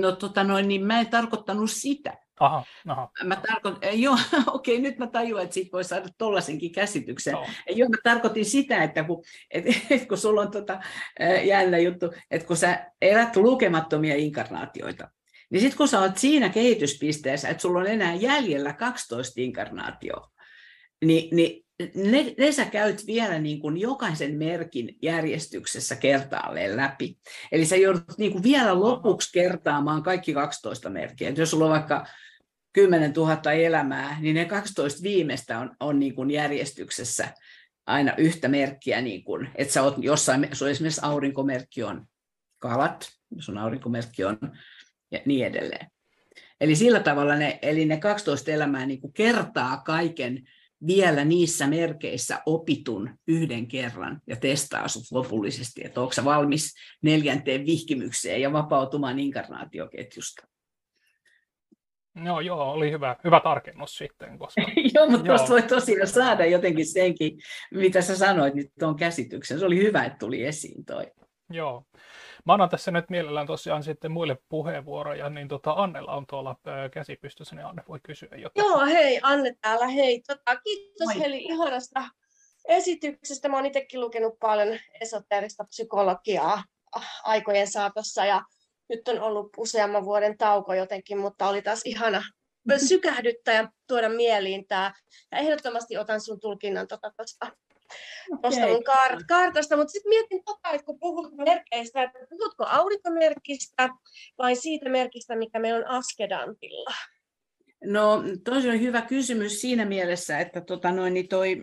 no 0.00 0.12
tota 0.12 0.44
noin, 0.44 0.68
niin 0.68 0.86
mä 0.86 1.00
en 1.00 1.08
tarkoittanut 1.08 1.70
sitä. 1.70 2.23
Aha, 2.40 2.64
aha. 2.88 3.10
Mä 3.24 3.36
tarkoitan, 3.36 3.78
eh, 3.82 4.00
joo, 4.00 4.18
okei, 4.46 4.80
nyt 4.80 4.98
mä 4.98 5.06
tajuan, 5.06 5.42
että 5.42 5.54
siitä 5.54 5.72
voi 5.72 5.84
saada 5.84 6.08
tollaisenkin 6.18 6.72
käsityksen. 6.72 7.32
Joo. 7.32 7.46
Eh, 7.66 7.76
joo, 7.76 7.88
mä 7.88 7.96
tarkoitin 8.04 8.44
sitä, 8.44 8.82
että 8.82 9.04
kun, 9.04 9.24
et, 9.50 9.64
et, 9.90 10.08
kun 10.08 10.18
sulla 10.18 10.40
on 10.40 10.50
tota, 10.50 10.80
eh, 11.20 11.46
jännä 11.46 11.78
juttu, 11.78 12.12
että 12.30 12.46
kun 12.46 12.56
sä 12.56 12.90
elät 13.02 13.36
lukemattomia 13.36 14.14
inkarnaatioita, 14.16 15.10
niin 15.50 15.60
sitten 15.60 15.78
kun 15.78 15.88
sä 15.88 16.00
oot 16.00 16.18
siinä 16.18 16.48
kehityspisteessä, 16.48 17.48
että 17.48 17.60
sulla 17.60 17.80
on 17.80 17.86
enää 17.86 18.14
jäljellä 18.14 18.72
12 18.72 19.40
inkarnaatioa, 19.40 20.30
niin, 21.04 21.36
niin 21.36 21.63
ne, 21.94 22.34
ne 22.38 22.52
sä 22.52 22.64
käyt 22.64 23.06
vielä 23.06 23.38
niin 23.38 23.60
kuin 23.60 23.76
jokaisen 23.76 24.36
merkin 24.36 24.96
järjestyksessä 25.02 25.96
kertaalleen 25.96 26.76
läpi. 26.76 27.18
Eli 27.52 27.64
sä 27.64 27.76
joudut 27.76 28.18
niin 28.18 28.32
kuin 28.32 28.42
vielä 28.42 28.80
lopuksi 28.80 29.32
kertaamaan 29.32 30.02
kaikki 30.02 30.34
12 30.34 30.90
merkkiä. 30.90 31.28
Et 31.28 31.38
jos 31.38 31.50
sulla 31.50 31.64
on 31.64 31.70
vaikka 31.70 32.06
10 32.72 33.12
000 33.12 33.52
elämää, 33.52 34.16
niin 34.20 34.34
ne 34.34 34.44
12 34.44 35.02
viimeistä 35.02 35.58
on, 35.58 35.76
on 35.80 35.98
niin 35.98 36.14
kuin 36.14 36.30
järjestyksessä 36.30 37.28
aina 37.86 38.14
yhtä 38.18 38.48
merkkiä, 38.48 39.00
niin 39.00 39.24
kuin, 39.24 39.50
että 39.54 39.74
sä 39.74 39.82
oot 39.82 39.94
jossain, 39.98 40.48
sun 40.52 40.68
esimerkiksi 40.68 41.00
aurinkomerkki 41.04 41.82
on 41.82 42.06
kalat, 42.58 43.08
sun 43.38 43.58
aurinkomerkki 43.58 44.24
on 44.24 44.38
ja 45.10 45.20
niin 45.24 45.46
edelleen. 45.46 45.86
Eli 46.60 46.76
sillä 46.76 47.00
tavalla 47.00 47.34
ne, 47.34 47.58
eli 47.62 47.84
ne 47.84 47.96
12 47.96 48.50
elämää 48.50 48.86
niin 48.86 49.00
kuin 49.00 49.12
kertaa 49.12 49.76
kaiken 49.76 50.48
vielä 50.86 51.24
niissä 51.24 51.66
merkeissä 51.66 52.42
opitun 52.46 53.10
yhden 53.28 53.66
kerran 53.68 54.20
ja 54.26 54.36
testaa 54.36 54.88
sut 54.88 55.04
lopullisesti, 55.10 55.82
että 55.84 56.00
onko 56.00 56.14
valmis 56.24 56.74
neljänteen 57.02 57.66
vihkimykseen 57.66 58.40
ja 58.40 58.52
vapautumaan 58.52 59.18
inkarnaatioketjusta. 59.18 60.46
No 62.14 62.40
joo, 62.40 62.72
oli 62.72 62.90
hyvä, 62.90 63.16
hyvä 63.24 63.40
tarkennus 63.40 63.96
sitten. 63.96 64.38
Koska... 64.38 64.62
joo, 64.94 65.10
mutta 65.10 65.26
tuosta 65.26 65.48
voi 65.48 65.62
tosiaan 65.62 66.08
saada 66.08 66.46
jotenkin 66.46 66.86
senkin, 66.86 67.38
mitä 67.70 68.02
sä 68.02 68.16
sanoit 68.16 68.54
nyt 68.54 68.72
tuon 68.78 68.96
käsityksen. 68.96 69.58
Se 69.58 69.66
oli 69.66 69.78
hyvä, 69.78 70.04
että 70.04 70.18
tuli 70.18 70.44
esiin 70.44 70.84
toi. 70.84 71.06
Joo. 71.50 71.84
Mä 72.46 72.52
annan 72.52 72.68
tässä 72.68 72.90
nyt 72.90 73.10
mielellään 73.10 73.46
tosiaan 73.46 73.82
sitten 73.82 74.12
muille 74.12 74.38
puheenvuoroja, 74.48 75.30
niin 75.30 75.48
tota 75.48 75.72
Annella 75.76 76.14
on 76.14 76.26
tuolla 76.26 76.56
käsi 76.92 77.16
pystyssä, 77.16 77.56
niin 77.56 77.66
Anne 77.66 77.82
voi 77.88 77.98
kysyä 78.02 78.28
jotain. 78.36 78.66
Joo, 78.66 78.86
hei 78.86 79.20
Anne 79.22 79.56
täällä, 79.60 79.86
hei. 79.86 80.22
Tota, 80.26 80.56
kiitos 80.56 81.06
Moi. 81.06 81.20
Heli 81.20 81.38
ihanasta 81.38 82.02
esityksestä. 82.68 83.48
Mä 83.48 83.56
oon 83.56 83.66
itsekin 83.66 84.00
lukenut 84.00 84.38
paljon 84.40 84.78
esoteerista 85.00 85.64
psykologiaa 85.64 86.64
aikojen 87.24 87.68
saatossa 87.68 88.24
ja 88.24 88.42
nyt 88.88 89.08
on 89.08 89.20
ollut 89.20 89.50
useamman 89.56 90.04
vuoden 90.04 90.38
tauko 90.38 90.74
jotenkin, 90.74 91.18
mutta 91.18 91.48
oli 91.48 91.62
taas 91.62 91.80
ihana 91.84 92.22
sykähdyttää 92.88 93.54
ja 93.54 93.68
tuoda 93.86 94.08
mieliin 94.08 94.66
tämä. 94.66 94.92
Ja 95.32 95.38
ehdottomasti 95.38 95.96
otan 95.96 96.20
sun 96.20 96.40
tulkinnan 96.40 96.88
tuosta 96.88 97.10
tota, 97.16 97.56
tuosta 98.42 98.66
mun 98.66 98.84
kaart- 98.84 99.24
kartasta, 99.28 99.76
mutta 99.76 99.92
sitten 99.92 100.10
mietin 100.10 100.44
tota, 100.44 100.70
että 100.70 100.86
kun 100.86 100.98
puhut 100.98 101.36
merkeistä, 101.36 102.02
että 102.02 102.18
puhutko 102.30 102.64
aurinkomerkistä 102.64 103.88
vai 104.38 104.56
siitä 104.56 104.88
merkistä, 104.88 105.36
mikä 105.36 105.58
meillä 105.58 105.78
on 105.78 105.86
askedantilla? 105.86 106.94
No 107.84 108.22
tosi 108.44 108.70
on 108.70 108.80
hyvä 108.80 109.02
kysymys 109.02 109.60
siinä 109.60 109.84
mielessä, 109.84 110.38
että 110.38 110.60
tota 110.60 110.92
noin, 110.92 111.14
niin 111.14 111.28
toi, 111.28 111.56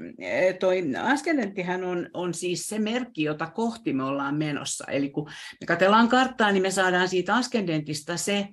toi 0.60 0.84
askedenttihän 1.02 1.84
on, 1.84 2.10
on 2.14 2.34
siis 2.34 2.68
se 2.68 2.80
merkki, 2.80 3.24
jota 3.24 3.48
kohti 3.48 3.94
me 3.94 4.04
ollaan 4.04 4.36
menossa. 4.36 4.86
Eli 4.92 5.10
kun 5.10 5.26
me 5.62 5.68
katsellaan 5.68 6.10
karttaa, 6.10 6.52
niin 6.52 6.62
me 6.62 6.72
saadaan 6.72 7.08
siitä 7.08 7.36
askedentista 7.36 8.18
se, 8.18 8.48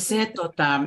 se 0.00 0.32
tota, 0.36 0.80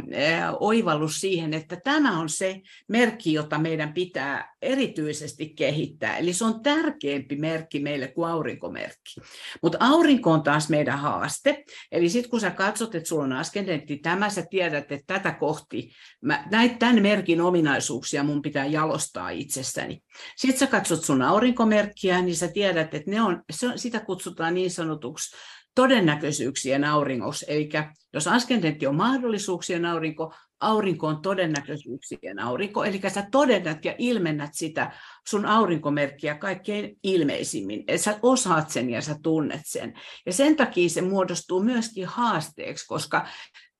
oivallus 0.59 1.21
siihen, 1.21 1.53
että 1.53 1.77
tämä 1.83 2.19
on 2.19 2.29
se 2.29 2.61
merkki, 2.87 3.33
jota 3.33 3.59
meidän 3.59 3.93
pitää 3.93 4.55
erityisesti 4.61 5.49
kehittää. 5.49 6.17
Eli 6.17 6.33
se 6.33 6.45
on 6.45 6.63
tärkeämpi 6.63 7.35
merkki 7.35 7.79
meille 7.79 8.07
kuin 8.07 8.29
aurinkomerkki. 8.29 9.21
Mutta 9.61 9.77
aurinko 9.81 10.31
on 10.31 10.43
taas 10.43 10.69
meidän 10.69 10.99
haaste. 10.99 11.63
Eli 11.91 12.09
sitten 12.09 12.29
kun 12.29 12.39
sä 12.39 12.51
katsot, 12.51 12.95
että 12.95 13.09
sulla 13.09 13.23
on 13.23 13.33
askendentti 13.33 13.97
tämä, 13.97 14.29
sä 14.29 14.45
tiedät, 14.49 14.91
että 14.91 15.13
tätä 15.13 15.31
kohti, 15.31 15.91
mä, 16.21 16.47
näitä 16.51 16.75
tämän 16.79 17.01
merkin 17.01 17.41
ominaisuuksia 17.41 18.23
mun 18.23 18.41
pitää 18.41 18.65
jalostaa 18.65 19.29
itsessäni. 19.29 20.01
Sitten 20.35 20.59
sä 20.59 20.67
katsot 20.67 21.03
sun 21.03 21.21
aurinkomerkkiä, 21.21 22.21
niin 22.21 22.35
sä 22.35 22.47
tiedät, 22.47 22.93
että 22.93 23.11
ne 23.11 23.21
on, 23.21 23.43
sitä 23.75 23.99
kutsutaan 23.99 24.53
niin 24.53 24.71
sanotuksi 24.71 25.35
todennäköisyyksien 25.75 26.83
auringoksi. 26.83 27.45
Eli 27.47 27.69
jos 28.13 28.27
askendentti 28.27 28.87
on 28.87 28.95
mahdollisuuksien 28.95 29.85
aurinko, 29.85 30.33
aurinko 30.59 31.07
on 31.07 31.21
todennäköisyyksien 31.21 32.39
aurinko. 32.39 32.83
Eli 32.83 33.01
sä 33.07 33.27
todennat 33.31 33.85
ja 33.85 33.95
ilmennät 33.97 34.49
sitä 34.53 34.91
sun 35.27 35.45
aurinkomerkkiä 35.45 36.35
kaikkein 36.35 36.97
ilmeisimmin. 37.03 37.83
Et 37.87 38.01
sä 38.01 38.19
osaat 38.21 38.69
sen 38.69 38.89
ja 38.89 39.01
sä 39.01 39.15
tunnet 39.23 39.61
sen. 39.65 39.93
Ja 40.25 40.33
sen 40.33 40.55
takia 40.55 40.89
se 40.89 41.01
muodostuu 41.01 41.63
myöskin 41.63 42.05
haasteeksi, 42.05 42.87
koska 42.87 43.27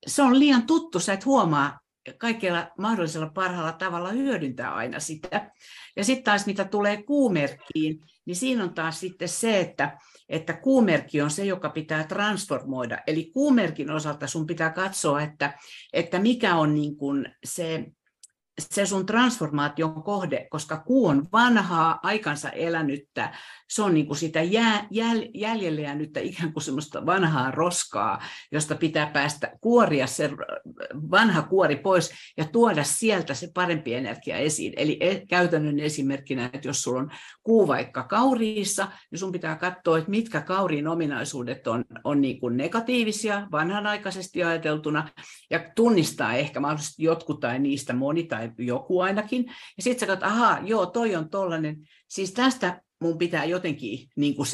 se 0.07 0.22
on 0.22 0.39
liian 0.39 0.68
tuttu, 0.68 0.99
sä 0.99 1.13
et 1.13 1.26
huomaa 1.26 1.80
kaikella 2.18 2.68
mahdollisella 2.77 3.30
parhaalla 3.30 3.72
tavalla 3.72 4.09
hyödyntää 4.09 4.73
aina 4.73 4.99
sitä. 4.99 5.51
Ja 5.95 6.03
sitten 6.03 6.23
taas 6.23 6.45
mitä 6.45 6.65
tulee 6.65 7.03
kuumerkkiin, 7.03 7.99
niin 8.26 8.35
siinä 8.35 8.63
on 8.63 8.73
taas 8.73 8.99
sitten 8.99 9.30
se, 9.30 9.59
että 9.59 9.97
että 10.31 10.53
kuumerkki 10.53 11.21
on 11.21 11.31
se, 11.31 11.45
joka 11.45 11.69
pitää 11.69 12.03
transformoida. 12.03 12.97
Eli 13.07 13.31
kuumerkin 13.33 13.91
osalta 13.91 14.27
sun 14.27 14.47
pitää 14.47 14.69
katsoa, 14.69 15.21
että, 15.21 15.53
että 15.93 16.19
mikä 16.19 16.55
on 16.55 16.75
niin 16.75 16.95
kuin 16.95 17.35
se 17.43 17.85
se 18.59 18.85
sun 18.85 19.05
transformaation 19.05 20.03
kohde, 20.03 20.47
koska 20.49 20.77
kuu 20.77 21.07
on 21.07 21.27
vanhaa, 21.31 21.99
aikansa 22.03 22.49
elänyttä, 22.49 23.33
se 23.69 23.81
on 23.81 23.93
niin 23.93 24.07
kuin 24.07 24.17
sitä 24.17 24.41
jäl, 24.41 25.21
jäljelle 25.33 25.81
jäänyttä 25.81 26.19
ikään 26.19 26.53
kuin 26.53 26.63
semmoista 26.63 27.05
vanhaa 27.05 27.51
roskaa, 27.51 28.23
josta 28.51 28.75
pitää 28.75 29.07
päästä 29.07 29.51
kuoria 29.61 30.07
se 30.07 30.29
vanha 31.11 31.41
kuori 31.41 31.75
pois 31.75 32.11
ja 32.38 32.45
tuoda 32.45 32.83
sieltä 32.83 33.33
se 33.33 33.49
parempi 33.53 33.93
energia 33.93 34.38
esiin. 34.38 34.73
Eli 34.77 34.97
e, 34.99 35.25
käytännön 35.29 35.79
esimerkkinä, 35.79 36.49
että 36.53 36.67
jos 36.67 36.81
sulla 36.83 36.99
on 36.99 37.11
kuu 37.43 37.67
vaikka 37.67 38.03
kauriissa, 38.03 38.88
niin 39.11 39.19
sun 39.19 39.31
pitää 39.31 39.55
katsoa, 39.55 39.97
että 39.97 40.09
mitkä 40.09 40.41
kauriin 40.41 40.88
ominaisuudet 40.88 41.67
on, 41.67 41.85
on 42.03 42.21
niin 42.21 42.39
kuin 42.39 42.57
negatiivisia 42.57 43.47
vanhanaikaisesti 43.51 44.43
ajateltuna 44.43 45.09
ja 45.49 45.59
tunnistaa 45.75 46.33
ehkä 46.33 46.59
mahdollisesti 46.59 47.03
jotkut 47.03 47.39
tai 47.39 47.59
niistä 47.59 47.93
moni 47.93 48.23
tai 48.23 48.51
joku 48.57 48.99
ainakin. 48.99 49.45
Ja 49.77 49.83
sitten 49.83 49.99
sä 49.99 50.05
katsot, 50.05 50.31
ahaa, 50.31 50.59
joo, 50.63 50.85
toi 50.85 51.15
on 51.15 51.29
tollainen. 51.29 51.77
Siis 52.07 52.33
tästä 52.33 52.81
mun 53.01 53.17
pitää 53.17 53.45
jotenkin 53.45 54.07
niin 54.15 54.35
kuin 54.35 54.47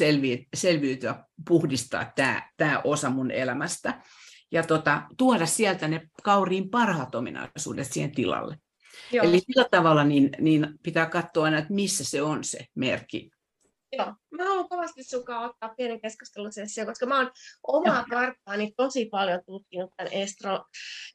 selviytyä, 0.54 1.24
puhdistaa 1.48 2.12
tämä, 2.16 2.50
tämä 2.56 2.80
osa 2.84 3.10
mun 3.10 3.30
elämästä. 3.30 4.02
Ja 4.50 4.62
tota, 4.62 5.02
tuoda 5.16 5.46
sieltä 5.46 5.88
ne 5.88 6.08
kauriin 6.22 6.70
parhaat 6.70 7.14
ominaisuudet 7.14 7.92
siihen 7.92 8.12
tilalle. 8.12 8.58
Joo. 9.12 9.24
Eli 9.24 9.40
sillä 9.40 9.66
tavalla 9.70 10.04
niin, 10.04 10.30
niin 10.40 10.66
pitää 10.82 11.06
katsoa 11.06 11.44
aina, 11.44 11.58
että 11.58 11.74
missä 11.74 12.04
se 12.04 12.22
on 12.22 12.44
se 12.44 12.58
merkki 12.74 13.30
Joo, 13.92 14.14
mä 14.30 14.44
haluan 14.44 14.68
kovasti 14.68 15.02
sunkaan 15.02 15.50
ottaa 15.50 15.74
pienen 15.76 16.00
keskustelusessio, 16.00 16.86
koska 16.86 17.06
mä 17.06 17.18
oon 17.18 17.30
omaa 17.66 18.04
karttaani 18.10 18.72
tosi 18.76 19.04
paljon 19.04 19.40
tutkinut 19.46 19.90
tämän 19.96 20.12
estro, 20.12 20.64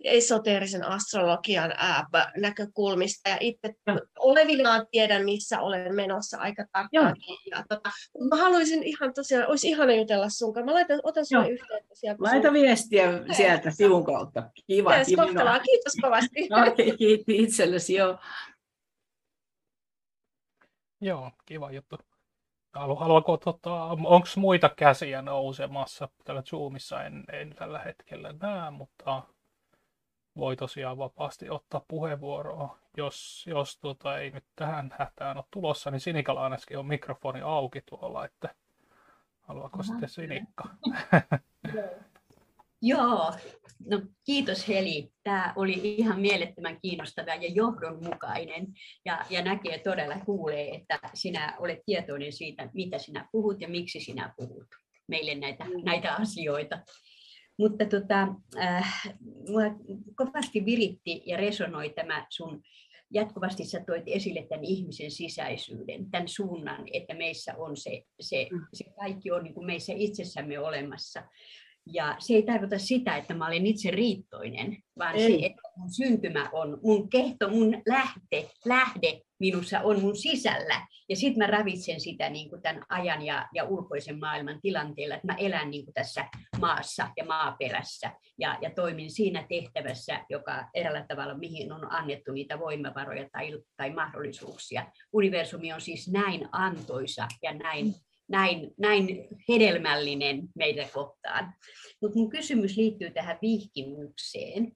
esoteerisen 0.04 0.84
astrologian 0.84 1.74
ää, 1.78 2.06
näkökulmista 2.38 3.30
ja 3.30 3.38
itse 3.40 3.74
olevinaan 4.20 4.88
tiedän, 4.92 5.26
missä 5.26 5.62
olen 5.62 5.96
menossa 5.96 6.38
aika 6.38 6.66
tarkkaan. 6.72 7.16
Ja, 7.52 7.64
tota, 7.70 7.90
mä 8.30 8.36
haluaisin 8.36 8.84
ihan 8.84 9.14
tosiaan, 9.14 9.48
olisi 9.48 9.68
ihana 9.68 9.94
jutella 9.94 10.30
sun 10.30 10.54
kanssa. 10.54 10.66
Mä 10.66 10.74
laitan, 10.74 11.00
otan 11.04 11.26
sulle 11.26 11.50
yhteyttä 11.50 11.96
sieltä. 11.96 12.24
Laita 12.24 12.48
sun... 12.48 12.54
viestiä 12.54 13.12
sieltä 13.38 13.72
sivun 13.72 14.06
kautta. 14.06 14.50
Kiva, 14.68 14.92
kiva. 15.06 15.60
Kiitos 15.60 15.94
kovasti. 16.02 16.50
Okei, 16.72 16.88
okay, 16.88 16.98
kiitos 16.98 17.26
itsellesi, 17.28 17.94
joo. 17.94 18.18
Joo, 21.02 21.32
kiva 21.46 21.72
juttu. 21.72 22.13
Haluaako, 22.74 23.38
tota, 23.38 23.84
onko 23.84 24.28
muita 24.38 24.70
käsiä 24.70 25.22
nousemassa? 25.22 26.10
Tällä 26.24 26.42
Zoomissa 26.42 27.04
en, 27.04 27.24
en 27.32 27.50
tällä 27.56 27.80
hetkellä 27.80 28.34
näe, 28.42 28.72
mutta 28.72 29.24
voi 30.38 30.56
tosiaan 30.56 30.98
vapaasti 30.98 31.50
ottaa 31.50 31.86
puheenvuoroa. 31.88 32.78
Jos, 32.98 33.46
jos 33.48 33.78
tota, 33.80 34.18
ei 34.18 34.32
nyt 34.32 34.44
tähän 34.56 34.96
hätään 35.00 35.38
ole 35.38 35.46
tulossa, 35.52 35.92
niin 35.92 36.00
Sinikalla 36.00 36.44
ainakin 36.44 36.78
on 36.78 36.86
mikrofoni 36.86 37.42
auki 37.42 37.82
tuolla, 37.82 38.26
että 38.26 38.56
haluaako 39.42 39.78
Aha. 39.78 39.84
sitten 39.84 40.10
Sinikka? 40.10 40.64
Joo, 41.76 41.84
no 43.86 44.02
kiitos 44.26 44.68
Heli. 44.68 45.10
Tämä 45.24 45.54
oli 45.56 45.82
ihan 45.84 46.22
mielettömän 46.22 46.82
kiinnostava 46.82 47.36
ja 47.36 47.52
johdonmukainen 47.54 48.68
ja, 49.06 49.26
ja 49.30 49.42
näkee 49.42 49.80
todella, 49.80 50.16
kuulee, 50.26 50.76
että 50.76 51.00
sinä 51.14 51.56
olet 51.60 51.80
tietoinen 51.86 52.32
siitä, 52.32 52.70
mitä 52.74 52.98
sinä 52.98 53.30
puhut 53.32 53.62
ja 53.62 53.68
miksi 53.68 54.00
sinä 54.00 54.34
puhut 54.38 54.68
meille 55.08 55.36
näitä, 55.36 55.66
näitä 55.84 56.16
asioita. 56.16 56.80
Mutta 57.60 57.86
tota, 57.86 58.28
äh, 58.58 59.04
kovasti 60.16 60.66
viritti 60.66 61.22
ja 61.26 61.38
resonoi 61.38 61.90
tämä 61.90 62.26
sun 62.30 62.62
jatkuvasti 63.12 63.66
sä 63.66 63.84
toit 63.88 64.04
esille 64.06 64.46
tämän 64.50 64.66
ihmisen 64.66 65.12
sisäisyyden, 65.12 66.12
tämän 66.12 66.28
suunnan, 66.28 66.84
että 66.94 67.14
meissä 67.14 67.54
on 67.58 67.78
se, 67.78 68.04
se, 68.20 68.48
se 68.74 68.84
kaikki 69.00 69.32
on 69.32 69.44
niin 69.44 69.54
kuin 69.54 69.66
meissä 69.66 69.94
itsessämme 69.96 70.60
olemassa. 70.60 71.24
Ja 71.86 72.16
se 72.20 72.34
ei 72.34 72.44
tarkoita 72.44 72.80
sitä, 72.80 73.18
että 73.18 73.34
mä 73.34 73.48
olen 73.48 73.68
itse 73.68 73.92
riittoinen, 73.92 74.78
vaan 75.00 75.16
ei. 75.16 75.32
se, 75.32 75.46
että 75.46 75.62
mun 75.78 75.94
syntymä 75.94 76.50
on, 76.54 76.80
mun 76.84 77.10
kehto, 77.10 77.50
mun 77.50 77.82
lähte, 77.88 78.50
lähde 78.66 79.22
minussa 79.40 79.80
on 79.80 80.02
mun 80.02 80.16
sisällä. 80.16 80.88
Ja 81.10 81.16
sitten 81.16 81.38
mä 81.38 81.48
ravitsen 81.48 82.02
sitä 82.02 82.30
niin 82.30 82.50
kuin 82.50 82.62
tämän 82.62 82.84
ajan 82.90 83.22
ja, 83.22 83.48
ja 83.54 83.64
ulkoisen 83.64 84.20
maailman 84.20 84.60
tilanteella, 84.62 85.16
että 85.16 85.28
mä 85.28 85.36
elän 85.36 85.70
niin 85.70 85.86
kuin 85.86 85.94
tässä 85.94 86.26
maassa 86.60 87.10
ja 87.18 87.26
maaperässä 87.26 88.12
ja, 88.40 88.58
ja 88.62 88.70
toimin 88.70 89.12
siinä 89.12 89.46
tehtävässä, 89.50 90.26
joka 90.30 90.70
eräällä 90.74 91.06
tavalla, 91.08 91.38
mihin 91.38 91.72
on 91.72 91.92
annettu 91.92 92.32
niitä 92.32 92.60
voimavaroja 92.60 93.30
tai, 93.32 93.60
tai 93.78 93.90
mahdollisuuksia. 93.90 94.92
Universumi 95.14 95.74
on 95.74 95.82
siis 95.82 96.12
näin 96.12 96.50
antoisa 96.52 97.28
ja 97.42 97.54
näin 97.54 97.96
näin, 98.28 98.74
näin 98.78 99.28
hedelmällinen 99.50 100.50
meitä 100.56 100.88
kohtaan. 100.94 101.54
Mutta 102.02 102.20
mun 102.20 102.30
kysymys 102.30 102.78
liittyy 102.78 103.12
tähän 103.12 103.40
vihkimykseen. 103.42 104.72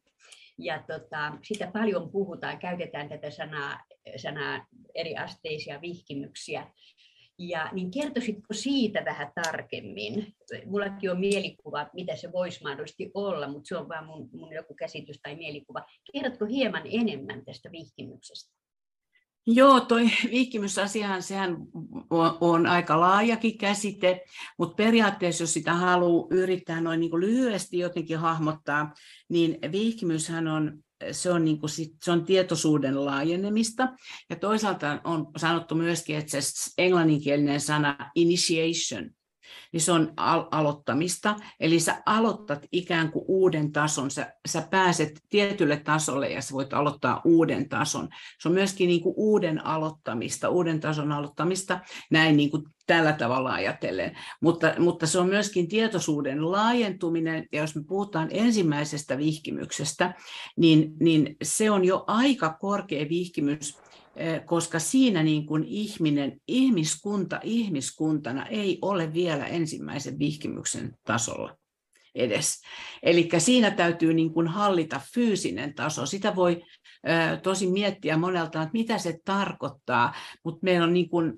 ja 0.59 0.83
tota, 0.87 1.37
sitä 1.43 1.71
paljon 1.73 2.11
puhutaan, 2.11 2.59
käytetään 2.59 3.09
tätä 3.09 3.31
sanaa, 3.31 3.83
sanaa 4.15 4.67
eriasteisia 4.95 5.81
vihkimyksiä. 5.81 6.71
Ja 7.39 7.69
niin 7.73 7.91
kertoisitko 7.91 8.53
siitä 8.53 9.05
vähän 9.05 9.31
tarkemmin? 9.43 10.35
Mullakin 10.65 11.11
on 11.11 11.19
mielikuva, 11.19 11.89
mitä 11.93 12.15
se 12.15 12.31
voisi 12.31 12.63
mahdollisesti 12.63 13.11
olla, 13.13 13.47
mutta 13.47 13.67
se 13.67 13.77
on 13.77 13.89
vain 13.89 14.05
mun, 14.05 14.29
mun 14.33 14.53
joku 14.53 14.73
käsitys 14.73 15.19
tai 15.21 15.35
mielikuva. 15.35 15.85
Kerrotko 16.13 16.45
hieman 16.45 16.83
enemmän 16.85 17.45
tästä 17.45 17.71
vihkimyksestä? 17.71 18.66
Joo, 19.49 19.79
toi 19.79 20.09
vihkimysasiahan 20.31 21.23
sehän 21.23 21.57
on, 22.41 22.67
aika 22.67 22.99
laajakin 22.99 23.57
käsite, 23.57 24.21
mutta 24.57 24.75
periaatteessa 24.75 25.43
jos 25.43 25.53
sitä 25.53 25.73
haluaa 25.73 26.27
yrittää 26.31 26.81
noin 26.81 26.99
niin 26.99 27.09
kuin 27.09 27.21
lyhyesti 27.21 27.77
jotenkin 27.77 28.17
hahmottaa, 28.17 28.93
niin 29.29 29.57
vihkimyshän 29.71 30.47
on 30.47 30.83
se 31.11 31.31
on, 31.31 31.45
niin 31.45 31.59
kuin 31.59 31.69
sit, 31.69 31.91
se 32.03 32.11
on 32.11 32.25
tietoisuuden 32.25 33.05
laajenemista. 33.05 33.89
Ja 34.29 34.35
toisaalta 34.35 35.01
on 35.03 35.27
sanottu 35.37 35.75
myöskin, 35.75 36.17
että 36.17 36.41
se 36.41 36.71
englanninkielinen 36.77 37.61
sana 37.61 38.11
initiation, 38.15 39.11
niin 39.73 39.81
se 39.81 39.91
on 39.91 40.13
al- 40.17 40.47
aloittamista. 40.51 41.35
Eli 41.59 41.79
sä 41.79 42.01
aloitat 42.05 42.65
ikään 42.71 43.11
kuin 43.11 43.25
uuden 43.27 43.71
tason, 43.71 44.11
sä, 44.11 44.33
sä 44.47 44.67
pääset 44.71 45.21
tietylle 45.29 45.77
tasolle 45.77 46.29
ja 46.29 46.41
sä 46.41 46.53
voit 46.53 46.73
aloittaa 46.73 47.21
uuden 47.25 47.69
tason. 47.69 48.09
Se 48.41 48.47
on 48.47 48.53
myöskin 48.53 48.87
niin 48.87 49.01
kuin 49.01 49.13
uuden 49.17 49.65
aloittamista, 49.65 50.49
uuden 50.49 50.79
tason 50.79 51.11
aloittamista, 51.11 51.79
näin 52.11 52.37
niin 52.37 52.51
kuin 52.51 52.63
tällä 52.87 53.13
tavalla 53.13 53.53
ajatellen. 53.53 54.17
Mutta, 54.41 54.73
mutta 54.79 55.07
se 55.07 55.19
on 55.19 55.27
myöskin 55.27 55.67
tietoisuuden 55.67 56.51
laajentuminen, 56.51 57.47
ja 57.51 57.61
jos 57.61 57.75
me 57.75 57.83
puhutaan 57.87 58.27
ensimmäisestä 58.31 59.17
vihkimyksestä, 59.17 60.13
niin, 60.57 60.93
niin 60.99 61.35
se 61.43 61.71
on 61.71 61.85
jo 61.85 62.03
aika 62.07 62.57
korkea 62.59 63.09
vihkimys, 63.09 63.77
koska 64.45 64.79
siinä 64.79 65.23
niin 65.23 65.45
kuin 65.45 65.63
ihminen, 65.63 66.41
ihmiskunta 66.47 67.39
ihmiskuntana 67.43 68.45
ei 68.45 68.79
ole 68.81 69.13
vielä 69.13 69.45
ensimmäisen 69.45 70.19
vihkimyksen 70.19 70.97
tasolla 71.03 71.57
edes. 72.15 72.61
Eli 73.03 73.29
siinä 73.37 73.71
täytyy 73.71 74.13
niin 74.13 74.33
kuin 74.33 74.47
hallita 74.47 75.01
fyysinen 75.13 75.75
taso. 75.75 76.05
Sitä 76.05 76.35
voi 76.35 76.51
eh, 77.03 77.41
tosi 77.43 77.67
miettiä 77.67 78.17
monelta, 78.17 78.61
että 78.61 78.73
mitä 78.73 78.97
se 78.97 79.19
tarkoittaa, 79.25 80.13
mutta 80.43 80.59
meillä 80.61 80.83
on 80.83 80.93
niin 80.93 81.09
kuin, 81.09 81.33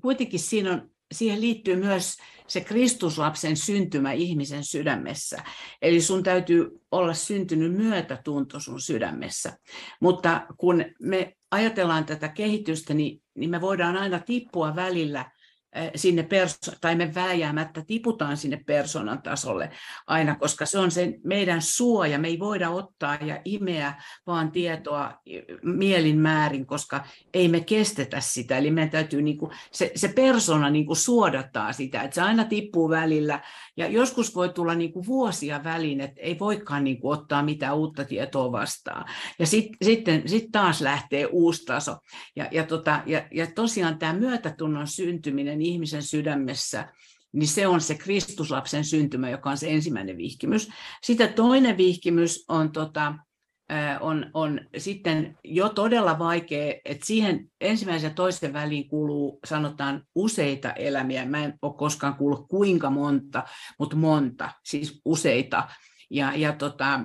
kuitenkin 0.00 0.40
siinä 0.40 0.72
on 0.72 0.92
siihen 1.12 1.40
liittyy 1.40 1.76
myös 1.76 2.16
se 2.46 2.60
Kristuslapsen 2.60 3.56
syntymä 3.56 4.12
ihmisen 4.12 4.64
sydämessä. 4.64 5.42
Eli 5.82 6.00
sun 6.00 6.22
täytyy 6.22 6.68
olla 6.90 7.14
syntynyt 7.14 7.72
myötätunto 7.72 8.60
sun 8.60 8.80
sydämessä. 8.80 9.58
Mutta 10.00 10.46
kun 10.58 10.84
me 11.00 11.36
ajatellaan 11.52 12.04
tätä 12.04 12.28
kehitystä, 12.28 12.94
niin, 12.94 13.22
niin 13.34 13.50
me 13.50 13.60
voidaan 13.60 13.96
aina 13.96 14.18
tippua 14.18 14.76
välillä 14.76 15.30
sinne 15.94 16.22
perso- 16.22 16.76
tai 16.80 16.94
me 16.94 17.14
vääjäämättä 17.14 17.82
tiputaan 17.86 18.36
sinne 18.36 18.60
persoonan 18.66 19.22
tasolle 19.22 19.70
aina, 20.06 20.34
koska 20.34 20.66
se 20.66 20.78
on 20.78 20.90
se 20.90 21.18
meidän 21.24 21.62
suoja. 21.62 22.18
Me 22.18 22.28
ei 22.28 22.38
voida 22.38 22.70
ottaa 22.70 23.14
ja 23.14 23.40
imeä 23.44 24.02
vaan 24.26 24.52
tietoa 24.52 25.20
mielin 25.62 26.18
määrin, 26.18 26.66
koska 26.66 27.04
ei 27.34 27.48
me 27.48 27.60
kestetä 27.60 28.20
sitä. 28.20 28.58
Eli 28.58 28.70
meidän 28.70 28.90
täytyy, 28.90 29.22
niin 29.22 29.38
se, 29.72 29.92
se 29.94 30.08
persona 30.08 30.70
niin 30.70 30.96
suodattaa 30.96 31.72
sitä, 31.72 32.02
että 32.02 32.14
se 32.14 32.22
aina 32.22 32.44
tippuu 32.44 32.90
välillä. 32.90 33.40
Ja 33.76 33.88
joskus 33.88 34.34
voi 34.34 34.48
tulla 34.48 34.74
niin 34.74 34.92
kuin 34.92 35.06
vuosia 35.06 35.64
väliin, 35.64 36.00
että 36.00 36.20
ei 36.20 36.38
voikaan 36.38 36.84
niin 36.84 37.00
kuin 37.00 37.18
ottaa 37.18 37.42
mitään 37.42 37.76
uutta 37.76 38.04
tietoa 38.04 38.52
vastaan. 38.52 39.04
Ja 39.38 39.46
sit, 39.46 39.68
sitten 39.82 40.28
sit 40.28 40.44
taas 40.52 40.80
lähtee 40.80 41.26
uusi 41.26 41.64
taso. 41.64 41.96
Ja, 42.36 42.48
ja, 42.50 42.66
tota, 42.66 43.02
ja, 43.06 43.26
ja 43.34 43.46
tosiaan 43.46 43.98
tämä 43.98 44.12
myötätunnon 44.12 44.86
syntyminen 44.86 45.62
ihmisen 45.62 46.02
sydämessä, 46.02 46.92
niin 47.32 47.48
se 47.48 47.66
on 47.66 47.80
se 47.80 47.94
Kristuslapsen 47.94 48.84
syntymä, 48.84 49.30
joka 49.30 49.50
on 49.50 49.58
se 49.58 49.70
ensimmäinen 49.70 50.16
vihkimys. 50.16 50.68
Sitten 51.02 51.32
toinen 51.32 51.76
vihkimys 51.76 52.44
on, 52.48 52.72
tota, 52.72 53.14
on, 54.00 54.30
on 54.34 54.60
sitten 54.76 55.38
jo 55.44 55.68
todella 55.68 56.18
vaikea, 56.18 56.74
että 56.84 57.06
siihen 57.06 57.50
ensimmäisen 57.60 58.08
ja 58.08 58.14
toisen 58.14 58.52
väliin 58.52 58.88
kuuluu, 58.88 59.40
sanotaan, 59.44 60.02
useita 60.14 60.72
elämiä. 60.72 61.26
Mä 61.26 61.44
en 61.44 61.54
ole 61.62 61.74
koskaan 61.76 62.14
kuullut 62.14 62.48
kuinka 62.48 62.90
monta, 62.90 63.42
mutta 63.78 63.96
monta, 63.96 64.50
siis 64.64 65.00
useita 65.04 65.68
ja, 66.12 66.32
ja, 66.36 66.52
tota, 66.52 67.00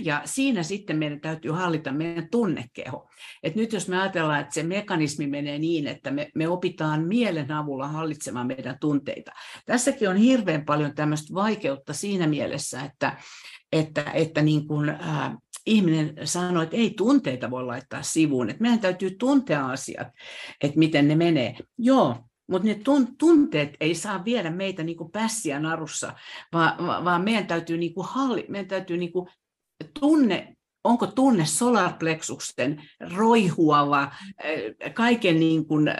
ja 0.00 0.22
siinä 0.24 0.62
sitten 0.62 0.98
meidän 0.98 1.20
täytyy 1.20 1.50
hallita 1.50 1.92
meidän 1.92 2.28
tunnekeho. 2.30 3.10
Et 3.42 3.54
nyt 3.54 3.72
jos 3.72 3.88
me 3.88 4.00
ajatellaan, 4.00 4.40
että 4.40 4.54
se 4.54 4.62
mekanismi 4.62 5.26
menee 5.26 5.58
niin, 5.58 5.86
että 5.86 6.10
me, 6.10 6.30
me 6.34 6.48
opitaan 6.48 7.04
mielen 7.04 7.52
avulla 7.52 7.88
hallitsemaan 7.88 8.46
meidän 8.46 8.76
tunteita. 8.80 9.32
Tässäkin 9.66 10.08
on 10.08 10.16
hirveän 10.16 10.64
paljon 10.64 10.94
tämmöistä 10.94 11.34
vaikeutta 11.34 11.92
siinä 11.92 12.26
mielessä, 12.26 12.82
että, 12.82 13.16
että, 13.72 14.04
että 14.14 14.42
niin 14.42 14.66
kuin, 14.66 14.88
äh, 14.88 15.32
ihminen 15.66 16.14
sanoo, 16.24 16.62
että 16.62 16.76
ei 16.76 16.90
tunteita 16.90 17.50
voi 17.50 17.64
laittaa 17.64 18.02
sivuun, 18.02 18.50
että 18.50 18.62
meidän 18.62 18.80
täytyy 18.80 19.10
tuntea 19.10 19.66
asiat, 19.66 20.08
että 20.60 20.78
miten 20.78 21.08
ne 21.08 21.14
menee. 21.14 21.56
Joo, 21.78 22.16
mutta 22.50 22.68
ne 22.68 22.80
tunteet 23.18 23.76
ei 23.80 23.94
saa 23.94 24.24
viedä 24.24 24.50
meitä 24.50 24.82
niin 24.82 24.96
kuin 24.96 25.10
pässiä 25.10 25.60
narussa, 25.60 26.14
vaan, 26.52 27.04
vaan 27.04 27.24
meidän 27.24 27.46
täytyy, 27.46 27.78
niin 27.78 27.94
kuin 27.94 28.06
halli, 28.10 28.46
meidän 28.48 28.68
täytyy 28.68 28.96
niin 28.96 29.12
kuin 29.12 29.28
tunne, 30.00 30.56
onko 30.84 31.06
tunne 31.06 31.44
solarplexuksen 31.44 32.82
roihuava, 33.16 34.12
kaiken 34.94 35.40
niin 35.40 35.66
kuin 35.66 35.90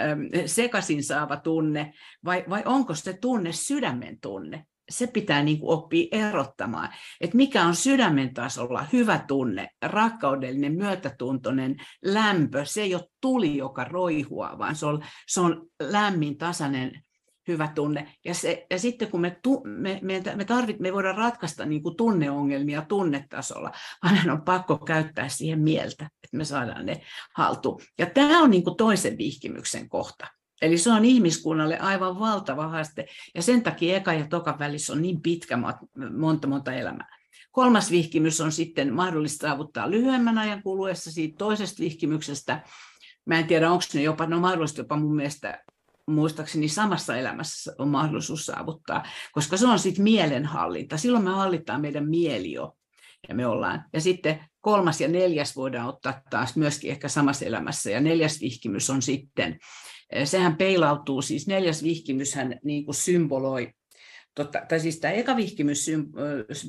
sekaisin 0.47 1.05
saava 1.05 1.37
tunne, 1.37 1.93
vai, 2.25 2.45
vai 2.49 2.63
onko 2.65 2.95
se 2.95 3.13
tunne 3.13 3.53
sydämen 3.53 4.21
tunne? 4.21 4.67
Se 4.93 5.07
pitää 5.07 5.43
niin 5.43 5.59
kuin 5.59 5.79
oppia 5.79 6.07
erottamaan, 6.13 6.89
että 7.21 7.37
mikä 7.37 7.65
on 7.65 7.77
sydämen 7.77 8.35
tasolla 8.35 8.87
hyvä 8.93 9.25
tunne, 9.29 9.69
rakkaudellinen, 9.83 10.75
myötätuntoinen 10.75 11.77
lämpö, 12.05 12.65
se 12.65 12.83
ei 12.83 12.95
ole 12.95 13.09
tuli, 13.21 13.57
joka 13.57 13.85
roihua, 13.85 14.59
vaan 14.59 14.77
se 14.77 14.87
on, 14.87 15.05
se 15.29 15.41
on 15.41 15.67
lämmin, 15.81 16.39
tasainen, 16.39 17.03
hyvä 17.49 17.69
tunne. 17.75 18.15
Ja, 18.25 18.35
se, 18.35 18.67
ja 18.71 18.79
sitten 18.79 19.09
kun 19.09 19.21
me, 19.21 19.37
tu, 19.43 19.63
me, 19.65 19.99
me, 20.03 20.23
me, 20.35 20.45
tarvit, 20.45 20.81
me 20.81 20.93
voidaan 20.93 21.17
ratkaista 21.17 21.67
niin 21.67 21.83
kuin 21.83 21.97
tunneongelmia 21.97 22.83
tunnetasolla, 22.83 23.73
vaan 24.03 24.31
on 24.31 24.43
pakko 24.43 24.79
käyttää 24.79 25.29
siihen 25.29 25.61
mieltä, 25.61 26.05
että 26.25 26.37
me 26.37 26.45
saadaan 26.45 26.87
ne 26.87 27.01
haltuun. 27.37 27.81
Ja 27.99 28.07
tämä 28.07 28.43
on 28.43 28.51
niin 28.51 28.65
kuin 28.65 28.77
toisen 28.77 29.19
vihkimyksen 29.19 29.89
kohta. 29.89 30.27
Eli 30.63 30.79
se 30.79 30.91
on 30.91 31.05
ihmiskunnalle 31.05 31.79
aivan 31.79 32.19
valtava 32.19 32.69
haaste, 32.69 33.07
ja 33.35 33.43
sen 33.43 33.63
takia 33.63 33.97
eka 33.97 34.13
ja 34.13 34.27
toka 34.27 34.59
välissä 34.59 34.93
on 34.93 35.03
niin 35.03 35.23
pitkä 35.23 35.59
monta 36.17 36.47
monta 36.47 36.73
elämää. 36.73 37.19
Kolmas 37.51 37.91
vihkimys 37.91 38.41
on 38.41 38.53
sitten 38.53 38.95
mahdollista 38.95 39.47
saavuttaa 39.47 39.91
lyhyemmän 39.91 40.39
ajan 40.39 40.63
kuluessa 40.63 41.13
siitä 41.13 41.35
toisesta 41.39 41.81
vihkimyksestä. 41.81 42.63
Mä 43.27 43.39
en 43.39 43.47
tiedä, 43.47 43.71
onko 43.71 43.85
ne 43.95 44.03
jopa, 44.03 44.27
no 44.27 44.41
mahdollista 44.41 44.81
jopa 44.81 44.97
mun 44.97 45.17
mielestä 45.17 45.65
muistaakseni 46.07 46.69
samassa 46.69 47.17
elämässä 47.17 47.75
on 47.79 47.89
mahdollisuus 47.89 48.47
saavuttaa, 48.47 49.05
koska 49.33 49.57
se 49.57 49.67
on 49.67 49.79
sitten 49.79 50.05
mielenhallinta. 50.05 50.97
Silloin 50.97 51.25
me 51.25 51.31
hallitaan 51.31 51.81
meidän 51.81 52.09
mieli 52.09 52.53
jo, 52.53 52.77
ja 53.29 53.35
me 53.35 53.47
ollaan. 53.47 53.85
Ja 53.93 54.01
sitten 54.01 54.45
kolmas 54.61 55.01
ja 55.01 55.09
neljäs 55.09 55.57
voidaan 55.57 55.89
ottaa 55.89 56.21
taas 56.31 56.57
myöskin 56.57 56.91
ehkä 56.91 57.09
samassa 57.09 57.45
elämässä, 57.45 57.91
ja 57.91 58.01
neljäs 58.01 58.41
vihkimys 58.41 58.91
on 58.91 59.03
sitten 59.03 59.59
sehän 60.25 60.57
peilautuu, 60.57 61.23
siis 61.23 61.47
neljäs 61.47 61.83
vihkimyshän 61.83 62.59
niin 62.65 62.85
kuin 62.85 62.95
symboloi 62.95 63.73
Totta, 64.35 64.63
tai 64.69 64.81
siis 64.81 65.01
tämä 65.01 65.15
eka 65.15 65.37
vihkimys 65.37 65.91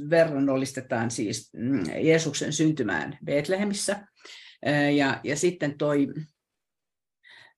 verrannollistetaan 0.10 1.12
siis 1.12 1.50
mm, 1.54 1.84
Jeesuksen 2.02 2.54
syntymään 2.54 3.18
Betlehemissä. 3.26 4.08
Ja, 4.96 5.20
ja 5.24 5.36
sitten 5.36 5.78
toi 5.78 6.08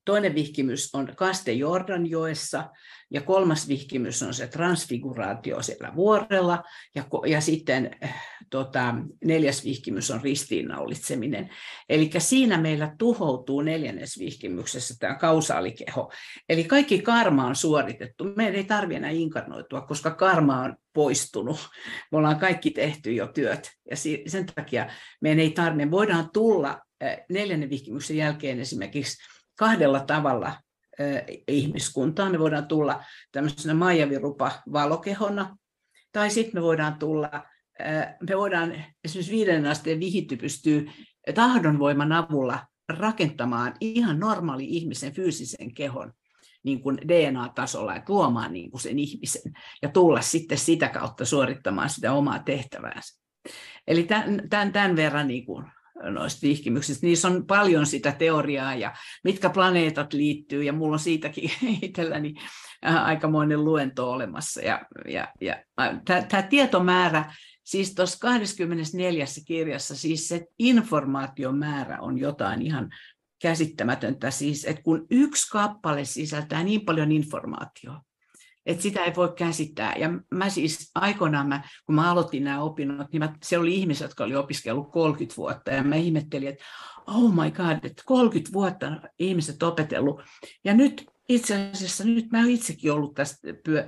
Toinen 0.06 0.36
vihkimys 0.36 0.90
on 0.96 1.14
kaste 1.16 1.52
Jordanjoessa 1.52 2.70
ja 3.12 3.22
kolmas 3.22 3.68
vihkimys 3.68 4.24
on 4.24 4.34
se 4.34 4.48
transfiguraatio 4.48 5.62
siellä 5.62 5.96
vuorella 5.96 6.64
ja, 6.96 7.04
ja 7.26 7.42
sitten 7.42 7.92
äh, 8.04 8.26
tota, 8.50 8.96
neljäs 9.24 9.64
vihkimys 9.64 10.12
on 10.12 10.22
ristiinnaulitseminen. 10.22 11.50
Eli 11.90 12.10
siinä 12.18 12.58
meillä 12.58 12.96
tuhoutuu 12.98 13.62
neljännes 13.62 14.20
vihkimyksessä 14.20 14.96
tämä 15.00 15.16
kausaalikeho. 15.16 16.12
Eli 16.50 16.64
kaikki 16.64 17.02
karma 17.02 17.48
on 17.48 17.56
suoritettu. 17.56 18.24
Meidän 18.36 18.56
ei 18.56 18.64
tarvitse 18.64 18.98
enää 18.98 19.12
inkarnoitua, 19.12 19.82
koska 19.82 20.12
karma 20.12 20.62
on 20.62 20.76
poistunut. 20.94 21.70
Me 22.12 22.18
ollaan 22.18 22.40
kaikki 22.40 22.72
tehty 22.72 23.14
jo 23.14 23.28
työt 23.28 23.72
ja 23.90 23.98
sen 24.28 24.46
takia 24.56 24.90
meidän 25.22 25.40
ei 25.40 25.52
tarvitse. 25.52 25.86
Me 25.86 25.92
voidaan 25.92 26.30
tulla 26.34 26.82
äh, 27.04 27.18
neljännen 27.30 27.70
vihkimyksen 27.70 28.18
jälkeen 28.18 28.60
esimerkiksi 28.60 29.18
kahdella 29.56 30.00
tavalla 30.00 30.54
ihmiskuntaan. 31.48 32.32
Me 32.32 32.40
voidaan 32.40 32.68
tulla 32.68 33.04
tämmöisenä 33.32 33.74
Maijavirupa 33.74 34.52
valokehona, 34.74 35.58
tai 36.12 36.30
sitten 36.30 36.62
me 36.62 36.62
voidaan 36.62 37.00
tulla 37.00 37.30
me 38.30 38.38
voidaan 38.38 38.84
esimerkiksi 39.04 39.32
viiden 39.32 39.66
asteen 39.66 40.00
vihitty 40.00 40.38
pystyy 40.38 40.88
tahdonvoiman 41.36 42.12
avulla 42.12 42.68
rakentamaan 42.90 43.74
ihan 43.82 44.20
normaali 44.20 44.66
ihmisen 44.66 45.14
fyysisen 45.14 45.74
kehon 45.74 46.14
niin 46.64 46.82
kuin 46.82 46.98
DNA-tasolla, 47.08 47.96
että 47.96 48.14
luomaan 48.14 48.54
niin 48.54 48.72
kuin 48.72 48.82
sen 48.82 49.00
ihmisen 49.00 49.54
ja 49.82 49.90
tulla 49.90 50.22
sitten 50.22 50.58
sitä 50.58 50.88
kautta 50.88 51.26
suorittamaan 51.26 51.90
sitä 51.90 52.14
omaa 52.14 52.40
tehtäväänsä. 52.40 53.22
Eli 53.88 54.04
tämän, 54.04 54.50
tämän, 54.50 54.72
tämän 54.72 54.96
verran 54.96 55.28
niin 55.28 55.46
kuin 55.46 55.66
noista 56.04 56.42
vihkimyksistä. 56.42 57.08
Niissä 57.08 57.28
on 57.28 57.46
paljon 57.46 57.86
sitä 57.86 58.12
teoriaa 58.12 58.76
ja 58.76 58.94
mitkä 59.24 59.50
planeetat 59.50 60.14
liittyy 60.14 60.64
ja 60.64 60.74
mulla 60.74 60.94
on 60.94 61.00
siitäkin 61.00 61.52
itselläni 61.82 62.34
aikamoinen 62.82 63.66
luento 63.66 64.12
olemassa. 64.12 64.62
Ja, 64.62 64.86
ja, 65.08 65.28
ja, 65.42 65.64
tämä 66.06 66.44
tietomäärä, 66.44 67.34
siis 67.64 67.96
tuossa 67.96 68.20
24 68.20 69.26
kirjassa, 69.48 69.96
siis 69.96 70.28
se 70.28 70.46
informaatiomäärä 70.60 72.02
on 72.02 72.18
jotain 72.18 72.62
ihan 72.62 72.90
käsittämätöntä. 73.42 74.32
Siis, 74.32 74.66
että 74.66 74.82
kun 74.84 75.08
yksi 75.12 75.50
kappale 75.52 76.06
sisältää 76.06 76.64
niin 76.64 76.86
paljon 76.86 77.12
informaatiota, 77.12 78.15
että 78.66 78.84
sitä 78.84 79.04
ei 79.04 79.16
voi 79.16 79.34
käsittää. 79.38 79.96
Ja 79.98 80.10
mä 80.32 80.50
siis 80.50 80.92
aikoinaan, 80.96 81.48
mä, 81.48 81.64
kun 81.86 81.96
mä 81.96 82.12
aloitin 82.12 82.44
nämä 82.44 82.62
opinnot, 82.62 83.12
niin 83.12 83.20
mä, 83.20 83.34
siellä 83.44 83.64
oli 83.64 83.76
ihmisiä, 83.76 84.06
jotka 84.06 84.24
oli 84.24 84.36
opiskellut 84.36 84.92
30 84.92 85.38
vuotta, 85.38 85.72
ja 85.72 85.84
mä 85.84 85.96
ihmettelin, 85.96 86.48
että 86.48 86.64
oh 87.08 87.34
my 87.34 87.52
god, 87.52 87.86
että 87.86 88.04
30 88.06 88.54
vuotta 88.54 88.92
ihmiset 89.20 89.64
opetellut. 89.64 90.22
Ja 90.64 90.74
nyt 90.74 91.06
itse 91.30 91.70
asiassa, 91.74 92.04
nyt 92.04 92.32
mä 92.32 92.40
oon 92.40 92.50
itsekin 92.50 92.92
ollut 92.92 93.14
tästä 93.14 93.48
pyö, 93.66 93.86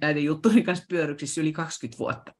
näiden 0.00 0.24
juttujen 0.24 0.64
kanssa 0.64 0.84
pyöryksissä 0.88 1.40
yli 1.40 1.52
20 1.52 1.98
vuotta. 1.98 2.32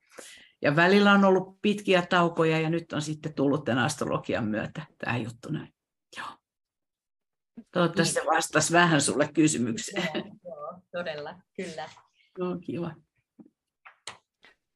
Ja 0.63 0.77
välillä 0.77 1.13
on 1.13 1.25
ollut 1.25 1.59
pitkiä 1.63 2.03
taukoja, 2.03 2.61
ja 2.61 2.71
nyt 2.71 2.93
on 2.93 3.03
sitten 3.03 3.35
tullut 3.35 3.65
tämän 3.65 3.85
astrologian 3.85 4.45
myötä 4.45 4.87
tämä 4.99 5.17
juttu 5.17 5.53
näin. 5.53 5.75
Joo. 6.17 6.27
Toivottavasti 7.73 8.15
se 8.15 8.27
vastasi 8.27 8.73
vähän 8.73 9.01
sulle 9.01 9.29
kysymykseen. 9.35 10.40
Joo, 10.93 11.03
joo 11.03 11.05
todella, 11.05 11.35
kyllä. 11.57 11.89
Joo, 12.39 12.59
kiva. 12.65 12.95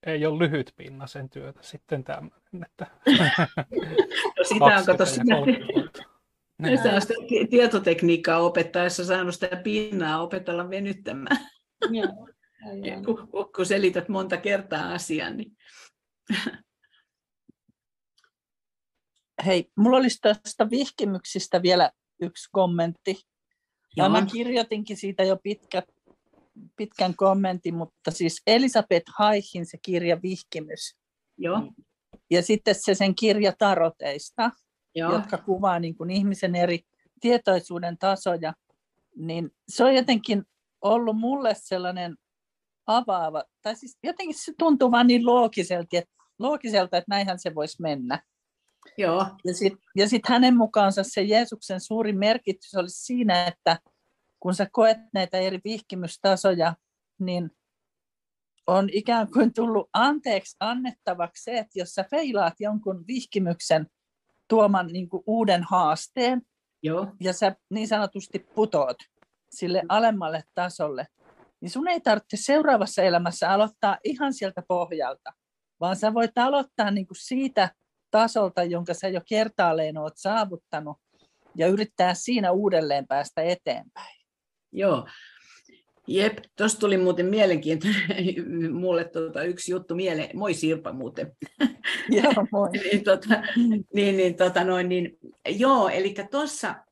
Ei 0.06 0.26
ole 0.26 0.38
lyhyt 0.38 0.72
pinnasen 0.76 1.30
työtä 1.30 1.62
sitten 1.62 2.04
tämmöinen. 2.04 2.64
Että... 2.66 2.86
no 4.38 4.44
sitä 4.44 4.64
on 4.64 4.86
kato 4.86 5.06
sinä. 5.06 5.36
Sitä 6.76 6.94
on 6.94 7.00
sitä 7.00 7.14
tietotekniikkaa 7.50 8.38
opettaessa 8.38 9.04
saanut 9.04 9.34
sitä 9.34 9.56
pinnaa 9.56 10.22
opetella 10.22 10.70
venyttämään. 10.70 11.50
Joo, 11.90 12.28
kun, 13.04 13.52
kun 13.56 13.66
selität 13.66 14.08
monta 14.08 14.36
kertaa 14.36 14.94
asian, 14.94 15.36
niin 15.36 15.56
Hei, 19.46 19.70
mulla 19.76 19.96
olisi 19.96 20.18
tästä 20.20 20.70
vihkimyksistä 20.70 21.62
vielä 21.62 21.90
yksi 22.20 22.48
kommentti. 22.52 23.20
Ja 23.96 24.08
mä 24.08 24.26
kirjoitinkin 24.32 24.96
siitä 24.96 25.22
jo 25.22 25.36
pitkä, 25.36 25.82
pitkän 26.76 27.16
kommentin, 27.16 27.74
mutta 27.74 28.10
siis 28.10 28.42
Elisabeth 28.46 29.12
Haihin 29.18 29.66
se 29.66 29.78
kirja 29.82 30.22
Vihkimys. 30.22 30.96
Joo. 31.38 31.72
Ja 32.30 32.42
sitten 32.42 32.74
se 32.74 32.94
sen 32.94 33.14
kirja 33.14 33.52
Taroteista, 33.58 34.50
Joo. 34.94 35.12
jotka 35.12 35.38
kuvaa 35.38 35.78
niin 35.78 35.96
kuin 35.96 36.10
ihmisen 36.10 36.54
eri 36.54 36.80
tietoisuuden 37.20 37.98
tasoja. 37.98 38.52
Niin 39.16 39.50
se 39.68 39.84
on 39.84 39.94
jotenkin 39.94 40.42
ollut 40.82 41.16
mulle 41.16 41.54
sellainen 41.58 42.16
avaava, 42.86 43.44
tai 43.62 43.76
siis 43.76 43.98
jotenkin 44.02 44.38
se 44.38 44.52
tuntuu 44.58 44.90
vaan 44.90 45.06
niin 45.06 45.26
loogiselta, 45.26 45.96
että, 45.96 46.14
loogiselta, 46.38 46.96
että 46.96 47.10
näinhän 47.10 47.38
se 47.38 47.54
voisi 47.54 47.82
mennä. 47.82 48.22
Joo. 48.98 49.26
Ja 49.44 49.54
sitten 49.54 49.80
ja 49.96 50.08
sit 50.08 50.28
hänen 50.28 50.56
mukaansa 50.56 51.02
se 51.02 51.22
Jeesuksen 51.22 51.80
suuri 51.80 52.12
merkitys 52.12 52.74
oli 52.74 52.90
siinä, 52.90 53.46
että 53.46 53.78
kun 54.44 54.54
sä 54.54 54.66
koet 54.72 54.98
näitä 55.14 55.38
eri 55.38 55.60
vihkimystasoja, 55.64 56.74
niin 57.20 57.50
on 58.66 58.88
ikään 58.92 59.32
kuin 59.32 59.54
tullut 59.54 59.90
anteeksi 59.92 60.56
annettavaksi 60.60 61.42
se, 61.42 61.58
että 61.58 61.78
jos 61.78 61.88
sä 61.88 62.04
feilaat 62.10 62.54
jonkun 62.60 63.06
vihkimyksen 63.06 63.86
tuoman 64.48 64.86
niin 64.86 65.08
kuin 65.08 65.22
uuden 65.26 65.62
haasteen, 65.62 66.42
Joo. 66.82 67.06
ja 67.20 67.32
sä 67.32 67.56
niin 67.70 67.88
sanotusti 67.88 68.38
putoot 68.38 68.96
sille 69.50 69.82
alemmalle 69.88 70.42
tasolle, 70.54 71.06
niin 71.60 71.70
sun 71.70 71.88
ei 71.88 72.00
tarvitse 72.00 72.36
seuraavassa 72.36 73.02
elämässä 73.02 73.50
aloittaa 73.50 73.98
ihan 74.04 74.34
sieltä 74.34 74.62
pohjalta, 74.68 75.32
vaan 75.80 75.96
sä 75.96 76.14
voit 76.14 76.38
aloittaa 76.38 76.90
niin 76.90 77.06
kuin 77.06 77.18
siitä 77.20 77.74
tasolta, 78.10 78.64
jonka 78.64 78.94
sä 78.94 79.08
jo 79.08 79.20
kertaalleen 79.28 79.98
oot 79.98 80.16
saavuttanut, 80.16 80.96
ja 81.54 81.66
yrittää 81.66 82.14
siinä 82.14 82.52
uudelleen 82.52 83.06
päästä 83.06 83.42
eteenpäin. 83.42 84.23
Joo, 84.74 85.06
Jep, 86.06 86.38
tuossa 86.56 86.78
tuli 86.78 86.96
muuten 86.96 87.26
mielenkiintoinen 87.26 88.72
mulle 88.72 89.04
tuota, 89.04 89.42
yksi 89.42 89.72
juttu 89.72 89.94
mieleen. 89.94 90.38
Moi 90.38 90.54
Sirpa 90.54 90.92
muuten. 90.92 91.32
Joo, 92.08 92.32
moi. 92.52 92.68
niin, 92.70 93.04
tota, 93.04 93.42
niin, 93.94 94.16
niin, 94.16 94.34
tota, 94.34 94.64
noin, 94.64 94.88
niin, 94.88 95.18
joo, 95.48 95.88
eli 95.88 96.14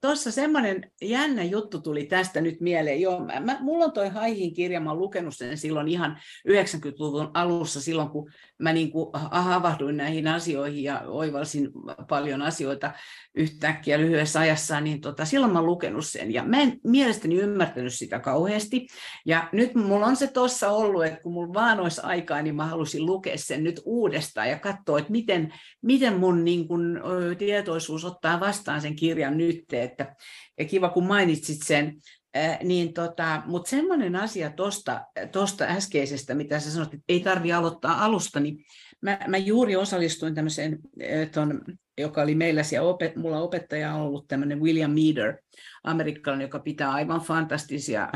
tuossa 0.00 0.30
semmoinen 0.30 0.90
jännä 1.02 1.42
juttu 1.42 1.80
tuli 1.80 2.04
tästä 2.04 2.40
nyt 2.40 2.60
mieleen. 2.60 3.00
Joo, 3.00 3.24
mä, 3.24 3.40
mä, 3.40 3.58
mulla 3.60 3.84
on 3.84 3.92
toi 3.92 4.08
Haihin 4.08 4.54
kirja, 4.54 4.80
mä 4.80 4.90
oon 4.90 4.98
lukenut 4.98 5.36
sen 5.36 5.58
silloin 5.58 5.88
ihan 5.88 6.18
90-luvun 6.48 7.30
alussa, 7.34 7.80
silloin 7.80 8.08
kun 8.08 8.30
mä 8.58 8.72
niin 8.72 8.90
kuin 8.90 9.10
havahduin 9.30 9.96
näihin 9.96 10.28
asioihin 10.28 10.84
ja 10.84 11.02
oivalsin 11.06 11.70
paljon 12.08 12.42
asioita 12.42 12.92
yhtäkkiä 13.34 13.98
lyhyessä 13.98 14.40
ajassa, 14.40 14.80
niin 14.80 15.00
tota, 15.00 15.24
silloin 15.24 15.52
mä 15.52 15.58
oon 15.58 15.66
lukenut 15.66 16.06
sen. 16.06 16.32
Ja 16.32 16.44
mä 16.44 16.60
en 16.60 16.80
mielestäni 16.84 17.34
ymmärtänyt 17.34 17.94
sitä 17.94 18.18
kauheasti. 18.18 18.86
Ja 19.26 19.48
nyt 19.52 19.74
mulla 19.74 20.06
on 20.06 20.16
se 20.16 20.26
tuossa 20.26 20.70
ollut, 20.70 21.04
että 21.04 21.20
kun 21.22 21.32
mulla 21.32 21.54
vaan 21.54 21.80
olisi 21.80 22.00
aikaa, 22.04 22.42
niin 22.42 22.54
mä 22.54 22.66
halusin 22.66 23.06
lukea 23.06 23.38
sen 23.38 23.64
nyt 23.64 23.80
uudestaan 23.84 24.48
ja 24.48 24.58
katsoa, 24.58 24.98
että 24.98 25.12
miten, 25.12 25.54
miten 25.82 26.18
mun 26.18 26.44
niin 26.44 26.68
kun, 26.68 27.00
tietoisuus 27.38 28.04
ottaa 28.04 28.40
vastaan 28.40 28.80
sen 28.80 28.96
kirjan 28.96 29.38
nyt. 29.38 29.64
Että, 29.72 30.16
ja 30.58 30.64
kiva, 30.64 30.88
kun 30.88 31.06
mainitsit 31.06 31.58
sen. 31.64 31.96
Niin 32.62 32.92
tota, 32.92 33.42
mutta 33.46 33.70
semmoinen 33.70 34.16
asia 34.16 34.50
tuosta 34.50 35.06
tosta 35.32 35.64
äskeisestä, 35.64 36.34
mitä 36.34 36.60
sä 36.60 36.70
sanoit, 36.70 36.94
että 36.94 37.04
ei 37.08 37.20
tarvi 37.20 37.52
aloittaa 37.52 38.04
alusta, 38.04 38.40
niin 38.40 38.64
mä, 39.02 39.18
mä 39.28 39.36
juuri 39.36 39.76
osallistuin 39.76 40.34
tämmöiseen, 40.34 40.78
ton, 41.34 41.60
joka 41.98 42.22
oli 42.22 42.34
meillä 42.34 42.62
siellä, 42.62 42.88
opet, 42.88 43.16
mulla 43.16 43.40
opettaja 43.40 43.94
on 43.94 44.00
ollut 44.00 44.28
tämmöinen 44.28 44.60
William 44.60 44.90
Meader, 44.90 45.36
amerikkalainen, 45.84 46.44
joka 46.44 46.58
pitää 46.58 46.92
aivan 46.92 47.20
fantastisia 47.20 48.08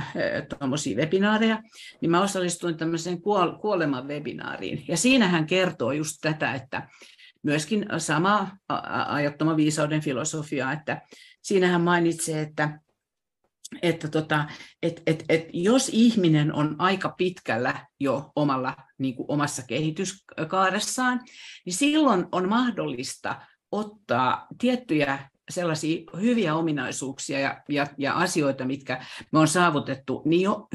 tuommoisia 0.59 0.97
webinaareja, 0.97 1.63
niin 2.01 2.11
mä 2.11 2.23
osallistuin 2.23 2.77
tämmöiseen 2.77 3.17
kuol- 3.17 3.61
kuoleman 3.61 4.09
webinaariin. 4.09 4.85
Ja 4.89 4.97
siinä 4.97 5.29
hän 5.29 5.47
kertoo 5.47 5.93
just 5.93 6.17
tätä, 6.21 6.55
että 6.55 6.89
myöskin 7.43 7.87
sama 7.99 8.51
ajattoma 9.09 9.57
viisauden 9.57 10.01
filosofia, 10.01 10.73
että 10.73 11.03
siinä 11.43 11.67
hän 11.67 11.81
mainitsee, 11.81 12.41
että 12.41 12.81
että 13.83 14.09
tota, 14.09 14.45
et, 14.83 15.03
et, 15.07 15.25
et 15.29 15.49
jos 15.53 15.91
ihminen 15.93 16.55
on 16.55 16.77
aika 16.79 17.15
pitkällä 17.19 17.87
jo 18.01 18.33
omalla, 18.37 18.77
niin 18.99 19.17
kuin 19.17 19.27
omassa 19.29 19.63
kehityskaaressaan, 19.69 21.21
niin 21.65 21.75
silloin 21.75 22.27
on 22.33 22.49
mahdollista 22.49 23.41
ottaa 23.73 24.47
tiettyjä 24.59 25.29
sellaisia 25.51 26.03
hyviä 26.21 26.55
ominaisuuksia 26.55 27.41
ja, 27.41 27.63
ja, 27.69 27.87
ja 27.99 28.15
asioita, 28.15 28.65
mitkä 28.65 29.05
me 29.33 29.39
on 29.39 29.49
saavutettu, 29.49 30.23
niin 30.25 30.43
jo 30.43 30.69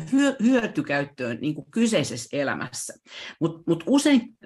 hyötykäyttöön 0.43 1.38
niin 1.41 1.55
kuin 1.55 1.72
kyseisessä 1.72 2.38
elämässä. 2.38 2.93
Mutta 3.39 3.63
mut 3.68 3.84
usein 3.88 4.38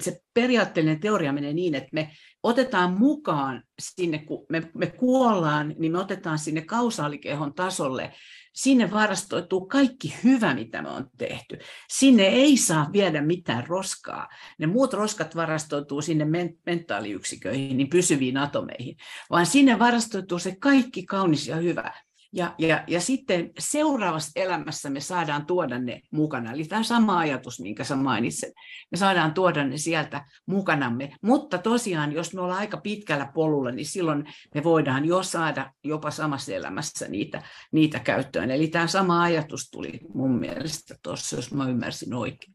se 0.00 0.20
periaatteellinen 0.34 1.00
teoria 1.00 1.32
menee 1.32 1.52
niin, 1.52 1.74
että 1.74 1.90
me 1.92 2.10
otetaan 2.42 2.92
mukaan 2.92 3.62
sinne, 3.78 4.18
kun 4.18 4.46
me, 4.48 4.70
me 4.74 4.86
kuollaan, 4.86 5.74
niin 5.78 5.92
me 5.92 5.98
otetaan 5.98 6.38
sinne 6.38 6.60
kausaalikehon 6.60 7.54
tasolle 7.54 8.12
sinne 8.52 8.90
varastoituu 8.90 9.66
kaikki 9.66 10.14
hyvä, 10.24 10.54
mitä 10.54 10.82
me 10.82 10.88
on 10.88 11.10
tehty. 11.18 11.58
Sinne 11.88 12.22
ei 12.22 12.56
saa 12.56 12.90
viedä 12.92 13.22
mitään 13.22 13.66
roskaa. 13.66 14.28
Ne 14.58 14.66
muut 14.66 14.92
roskat 14.92 15.36
varastoituu 15.36 16.02
sinne 16.02 16.26
mentaaliyksiköihin, 16.66 17.76
niin 17.76 17.90
pysyviin 17.90 18.36
atomeihin, 18.36 18.96
vaan 19.30 19.46
sinne 19.46 19.78
varastoituu 19.78 20.38
se 20.38 20.56
kaikki 20.60 21.02
kaunis 21.02 21.48
ja 21.48 21.56
hyvä. 21.56 21.92
Ja, 22.34 22.54
ja, 22.58 22.84
ja 22.86 23.00
sitten 23.00 23.50
seuraavassa 23.58 24.40
elämässä 24.40 24.90
me 24.90 25.00
saadaan 25.00 25.46
tuoda 25.46 25.78
ne 25.78 26.00
mukana. 26.12 26.52
Eli 26.52 26.64
tämä 26.64 26.82
sama 26.82 27.18
ajatus, 27.18 27.60
minkä 27.60 27.84
sä 27.84 27.96
mainitsit. 27.96 28.52
Me 28.90 28.96
saadaan 28.96 29.34
tuoda 29.34 29.64
ne 29.64 29.78
sieltä 29.78 30.24
mukanamme. 30.46 31.16
Mutta 31.22 31.58
tosiaan, 31.58 32.12
jos 32.12 32.34
me 32.34 32.40
ollaan 32.40 32.58
aika 32.58 32.76
pitkällä 32.76 33.30
polulla, 33.34 33.70
niin 33.70 33.86
silloin 33.86 34.24
me 34.54 34.64
voidaan 34.64 35.04
jo 35.04 35.22
saada 35.22 35.72
jopa 35.84 36.10
samassa 36.10 36.52
elämässä 36.52 37.08
niitä, 37.08 37.42
niitä 37.72 37.98
käyttöön. 37.98 38.50
Eli 38.50 38.68
tämä 38.68 38.86
sama 38.86 39.22
ajatus 39.22 39.70
tuli 39.70 40.00
mun 40.14 40.38
mielestä 40.38 40.94
tuossa, 41.02 41.36
jos 41.36 41.54
mä 41.54 41.68
ymmärsin 41.68 42.14
oikein. 42.14 42.54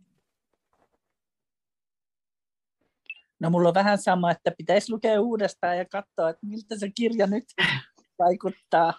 No 3.39 3.49
mulla 3.49 3.69
on 3.69 3.75
vähän 3.75 3.97
sama, 3.97 4.31
että 4.31 4.51
pitäisi 4.57 4.91
lukea 4.91 5.21
uudestaan 5.21 5.77
ja 5.77 5.85
katsoa, 5.85 6.29
että 6.29 6.45
miltä 6.45 6.77
se 6.77 6.89
kirja 6.95 7.27
nyt 7.27 7.43
vaikuttaa. 8.19 8.93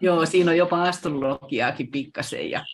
Joo, 0.00 0.26
siinä 0.26 0.50
on 0.50 0.56
jopa 0.56 0.82
astrologiaakin 0.82 1.90
pikkasen 1.90 2.50
ja, 2.50 2.64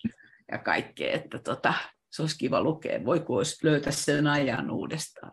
ja 0.53 0.59
kaikkea, 0.59 1.13
että 1.13 1.39
tota, 1.39 1.75
se 2.11 2.23
olisi 2.23 2.39
kiva 2.39 2.63
lukea. 2.63 3.05
Voiko 3.05 3.35
olisi 3.35 3.67
löytää 3.67 3.93
sen 3.93 4.27
ajan 4.27 4.71
uudestaan? 4.71 5.33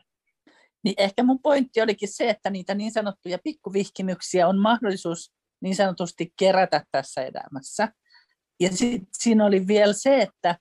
Niin 0.84 0.96
ehkä 0.98 1.24
mun 1.24 1.42
pointti 1.42 1.82
olikin 1.82 2.10
se, 2.14 2.30
että 2.30 2.50
niitä 2.50 2.76
niin 2.76 2.92
sanottuja 2.92 3.38
pikkuvihkimyksiä 3.44 4.48
on 4.48 4.60
mahdollisuus 4.60 5.34
niin 5.62 5.76
sanotusti 5.76 6.34
kerätä 6.40 6.86
tässä 6.92 7.22
elämässä. 7.22 7.88
Ja 8.60 8.70
sitten 8.72 9.08
siinä 9.12 9.46
oli 9.46 9.68
vielä 9.68 9.94
se, 9.94 10.22
että 10.22 10.58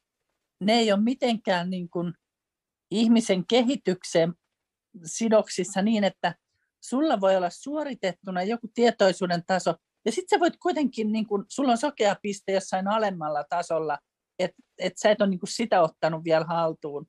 ne 0.60 0.72
ei 0.72 0.92
ole 0.92 1.02
mitenkään 1.02 1.70
niin 1.70 1.90
kuin 1.90 2.14
ihmisen 2.90 3.46
kehitykseen 3.46 4.34
sidoksissa 5.04 5.82
niin, 5.82 6.04
että 6.04 6.34
sulla 6.80 7.20
voi 7.20 7.36
olla 7.36 7.50
suoritettuna 7.50 8.42
joku 8.42 8.68
tietoisuuden 8.74 9.42
taso, 9.46 9.74
ja 10.06 10.12
sitten 10.12 10.36
sä 10.36 10.40
voit 10.40 10.56
kuitenkin, 10.56 11.12
niin 11.12 11.26
kun, 11.26 11.44
sulla 11.48 11.70
on 11.70 11.78
sokea 11.78 12.16
piste 12.22 12.52
jossain 12.52 12.88
alemmalla 12.88 13.44
tasolla, 13.44 13.98
että 14.38 14.62
et 14.78 14.92
sä 14.96 15.10
et 15.10 15.20
ole 15.20 15.30
niin 15.30 15.40
sitä 15.44 15.82
ottanut 15.82 16.24
vielä 16.24 16.44
haltuun. 16.44 17.06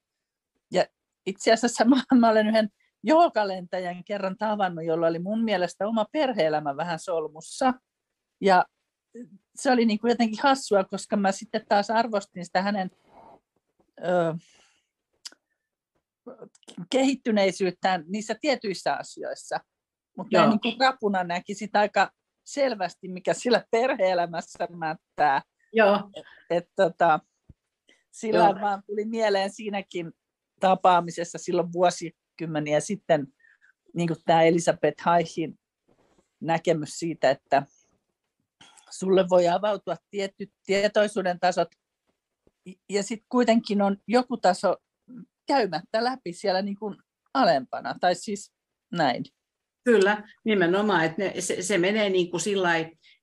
Ja 0.71 0.85
itse 1.25 1.53
asiassa 1.53 1.85
mä, 1.85 2.03
mä 2.19 2.29
olen 2.29 2.47
yhden 2.47 2.69
joogalentäjän 3.03 4.03
kerran 4.03 4.37
tavannut, 4.37 4.85
jolla 4.85 5.07
oli 5.07 5.19
mun 5.19 5.43
mielestä 5.43 5.87
oma 5.87 6.05
perheelämä 6.11 6.77
vähän 6.77 6.99
solmussa. 6.99 7.73
Ja 8.41 8.65
se 9.55 9.71
oli 9.71 9.85
niin 9.85 9.99
kuin 9.99 10.09
jotenkin 10.09 10.39
hassua, 10.43 10.83
koska 10.83 11.17
mä 11.17 11.31
sitten 11.31 11.65
taas 11.69 11.89
arvostin 11.89 12.45
sitä 12.45 12.61
hänen 12.61 12.91
ö, 14.05 14.35
kehittyneisyyttään 16.89 18.03
niissä 18.07 18.35
tietyissä 18.41 18.93
asioissa. 18.93 19.59
Mutta 20.17 20.49
niin 20.49 20.59
kuin 20.59 20.75
rapuna 20.79 21.23
näki 21.23 21.55
sitä 21.55 21.79
aika 21.79 22.11
selvästi, 22.47 23.07
mikä 23.07 23.33
sillä 23.33 23.63
perhe-elämässä 23.71 24.67
mättää. 24.69 25.41
Joo. 25.73 26.09
Et, 26.15 26.25
et, 26.49 26.69
tota, 26.75 27.19
sillä 28.11 28.39
Joo. 28.39 28.61
vaan 28.61 28.83
tuli 28.87 29.05
mieleen 29.05 29.49
siinäkin 29.49 30.11
tapaamisessa 30.59 31.37
silloin 31.37 31.73
vuosikymmeniä 31.73 32.79
sitten 32.79 33.27
niin 33.93 34.09
tämä 34.25 34.43
Elisabeth 34.43 35.03
Haihin 35.03 35.59
näkemys 36.39 36.99
siitä, 36.99 37.29
että 37.29 37.63
sulle 38.89 39.25
voi 39.29 39.47
avautua 39.47 39.95
tietty 40.11 40.51
tietoisuuden 40.65 41.39
tasot, 41.39 41.67
ja 42.89 43.03
sitten 43.03 43.27
kuitenkin 43.29 43.81
on 43.81 43.97
joku 44.07 44.37
taso 44.37 44.77
käymättä 45.47 46.03
läpi 46.03 46.33
siellä 46.33 46.61
niin 46.61 46.79
kuin 46.79 46.97
alempana, 47.33 47.95
tai 47.99 48.15
siis 48.15 48.53
näin. 48.91 49.23
Kyllä, 49.87 50.23
nimenomaan, 50.43 51.05
että 51.05 51.21
ne, 51.21 51.33
se, 51.41 51.61
se 51.61 51.77
menee 51.77 52.09
niin 52.09 52.31
kuin 52.31 52.41
sillä 52.41 52.69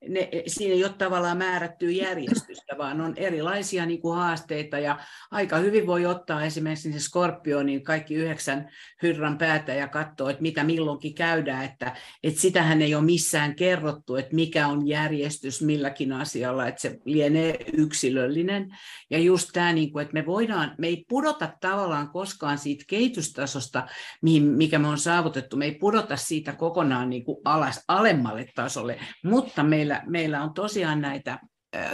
ne, 0.09 0.28
siinä 0.47 0.74
ei 0.74 0.85
ole 0.85 0.93
tavallaan 0.98 1.39
määrättyä 1.39 1.90
järjestystä, 1.90 2.78
vaan 2.78 3.01
on 3.01 3.14
erilaisia 3.16 3.86
niin 3.86 4.01
kuin 4.01 4.16
haasteita 4.16 4.78
ja 4.78 4.98
aika 5.31 5.56
hyvin 5.56 5.86
voi 5.86 6.06
ottaa 6.06 6.44
esimerkiksi 6.44 6.93
se 6.93 7.01
skorpionin 7.01 7.85
kaikki 7.85 8.14
yhdeksän 8.14 8.70
hyrran 9.02 9.39
päätä 9.39 9.74
ja 9.74 9.89
katsoa, 9.89 10.31
että 10.31 10.43
mitä 10.43 10.64
milloinkin 10.64 11.14
käydään, 11.14 11.64
että, 11.64 11.97
että 12.22 12.40
sitähän 12.40 12.82
ei 12.82 12.94
ole 12.94 13.05
missään 13.05 13.55
kerrottu, 13.56 14.16
että 14.16 14.35
mikä 14.35 14.68
on 14.68 14.89
järjestys 14.89 15.62
milläkin 15.62 16.12
asialla, 16.12 16.68
että 16.68 16.81
se 16.81 16.98
lienee 17.05 17.59
yksilöllinen. 17.72 18.76
Ja 19.10 19.18
just 19.18 19.51
tämä, 19.52 19.72
niin 19.72 19.93
kuin, 19.93 20.02
että 20.02 20.14
me 20.14 20.26
voidaan, 20.26 20.74
me 20.78 20.86
ei 20.86 21.05
pudota 21.09 21.52
tavallaan 21.60 22.09
koskaan 22.09 22.59
siitä 22.59 22.85
kehitystasosta, 22.89 23.86
mihin, 24.22 24.43
mikä 24.43 24.78
me 24.78 24.89
on 24.89 24.98
saavutettu, 24.98 25.56
me 25.56 25.64
ei 25.64 25.74
pudota 25.74 26.16
siitä 26.16 26.52
kokonaan 26.52 27.10
niin 27.10 27.24
kuin 27.24 27.39
alas, 27.44 27.85
alemmalle 27.89 28.47
tasolle, 28.55 29.01
mutta 29.24 29.62
meillä 29.62 29.93
meillä, 29.94 30.10
meillä 30.10 30.42
on 30.42 30.54
tosiaan 30.54 31.00
näitä 31.00 31.38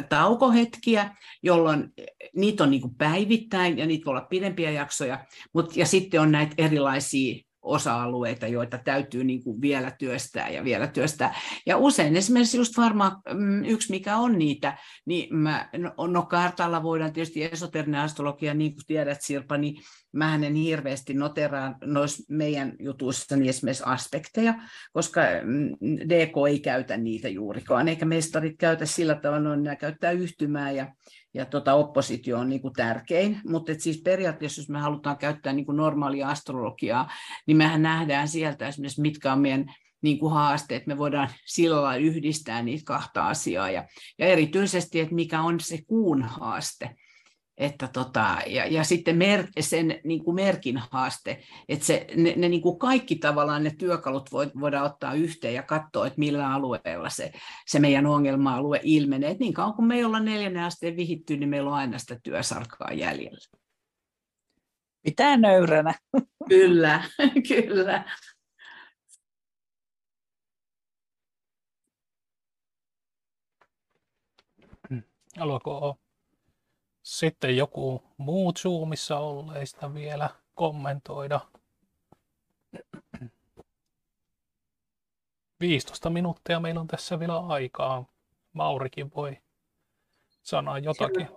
taukohetkiä, 0.09 1.17
jolloin 1.43 1.93
niitä 2.37 2.65
on 2.65 2.71
niin 2.71 2.95
päivittäin 2.99 3.79
ja 3.79 3.87
niitä 3.87 4.05
voi 4.05 4.11
olla 4.11 4.27
pidempiä 4.31 4.71
jaksoja, 4.71 5.25
mutta 5.55 5.81
ja 5.81 5.87
sitten 5.87 6.21
on 6.21 6.33
näitä 6.33 6.55
erilaisia 6.59 7.50
osa-alueita, 7.63 8.47
joita 8.47 8.79
täytyy 8.79 9.25
niin 9.25 9.45
kuin 9.45 9.61
vielä 9.61 9.91
työstää 9.91 10.49
ja 10.49 10.65
vielä 10.65 10.87
työstää. 10.87 11.35
Ja 11.67 11.77
usein 11.77 12.17
esimerkiksi 12.17 12.57
just 12.57 12.77
varmaan 12.77 13.13
mm, 13.35 13.65
yksi, 13.65 13.91
mikä 13.91 14.17
on 14.17 14.39
niitä, 14.39 14.79
niin 15.07 15.37
mä, 15.37 15.69
no, 15.79 16.07
no 16.07 16.23
kartalla 16.23 16.83
voidaan 16.83 17.13
tietysti 17.13 17.45
esoterinen 17.45 18.01
astrologia, 18.01 18.55
niin 18.55 18.75
kuin 18.75 18.87
tiedät 18.87 19.23
Sirpa, 19.23 19.57
niin 19.57 19.83
mä 20.13 20.35
en 20.35 20.55
hirveästi 20.55 21.15
noteraan 21.15 21.77
noissa 21.85 22.23
meidän 22.29 22.73
jutuissani 22.79 23.49
esimerkiksi 23.49 23.85
aspekteja, 23.87 24.55
koska 24.93 25.21
mm, 25.43 25.97
DK 26.09 26.49
ei 26.49 26.61
käytä 26.61 26.97
niitä 26.97 27.29
juurikaan, 27.29 27.89
eikä 27.89 28.05
mestarit 28.05 28.57
käytä 28.59 28.87
sillä 28.87 29.15
tavalla, 29.15 29.49
no, 29.49 29.57
ne 29.57 29.77
käyttää 29.77 30.11
yhtymää 30.11 30.71
ja 30.71 30.93
ja 31.35 31.47
tota, 31.47 31.75
oppositio 31.75 32.39
on 32.39 32.49
niin 32.49 32.61
kuin 32.61 32.75
tärkein, 32.75 33.41
mutta 33.47 33.73
siis 33.79 34.03
periaatteessa, 34.05 34.61
jos 34.61 34.69
me 34.69 34.79
halutaan 34.79 35.19
käyttää 35.19 35.53
niin 35.53 35.67
kuin 35.67 35.77
normaalia 35.77 36.29
astrologiaa, 36.29 37.11
niin 37.47 37.57
mehän 37.57 37.83
nähdään 37.83 38.29
sieltä 38.29 38.69
esimerkiksi, 38.69 39.01
mitkä 39.01 39.33
on 39.33 39.41
meidän 39.41 39.75
niin 40.03 40.19
kuin 40.19 40.33
haasteet, 40.33 40.87
me 40.87 40.99
voidaan 40.99 41.29
sillä 41.47 41.83
lailla 41.83 42.07
yhdistää 42.07 42.63
niitä 42.63 42.85
kahta 42.85 43.27
asiaa, 43.27 43.71
ja, 43.71 43.85
ja 44.19 44.27
erityisesti, 44.27 45.01
että 45.01 45.15
mikä 45.15 45.43
on 45.43 45.61
se 45.61 45.79
kuun 45.87 46.23
haaste, 46.23 46.91
että 47.61 47.89
tota, 47.93 48.39
ja, 48.47 48.67
ja 48.67 48.85
sitten 48.85 49.17
mer, 49.17 49.47
sen 49.61 50.01
niin 50.05 50.25
kuin 50.25 50.35
merkin 50.35 50.81
haaste, 50.91 51.43
että 51.69 51.87
se, 51.87 52.07
ne, 52.17 52.35
ne 52.37 52.49
niin 52.49 52.63
kuin 52.63 52.79
kaikki 52.79 53.17
tavallaan 53.17 53.65
ne 53.65 53.71
työkalut 53.79 54.31
voidaan 54.61 54.87
ottaa 54.87 55.15
yhteen 55.15 55.55
ja 55.55 55.63
katsoa, 55.63 56.07
että 56.07 56.19
millä 56.19 56.53
alueella 56.53 57.09
se, 57.09 57.33
se 57.67 57.79
meidän 57.79 58.07
ongelma-alue 58.07 58.81
ilmenee. 58.83 59.31
Et 59.31 59.39
niin 59.39 59.55
kauan 59.55 59.75
kuin 59.75 59.87
me 59.87 59.97
ei 59.97 60.05
olla 60.05 60.21
neljännen 60.21 60.65
asteen 60.65 60.97
vihitty, 60.97 61.37
niin 61.37 61.49
meillä 61.49 61.71
on 61.71 61.77
aina 61.77 61.99
sitä 61.99 62.19
työsarkaa 62.23 62.93
jäljellä. 62.93 63.61
Pitää 65.03 65.37
nöyränä. 65.37 65.95
Kyllä, 66.49 67.03
kyllä. 67.49 68.05
Haluatko 75.39 75.99
sitten 77.11 77.57
joku 77.57 78.03
muu 78.17 78.53
Zoomissa 78.53 79.19
olleista 79.19 79.95
vielä 79.95 80.31
kommentoida. 80.55 81.41
15 85.61 86.11
minuuttia 86.11 86.61
meillä 86.61 86.81
on 86.81 86.87
tässä 86.87 87.19
vielä 87.19 87.39
aikaa. 87.39 88.05
Maurikin 88.53 89.11
voi 89.15 89.39
sanoa 90.43 90.79
jotakin. 90.79 91.29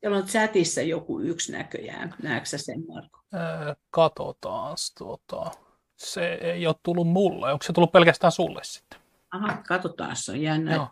Siellä 0.00 0.16
on 0.16 0.26
chatissa 0.26 0.82
joku 0.82 1.20
yksi 1.20 1.52
näköjään. 1.52 2.14
Näetkö 2.22 2.58
sen, 2.58 2.84
Marko? 2.88 3.20
Öö, 3.34 3.74
katsotaan. 3.90 4.76
Tuota. 4.98 5.50
Se 5.96 6.34
ei 6.34 6.66
ole 6.66 6.76
tullut 6.82 7.08
mulle. 7.08 7.52
Onko 7.52 7.62
se 7.62 7.72
tullut 7.72 7.92
pelkästään 7.92 8.32
sulle 8.32 8.64
sitten? 8.64 9.00
Aha, 9.30 9.62
katsotaan. 9.68 10.16
Se 10.16 10.32
on 10.32 10.40
jännä. 10.40 10.74
Joo. 10.74 10.88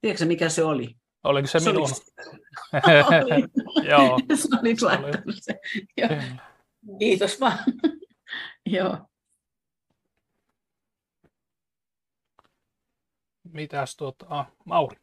Tiedätkö 0.00 0.24
mikä 0.24 0.48
se 0.48 0.64
oli? 0.64 0.96
Oliko 1.24 1.48
se, 1.48 1.60
se 1.60 1.72
minun? 1.72 1.88
Joo. 3.90 4.18
se 4.36 4.48
oli 4.60 4.74
laittanut 4.80 5.36
se. 5.40 5.60
Joo. 5.96 6.08
Kiitos 6.98 7.40
vaan. 7.40 7.58
Joo. 8.66 8.98
Mitäs 13.52 13.96
tuota, 13.96 14.44
Mauri? 14.64 14.96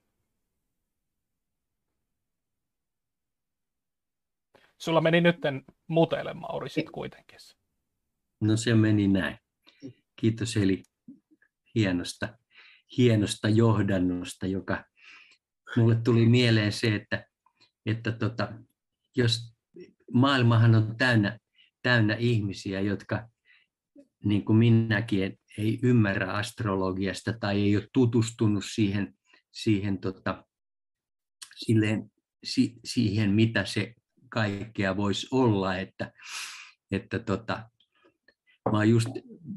Sulla 4.78 5.02
meni 5.02 5.22
nytten 5.22 5.64
muteille, 5.88 6.34
Mauri, 6.34 6.70
sit 6.70 6.90
kuitenkin. 6.90 7.40
No 8.42 8.58
se 8.58 8.76
meni 8.76 9.08
näin. 9.08 9.38
Kiitos 10.16 10.58
Eli 10.58 10.84
hienosta 11.76 12.38
hienosta 12.98 13.50
johdannosta, 13.50 14.48
joka 14.48 14.84
mulle 15.78 15.96
tuli 16.04 16.26
mieleen 16.26 16.72
se, 16.72 16.96
että, 16.96 17.28
että 17.86 18.12
tota, 18.12 18.54
jos 19.18 19.56
maailmahan 20.14 20.76
on 20.76 20.96
täynnä, 20.98 21.40
täynnä 21.82 22.16
ihmisiä, 22.16 22.82
jotka 22.82 23.30
niin 24.24 24.46
kuin 24.46 24.58
minäkin 24.58 25.40
ei 25.58 25.80
ymmärrä 25.84 26.34
astrologiasta 26.34 27.34
tai 27.40 27.62
ei 27.62 27.78
ole 27.78 27.88
tutustunut 27.94 28.66
siihen, 28.74 29.14
siihen, 29.52 30.00
tota, 30.00 30.46
silleen, 31.56 32.12
si, 32.44 32.76
siihen 32.86 33.32
mitä 33.32 33.66
se 33.66 33.94
kaikkea 34.30 34.98
voisi 34.98 35.28
olla, 35.32 35.78
että, 35.78 36.12
että 36.92 37.20
tota, 37.20 37.70
Mä 38.72 38.84
just 38.84 39.08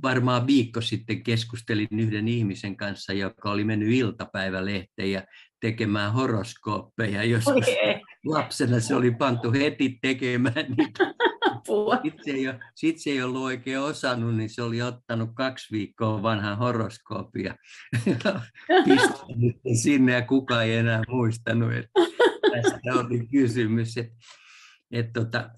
varmaan 0.02 0.47
viikko 0.47 0.81
sitten 0.81 1.23
keskustelin 1.23 2.01
yhden 2.01 2.28
ihmisen 2.28 2.77
kanssa, 2.77 3.12
joka 3.12 3.51
oli 3.51 3.65
mennyt 3.65 3.89
iltapäivälehteen 3.93 5.12
ja 5.12 5.23
tekemään 5.60 6.12
horoskooppeja 6.12 7.24
joskus, 7.24 7.66
lapsena 8.27 8.81
se 8.81 8.94
oli 8.94 9.10
pantu 9.10 9.52
heti 9.52 9.98
tekemään 10.02 10.74
niitä. 10.77 11.05
Sitten 12.02 12.24
se, 12.24 12.31
ei 12.31 12.48
ole, 12.48 12.60
sit 12.74 12.98
se 12.98 13.10
ei 13.10 13.23
ollut 13.23 13.43
oikein 13.43 13.81
osannut, 13.81 14.36
niin 14.36 14.51
se 14.51 14.62
oli 14.62 14.82
ottanut 14.82 15.31
kaksi 15.35 15.73
viikkoa 15.73 16.23
vanhan 16.23 16.59
horoskoopia 16.59 17.55
pistänyt 18.85 19.56
sinne 19.82 20.12
ja 20.12 20.23
kukaan 20.23 20.65
ei 20.65 20.77
enää 20.77 21.02
muistanut, 21.09 21.73
että 21.73 21.90
tästä 22.51 22.94
oli 22.94 23.27
kysymys. 23.27 23.97
Et, 23.97 24.12
et 24.93 25.12
tota, 25.12 25.51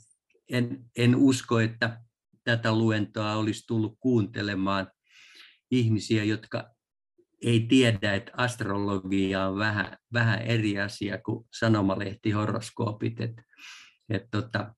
en, 0.52 0.85
en 0.98 1.16
usko, 1.16 1.61
että 1.61 2.01
tätä 2.44 2.74
luentoa 2.74 3.34
olisi 3.34 3.66
tullut 3.66 3.96
kuuntelemaan 4.00 4.90
ihmisiä, 5.70 6.24
jotka 6.24 6.70
ei 7.42 7.60
tiedä, 7.60 8.14
että 8.14 8.32
astrologia 8.36 9.46
on 9.46 9.58
vähän, 9.58 9.96
vähän 10.12 10.42
eri 10.42 10.80
asia 10.80 11.18
kuin 11.18 11.46
sanomalehti-horoskoopit. 11.56 13.20
Et, 13.20 13.42
et 14.08 14.22
tota, 14.30 14.74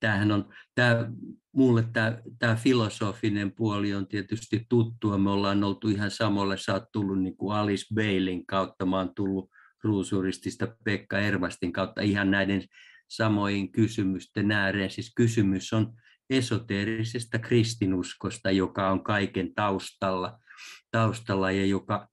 tämähän 0.00 0.32
on, 0.32 0.48
tämä, 0.74 1.10
mulle 1.52 1.84
tämä, 1.92 2.18
tämä 2.38 2.54
filosofinen 2.56 3.52
puoli 3.52 3.94
on 3.94 4.06
tietysti 4.06 4.66
tuttua. 4.68 5.18
Me 5.18 5.30
ollaan 5.30 5.64
oltu 5.64 5.88
ihan 5.88 6.10
samoilla. 6.10 6.56
Sä 6.56 6.74
oot 6.74 6.92
tullut 6.92 7.22
niin 7.22 7.36
kuin 7.36 7.56
Alice 7.56 7.94
Bailin 7.94 8.46
kautta, 8.46 8.86
mä 8.86 8.96
oon 8.96 9.14
tullut 9.14 9.50
ruusuristista 9.84 10.76
Pekka 10.84 11.18
Ervastin 11.18 11.72
kautta 11.72 12.00
ihan 12.00 12.30
näiden 12.30 12.64
samoin 13.08 13.72
kysymysten 13.72 14.52
ääreen. 14.52 14.90
Siis 14.90 15.12
kysymys 15.16 15.72
on 15.72 15.92
esoteerisesta 16.30 17.38
kristinuskosta, 17.38 18.50
joka 18.50 18.90
on 18.90 19.04
kaiken 19.04 19.54
taustalla, 19.54 20.38
taustalla 20.90 21.50
ja 21.50 21.66
joka, 21.66 22.08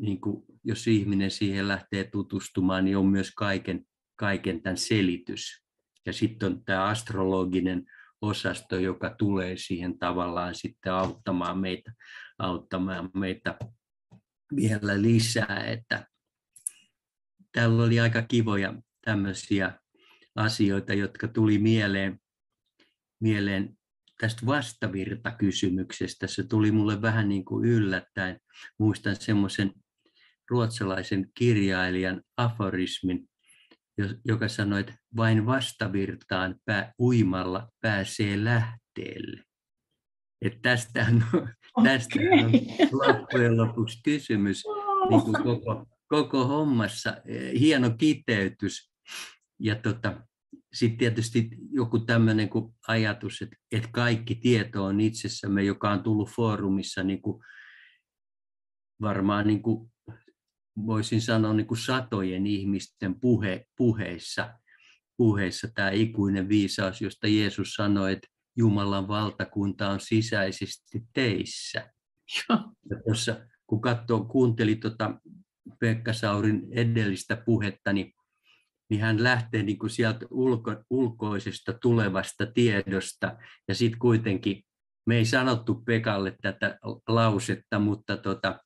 niin 0.00 0.20
kuin, 0.20 0.44
jos 0.64 0.86
ihminen 0.86 1.30
siihen 1.30 1.68
lähtee 1.68 2.04
tutustumaan, 2.04 2.84
niin 2.84 2.96
on 2.96 3.06
myös 3.06 3.30
kaiken, 3.36 3.86
kaiken 4.16 4.62
tämän 4.62 4.76
selitys. 4.76 5.64
Ja 6.06 6.12
sitten 6.12 6.52
on 6.52 6.64
tämä 6.64 6.84
astrologinen 6.84 7.84
osasto, 8.20 8.76
joka 8.76 9.14
tulee 9.18 9.56
siihen 9.56 9.98
tavallaan 9.98 10.54
sitten 10.54 10.92
auttamaan 10.92 11.58
meitä, 11.58 11.92
auttamaan 12.38 13.10
meitä 13.14 13.58
vielä 14.56 15.02
lisää. 15.02 15.64
Että 15.66 16.06
täällä 17.52 17.82
oli 17.82 18.00
aika 18.00 18.22
kivoja 18.22 18.74
tämmöisiä 19.04 19.78
asioita, 20.34 20.94
jotka 20.94 21.28
tuli 21.28 21.58
mieleen, 21.58 22.20
mieleen 23.20 23.76
tästä 24.20 24.46
vastavirtakysymyksestä. 24.46 26.26
Se 26.26 26.42
tuli 26.42 26.72
mulle 26.72 27.02
vähän 27.02 27.28
niin 27.28 27.44
kuin 27.44 27.64
yllättäen. 27.64 28.40
Muistan 28.78 29.16
semmoisen 29.16 29.72
ruotsalaisen 30.50 31.30
kirjailijan 31.34 32.22
aforismin, 32.36 33.28
joka 34.24 34.48
sanoi, 34.48 34.80
että 34.80 34.94
vain 35.16 35.46
vastavirtaan 35.46 36.56
pää, 36.64 36.92
uimalla 36.98 37.68
pääsee 37.80 38.44
lähteelle. 38.44 39.42
Että 40.42 40.58
tästähän 40.62 41.26
on, 41.32 41.48
tästä 41.84 42.18
on 42.44 42.52
loppujen 42.92 43.56
lopuksi 43.56 44.00
kysymys 44.04 44.62
niin 45.10 45.22
kuin 45.22 45.42
koko, 45.42 45.86
koko 46.08 46.46
hommassa. 46.46 47.16
Hieno 47.58 47.90
kiteytys. 47.90 48.90
Ja 49.58 49.74
tota, 49.74 50.26
sitten 50.72 50.98
tietysti 50.98 51.50
joku 51.70 51.98
tämmöinen 51.98 52.50
ajatus, 52.88 53.42
että, 53.42 53.56
että 53.72 53.88
kaikki 53.92 54.34
tieto 54.34 54.84
on 54.84 55.00
itsessämme, 55.00 55.62
joka 55.62 55.90
on 55.90 56.02
tullut 56.02 56.30
foorumissa 56.30 57.02
niin 57.02 57.22
kuin 57.22 57.44
varmaan 59.00 59.46
niin 59.46 59.62
kuin 59.62 59.92
voisin 60.86 61.20
sanoa 61.20 61.52
niin 61.52 61.66
kuin 61.66 61.78
satojen 61.78 62.46
ihmisten 62.46 63.20
puhe, 63.20 63.66
puheissa, 63.76 64.54
puheissa 65.16 65.68
tämä 65.74 65.90
ikuinen 65.90 66.48
viisaus, 66.48 67.00
josta 67.00 67.28
Jeesus 67.28 67.74
sanoi, 67.74 68.12
että 68.12 68.28
Jumalan 68.56 69.08
valtakunta 69.08 69.90
on 69.90 70.00
sisäisesti 70.00 71.02
teissä. 71.12 71.92
Ja 72.90 73.00
tuossa, 73.04 73.46
kun 73.66 73.80
katsoo, 73.80 74.24
kuunteli 74.24 74.76
tuota 74.76 75.20
Pekka 75.80 76.12
Saurin 76.12 76.62
edellistä 76.70 77.36
puhetta, 77.36 77.92
niin, 77.92 78.13
niin 78.94 79.02
hän 79.02 79.22
lähtee 79.22 79.62
niin 79.62 79.78
kuin 79.78 79.90
sieltä 79.90 80.26
ulko, 80.30 80.76
ulkoisesta 80.90 81.72
tulevasta 81.72 82.46
tiedosta, 82.46 83.36
ja 83.68 83.74
sitten 83.74 83.98
kuitenkin, 83.98 84.62
me 85.06 85.16
ei 85.16 85.24
sanottu 85.24 85.74
Pekalle 85.74 86.36
tätä 86.42 86.78
lausetta, 87.08 87.78
mutta 87.78 88.16
tota, 88.16 88.60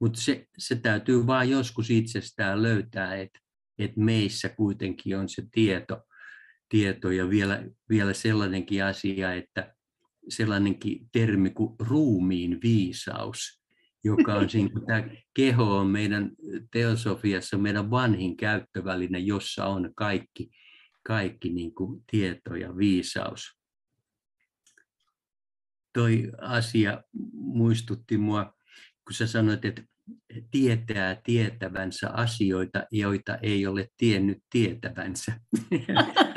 mutta 0.00 0.20
se, 0.20 0.46
se 0.58 0.76
täytyy 0.76 1.26
vain 1.26 1.50
joskus 1.50 1.90
itsestään 1.90 2.62
löytää, 2.62 3.16
että 3.16 3.38
et 3.78 3.96
meissä 3.96 4.48
kuitenkin 4.48 5.18
on 5.18 5.28
se 5.28 5.42
tieto, 5.52 6.02
tieto 6.68 7.10
ja 7.10 7.30
vielä, 7.30 7.64
vielä 7.88 8.12
sellainenkin 8.12 8.84
asia, 8.84 9.34
että 9.34 9.74
sellainenkin 10.28 11.08
termi 11.12 11.50
kuin 11.50 11.76
ruumiin 11.78 12.58
viisaus, 12.62 13.61
joka 14.04 14.34
on 14.34 14.50
siinä, 14.50 14.70
kun 14.70 14.86
tämä 14.86 15.04
keho 15.34 15.76
on 15.78 15.86
meidän 15.86 16.30
teosofiassa 16.72 17.58
meidän 17.58 17.90
vanhin 17.90 18.36
käyttöväline, 18.36 19.18
jossa 19.18 19.66
on 19.66 19.92
kaikki, 19.96 20.50
kaikki 21.06 21.52
niin 21.52 21.74
kuin 21.74 22.04
tieto 22.10 22.54
ja 22.54 22.76
viisaus. 22.76 23.58
Toi 25.92 26.32
asia 26.40 27.02
muistutti 27.32 28.18
mua, 28.18 28.54
kun 29.04 29.14
sä 29.14 29.26
sanoit, 29.26 29.64
että 29.64 29.82
tietää 30.50 31.20
tietävänsä 31.24 32.10
asioita, 32.10 32.86
joita 32.90 33.38
ei 33.42 33.66
ole 33.66 33.88
tiennyt 33.96 34.38
tietävänsä. 34.50 35.40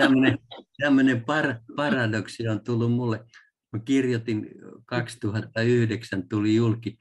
tämmöinen 0.81 1.25
par, 1.25 1.55
paradoksi 1.75 2.47
on 2.47 2.63
tullut 2.63 2.91
mulle. 2.91 3.25
Mä 3.73 3.79
kirjoitin 3.85 4.49
2009, 4.85 6.29
tuli 6.29 6.55
julki 6.55 6.97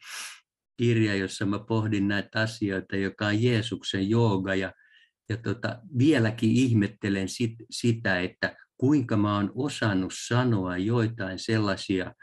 kirja, 0.77 1.15
jossa 1.15 1.47
mä 1.47 1.59
pohdin 1.59 2.09
näitä 2.09 2.41
asioita, 2.41 2.97
joka 2.97 3.27
on 3.27 3.43
Jeesuksen 3.43 4.11
jooga. 4.11 4.55
Ja, 4.55 4.73
ja 5.29 5.37
tota, 5.37 5.81
vieläkin 5.99 6.51
ihmettelen 6.51 7.29
sit, 7.29 7.55
sitä, 7.71 8.21
että 8.21 8.57
kuinka 8.77 9.17
mä 9.17 9.37
oon 9.37 9.53
osannut 9.55 10.13
sanoa 10.29 10.77
joitain 10.77 11.39
sellaisia 11.39 12.15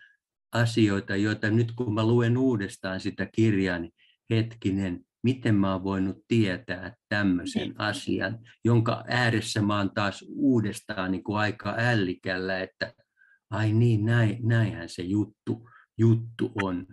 asioita, 0.51 1.15
joita 1.15 1.49
nyt 1.49 1.71
kun 1.71 1.93
mä 1.93 2.05
luen 2.05 2.37
uudestaan 2.37 2.99
sitä 2.99 3.29
kirjaa, 3.35 3.79
niin 3.79 3.93
hetkinen, 4.29 5.05
miten 5.23 5.55
mä 5.55 5.71
oon 5.71 5.83
voinut 5.83 6.17
tietää 6.27 6.95
tämmöisen 7.09 7.61
niin. 7.61 7.79
asian, 7.79 8.39
jonka 8.65 9.03
ääressä 9.07 9.61
mä 9.61 9.77
oon 9.77 9.91
taas 9.93 10.25
uudestaan 10.27 11.11
niin 11.11 11.23
kuin 11.23 11.37
aika 11.37 11.75
ällikällä, 11.77 12.59
että 12.59 12.93
ai 13.49 13.73
niin, 13.73 14.05
näin, 14.05 14.37
näinhän 14.47 14.89
se 14.89 15.03
juttu, 15.03 15.69
juttu 15.97 16.51
on. 16.63 16.87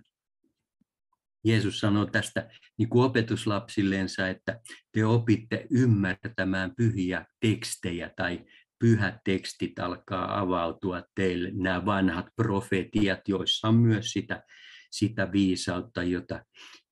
Jeesus 1.45 1.81
sanoo 1.81 2.07
tästä 2.07 2.51
niin 2.79 2.89
kuin 2.89 3.05
opetuslapsillensa, 3.05 4.29
että 4.29 4.61
te 4.93 5.05
opitte 5.05 5.67
ymmärtämään 5.71 6.73
pyhiä 6.77 7.27
tekstejä 7.41 8.11
tai 8.17 8.45
pyhät 8.79 9.15
tekstit 9.25 9.79
alkaa 9.79 10.39
avautua 10.39 11.03
teille, 11.15 11.51
nämä 11.55 11.85
vanhat 11.87 12.27
profetiat, 12.37 13.21
joissa 13.29 13.69
on 13.69 13.75
myös 13.75 14.13
sitä, 14.13 14.43
sitä 14.91 15.33
viisautta, 15.33 16.03
jota, 16.03 16.45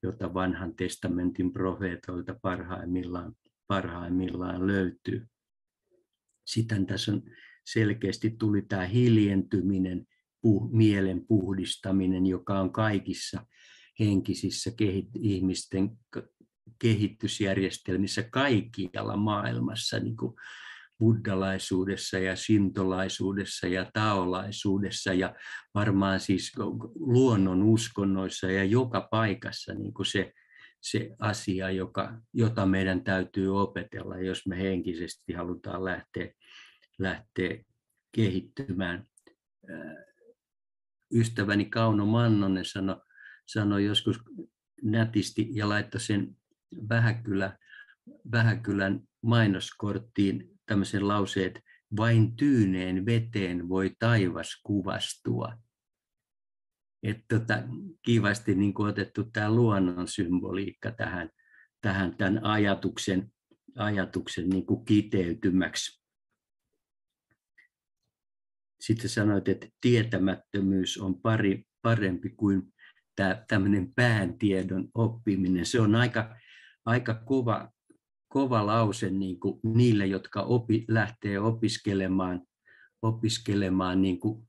jota 0.03 0.35
vanhan 0.35 0.77
testamentin 0.77 1.53
profeetoilta 1.53 2.35
parhaimmillaan, 2.43 3.33
parhaimmillaan 3.67 4.67
löytyy. 4.67 5.27
Sitten 6.47 6.87
tässä 6.87 7.13
on 7.13 7.23
selkeästi 7.67 8.31
tuli 8.31 8.63
tämä 8.63 8.85
hiljentyminen, 8.85 10.07
puh, 10.43 10.71
mielen 10.73 11.27
puhdistaminen, 11.27 12.27
joka 12.27 12.61
on 12.61 12.73
kaikissa 12.73 13.47
henkisissä 14.01 14.71
kehit, 14.77 15.09
ihmisten 15.21 15.91
kehitysjärjestelmissä 16.79 18.23
kaikkialla 18.23 19.17
maailmassa, 19.17 19.99
niin 19.99 20.17
kuin 20.17 20.35
buddhalaisuudessa 20.99 22.19
ja 22.19 22.37
sintolaisuudessa 22.37 23.67
ja 23.67 23.91
taolaisuudessa 23.93 25.13
ja 25.13 25.35
varmaan 25.75 26.21
siis 26.21 26.53
luonnon 26.95 27.63
uskonnoissa 27.63 28.51
ja 28.51 28.65
joka 28.65 29.09
paikassa 29.11 29.75
niin 29.75 29.95
kuin 29.95 30.07
se, 30.07 30.33
se 30.81 31.11
asia, 31.19 31.71
joka, 31.71 32.21
jota 32.33 32.67
meidän 32.67 33.05
täytyy 33.05 33.61
opetella, 33.61 34.19
jos 34.19 34.47
me 34.47 34.59
henkisesti 34.59 35.33
halutaan 35.33 35.85
lähteä, 35.85 36.33
lähteä 36.99 37.65
kehittymään. 38.13 39.07
Ystäväni 41.15 41.65
Kauno 41.65 42.07
Mannonen 42.07 42.65
sanoi 42.65 42.97
sano 43.47 43.79
joskus 43.79 44.21
nätisti 44.83 45.49
ja 45.53 45.69
laittoi 45.69 46.01
sen 46.01 46.37
Vähäkylä, 46.89 47.59
Vähäkylän 48.33 49.01
mainoskorttiin 49.23 50.51
tämmöisen 50.67 51.09
lauseen, 51.09 51.47
että 51.47 51.61
vain 51.97 52.37
tyyneen 52.37 53.07
veteen 53.07 53.69
voi 53.69 53.97
taivas 53.99 54.61
kuvastua. 54.63 55.59
Että 57.03 57.39
tota, 57.39 57.63
kivasti 58.03 58.55
niin 58.55 58.75
otettu 58.81 59.25
tämä 59.25 59.55
luonnon 59.55 60.09
symboliikka 60.09 60.91
tähän, 60.93 61.31
tähän 61.81 62.17
tämän 62.17 62.45
ajatuksen 62.45 63.33
ajatuksen 63.77 64.49
niin 64.49 64.67
kuin 64.67 64.85
kiteytymäksi. 64.85 66.03
Sitten 68.81 69.11
sanoit, 69.11 69.49
että 69.49 69.67
tietämättömyys 69.81 70.99
on 70.99 71.21
pari, 71.21 71.65
parempi 71.83 72.31
kuin 72.31 72.75
tämä 73.17 73.45
tämmöinen 73.49 73.93
pääntiedon 73.95 74.89
oppiminen. 74.95 75.67
Se 75.67 75.81
on 75.81 75.95
aika, 75.95 76.37
aika 76.85 77.15
kova, 77.15 77.73
kova 78.29 78.67
lause 78.67 79.11
niin 79.11 79.41
kuin 79.41 79.61
niille, 79.65 80.07
jotka 80.07 80.43
opi, 80.43 80.85
lähtee 80.89 81.39
opiskelemaan, 81.39 82.43
opiskelemaan 83.03 84.03
niin 84.03 84.21
kuin, 84.21 84.49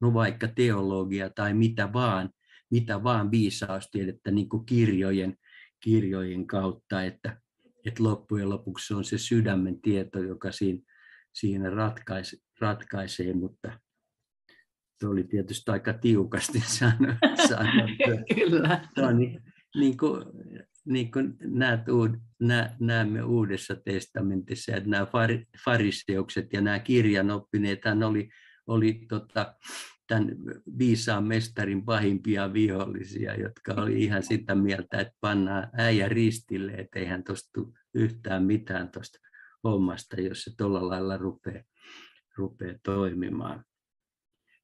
no 0.00 0.14
vaikka 0.14 0.48
teologia 0.48 1.30
tai 1.30 1.54
mitä 1.54 1.92
vaan, 1.92 2.30
mitä 2.70 3.02
vaan 3.02 3.30
viisaustiedettä 3.30 4.30
niin 4.30 4.48
kuin 4.48 4.66
kirjojen, 4.66 5.36
kirjojen 5.80 6.46
kautta, 6.46 7.02
että, 7.02 7.40
että 7.86 8.02
loppujen 8.02 8.50
lopuksi 8.50 8.86
se 8.86 8.94
on 8.94 9.04
se 9.04 9.18
sydämen 9.18 9.80
tieto, 9.80 10.18
joka 10.18 10.52
siinä, 10.52 10.82
siinä 11.32 11.70
ratkaisee, 11.70 12.38
ratkaisee, 12.60 13.32
mutta 13.32 13.80
se 15.00 15.06
oli 15.08 15.24
tietysti 15.24 15.70
aika 15.70 15.92
tiukasti 15.92 16.62
sanottu. 17.48 18.10
Kyllä. 18.34 18.88
On 18.96 19.18
niin, 19.18 19.42
niin 19.76 19.96
kuin, 19.96 20.24
niin 20.84 21.10
kuin 21.10 21.36
näet, 21.40 21.80
nä, 22.40 22.76
näemme 22.80 23.22
Uudessa 23.22 23.76
testamentissa, 23.84 24.76
että 24.76 24.90
nämä 24.90 25.06
fariseukset 25.64 26.52
ja 26.52 26.60
nämä 26.60 26.78
kirjanoppineet, 26.78 27.84
hän 27.84 28.02
oli, 28.02 28.28
oli 28.66 29.06
tota, 29.08 29.54
tämän 30.06 30.36
viisaan 30.78 31.24
mestarin 31.24 31.84
pahimpia 31.84 32.52
vihollisia, 32.52 33.34
jotka 33.34 33.82
oli 33.82 34.02
ihan 34.04 34.22
sitä 34.22 34.54
mieltä, 34.54 35.00
että 35.00 35.14
pannaan 35.20 35.68
äijä 35.78 36.08
ristille, 36.08 36.72
että 36.72 36.98
eihän 36.98 37.24
tuosta 37.24 37.60
yhtään 37.94 38.44
mitään 38.44 38.88
tuosta 38.90 39.18
hommasta, 39.64 40.20
jos 40.20 40.42
se 40.42 40.50
tuolla 40.56 40.88
lailla 40.88 41.16
rupeaa, 41.16 41.62
rupeaa 42.36 42.78
toimimaan. 42.82 43.64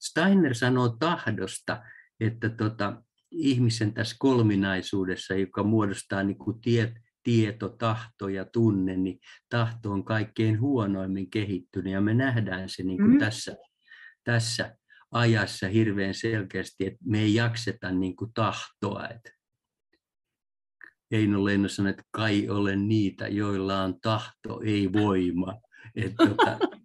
Steiner 0.02 0.54
sanoo 0.54 0.88
tahdosta, 0.88 1.82
että 2.20 2.48
tota, 2.48 3.02
ihmisen 3.30 3.94
tässä 3.94 4.16
kolminaisuudessa, 4.18 5.34
joka 5.34 5.62
muodostaa 5.62 6.22
niin 6.22 6.38
kuin 6.38 6.60
tie, 6.60 6.94
tieto, 7.22 7.68
tahto 7.68 8.28
ja 8.28 8.44
tunne, 8.44 8.96
niin 8.96 9.18
tahto 9.48 9.90
on 9.90 10.04
kaikkein 10.04 10.60
huonoimmin 10.60 11.30
kehittynyt 11.30 11.92
ja 11.92 12.00
me 12.00 12.14
nähdään 12.14 12.68
se 12.68 12.82
niin 12.82 12.98
kuin 12.98 13.12
mm. 13.12 13.18
tässä, 13.18 13.56
tässä 14.24 14.76
ajassa 15.10 15.68
hirveän 15.68 16.14
selkeästi, 16.14 16.86
että 16.86 16.98
me 17.04 17.20
ei 17.20 17.34
jakseta 17.34 17.90
niin 17.90 18.16
kuin 18.16 18.32
tahtoa. 18.34 19.08
Että 19.08 19.30
Eino 21.10 21.44
Leino 21.44 21.68
sanoi, 21.68 21.90
että 21.90 22.02
kai 22.10 22.48
olen 22.48 22.88
niitä, 22.88 23.28
joilla 23.28 23.82
on 23.82 24.00
tahto, 24.00 24.60
ei 24.64 24.92
voima. 24.92 25.60
Että 25.96 26.26
tota, 26.26 26.58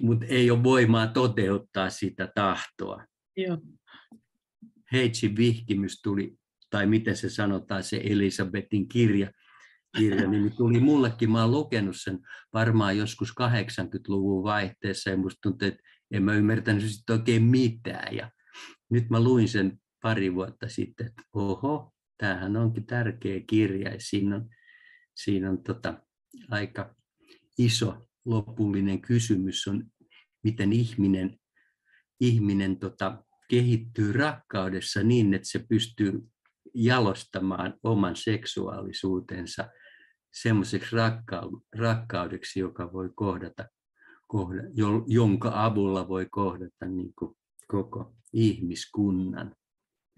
mutta 0.00 0.26
ei 0.26 0.50
ole 0.50 0.62
voimaa 0.62 1.06
toteuttaa 1.06 1.90
sitä 1.90 2.32
tahtoa. 2.34 3.04
Joo. 3.36 3.58
Heitsin 4.92 5.36
vihkimys 5.36 6.00
tuli, 6.02 6.36
tai 6.70 6.86
miten 6.86 7.16
se 7.16 7.30
sanotaan, 7.30 7.82
se 7.82 8.00
Elisabetin 8.04 8.88
kirja, 8.88 9.30
kirja 9.96 10.28
niin 10.28 10.56
tuli 10.56 10.80
mullekin. 10.80 11.30
Mä 11.30 11.42
oon 11.42 11.50
lukenut 11.50 11.96
sen 11.98 12.18
varmaan 12.52 12.98
joskus 12.98 13.30
80-luvun 13.30 14.44
vaihteessa 14.44 15.10
ja 15.10 15.16
musta 15.16 15.38
tuntuu, 15.42 15.68
että 15.68 15.82
en 16.10 16.22
mä 16.22 16.34
ymmärtänyt 16.34 16.90
sitä 16.90 17.12
oikein 17.12 17.42
mitään. 17.42 18.16
Ja 18.16 18.30
nyt 18.90 19.10
mä 19.10 19.20
luin 19.20 19.48
sen 19.48 19.78
pari 20.02 20.34
vuotta 20.34 20.68
sitten, 20.68 21.06
että 21.06 21.22
oho, 21.32 21.92
tämähän 22.18 22.56
onkin 22.56 22.86
tärkeä 22.86 23.40
kirja 23.46 23.92
ja 23.92 24.00
siinä 24.00 24.36
on, 24.36 24.48
siinä 25.14 25.50
on 25.50 25.62
tota, 25.62 26.02
aika 26.50 26.94
iso 27.58 28.08
lopullinen 28.24 29.00
kysymys 29.00 29.68
on, 29.68 29.84
miten 30.44 30.72
ihminen, 30.72 31.38
ihminen 32.20 32.78
tota, 32.78 33.24
kehittyy 33.50 34.12
rakkaudessa 34.12 35.02
niin, 35.02 35.34
että 35.34 35.48
se 35.48 35.64
pystyy 35.68 36.22
jalostamaan 36.74 37.74
oman 37.82 38.16
seksuaalisuutensa 38.16 39.68
semmoiseksi 40.34 40.96
rakkaudeksi, 41.78 42.60
joka 42.60 42.92
voi 42.92 43.10
kohdata, 43.14 43.68
kohda, 44.28 44.62
jonka 45.06 45.64
avulla 45.64 46.08
voi 46.08 46.26
kohdata 46.30 46.86
niin 46.86 47.12
kuin 47.18 47.36
koko 47.68 48.16
ihmiskunnan. 48.32 49.56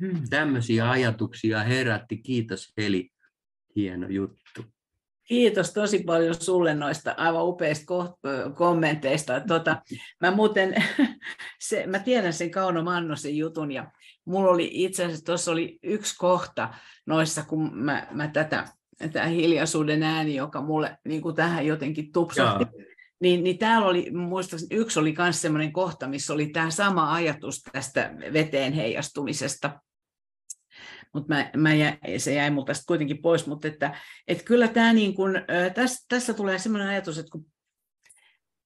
Hmm. 0.03 0.23
Tämmöisiä 0.31 0.91
ajatuksia 0.91 1.65
herätti. 1.65 2.19
Kiitos 2.19 2.73
Heli, 2.77 3.11
hieno 3.77 4.09
juttu. 4.09 4.65
Kiitos 5.27 5.73
tosi 5.73 5.99
paljon 5.99 6.35
sulle 6.35 6.75
noista 6.75 7.15
aivan 7.17 7.47
upeista 7.47 7.85
kommenteista. 8.55 9.41
Tota, 9.41 9.83
mä 10.21 10.31
muuten, 10.31 10.75
se, 11.69 11.87
mä 11.87 11.99
tiedän 11.99 12.33
sen 12.33 12.51
Kauno 12.51 12.83
Mannosen 12.83 13.37
jutun 13.37 13.73
ja 13.73 13.91
mulla 14.25 14.51
oli 14.51 14.71
itse 14.73 15.05
asiassa 15.05 15.25
tuossa 15.25 15.53
oli 15.53 15.79
yksi 15.83 16.15
kohta 16.19 16.75
noissa, 17.07 17.43
kun 17.43 17.77
mä, 17.77 18.07
mä 18.11 18.29
tätä, 18.29 18.69
tämä 19.13 19.27
hiljaisuuden 19.27 20.03
ääni, 20.03 20.35
joka 20.35 20.61
mulle 20.61 20.99
niin 21.05 21.23
kuin 21.23 21.35
tähän 21.35 21.67
jotenkin 21.67 22.13
tupsahti. 22.13 22.65
Niin, 23.21 23.45
niin 23.45 23.59
täällä 23.59 23.89
oli, 23.89 24.11
muistaakseni 24.11 24.81
yksi 24.81 24.99
oli 24.99 25.15
myös 25.19 25.43
sellainen 25.43 25.73
kohta, 25.73 26.09
missä 26.09 26.33
oli 26.33 26.47
tämä 26.47 26.71
sama 26.71 27.15
ajatus 27.15 27.63
tästä 27.73 28.15
veteen 28.33 28.73
heijastumisesta 28.73 29.81
mutta 31.17 31.35
mä, 31.35 31.51
mä 31.57 31.75
jä, 31.75 31.99
se 32.19 32.35
jäi 32.35 32.51
multa 32.51 32.75
sitten 32.75 32.87
kuitenkin 32.87 33.23
pois, 33.23 33.47
mutta 33.47 33.69
että, 33.69 33.99
että 34.29 34.45
kyllä 34.45 34.69
tämä 34.69 34.93
niin 34.93 35.15
kun, 35.15 35.35
tässä, 35.75 36.05
tässä 36.09 36.35
tulee 36.35 36.59
sellainen 36.59 36.89
ajatus, 36.89 37.19
että 37.19 37.31
kun, 37.31 37.47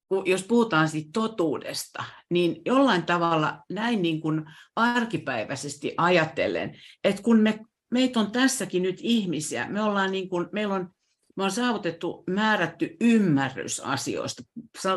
kun, 0.09 0.23
jos 0.25 0.43
puhutaan 0.43 0.89
siitä 0.89 1.09
totuudesta, 1.13 2.03
niin 2.29 2.61
jollain 2.65 3.03
tavalla 3.03 3.63
näin 3.69 4.01
niin 4.01 4.21
kuin 4.21 4.45
arkipäiväisesti 4.75 5.93
ajatellen, 5.97 6.77
että 7.03 7.21
kun 7.21 7.39
me, 7.39 7.59
meitä 7.91 8.19
on 8.19 8.31
tässäkin 8.31 8.83
nyt 8.83 8.97
ihmisiä, 8.99 9.69
me 9.69 9.81
ollaan 9.81 10.11
niin 10.11 10.29
kuin, 10.29 10.47
meillä 10.51 10.75
on 10.75 10.89
me 11.37 11.43
on 11.43 11.51
saavutettu 11.51 12.23
määrätty 12.29 12.97
ymmärrys 13.01 13.79
asioista. 13.79 14.43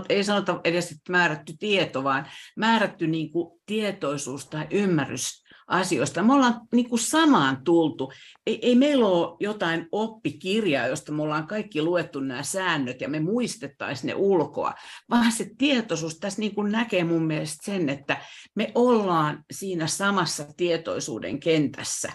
Ei 0.09 0.25
sanota 0.25 0.61
edes, 0.65 0.91
että 0.91 1.13
määrätty 1.13 1.53
tieto, 1.59 2.05
vaan 2.05 2.27
määrätty 2.57 3.07
niin 3.07 3.33
kuin 3.33 3.61
tietoisuus 3.67 4.47
tai 4.47 4.67
ymmärrys 4.71 5.44
asioista. 5.67 6.23
Me 6.23 6.33
ollaan 6.33 6.61
niin 6.73 6.89
kuin 6.89 6.99
samaan 6.99 7.65
tultu. 7.65 8.13
Ei, 8.47 8.59
ei 8.63 8.75
meillä 8.75 9.07
ole 9.07 9.37
jotain 9.41 9.89
oppikirjaa, 9.93 10.87
josta 10.87 11.13
me 11.13 11.23
ollaan 11.23 11.47
kaikki 11.47 11.83
luettu 11.83 12.21
nämä 12.21 12.43
säännöt 12.43 13.01
ja 13.01 13.09
me 13.09 13.21
muistettaisiin 13.21 14.09
ne 14.09 14.15
ulkoa, 14.15 14.75
vaan 15.11 15.33
se 15.33 15.51
tietoisuus 15.59 16.19
tässä 16.19 16.41
niin 16.41 16.55
kuin 16.55 16.73
näkee 16.73 17.05
mun 17.05 17.23
mielestä 17.23 17.65
sen, 17.65 17.89
että 17.89 18.17
me 18.55 18.73
ollaan 18.75 19.45
siinä 19.53 19.87
samassa 19.87 20.47
tietoisuuden 20.57 21.41
kentässä. 21.41 22.13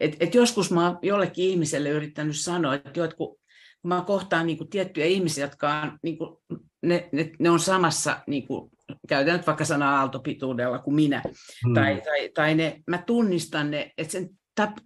Et, 0.00 0.16
et 0.20 0.34
joskus 0.34 0.70
mä 0.70 0.88
oon 0.88 0.98
jollekin 1.02 1.44
ihmiselle 1.44 1.88
yrittänyt 1.88 2.38
sanoa, 2.38 2.74
että 2.74 3.00
jotkut 3.00 3.42
kun 3.82 3.88
mä 3.88 4.04
kohtaan 4.06 4.46
niin 4.46 4.58
kuin 4.58 4.70
tiettyjä 4.70 5.06
ihmisiä, 5.06 5.44
jotka 5.44 5.80
on, 5.80 5.98
niin 6.02 6.18
kuin, 6.18 6.36
ne, 6.82 7.08
ne, 7.12 7.30
ne 7.38 7.50
on 7.50 7.60
samassa, 7.60 8.20
niin 8.26 8.46
kuin, 8.46 8.71
käytän 9.08 9.36
nyt 9.36 9.46
vaikka 9.46 9.64
sanaa 9.64 9.98
aaltopituudella 10.00 10.78
kuin 10.78 10.94
minä, 10.94 11.22
hmm. 11.66 11.74
tai, 11.74 12.02
tai, 12.04 12.28
tai 12.34 12.54
ne, 12.54 12.82
mä 12.86 12.98
tunnistan 12.98 13.70
ne, 13.70 13.92
että 13.98 14.12
sen, 14.12 14.30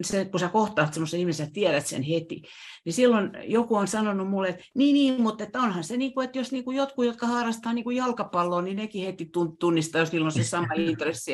se, 0.02 0.24
kun 0.24 0.40
sä 0.40 0.48
kohtaat 0.48 0.94
semmoisen 0.94 1.20
ihmisen 1.20 1.46
ja 1.46 1.52
tiedät 1.52 1.86
sen 1.86 2.02
heti, 2.02 2.42
niin 2.84 2.92
silloin 2.92 3.30
joku 3.44 3.76
on 3.76 3.88
sanonut 3.88 4.28
mulle, 4.28 4.48
että 4.48 4.64
niin, 4.74 4.94
niin 4.94 5.22
mutta 5.22 5.44
että 5.44 5.60
onhan 5.60 5.84
se, 5.84 5.96
niin 5.96 6.14
kuin, 6.14 6.24
että 6.24 6.38
jos 6.38 6.52
niin 6.52 6.64
kuin 6.64 6.76
jotkut, 6.76 7.06
jotka 7.06 7.26
harrastaa 7.26 7.72
niin 7.72 7.84
kuin 7.84 7.96
jalkapalloa, 7.96 8.62
niin 8.62 8.76
nekin 8.76 9.04
heti 9.04 9.30
tunnistaa, 9.58 10.00
jos 10.00 10.12
niillä 10.12 10.26
on 10.26 10.32
se 10.32 10.44
sama 10.44 10.74
intressi, 10.88 11.32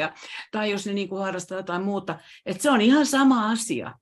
tai 0.52 0.70
jos 0.70 0.86
ne 0.86 0.92
niin 0.92 1.08
kuin 1.08 1.22
harrastaa 1.22 1.58
jotain 1.58 1.82
muuta, 1.82 2.18
että 2.46 2.62
se 2.62 2.70
on 2.70 2.80
ihan 2.80 3.06
sama 3.06 3.50
asia 3.50 3.92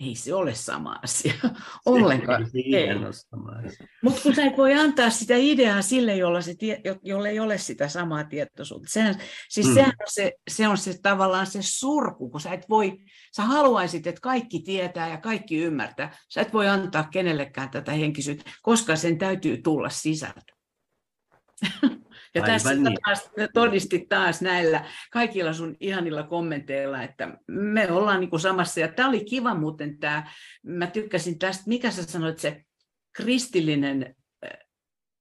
ei 0.00 0.14
se 0.14 0.34
ole 0.34 0.54
sama 0.54 0.98
asia 1.02 1.32
ollenkaan. 1.86 2.46
Mutta 4.02 4.20
kun 4.22 4.34
sä 4.34 4.44
et 4.44 4.56
voi 4.56 4.74
antaa 4.74 5.10
sitä 5.10 5.34
ideaa 5.36 5.82
sille, 5.82 6.16
jolla, 6.16 6.40
se 6.40 6.54
tie, 6.54 6.80
jolle 7.02 7.28
ei 7.28 7.40
ole 7.40 7.58
sitä 7.58 7.88
samaa 7.88 8.24
tietoisuutta. 8.24 8.88
Sehän, 8.90 9.14
siis 9.48 9.66
mm. 9.66 9.74
sehän 9.74 9.92
on 10.00 10.06
se, 10.06 10.32
se 10.50 10.68
on 10.68 10.78
se 10.78 10.98
tavallaan 11.02 11.46
se 11.46 11.58
surku, 11.62 12.30
kun 12.30 12.40
sä 12.40 12.52
et 12.52 12.68
voi, 12.70 12.98
sä 13.36 13.42
haluaisit, 13.42 14.06
että 14.06 14.20
kaikki 14.20 14.62
tietää 14.62 15.08
ja 15.08 15.18
kaikki 15.18 15.56
ymmärtää. 15.56 16.16
Sä 16.28 16.40
et 16.40 16.52
voi 16.52 16.68
antaa 16.68 17.08
kenellekään 17.12 17.70
tätä 17.70 17.92
henkisyyttä, 17.92 18.50
koska 18.62 18.96
sen 18.96 19.18
täytyy 19.18 19.62
tulla 19.62 19.88
sisältä. 19.88 20.52
Ja 22.34 22.42
Aivan 22.42 22.54
tässä 22.54 22.74
niin. 22.74 22.96
taas 23.04 23.30
todistit 23.54 24.08
taas 24.08 24.42
näillä 24.42 24.84
kaikilla 25.12 25.52
sun 25.52 25.76
ihanilla 25.80 26.22
kommenteilla, 26.22 27.02
että 27.02 27.38
me 27.48 27.92
ollaan 27.92 28.20
niin 28.20 28.30
kuin 28.30 28.40
samassa. 28.40 28.80
Ja 28.80 28.88
tämä 28.88 29.08
oli 29.08 29.24
kiva 29.24 29.54
muuten 29.54 29.98
tämä, 29.98 30.30
mä 30.62 30.86
tykkäsin 30.86 31.38
tästä, 31.38 31.64
mikä 31.66 31.90
sä 31.90 32.02
sanoit, 32.02 32.38
se 32.38 32.64
kristillinen, 33.16 34.16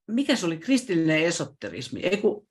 mikä 0.07 0.35
se 0.35 0.45
oli 0.45 0.57
kristillinen 0.57 1.23
esoterismi? 1.23 1.99
Ei 1.99 2.17
kun, 2.17 2.48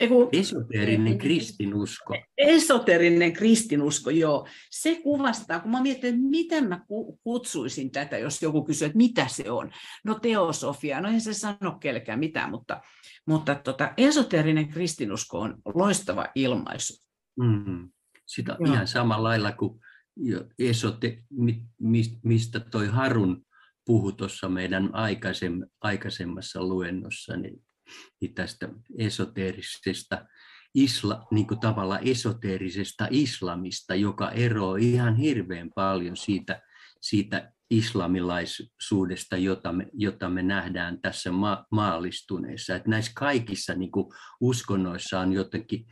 Eiku, 0.00 0.28
Esoteerinen 0.32 1.18
kristinusko. 1.18 2.14
esoterinen 2.38 3.32
kristinusko, 3.32 4.10
joo. 4.10 4.48
Se 4.70 5.00
kuvastaa, 5.02 5.60
kun 5.60 5.70
mä 5.70 5.82
mietin, 5.82 6.14
että 6.14 6.28
miten 6.30 6.68
mä 6.68 6.80
ku- 6.88 7.20
kutsuisin 7.22 7.90
tätä, 7.90 8.18
jos 8.18 8.42
joku 8.42 8.64
kysyy, 8.64 8.86
että 8.86 8.96
mitä 8.96 9.26
se 9.28 9.50
on. 9.50 9.70
No 10.04 10.14
teosofia, 10.14 11.00
no 11.00 11.08
ei 11.08 11.20
se 11.20 11.34
sano 11.34 11.78
kelkään 11.80 12.18
mitään, 12.18 12.50
mutta, 12.50 12.80
mutta 13.26 13.54
tota, 13.54 13.92
esoterinen 13.96 14.68
kristinusko 14.68 15.38
on 15.40 15.62
loistava 15.74 16.26
ilmaisu. 16.34 16.94
Mm. 17.40 17.88
Sitä 18.26 18.56
Joo. 18.60 18.72
ihan 18.74 18.86
samalla 18.88 19.28
lailla 19.28 19.52
kuin 19.52 19.80
esote, 20.58 21.22
mi- 21.30 21.62
mis- 21.80 22.18
mistä 22.22 22.60
toi 22.60 22.86
Harun 22.86 23.42
puhui 23.86 24.12
tuossa 24.12 24.48
meidän 24.48 24.94
aikaisem, 24.94 25.60
aikaisemmassa 25.80 26.62
luennossa, 26.62 27.36
niin, 27.36 27.62
niin 28.20 28.34
tästä 28.34 28.68
esoteerisesta 28.98 30.26
isla, 30.74 31.26
niin 31.30 31.46
kuin 31.46 31.60
tavalla 31.60 31.98
esoteerisesta 31.98 33.08
islamista, 33.10 33.94
joka 33.94 34.30
eroaa 34.30 34.76
ihan 34.76 35.16
hirveän 35.16 35.70
paljon 35.74 36.16
siitä, 36.16 36.62
siitä 37.00 37.52
islamilaisuudesta, 37.70 39.36
jota 39.36 39.72
me, 39.72 39.86
jota 39.92 40.28
me 40.28 40.42
nähdään 40.42 41.00
tässä 41.00 41.32
ma- 41.32 41.66
maallistuneessa. 41.70 42.74
Että 42.74 42.90
näissä 42.90 43.12
kaikissa 43.14 43.74
niin 43.74 43.90
kuin 43.90 44.06
uskonnoissa 44.40 45.20
on 45.20 45.32
jotenkin 45.32 45.86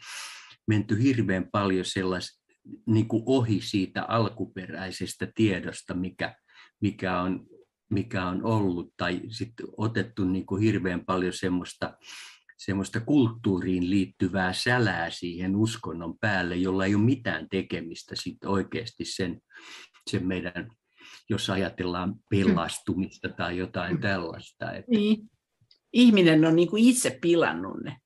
menty 0.69 1.02
hirveän 1.02 1.48
paljon 1.52 1.85
sellais, 1.85 2.43
niin 2.86 3.09
kuin 3.09 3.23
ohi 3.27 3.60
siitä 3.60 4.05
alkuperäisestä 4.05 5.28
tiedosta, 5.35 5.94
mikä, 5.94 6.36
mikä, 6.81 7.20
on, 7.20 7.47
mikä 7.93 8.27
on 8.27 8.44
ollut, 8.44 8.93
tai 8.97 9.20
sitten 9.28 9.66
otettu 9.77 10.24
niin 10.24 10.47
kuin 10.47 10.62
hirveän 10.62 11.05
paljon 11.05 11.32
semmoista, 11.32 11.97
semmoista 12.59 13.01
kulttuuriin 13.01 13.90
liittyvää 13.90 14.52
sälää 14.52 15.10
siihen 15.10 15.56
uskonnon 15.56 16.19
päälle, 16.19 16.56
jolla 16.56 16.85
ei 16.85 16.94
ole 16.94 17.05
mitään 17.05 17.48
tekemistä 17.51 18.14
sit 18.16 18.44
oikeasti 18.44 19.05
sen, 19.05 19.40
sen 20.10 20.27
meidän, 20.27 20.70
jos 21.31 21.51
ajatellaan 21.51 22.14
pelastumista 22.31 23.28
tai 23.28 23.59
jotain 23.59 24.01
tällaista. 24.01 24.73
Että 24.73 24.90
Niin. 24.90 25.31
Ihminen 25.93 26.44
on 26.44 26.56
niin 26.56 26.69
kuin 26.69 26.85
itse 26.85 27.19
pilannut 27.23 27.77
ne. 27.85 27.97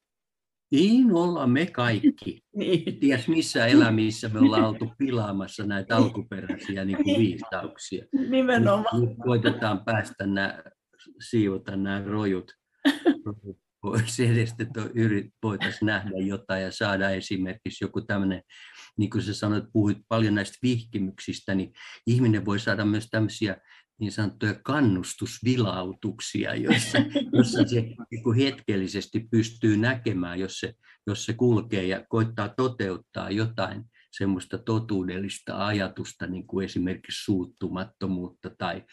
Niin 0.71 1.13
ollaan 1.13 1.51
me 1.51 1.67
kaikki. 1.67 2.41
Niin. 2.57 3.01
ties 3.01 3.29
missä 3.29 3.67
elämissä 3.67 4.29
me 4.29 4.39
ollaan 4.39 4.65
oltu 4.65 4.93
pilaamassa 4.99 5.67
näitä 5.67 5.97
alkuperäisiä 5.97 6.85
niin 6.85 7.05
kuin 7.05 7.19
viisauksia. 7.19 8.05
Nimenomaan. 8.31 9.01
Nyt 9.01 9.17
koitetaan 9.25 9.85
päästä 9.85 10.27
nämä, 10.27 10.63
siivota 11.21 11.77
nämä 11.77 12.03
rojut 12.05 12.53
rojut 13.25 13.59
pois 13.81 14.21
edestä, 14.31 14.63
että 14.63 14.81
yrit- 14.81 15.33
voitaisiin 15.43 15.87
nähdä 15.87 16.19
jotain 16.27 16.63
ja 16.63 16.73
saada 16.73 17.11
esimerkiksi 17.11 17.85
joku 17.85 18.01
tämmöinen, 18.01 18.43
niin 18.99 19.11
kuin 19.11 19.23
sä 19.23 19.35
sanoit, 19.35 19.65
puhuit 19.73 19.99
paljon 20.09 20.35
näistä 20.35 20.59
vihkimyksistä, 20.63 21.55
niin 21.55 21.73
ihminen 22.07 22.45
voi 22.45 22.59
saada 22.59 22.85
myös 22.85 23.09
tämmöisiä 23.11 23.57
niin 23.99 24.13
sanottuja 24.13 24.55
kannustusvilautuksia, 24.65 26.55
jossa, 26.55 26.99
jossa 27.33 27.65
se 27.67 27.81
niin 28.11 28.23
kuin 28.23 28.39
hetkellisesti 28.39 29.29
pystyy 29.31 29.77
näkemään, 29.77 30.41
jos 30.41 30.61
se, 30.61 30.75
jos 31.07 31.25
se 31.25 31.33
kulkee 31.33 31.87
ja 31.87 32.05
koittaa 32.09 32.49
toteuttaa 32.49 33.31
jotain 33.31 33.85
semmoista 34.13 34.59
totuudellista 34.59 35.67
ajatusta, 35.67 36.27
niin 36.27 36.47
kuin 36.47 36.65
esimerkiksi 36.65 37.25
suuttumattomuutta 37.25 38.51
tai, 38.59 38.85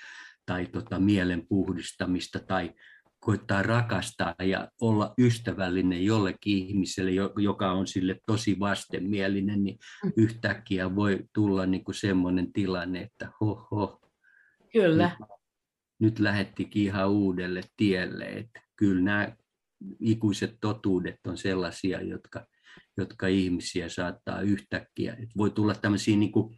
tai 0.46 0.66
tota 0.66 1.00
mielen 1.00 1.48
puhdistamista 1.48 2.40
tai 2.40 2.74
koittaa 3.20 3.64
rakastaa 3.64 4.36
ja 4.44 4.68
olla 4.82 5.14
ystävällinen 5.18 6.06
jollekin 6.06 6.58
ihmiselle, 6.58 7.12
jo- 7.12 7.34
joka 7.38 7.72
on 7.72 7.88
sille 7.88 8.20
tosi 8.28 8.60
vastenmielinen, 8.60 9.64
niin 9.64 9.78
yhtäkkiä 10.18 10.96
voi 10.96 11.20
tulla 11.34 11.66
niin 11.66 11.84
kuin 11.84 11.96
semmoinen 11.96 12.54
tilanne, 12.54 13.02
että 13.02 13.32
ho, 13.42 13.68
ho, 13.72 14.00
Kyllä. 14.74 15.18
nyt 16.00 16.20
lähettikin 16.20 16.84
ihan 16.84 17.10
uudelle 17.10 17.62
tielle. 17.78 18.26
Että 18.26 18.62
kyllä 18.76 19.02
nämä 19.02 19.36
ikuiset 20.00 20.58
totuudet 20.62 21.20
on 21.28 21.38
sellaisia, 21.38 22.02
jotka, 22.02 22.46
jotka 22.98 23.28
ihmisiä 23.28 23.90
saattaa 23.90 24.42
yhtäkkiä. 24.42 25.14
Että 25.14 25.38
voi 25.38 25.50
tulla 25.50 25.76
tämmöisiä, 25.76 26.18
niin 26.18 26.32
kuin, 26.32 26.58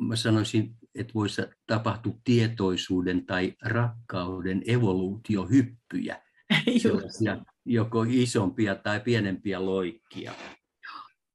mä 0.00 0.16
sanoisin, 0.16 0.76
että 0.94 1.14
voisi 1.14 1.42
tapahtua 1.66 2.14
tietoisuuden 2.24 3.26
tai 3.26 3.54
rakkauden 3.62 4.62
evoluutiohyppyjä, 4.66 6.22
sellaisia 6.82 7.44
joko 7.64 8.04
isompia 8.08 8.74
tai 8.74 9.00
pienempiä 9.00 9.64
loikkia. 9.64 10.32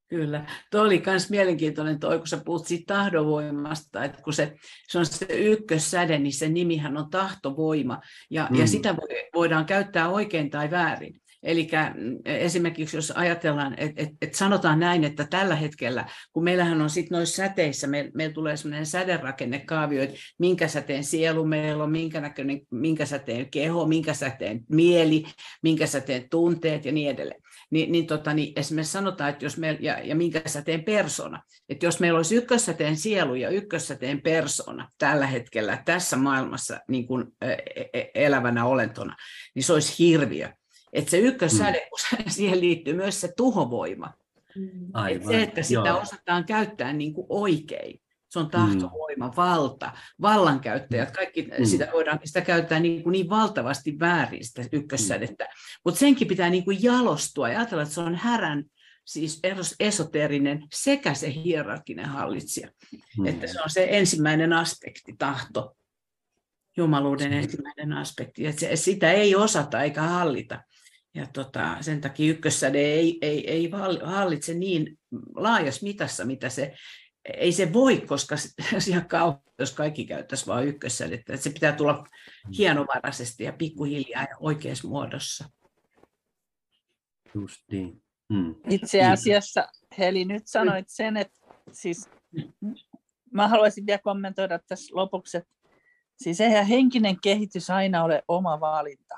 Kyllä. 0.10 0.46
Tuo 0.72 0.82
oli 0.82 1.04
myös 1.06 1.30
mielenkiintoinen 1.30 2.00
toi, 2.00 2.18
kun 2.18 2.28
sä 2.28 2.42
puhut 2.46 2.68
siitä 2.68 2.94
tahdovoimasta, 2.94 4.04
että 4.04 4.22
kun 4.22 4.34
se, 4.34 4.56
se 4.88 5.00
on 5.00 5.06
se 5.06 5.26
ykkössäde, 5.30 6.20
niin 6.20 6.34
se 6.34 6.50
nimihän 6.50 6.98
on 6.98 7.10
tahtovoima, 7.10 8.02
ja, 8.30 8.48
mm. 8.50 8.56
ja 8.56 8.64
Mm. 8.64 8.68
sitä 8.68 8.96
voi- 8.96 9.30
voidaan 9.36 9.66
käyttää 9.66 10.10
oikein 10.10 10.50
tai 10.50 10.72
väärin. 10.72 11.22
Eli 11.44 11.68
esimerkiksi 12.26 12.98
jos 12.98 13.12
ajatellaan, 13.12 13.76
että 13.78 14.04
et, 14.04 14.10
et 14.22 14.36
sanotaan 14.36 14.80
näin, 14.80 15.04
että 15.04 15.28
tällä 15.30 15.56
hetkellä, 15.56 16.06
kun 16.34 16.44
meillähän 16.44 16.82
on 16.82 16.90
sitten 16.90 17.16
noissa 17.16 17.36
säteissä, 17.36 17.88
me, 17.88 18.12
meillä 18.14 18.34
tulee 18.34 18.58
sellainen 18.58 18.86
säderakennekaavio, 18.86 20.04
että 20.04 20.16
minkä 20.40 20.68
säteen 20.68 21.04
sielu 21.04 21.46
meillä 21.46 21.84
on, 21.84 21.92
minkä 21.92 22.22
näköinen, 22.22 22.62
minkä 22.72 23.06
säteen 23.06 23.50
keho, 23.52 23.86
minkä 23.86 24.14
säteen 24.14 24.62
mieli, 24.70 25.24
minkä 25.64 25.88
säteen 25.88 26.30
tunteet 26.30 26.86
ja 26.86 26.92
niin 26.92 27.10
edelleen. 27.10 27.42
Niin, 27.72 27.92
niin, 27.92 28.08
tota, 28.08 28.34
niin 28.34 28.54
esimerkiksi 28.56 28.92
sanotaan, 28.92 29.30
että 29.30 29.46
jos 29.46 29.58
me, 29.58 29.78
ja, 29.80 30.00
ja 30.00 30.16
minkä 30.16 30.42
säteen 30.46 30.84
persona, 30.84 31.44
että 31.70 31.86
jos 31.86 32.00
meillä 32.00 32.18
olisi 32.18 32.36
ykkössäteen 32.36 32.98
sielu 32.98 33.36
ja 33.36 33.50
ykkössäteen 33.50 34.22
persona 34.22 34.90
tällä 34.98 35.28
hetkellä 35.28 35.82
tässä 35.86 36.18
maailmassa 36.18 36.80
niin 36.88 37.08
kuin, 37.08 37.26
ä, 37.44 37.48
ä, 37.48 37.56
elävänä 38.16 38.66
olentona, 38.66 39.16
niin 39.56 39.64
se 39.64 39.74
olisi 39.74 40.00
hirviö. 40.00 40.50
Että 40.94 41.12
se 41.12 41.18
ykkössäde, 41.18 41.88
kun 41.90 42.00
se- 42.00 42.30
siihen 42.30 42.60
liittyy 42.60 42.94
myös 42.94 43.22
se 43.22 43.34
tuhovoima. 43.38 44.14
Et 45.16 45.26
se, 45.26 45.44
että 45.44 45.64
sitä 45.64 45.90
joo. 45.90 46.00
osataan 46.00 46.46
käyttää 46.46 46.94
niin 46.94 47.14
kuin 47.14 47.26
oikein. 47.30 48.02
Se 48.30 48.40
on 48.40 48.50
tahtovoima, 48.50 49.34
valta, 49.36 49.92
vallankäyttäjät, 50.22 51.12
kaikki 51.12 51.42
Mm. 51.60 51.66
sitä 51.66 51.90
voidaan 51.94 52.20
sitä 52.24 52.42
käyttää 52.42 52.80
niin, 52.80 53.04
kuin 53.04 53.12
niin 53.12 53.30
valtavasti 53.30 54.00
väärin 54.00 54.46
sitä 54.46 54.62
ykkössädettä. 54.72 55.48
Mutta 55.86 56.00
senkin 56.00 56.28
pitää 56.28 56.50
niin 56.50 56.66
kuin 56.66 56.84
jalostua 56.84 57.50
ja 57.50 57.60
ajatella, 57.60 57.84
että 57.84 57.96
se 57.96 58.02
on 58.02 58.16
härän, 58.16 58.64
siis 59.06 59.40
esoteerinen 59.80 60.64
sekä 60.74 61.14
se 61.14 61.34
hierarkinen 61.34 62.06
hallitsija. 62.06 62.70
Mm. 63.18 63.26
Että 63.26 63.48
se 63.48 63.62
on 63.62 63.70
se 63.70 63.88
ensimmäinen 63.90 64.54
aspekti, 64.54 65.16
tahto, 65.18 65.76
jumaluuden 66.78 67.34
ensimmäinen 67.34 67.94
aspekti. 67.94 68.48
Että 68.48 68.60
se, 68.60 68.76
sitä 68.76 69.12
ei 69.12 69.36
osata 69.36 69.82
eikä 69.82 70.02
hallita. 70.02 70.64
Ja 71.16 71.28
tota, 71.34 71.78
sen 71.82 72.02
takia 72.02 72.32
ykkössäde 72.32 72.80
ei, 72.80 73.18
ei, 73.22 73.52
ei 73.52 73.72
hallitse 74.04 74.54
niin 74.54 75.00
laajassa 75.36 75.84
mitassa, 75.84 76.26
mitä 76.26 76.50
se, 76.50 76.74
ei 77.26 77.52
se 77.52 77.74
voi, 77.74 78.02
koska 78.02 78.38
se 78.38 78.50
ihan 78.92 79.08
kauheaa, 79.08 79.44
jos 79.60 79.72
kaikki 79.72 80.06
käyttäisi 80.06 80.48
vain 80.48 80.68
ykkössädettä. 80.68 81.34
Että 81.34 81.44
se 81.44 81.50
pitää 81.50 81.72
tulla 81.72 82.04
hienovaraisesti 82.58 83.44
ja 83.44 83.54
pikkuhiljaa 83.54 84.22
ja 84.22 84.38
oikeassa 84.40 84.88
muodossa. 84.88 85.50
Just 87.36 87.62
niin. 87.72 88.04
Mm. 88.30 88.56
Itse 88.70 89.06
asiassa, 89.06 89.68
Heli, 89.98 90.26
nyt 90.26 90.44
sanoit 90.46 90.86
sen, 90.90 91.18
että 91.18 91.40
siis 91.72 92.10
mä 93.34 93.48
haluaisin 93.48 93.86
vielä 93.86 94.00
kommentoida 94.04 94.60
tässä 94.60 94.96
lopuksi, 94.96 95.38
että 95.38 95.50
siis 96.18 96.42
eihän 96.42 96.66
henkinen 96.66 97.22
kehitys 97.22 97.70
aina 97.70 98.04
ole 98.04 98.24
oma 98.28 98.60
valinta. 98.60 99.16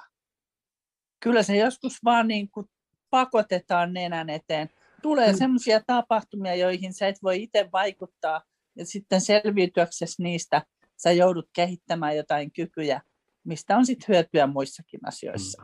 Kyllä 1.19 1.44
se 1.44 1.57
joskus 1.57 1.98
vaan 2.03 2.28
niin 2.28 2.52
kuin 2.52 2.68
pakotetaan 3.10 3.94
nenän 3.94 4.30
eteen. 4.30 4.69
Tulee 5.02 5.32
Mm. 5.32 5.38
sellaisia 5.38 5.82
tapahtumia, 5.88 6.56
joihin 6.56 6.94
sä 6.94 7.07
et 7.07 7.23
voi 7.23 7.44
itse 7.44 7.69
vaikuttaa, 7.73 8.41
ja 8.76 8.86
sitten 8.86 9.22
selviytyäksesi 9.22 10.23
niistä 10.23 10.61
sä 10.98 11.11
joudut 11.11 11.49
kehittämään 11.53 12.15
jotain 12.18 12.52
kykyjä, 12.52 13.02
mistä 13.44 13.78
on 13.78 13.86
sitten 13.86 14.07
hyötyä 14.07 14.48
muissakin 14.48 14.99
asioissa. 15.07 15.64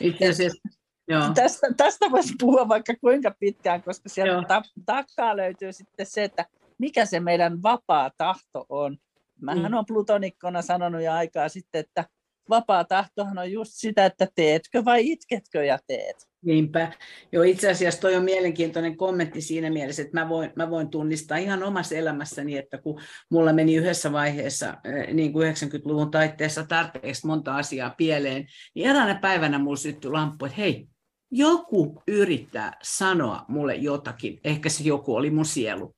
Itse 0.00 0.28
asiassa, 0.28 0.68
joo. 1.08 1.22
Tästä, 1.34 1.66
tästä 1.76 2.10
voisi 2.10 2.34
puhua 2.40 2.68
vaikka 2.68 2.94
kuinka 3.00 3.34
pitkään, 3.40 3.82
koska 3.82 4.08
sieltä 4.08 4.48
ta- 4.48 4.62
takaa 4.86 5.36
löytyy 5.36 5.72
sitten 5.72 6.06
se, 6.06 6.24
että 6.24 6.46
mikä 6.78 7.06
se 7.06 7.20
meidän 7.20 7.62
vapaa 7.62 8.10
tahto 8.16 8.66
on. 8.68 8.98
Mähän 9.40 9.62
Mm. 9.70 9.74
olen 9.74 9.86
plutonikkona 9.86 10.62
sanonut 10.62 11.02
jo 11.02 11.12
aikaa 11.12 11.48
sitten, 11.48 11.78
että 11.80 12.04
vapaa 12.48 12.84
tahtohan 12.84 13.38
on 13.38 13.52
just 13.52 13.72
sitä, 13.74 14.06
että 14.06 14.28
teetkö 14.34 14.84
vai 14.84 15.10
itketkö 15.10 15.64
ja 15.64 15.78
teet. 15.86 16.16
Niinpä. 16.46 16.92
Joo, 17.32 17.42
itse 17.42 17.70
asiassa 17.70 18.00
toi 18.00 18.16
on 18.16 18.24
mielenkiintoinen 18.24 18.96
kommentti 18.96 19.40
siinä 19.40 19.70
mielessä, 19.70 20.02
että 20.02 20.20
mä 20.20 20.28
voin, 20.28 20.52
mä 20.56 20.70
voin 20.70 20.88
tunnistaa 20.88 21.38
ihan 21.38 21.62
omassa 21.62 21.94
elämässäni, 21.94 22.56
että 22.56 22.78
kun 22.78 23.00
mulla 23.30 23.52
meni 23.52 23.74
yhdessä 23.74 24.12
vaiheessa, 24.12 24.74
niin 25.12 25.32
kuin 25.32 25.54
90-luvun 25.54 26.10
taitteessa 26.10 26.66
tarpeeksi 26.66 27.26
monta 27.26 27.56
asiaa 27.56 27.94
pieleen, 27.96 28.46
niin 28.74 28.90
eräänä 28.90 29.14
päivänä 29.14 29.58
mulla 29.58 29.76
syttyi 29.76 30.10
lamppu, 30.10 30.44
että 30.44 30.56
hei, 30.56 30.88
joku 31.30 32.02
yrittää 32.08 32.72
sanoa 32.82 33.44
mulle 33.48 33.74
jotakin, 33.74 34.40
ehkä 34.44 34.68
se 34.68 34.84
joku 34.84 35.14
oli 35.14 35.30
mun 35.30 35.44
sielu. 35.44 35.96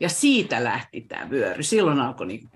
Ja 0.00 0.08
siitä 0.08 0.64
lähti 0.64 1.00
tämä 1.00 1.30
vyöry. 1.30 1.62
Silloin 1.62 2.00
alkoi 2.00 2.26
niin, 2.26 2.48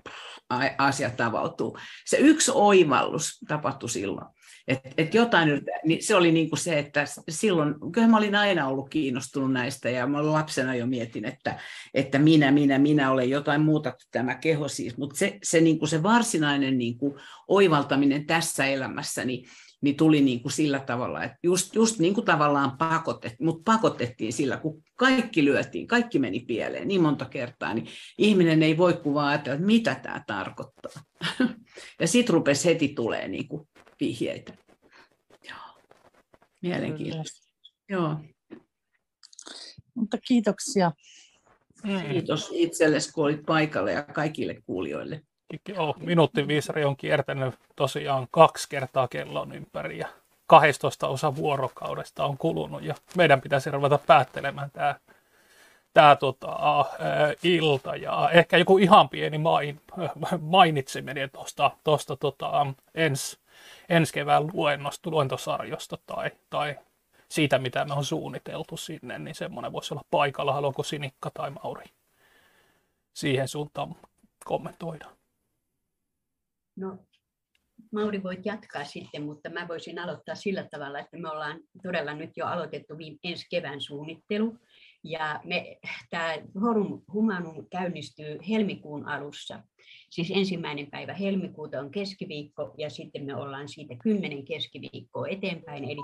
asiat 0.77 1.21
avautua. 1.21 1.79
Se 2.05 2.17
yksi 2.17 2.51
oivallus 2.53 3.39
tapahtui 3.47 3.89
silloin. 3.89 4.27
Et, 4.67 4.79
et 4.97 5.13
jotain, 5.13 5.61
niin 5.85 6.03
se 6.03 6.15
oli 6.15 6.31
niin 6.31 6.49
kuin 6.49 6.59
se, 6.59 6.79
että 6.79 7.05
silloin, 7.29 7.75
kyllä 7.91 8.07
mä 8.07 8.17
olin 8.17 8.35
aina 8.35 8.67
ollut 8.67 8.89
kiinnostunut 8.89 9.53
näistä 9.53 9.89
ja 9.89 10.07
mä 10.07 10.31
lapsena 10.31 10.75
jo 10.75 10.85
mietin, 10.85 11.25
että, 11.25 11.59
että 11.93 12.19
minä, 12.19 12.51
minä, 12.51 12.79
minä 12.79 13.11
olen 13.11 13.29
jotain 13.29 13.61
muuta 13.61 13.91
kuin 13.91 14.07
tämä 14.11 14.35
keho 14.35 14.67
siis, 14.67 14.97
mutta 14.97 15.15
se, 15.15 15.37
se, 15.43 15.61
niin 15.61 15.79
kuin 15.79 15.89
se 15.89 16.03
varsinainen 16.03 16.77
niin 16.77 16.97
kuin 16.97 17.13
oivaltaminen 17.47 18.25
tässä 18.25 18.65
elämässä, 18.65 19.25
niin 19.25 19.45
niin 19.81 19.95
tuli 19.95 20.21
niin 20.21 20.41
kuin 20.41 20.51
sillä 20.51 20.79
tavalla, 20.79 21.23
että 21.23 21.37
just, 21.43 21.75
just 21.75 21.99
niin 21.99 22.13
kuin 22.13 22.25
tavallaan 22.25 22.77
pakotettiin, 22.77 23.45
mutta 23.45 23.71
pakotettiin 23.71 24.33
sillä, 24.33 24.57
kun 24.57 24.83
kaikki 24.95 25.45
lyötiin, 25.45 25.87
kaikki 25.87 26.19
meni 26.19 26.39
pieleen 26.39 26.87
niin 26.87 27.01
monta 27.01 27.25
kertaa, 27.25 27.73
niin 27.73 27.87
ihminen 28.17 28.63
ei 28.63 28.77
voi 28.77 28.93
kuvaa 28.93 29.27
ajatella, 29.27 29.55
että 29.55 29.65
mitä 29.65 29.95
tämä 29.95 30.23
tarkoittaa. 30.27 30.91
ja 32.01 32.07
sitten 32.07 32.33
rupesi 32.33 32.69
heti 32.69 32.87
tulee 32.87 33.27
niin 33.27 33.47
kuin 33.47 33.67
vihjeitä. 33.99 34.53
Joo. 35.49 35.57
Mielenkiintoista. 36.61 37.49
Joo. 37.89 38.15
Mutta 39.93 40.17
kiitoksia. 40.27 40.91
Mm. 41.83 42.09
Kiitos 42.11 42.49
itsellesi, 42.53 43.13
kun 43.13 43.25
olit 43.25 43.45
paikalla 43.45 43.91
ja 43.91 44.03
kaikille 44.03 44.61
kuulijoille. 44.65 45.21
Joo, 45.69 45.95
minuuttiviisari 45.99 46.85
on 46.85 46.97
kiertänyt 46.97 47.55
tosiaan 47.75 48.27
kaksi 48.31 48.69
kertaa 48.69 49.07
kellon 49.07 49.55
ympäri 49.55 49.97
ja 49.97 50.07
12 50.47 51.07
osa 51.07 51.35
vuorokaudesta 51.35 52.25
on 52.25 52.37
kulunut 52.37 52.83
ja 52.83 52.95
meidän 53.17 53.41
pitäisi 53.41 53.71
ruveta 53.71 53.99
päättelemään 54.07 54.71
tämä 54.71 54.95
tämä 55.95 56.15
tota, 56.15 56.85
ilta 57.43 57.95
ja 57.95 58.29
ehkä 58.33 58.57
joku 58.57 58.77
ihan 58.77 59.09
pieni 59.09 59.37
main, 59.37 59.81
mainitseminen 60.41 61.29
tuosta 61.29 61.71
tosta, 61.83 62.15
tota, 62.15 62.67
ens, 62.95 63.39
ensi 63.89 64.13
kevään 64.13 64.47
luennosta, 64.53 65.09
luentosarjosta 65.09 65.97
tai, 66.05 66.31
tai 66.49 66.75
siitä, 67.29 67.59
mitä 67.59 67.85
me 67.85 67.93
on 67.93 68.05
suunniteltu 68.05 68.77
sinne, 68.77 69.19
niin 69.19 69.35
semmoinen 69.35 69.71
voisi 69.71 69.93
olla 69.93 70.05
paikalla. 70.11 70.53
Haluanko 70.53 70.83
Sinikka 70.83 71.31
tai 71.33 71.51
Mauri 71.51 71.85
siihen 73.13 73.47
suuntaan 73.47 73.95
kommentoida? 74.45 75.05
No, 76.75 76.97
Mauri 77.91 78.23
voit 78.23 78.45
jatkaa 78.45 78.83
sitten, 78.83 79.23
mutta 79.23 79.49
mä 79.49 79.67
voisin 79.67 79.99
aloittaa 79.99 80.35
sillä 80.35 80.67
tavalla, 80.71 80.99
että 80.99 81.17
me 81.17 81.29
ollaan 81.29 81.59
todella 81.83 82.13
nyt 82.13 82.31
jo 82.37 82.45
aloitettu 82.45 82.93
ensi 83.23 83.47
kevään 83.49 83.81
suunnittelu. 83.81 84.57
Ja 85.07 85.39
me, 85.43 85.77
tämä 86.09 86.33
Forum 86.59 87.01
Humanum 87.13 87.65
käynnistyy 87.69 88.37
helmikuun 88.49 89.07
alussa. 89.07 89.63
Siis 90.09 90.31
ensimmäinen 90.35 90.87
päivä 90.91 91.13
helmikuuta 91.13 91.79
on 91.79 91.91
keskiviikko 91.91 92.75
ja 92.77 92.89
sitten 92.89 93.25
me 93.25 93.35
ollaan 93.35 93.69
siitä 93.69 93.95
kymmenen 94.03 94.45
keskiviikkoa 94.45 95.27
eteenpäin. 95.27 95.83
Eli 95.83 96.01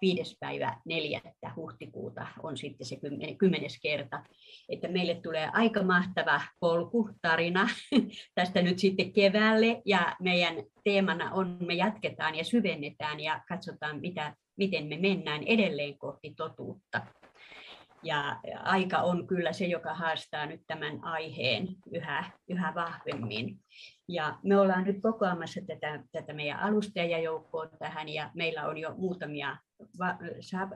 viides 0.00 0.36
päivä 0.40 0.76
neljättä 0.84 1.52
huhtikuuta 1.56 2.26
on 2.42 2.56
sitten 2.56 2.86
se 2.86 2.98
kymmenes 3.38 3.78
kerta. 3.82 4.24
Että 4.68 4.88
meille 4.88 5.14
tulee 5.14 5.50
aika 5.52 5.82
mahtava 5.82 6.40
polku, 6.60 7.10
tarina 7.22 7.68
tästä 8.34 8.62
nyt 8.62 8.78
sitten 8.78 9.12
keväälle 9.12 9.82
ja 9.84 10.16
meidän 10.20 10.54
teemana 10.84 11.32
on, 11.32 11.56
me 11.60 11.74
jatketaan 11.74 12.34
ja 12.34 12.44
syvennetään 12.44 13.20
ja 13.20 13.42
katsotaan, 13.48 14.00
mitä, 14.00 14.36
miten 14.56 14.86
me 14.86 14.96
mennään 14.96 15.42
edelleen 15.42 15.98
kohti 15.98 16.34
totuutta. 16.36 17.19
Ja 18.02 18.40
aika 18.62 18.98
on 18.98 19.26
kyllä 19.26 19.52
se, 19.52 19.66
joka 19.66 19.94
haastaa 19.94 20.46
nyt 20.46 20.60
tämän 20.66 21.04
aiheen 21.04 21.68
yhä, 21.92 22.30
yhä 22.48 22.72
vahvemmin. 22.74 23.60
Ja 24.08 24.38
me 24.42 24.58
ollaan 24.58 24.84
nyt 24.84 25.02
kokoamassa 25.02 25.60
tätä, 25.66 26.02
tätä 26.12 26.32
meidän 26.32 26.58
alustajajoukkoa 26.58 27.66
tähän 27.66 28.08
ja 28.08 28.30
meillä 28.34 28.66
on 28.66 28.78
jo 28.78 28.94
muutamia 28.96 29.56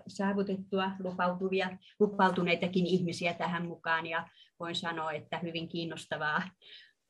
saavutettua 0.09 0.91
lupautuvia, 0.99 1.79
lupautuneitakin 2.01 2.87
ihmisiä 2.87 3.35
tähän 3.35 3.67
mukaan 3.67 4.07
ja 4.07 4.29
voin 4.61 4.75
sanoa, 4.75 5.13
että 5.13 5.39
hyvin 5.39 5.69
kiinnostavaa, 5.69 6.43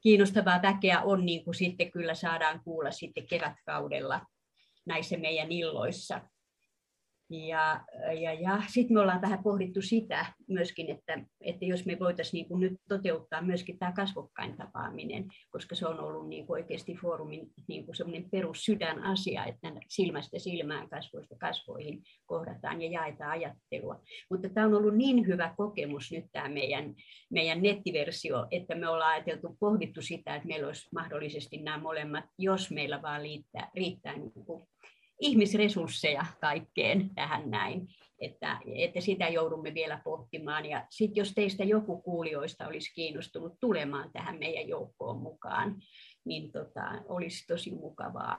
kiinnostavaa 0.01 0.63
väkeä 0.63 1.01
on, 1.01 1.27
niin 1.27 1.45
kuin 1.45 1.55
sitten 1.55 1.91
kyllä 1.91 2.15
saadaan 2.15 2.61
kuulla 2.65 2.91
sitten 2.91 3.27
kevätkaudella 3.27 4.21
näissä 4.87 5.17
meidän 5.17 5.53
illoissa. 5.53 6.21
Ja, 7.31 7.85
ja, 8.21 8.33
ja 8.33 8.63
sitten 8.69 8.95
me 8.95 9.01
ollaan 9.01 9.21
vähän 9.21 9.43
pohdittu 9.43 9.83
sitä 9.83 10.27
myöskin, 10.49 10.91
että, 10.91 11.27
että 11.41 11.65
jos 11.65 11.87
me 11.87 11.99
voitaisiin 11.99 12.47
niin 12.51 12.61
nyt 12.61 12.73
toteuttaa 12.89 13.43
myöskin 13.43 13.79
tämä 13.79 13.93
kasvokkain 13.93 14.57
tapaaminen, 14.57 15.27
koska 15.51 15.75
se 15.75 15.87
on 15.87 16.01
ollut 16.01 16.29
niin 16.29 16.47
kuin 16.47 16.63
oikeasti 16.63 16.95
foorumin 16.95 17.51
niin 17.69 17.85
kuin 17.85 17.97
semmoinen 17.97 18.31
perussydänasia, 18.31 19.45
että 19.45 19.73
silmästä 19.89 20.39
silmään, 20.39 20.89
kasvoista 20.89 21.35
kasvoihin 21.41 22.03
kohdataan 22.27 22.83
ja 22.83 22.91
jaetaan 22.91 23.31
ajattelua. 23.31 24.01
Mutta 24.31 24.49
tämä 24.49 24.67
on 24.67 24.75
ollut 24.75 24.97
niin 24.97 25.27
hyvä 25.27 25.55
kokemus 25.57 26.13
nyt 26.13 26.25
tämä 26.33 26.49
meidän, 26.49 26.95
meidän 27.31 27.63
nettiversio, 27.63 28.47
että 28.51 28.75
me 28.75 28.89
ollaan 28.89 29.13
ajateltu, 29.13 29.57
pohdittu 29.61 30.03
sitä, 30.03 30.37
että 30.37 30.49
meillä 30.49 30.67
olisi 30.67 30.89
mahdollisesti 30.95 31.57
nämä 31.57 31.79
molemmat, 31.79 32.25
jos 32.39 32.71
meillä 32.71 33.03
vaan 33.03 33.21
riittää, 33.21 33.71
riittää 33.75 34.17
niin 34.17 34.33
kuin 34.47 34.69
ihmisresursseja 35.21 36.27
kaikkeen 36.41 37.15
tähän 37.15 37.51
näin. 37.51 37.89
Että, 38.21 38.59
että 38.75 39.01
sitä 39.01 39.29
joudumme 39.29 39.75
vielä 39.75 40.01
pohtimaan. 40.05 40.67
Ja 40.67 40.87
sitten 40.91 41.21
jos 41.21 41.33
teistä 41.35 41.65
joku 41.65 42.03
kuulijoista 42.03 42.67
olisi 42.67 42.95
kiinnostunut 42.95 43.53
tulemaan 43.61 44.13
tähän 44.13 44.39
meidän 44.39 44.69
joukkoon 44.69 45.17
mukaan, 45.17 45.77
niin 46.25 46.53
tota, 46.53 47.03
olisi 47.09 47.47
tosi 47.47 47.71
mukavaa 47.71 48.39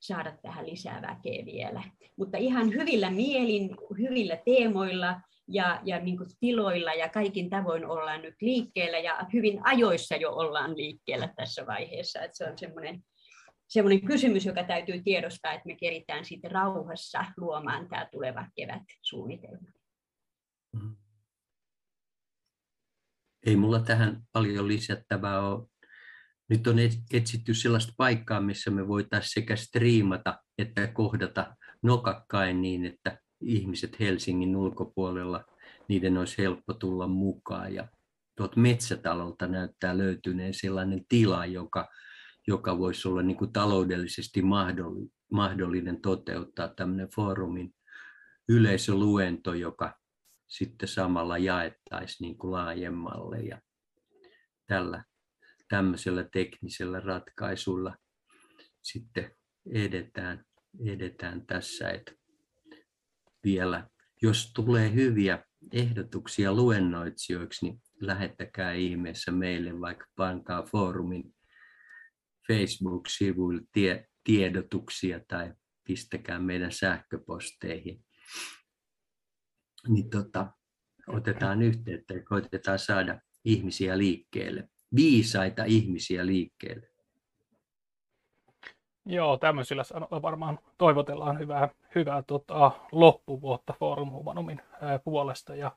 saada 0.00 0.36
tähän 0.42 0.66
lisää 0.66 1.02
väkeä 1.02 1.44
vielä. 1.44 1.82
Mutta 2.16 2.38
ihan 2.38 2.72
hyvillä 2.72 3.10
mielin, 3.10 3.76
hyvillä 3.98 4.38
teemoilla 4.44 5.20
ja, 5.48 5.80
ja 5.84 6.00
niin 6.00 6.16
kuin 6.16 6.28
tiloilla 6.40 6.94
ja 6.94 7.08
kaikin 7.08 7.50
tavoin 7.50 7.86
ollaan 7.86 8.22
nyt 8.22 8.34
liikkeellä 8.40 8.98
ja 8.98 9.26
hyvin 9.32 9.60
ajoissa 9.64 10.16
jo 10.16 10.32
ollaan 10.32 10.76
liikkeellä 10.76 11.28
tässä 11.36 11.66
vaiheessa. 11.66 12.22
Että 12.22 12.36
se 12.36 12.50
on 12.50 12.58
semmoinen 12.58 13.02
semmoinen 13.68 14.06
kysymys, 14.06 14.46
joka 14.46 14.64
täytyy 14.64 15.02
tiedostaa, 15.02 15.52
että 15.52 15.66
me 15.66 15.76
keritään 15.76 16.24
sitten 16.24 16.50
rauhassa 16.50 17.24
luomaan 17.36 17.88
tämä 17.88 18.08
tuleva 18.12 18.46
kevät-suunnitelma. 18.56 19.68
Mm-hmm. 20.72 20.96
Ei 23.46 23.56
mulla 23.56 23.80
tähän 23.80 24.22
paljon 24.32 24.68
lisättävää 24.68 25.40
ole. 25.40 25.66
Nyt 26.48 26.66
on 26.66 26.76
etsitty 27.12 27.54
sellaista 27.54 27.92
paikkaa, 27.96 28.40
missä 28.40 28.70
me 28.70 28.88
voitaisiin 28.88 29.32
sekä 29.34 29.56
striimata 29.56 30.38
että 30.58 30.86
kohdata 30.86 31.56
nokakkain 31.82 32.62
niin, 32.62 32.86
että 32.86 33.18
ihmiset 33.40 34.00
Helsingin 34.00 34.56
ulkopuolella, 34.56 35.44
niiden 35.88 36.18
olisi 36.18 36.38
helppo 36.38 36.74
tulla 36.74 37.06
mukaan. 37.06 37.74
Ja 37.74 37.88
tuot 38.36 38.56
metsätalolta 38.56 39.46
näyttää 39.46 39.98
löytyneen 39.98 40.54
sellainen 40.54 41.04
tila, 41.08 41.46
joka 41.46 41.88
joka 42.46 42.78
voisi 42.78 43.08
olla 43.08 43.22
niin 43.22 43.36
kuin 43.36 43.52
taloudellisesti 43.52 44.42
mahdollinen 45.32 46.00
toteuttaa 46.00 46.68
tämmöinen 46.68 47.08
foorumin 47.14 47.74
yleisöluento, 48.48 49.54
joka 49.54 49.94
sitten 50.46 50.88
samalla 50.88 51.38
jaettaisiin 51.38 52.26
niin 52.26 52.38
kuin 52.38 52.52
laajemmalle. 52.52 53.38
Ja 53.38 53.60
tällä 54.66 55.04
tämmöisellä 55.68 56.28
teknisellä 56.32 57.00
ratkaisulla 57.00 57.96
sitten 58.82 59.36
edetään, 59.72 60.44
edetään 60.86 61.46
tässä, 61.46 61.90
että 61.90 62.12
vielä 63.44 63.88
jos 64.22 64.52
tulee 64.52 64.94
hyviä 64.94 65.44
ehdotuksia 65.72 66.54
luennoitsijoiksi, 66.54 67.66
niin 67.66 67.80
lähettäkää 68.00 68.72
ihmeessä 68.72 69.32
meille, 69.32 69.80
vaikka 69.80 70.06
pankaa 70.16 70.62
foorumin 70.62 71.35
Facebook-sivuille 72.48 73.62
tie, 73.72 74.06
tiedotuksia 74.24 75.20
tai 75.28 75.52
pistäkää 75.84 76.38
meidän 76.38 76.72
sähköposteihin. 76.72 78.04
Niin 79.88 80.10
tota, 80.10 80.52
otetaan 81.06 81.62
yhteyttä 81.62 82.14
ja 82.14 82.24
koitetaan 82.24 82.78
saada 82.78 83.20
ihmisiä 83.44 83.98
liikkeelle, 83.98 84.68
viisaita 84.94 85.64
ihmisiä 85.64 86.26
liikkeelle. 86.26 86.88
Joo, 89.08 89.36
tämmöisillä 89.36 89.82
varmaan 90.22 90.58
toivotellaan 90.78 91.38
hyvää, 91.38 91.68
hyvää 91.94 92.22
tota, 92.22 92.70
loppuvuotta 92.92 93.74
Forum 93.78 94.10
Humanumin 94.10 94.62
puolesta 95.04 95.54
ja, 95.54 95.76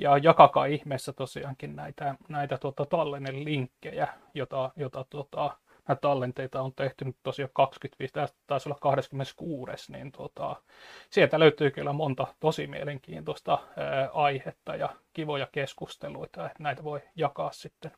ja 0.00 0.18
jakakaa 0.18 0.66
ihmeessä 0.66 1.12
tosiaankin 1.12 1.76
näitä, 1.76 2.14
näitä 2.28 2.58
tota, 2.58 2.86
tallenne 2.86 3.44
linkkejä, 3.44 4.08
jota, 4.34 4.72
jota 4.76 5.04
tota, 5.10 5.58
näitä 5.88 6.00
tallenteita 6.00 6.62
on 6.62 6.74
tehty 6.74 7.04
nyt 7.04 7.16
tosiaan 7.22 7.50
25, 7.52 8.14
tästä 8.14 8.38
taisi 8.46 8.68
olla 8.68 8.78
26, 8.80 9.92
niin 9.92 10.12
tota, 10.12 10.62
sieltä 11.10 11.38
löytyy 11.38 11.70
kyllä 11.70 11.92
monta 11.92 12.26
tosi 12.40 12.66
mielenkiintoista 12.66 13.58
ää, 13.76 14.10
aihetta 14.12 14.76
ja 14.76 14.88
kivoja 15.12 15.48
keskusteluita, 15.52 16.46
että 16.46 16.62
näitä 16.62 16.84
voi 16.84 17.00
jakaa 17.16 17.52
sitten 17.52 17.90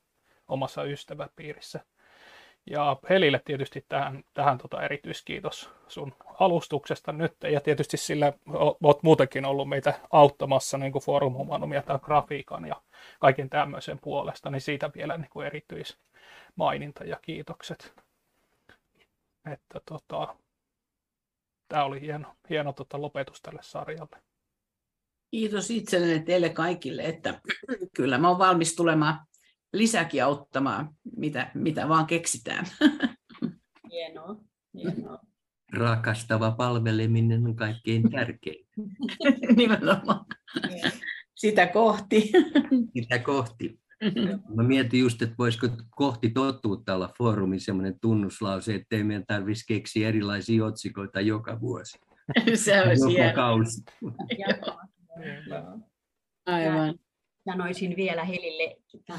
omassa 0.48 0.84
ystäväpiirissä. 0.84 1.80
Ja 2.70 2.96
Helille 3.10 3.40
tietysti 3.44 3.84
tähän, 3.88 4.24
tähän 4.34 4.58
tota 4.58 4.82
erityiskiitos 4.82 5.70
sun 5.88 6.12
alustuksesta 6.40 7.12
nyt. 7.12 7.36
Ja 7.52 7.60
tietysti 7.60 7.96
sillä 7.96 8.32
olet 8.82 9.02
muutenkin 9.02 9.44
ollut 9.44 9.68
meitä 9.68 9.94
auttamassa 10.10 10.78
niin 10.78 10.92
kuin 10.92 11.02
Forum 11.02 11.34
tai 11.86 11.98
grafiikan 11.98 12.64
ja 12.64 12.82
kaiken 13.20 13.50
tämmöisen 13.50 13.98
puolesta, 13.98 14.50
niin 14.50 14.60
siitä 14.60 14.90
vielä 14.94 15.18
niin 15.18 15.30
kuin 15.30 15.46
erityismaininta 15.46 17.04
ja 17.04 17.16
kiitokset. 17.22 17.94
Että 19.52 19.80
tota, 19.88 20.36
tämä 21.68 21.84
oli 21.84 22.00
hieno, 22.00 22.34
hieno 22.50 22.72
tota 22.72 23.00
lopetus 23.00 23.42
tälle 23.42 23.60
sarjalle. 23.62 24.16
Kiitos 25.30 25.70
itselleni 25.70 26.20
teille 26.20 26.48
kaikille, 26.48 27.02
että 27.02 27.40
kyllä 27.96 28.18
mä 28.18 28.28
oon 28.28 28.38
valmis 28.38 28.76
tulemaan 28.76 29.26
lisäkin 29.74 30.24
auttamaan, 30.24 30.90
mitä, 31.16 31.50
mitä 31.54 31.88
vaan 31.88 32.06
keksitään. 32.06 32.66
Hienoa, 33.92 34.36
hienoa. 34.74 35.18
Rakastava 35.72 36.50
palveleminen 36.50 37.46
on 37.46 37.56
kaikkein 37.56 38.10
tärkein. 38.10 38.66
Nimenomaan. 39.56 40.26
Sitä 41.34 41.66
kohti. 41.66 42.32
Sitä 43.00 43.18
kohti. 43.18 43.80
Mä 44.54 44.62
mietin 44.62 45.00
just, 45.00 45.22
että 45.22 45.34
voisiko 45.38 45.68
kohti 45.90 46.30
totuutta 46.30 46.94
olla 46.94 47.12
foorumin 47.18 47.60
sellainen 47.60 48.00
tunnuslause, 48.00 48.74
ettei 48.74 49.04
meidän 49.04 49.24
tarvitsisi 49.26 49.74
keksiä 49.74 50.08
erilaisia 50.08 50.64
otsikoita 50.64 51.20
joka 51.20 51.60
vuosi. 51.60 51.98
Se 52.54 52.82
olisi 52.82 53.14
joka 53.14 53.32
kausi. 53.34 53.84
Aivan 56.46 56.94
sanoisin 57.50 57.96
vielä 57.96 58.24
Helille 58.24 58.76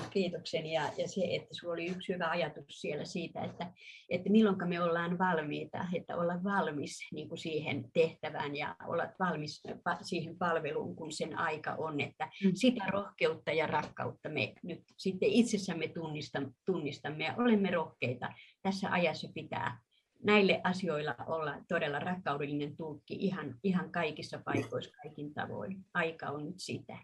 kiitoksen 0.09 0.65
ja, 0.65 0.83
ja 0.97 1.07
se, 1.07 1.21
että 1.31 1.47
sinulla 1.51 1.73
oli 1.73 1.87
yksi 1.87 2.13
hyvä 2.13 2.29
ajatus 2.29 2.81
siellä 2.81 3.05
siitä, 3.05 3.41
että, 3.41 3.73
että 4.09 4.29
milloin 4.29 4.69
me 4.69 4.81
ollaan 4.81 5.17
valmiita, 5.17 5.85
että 5.93 6.15
olla 6.15 6.43
valmis 6.43 6.99
niin 7.11 7.29
kuin 7.29 7.39
siihen 7.39 7.91
tehtävään 7.93 8.55
ja 8.55 8.75
olla 8.87 9.07
valmis 9.19 9.63
siihen 10.01 10.37
palveluun, 10.37 10.95
kun 10.95 11.11
sen 11.11 11.37
aika 11.37 11.75
on, 11.77 12.01
että 12.01 12.29
mm. 12.43 12.51
sitä 12.53 12.85
rohkeutta 12.87 13.51
ja 13.51 13.67
rakkautta 13.67 14.29
me 14.29 14.53
nyt 14.63 14.83
sitten 14.97 15.29
itsessämme 15.29 15.87
tunnistamme, 15.87 16.49
tunnistamme 16.65 17.23
ja 17.23 17.35
olemme 17.37 17.71
rohkeita. 17.71 18.33
Tässä 18.61 18.91
ajassa 18.91 19.27
pitää 19.33 19.85
näille 20.23 20.61
asioilla 20.63 21.15
olla 21.27 21.55
todella 21.67 21.99
rakkaudellinen 21.99 22.77
tulkki 22.77 23.15
ihan, 23.15 23.55
ihan 23.63 23.91
kaikissa 23.91 24.41
paikoissa, 24.45 24.91
kaikin 25.03 25.33
tavoin. 25.33 25.85
Aika 25.93 26.29
on 26.29 26.45
nyt 26.45 26.59
sitä. 26.59 26.97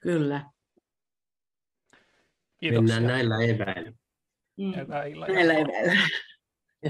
Kyllä. 0.00 0.50
Kiitoksia. 2.60 3.00
Mennään 3.00 3.28
näillä 3.28 3.54
eväillä. 3.54 3.92
Mm. 4.56 4.72
Näillä, 4.88 5.26
näillä 5.26 5.54
eväillä. 5.54 6.08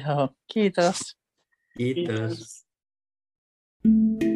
Joo, 0.07 0.29
kiitos. 0.53 1.19
Kiitos. 1.79 2.67
kiitos. 3.83 4.28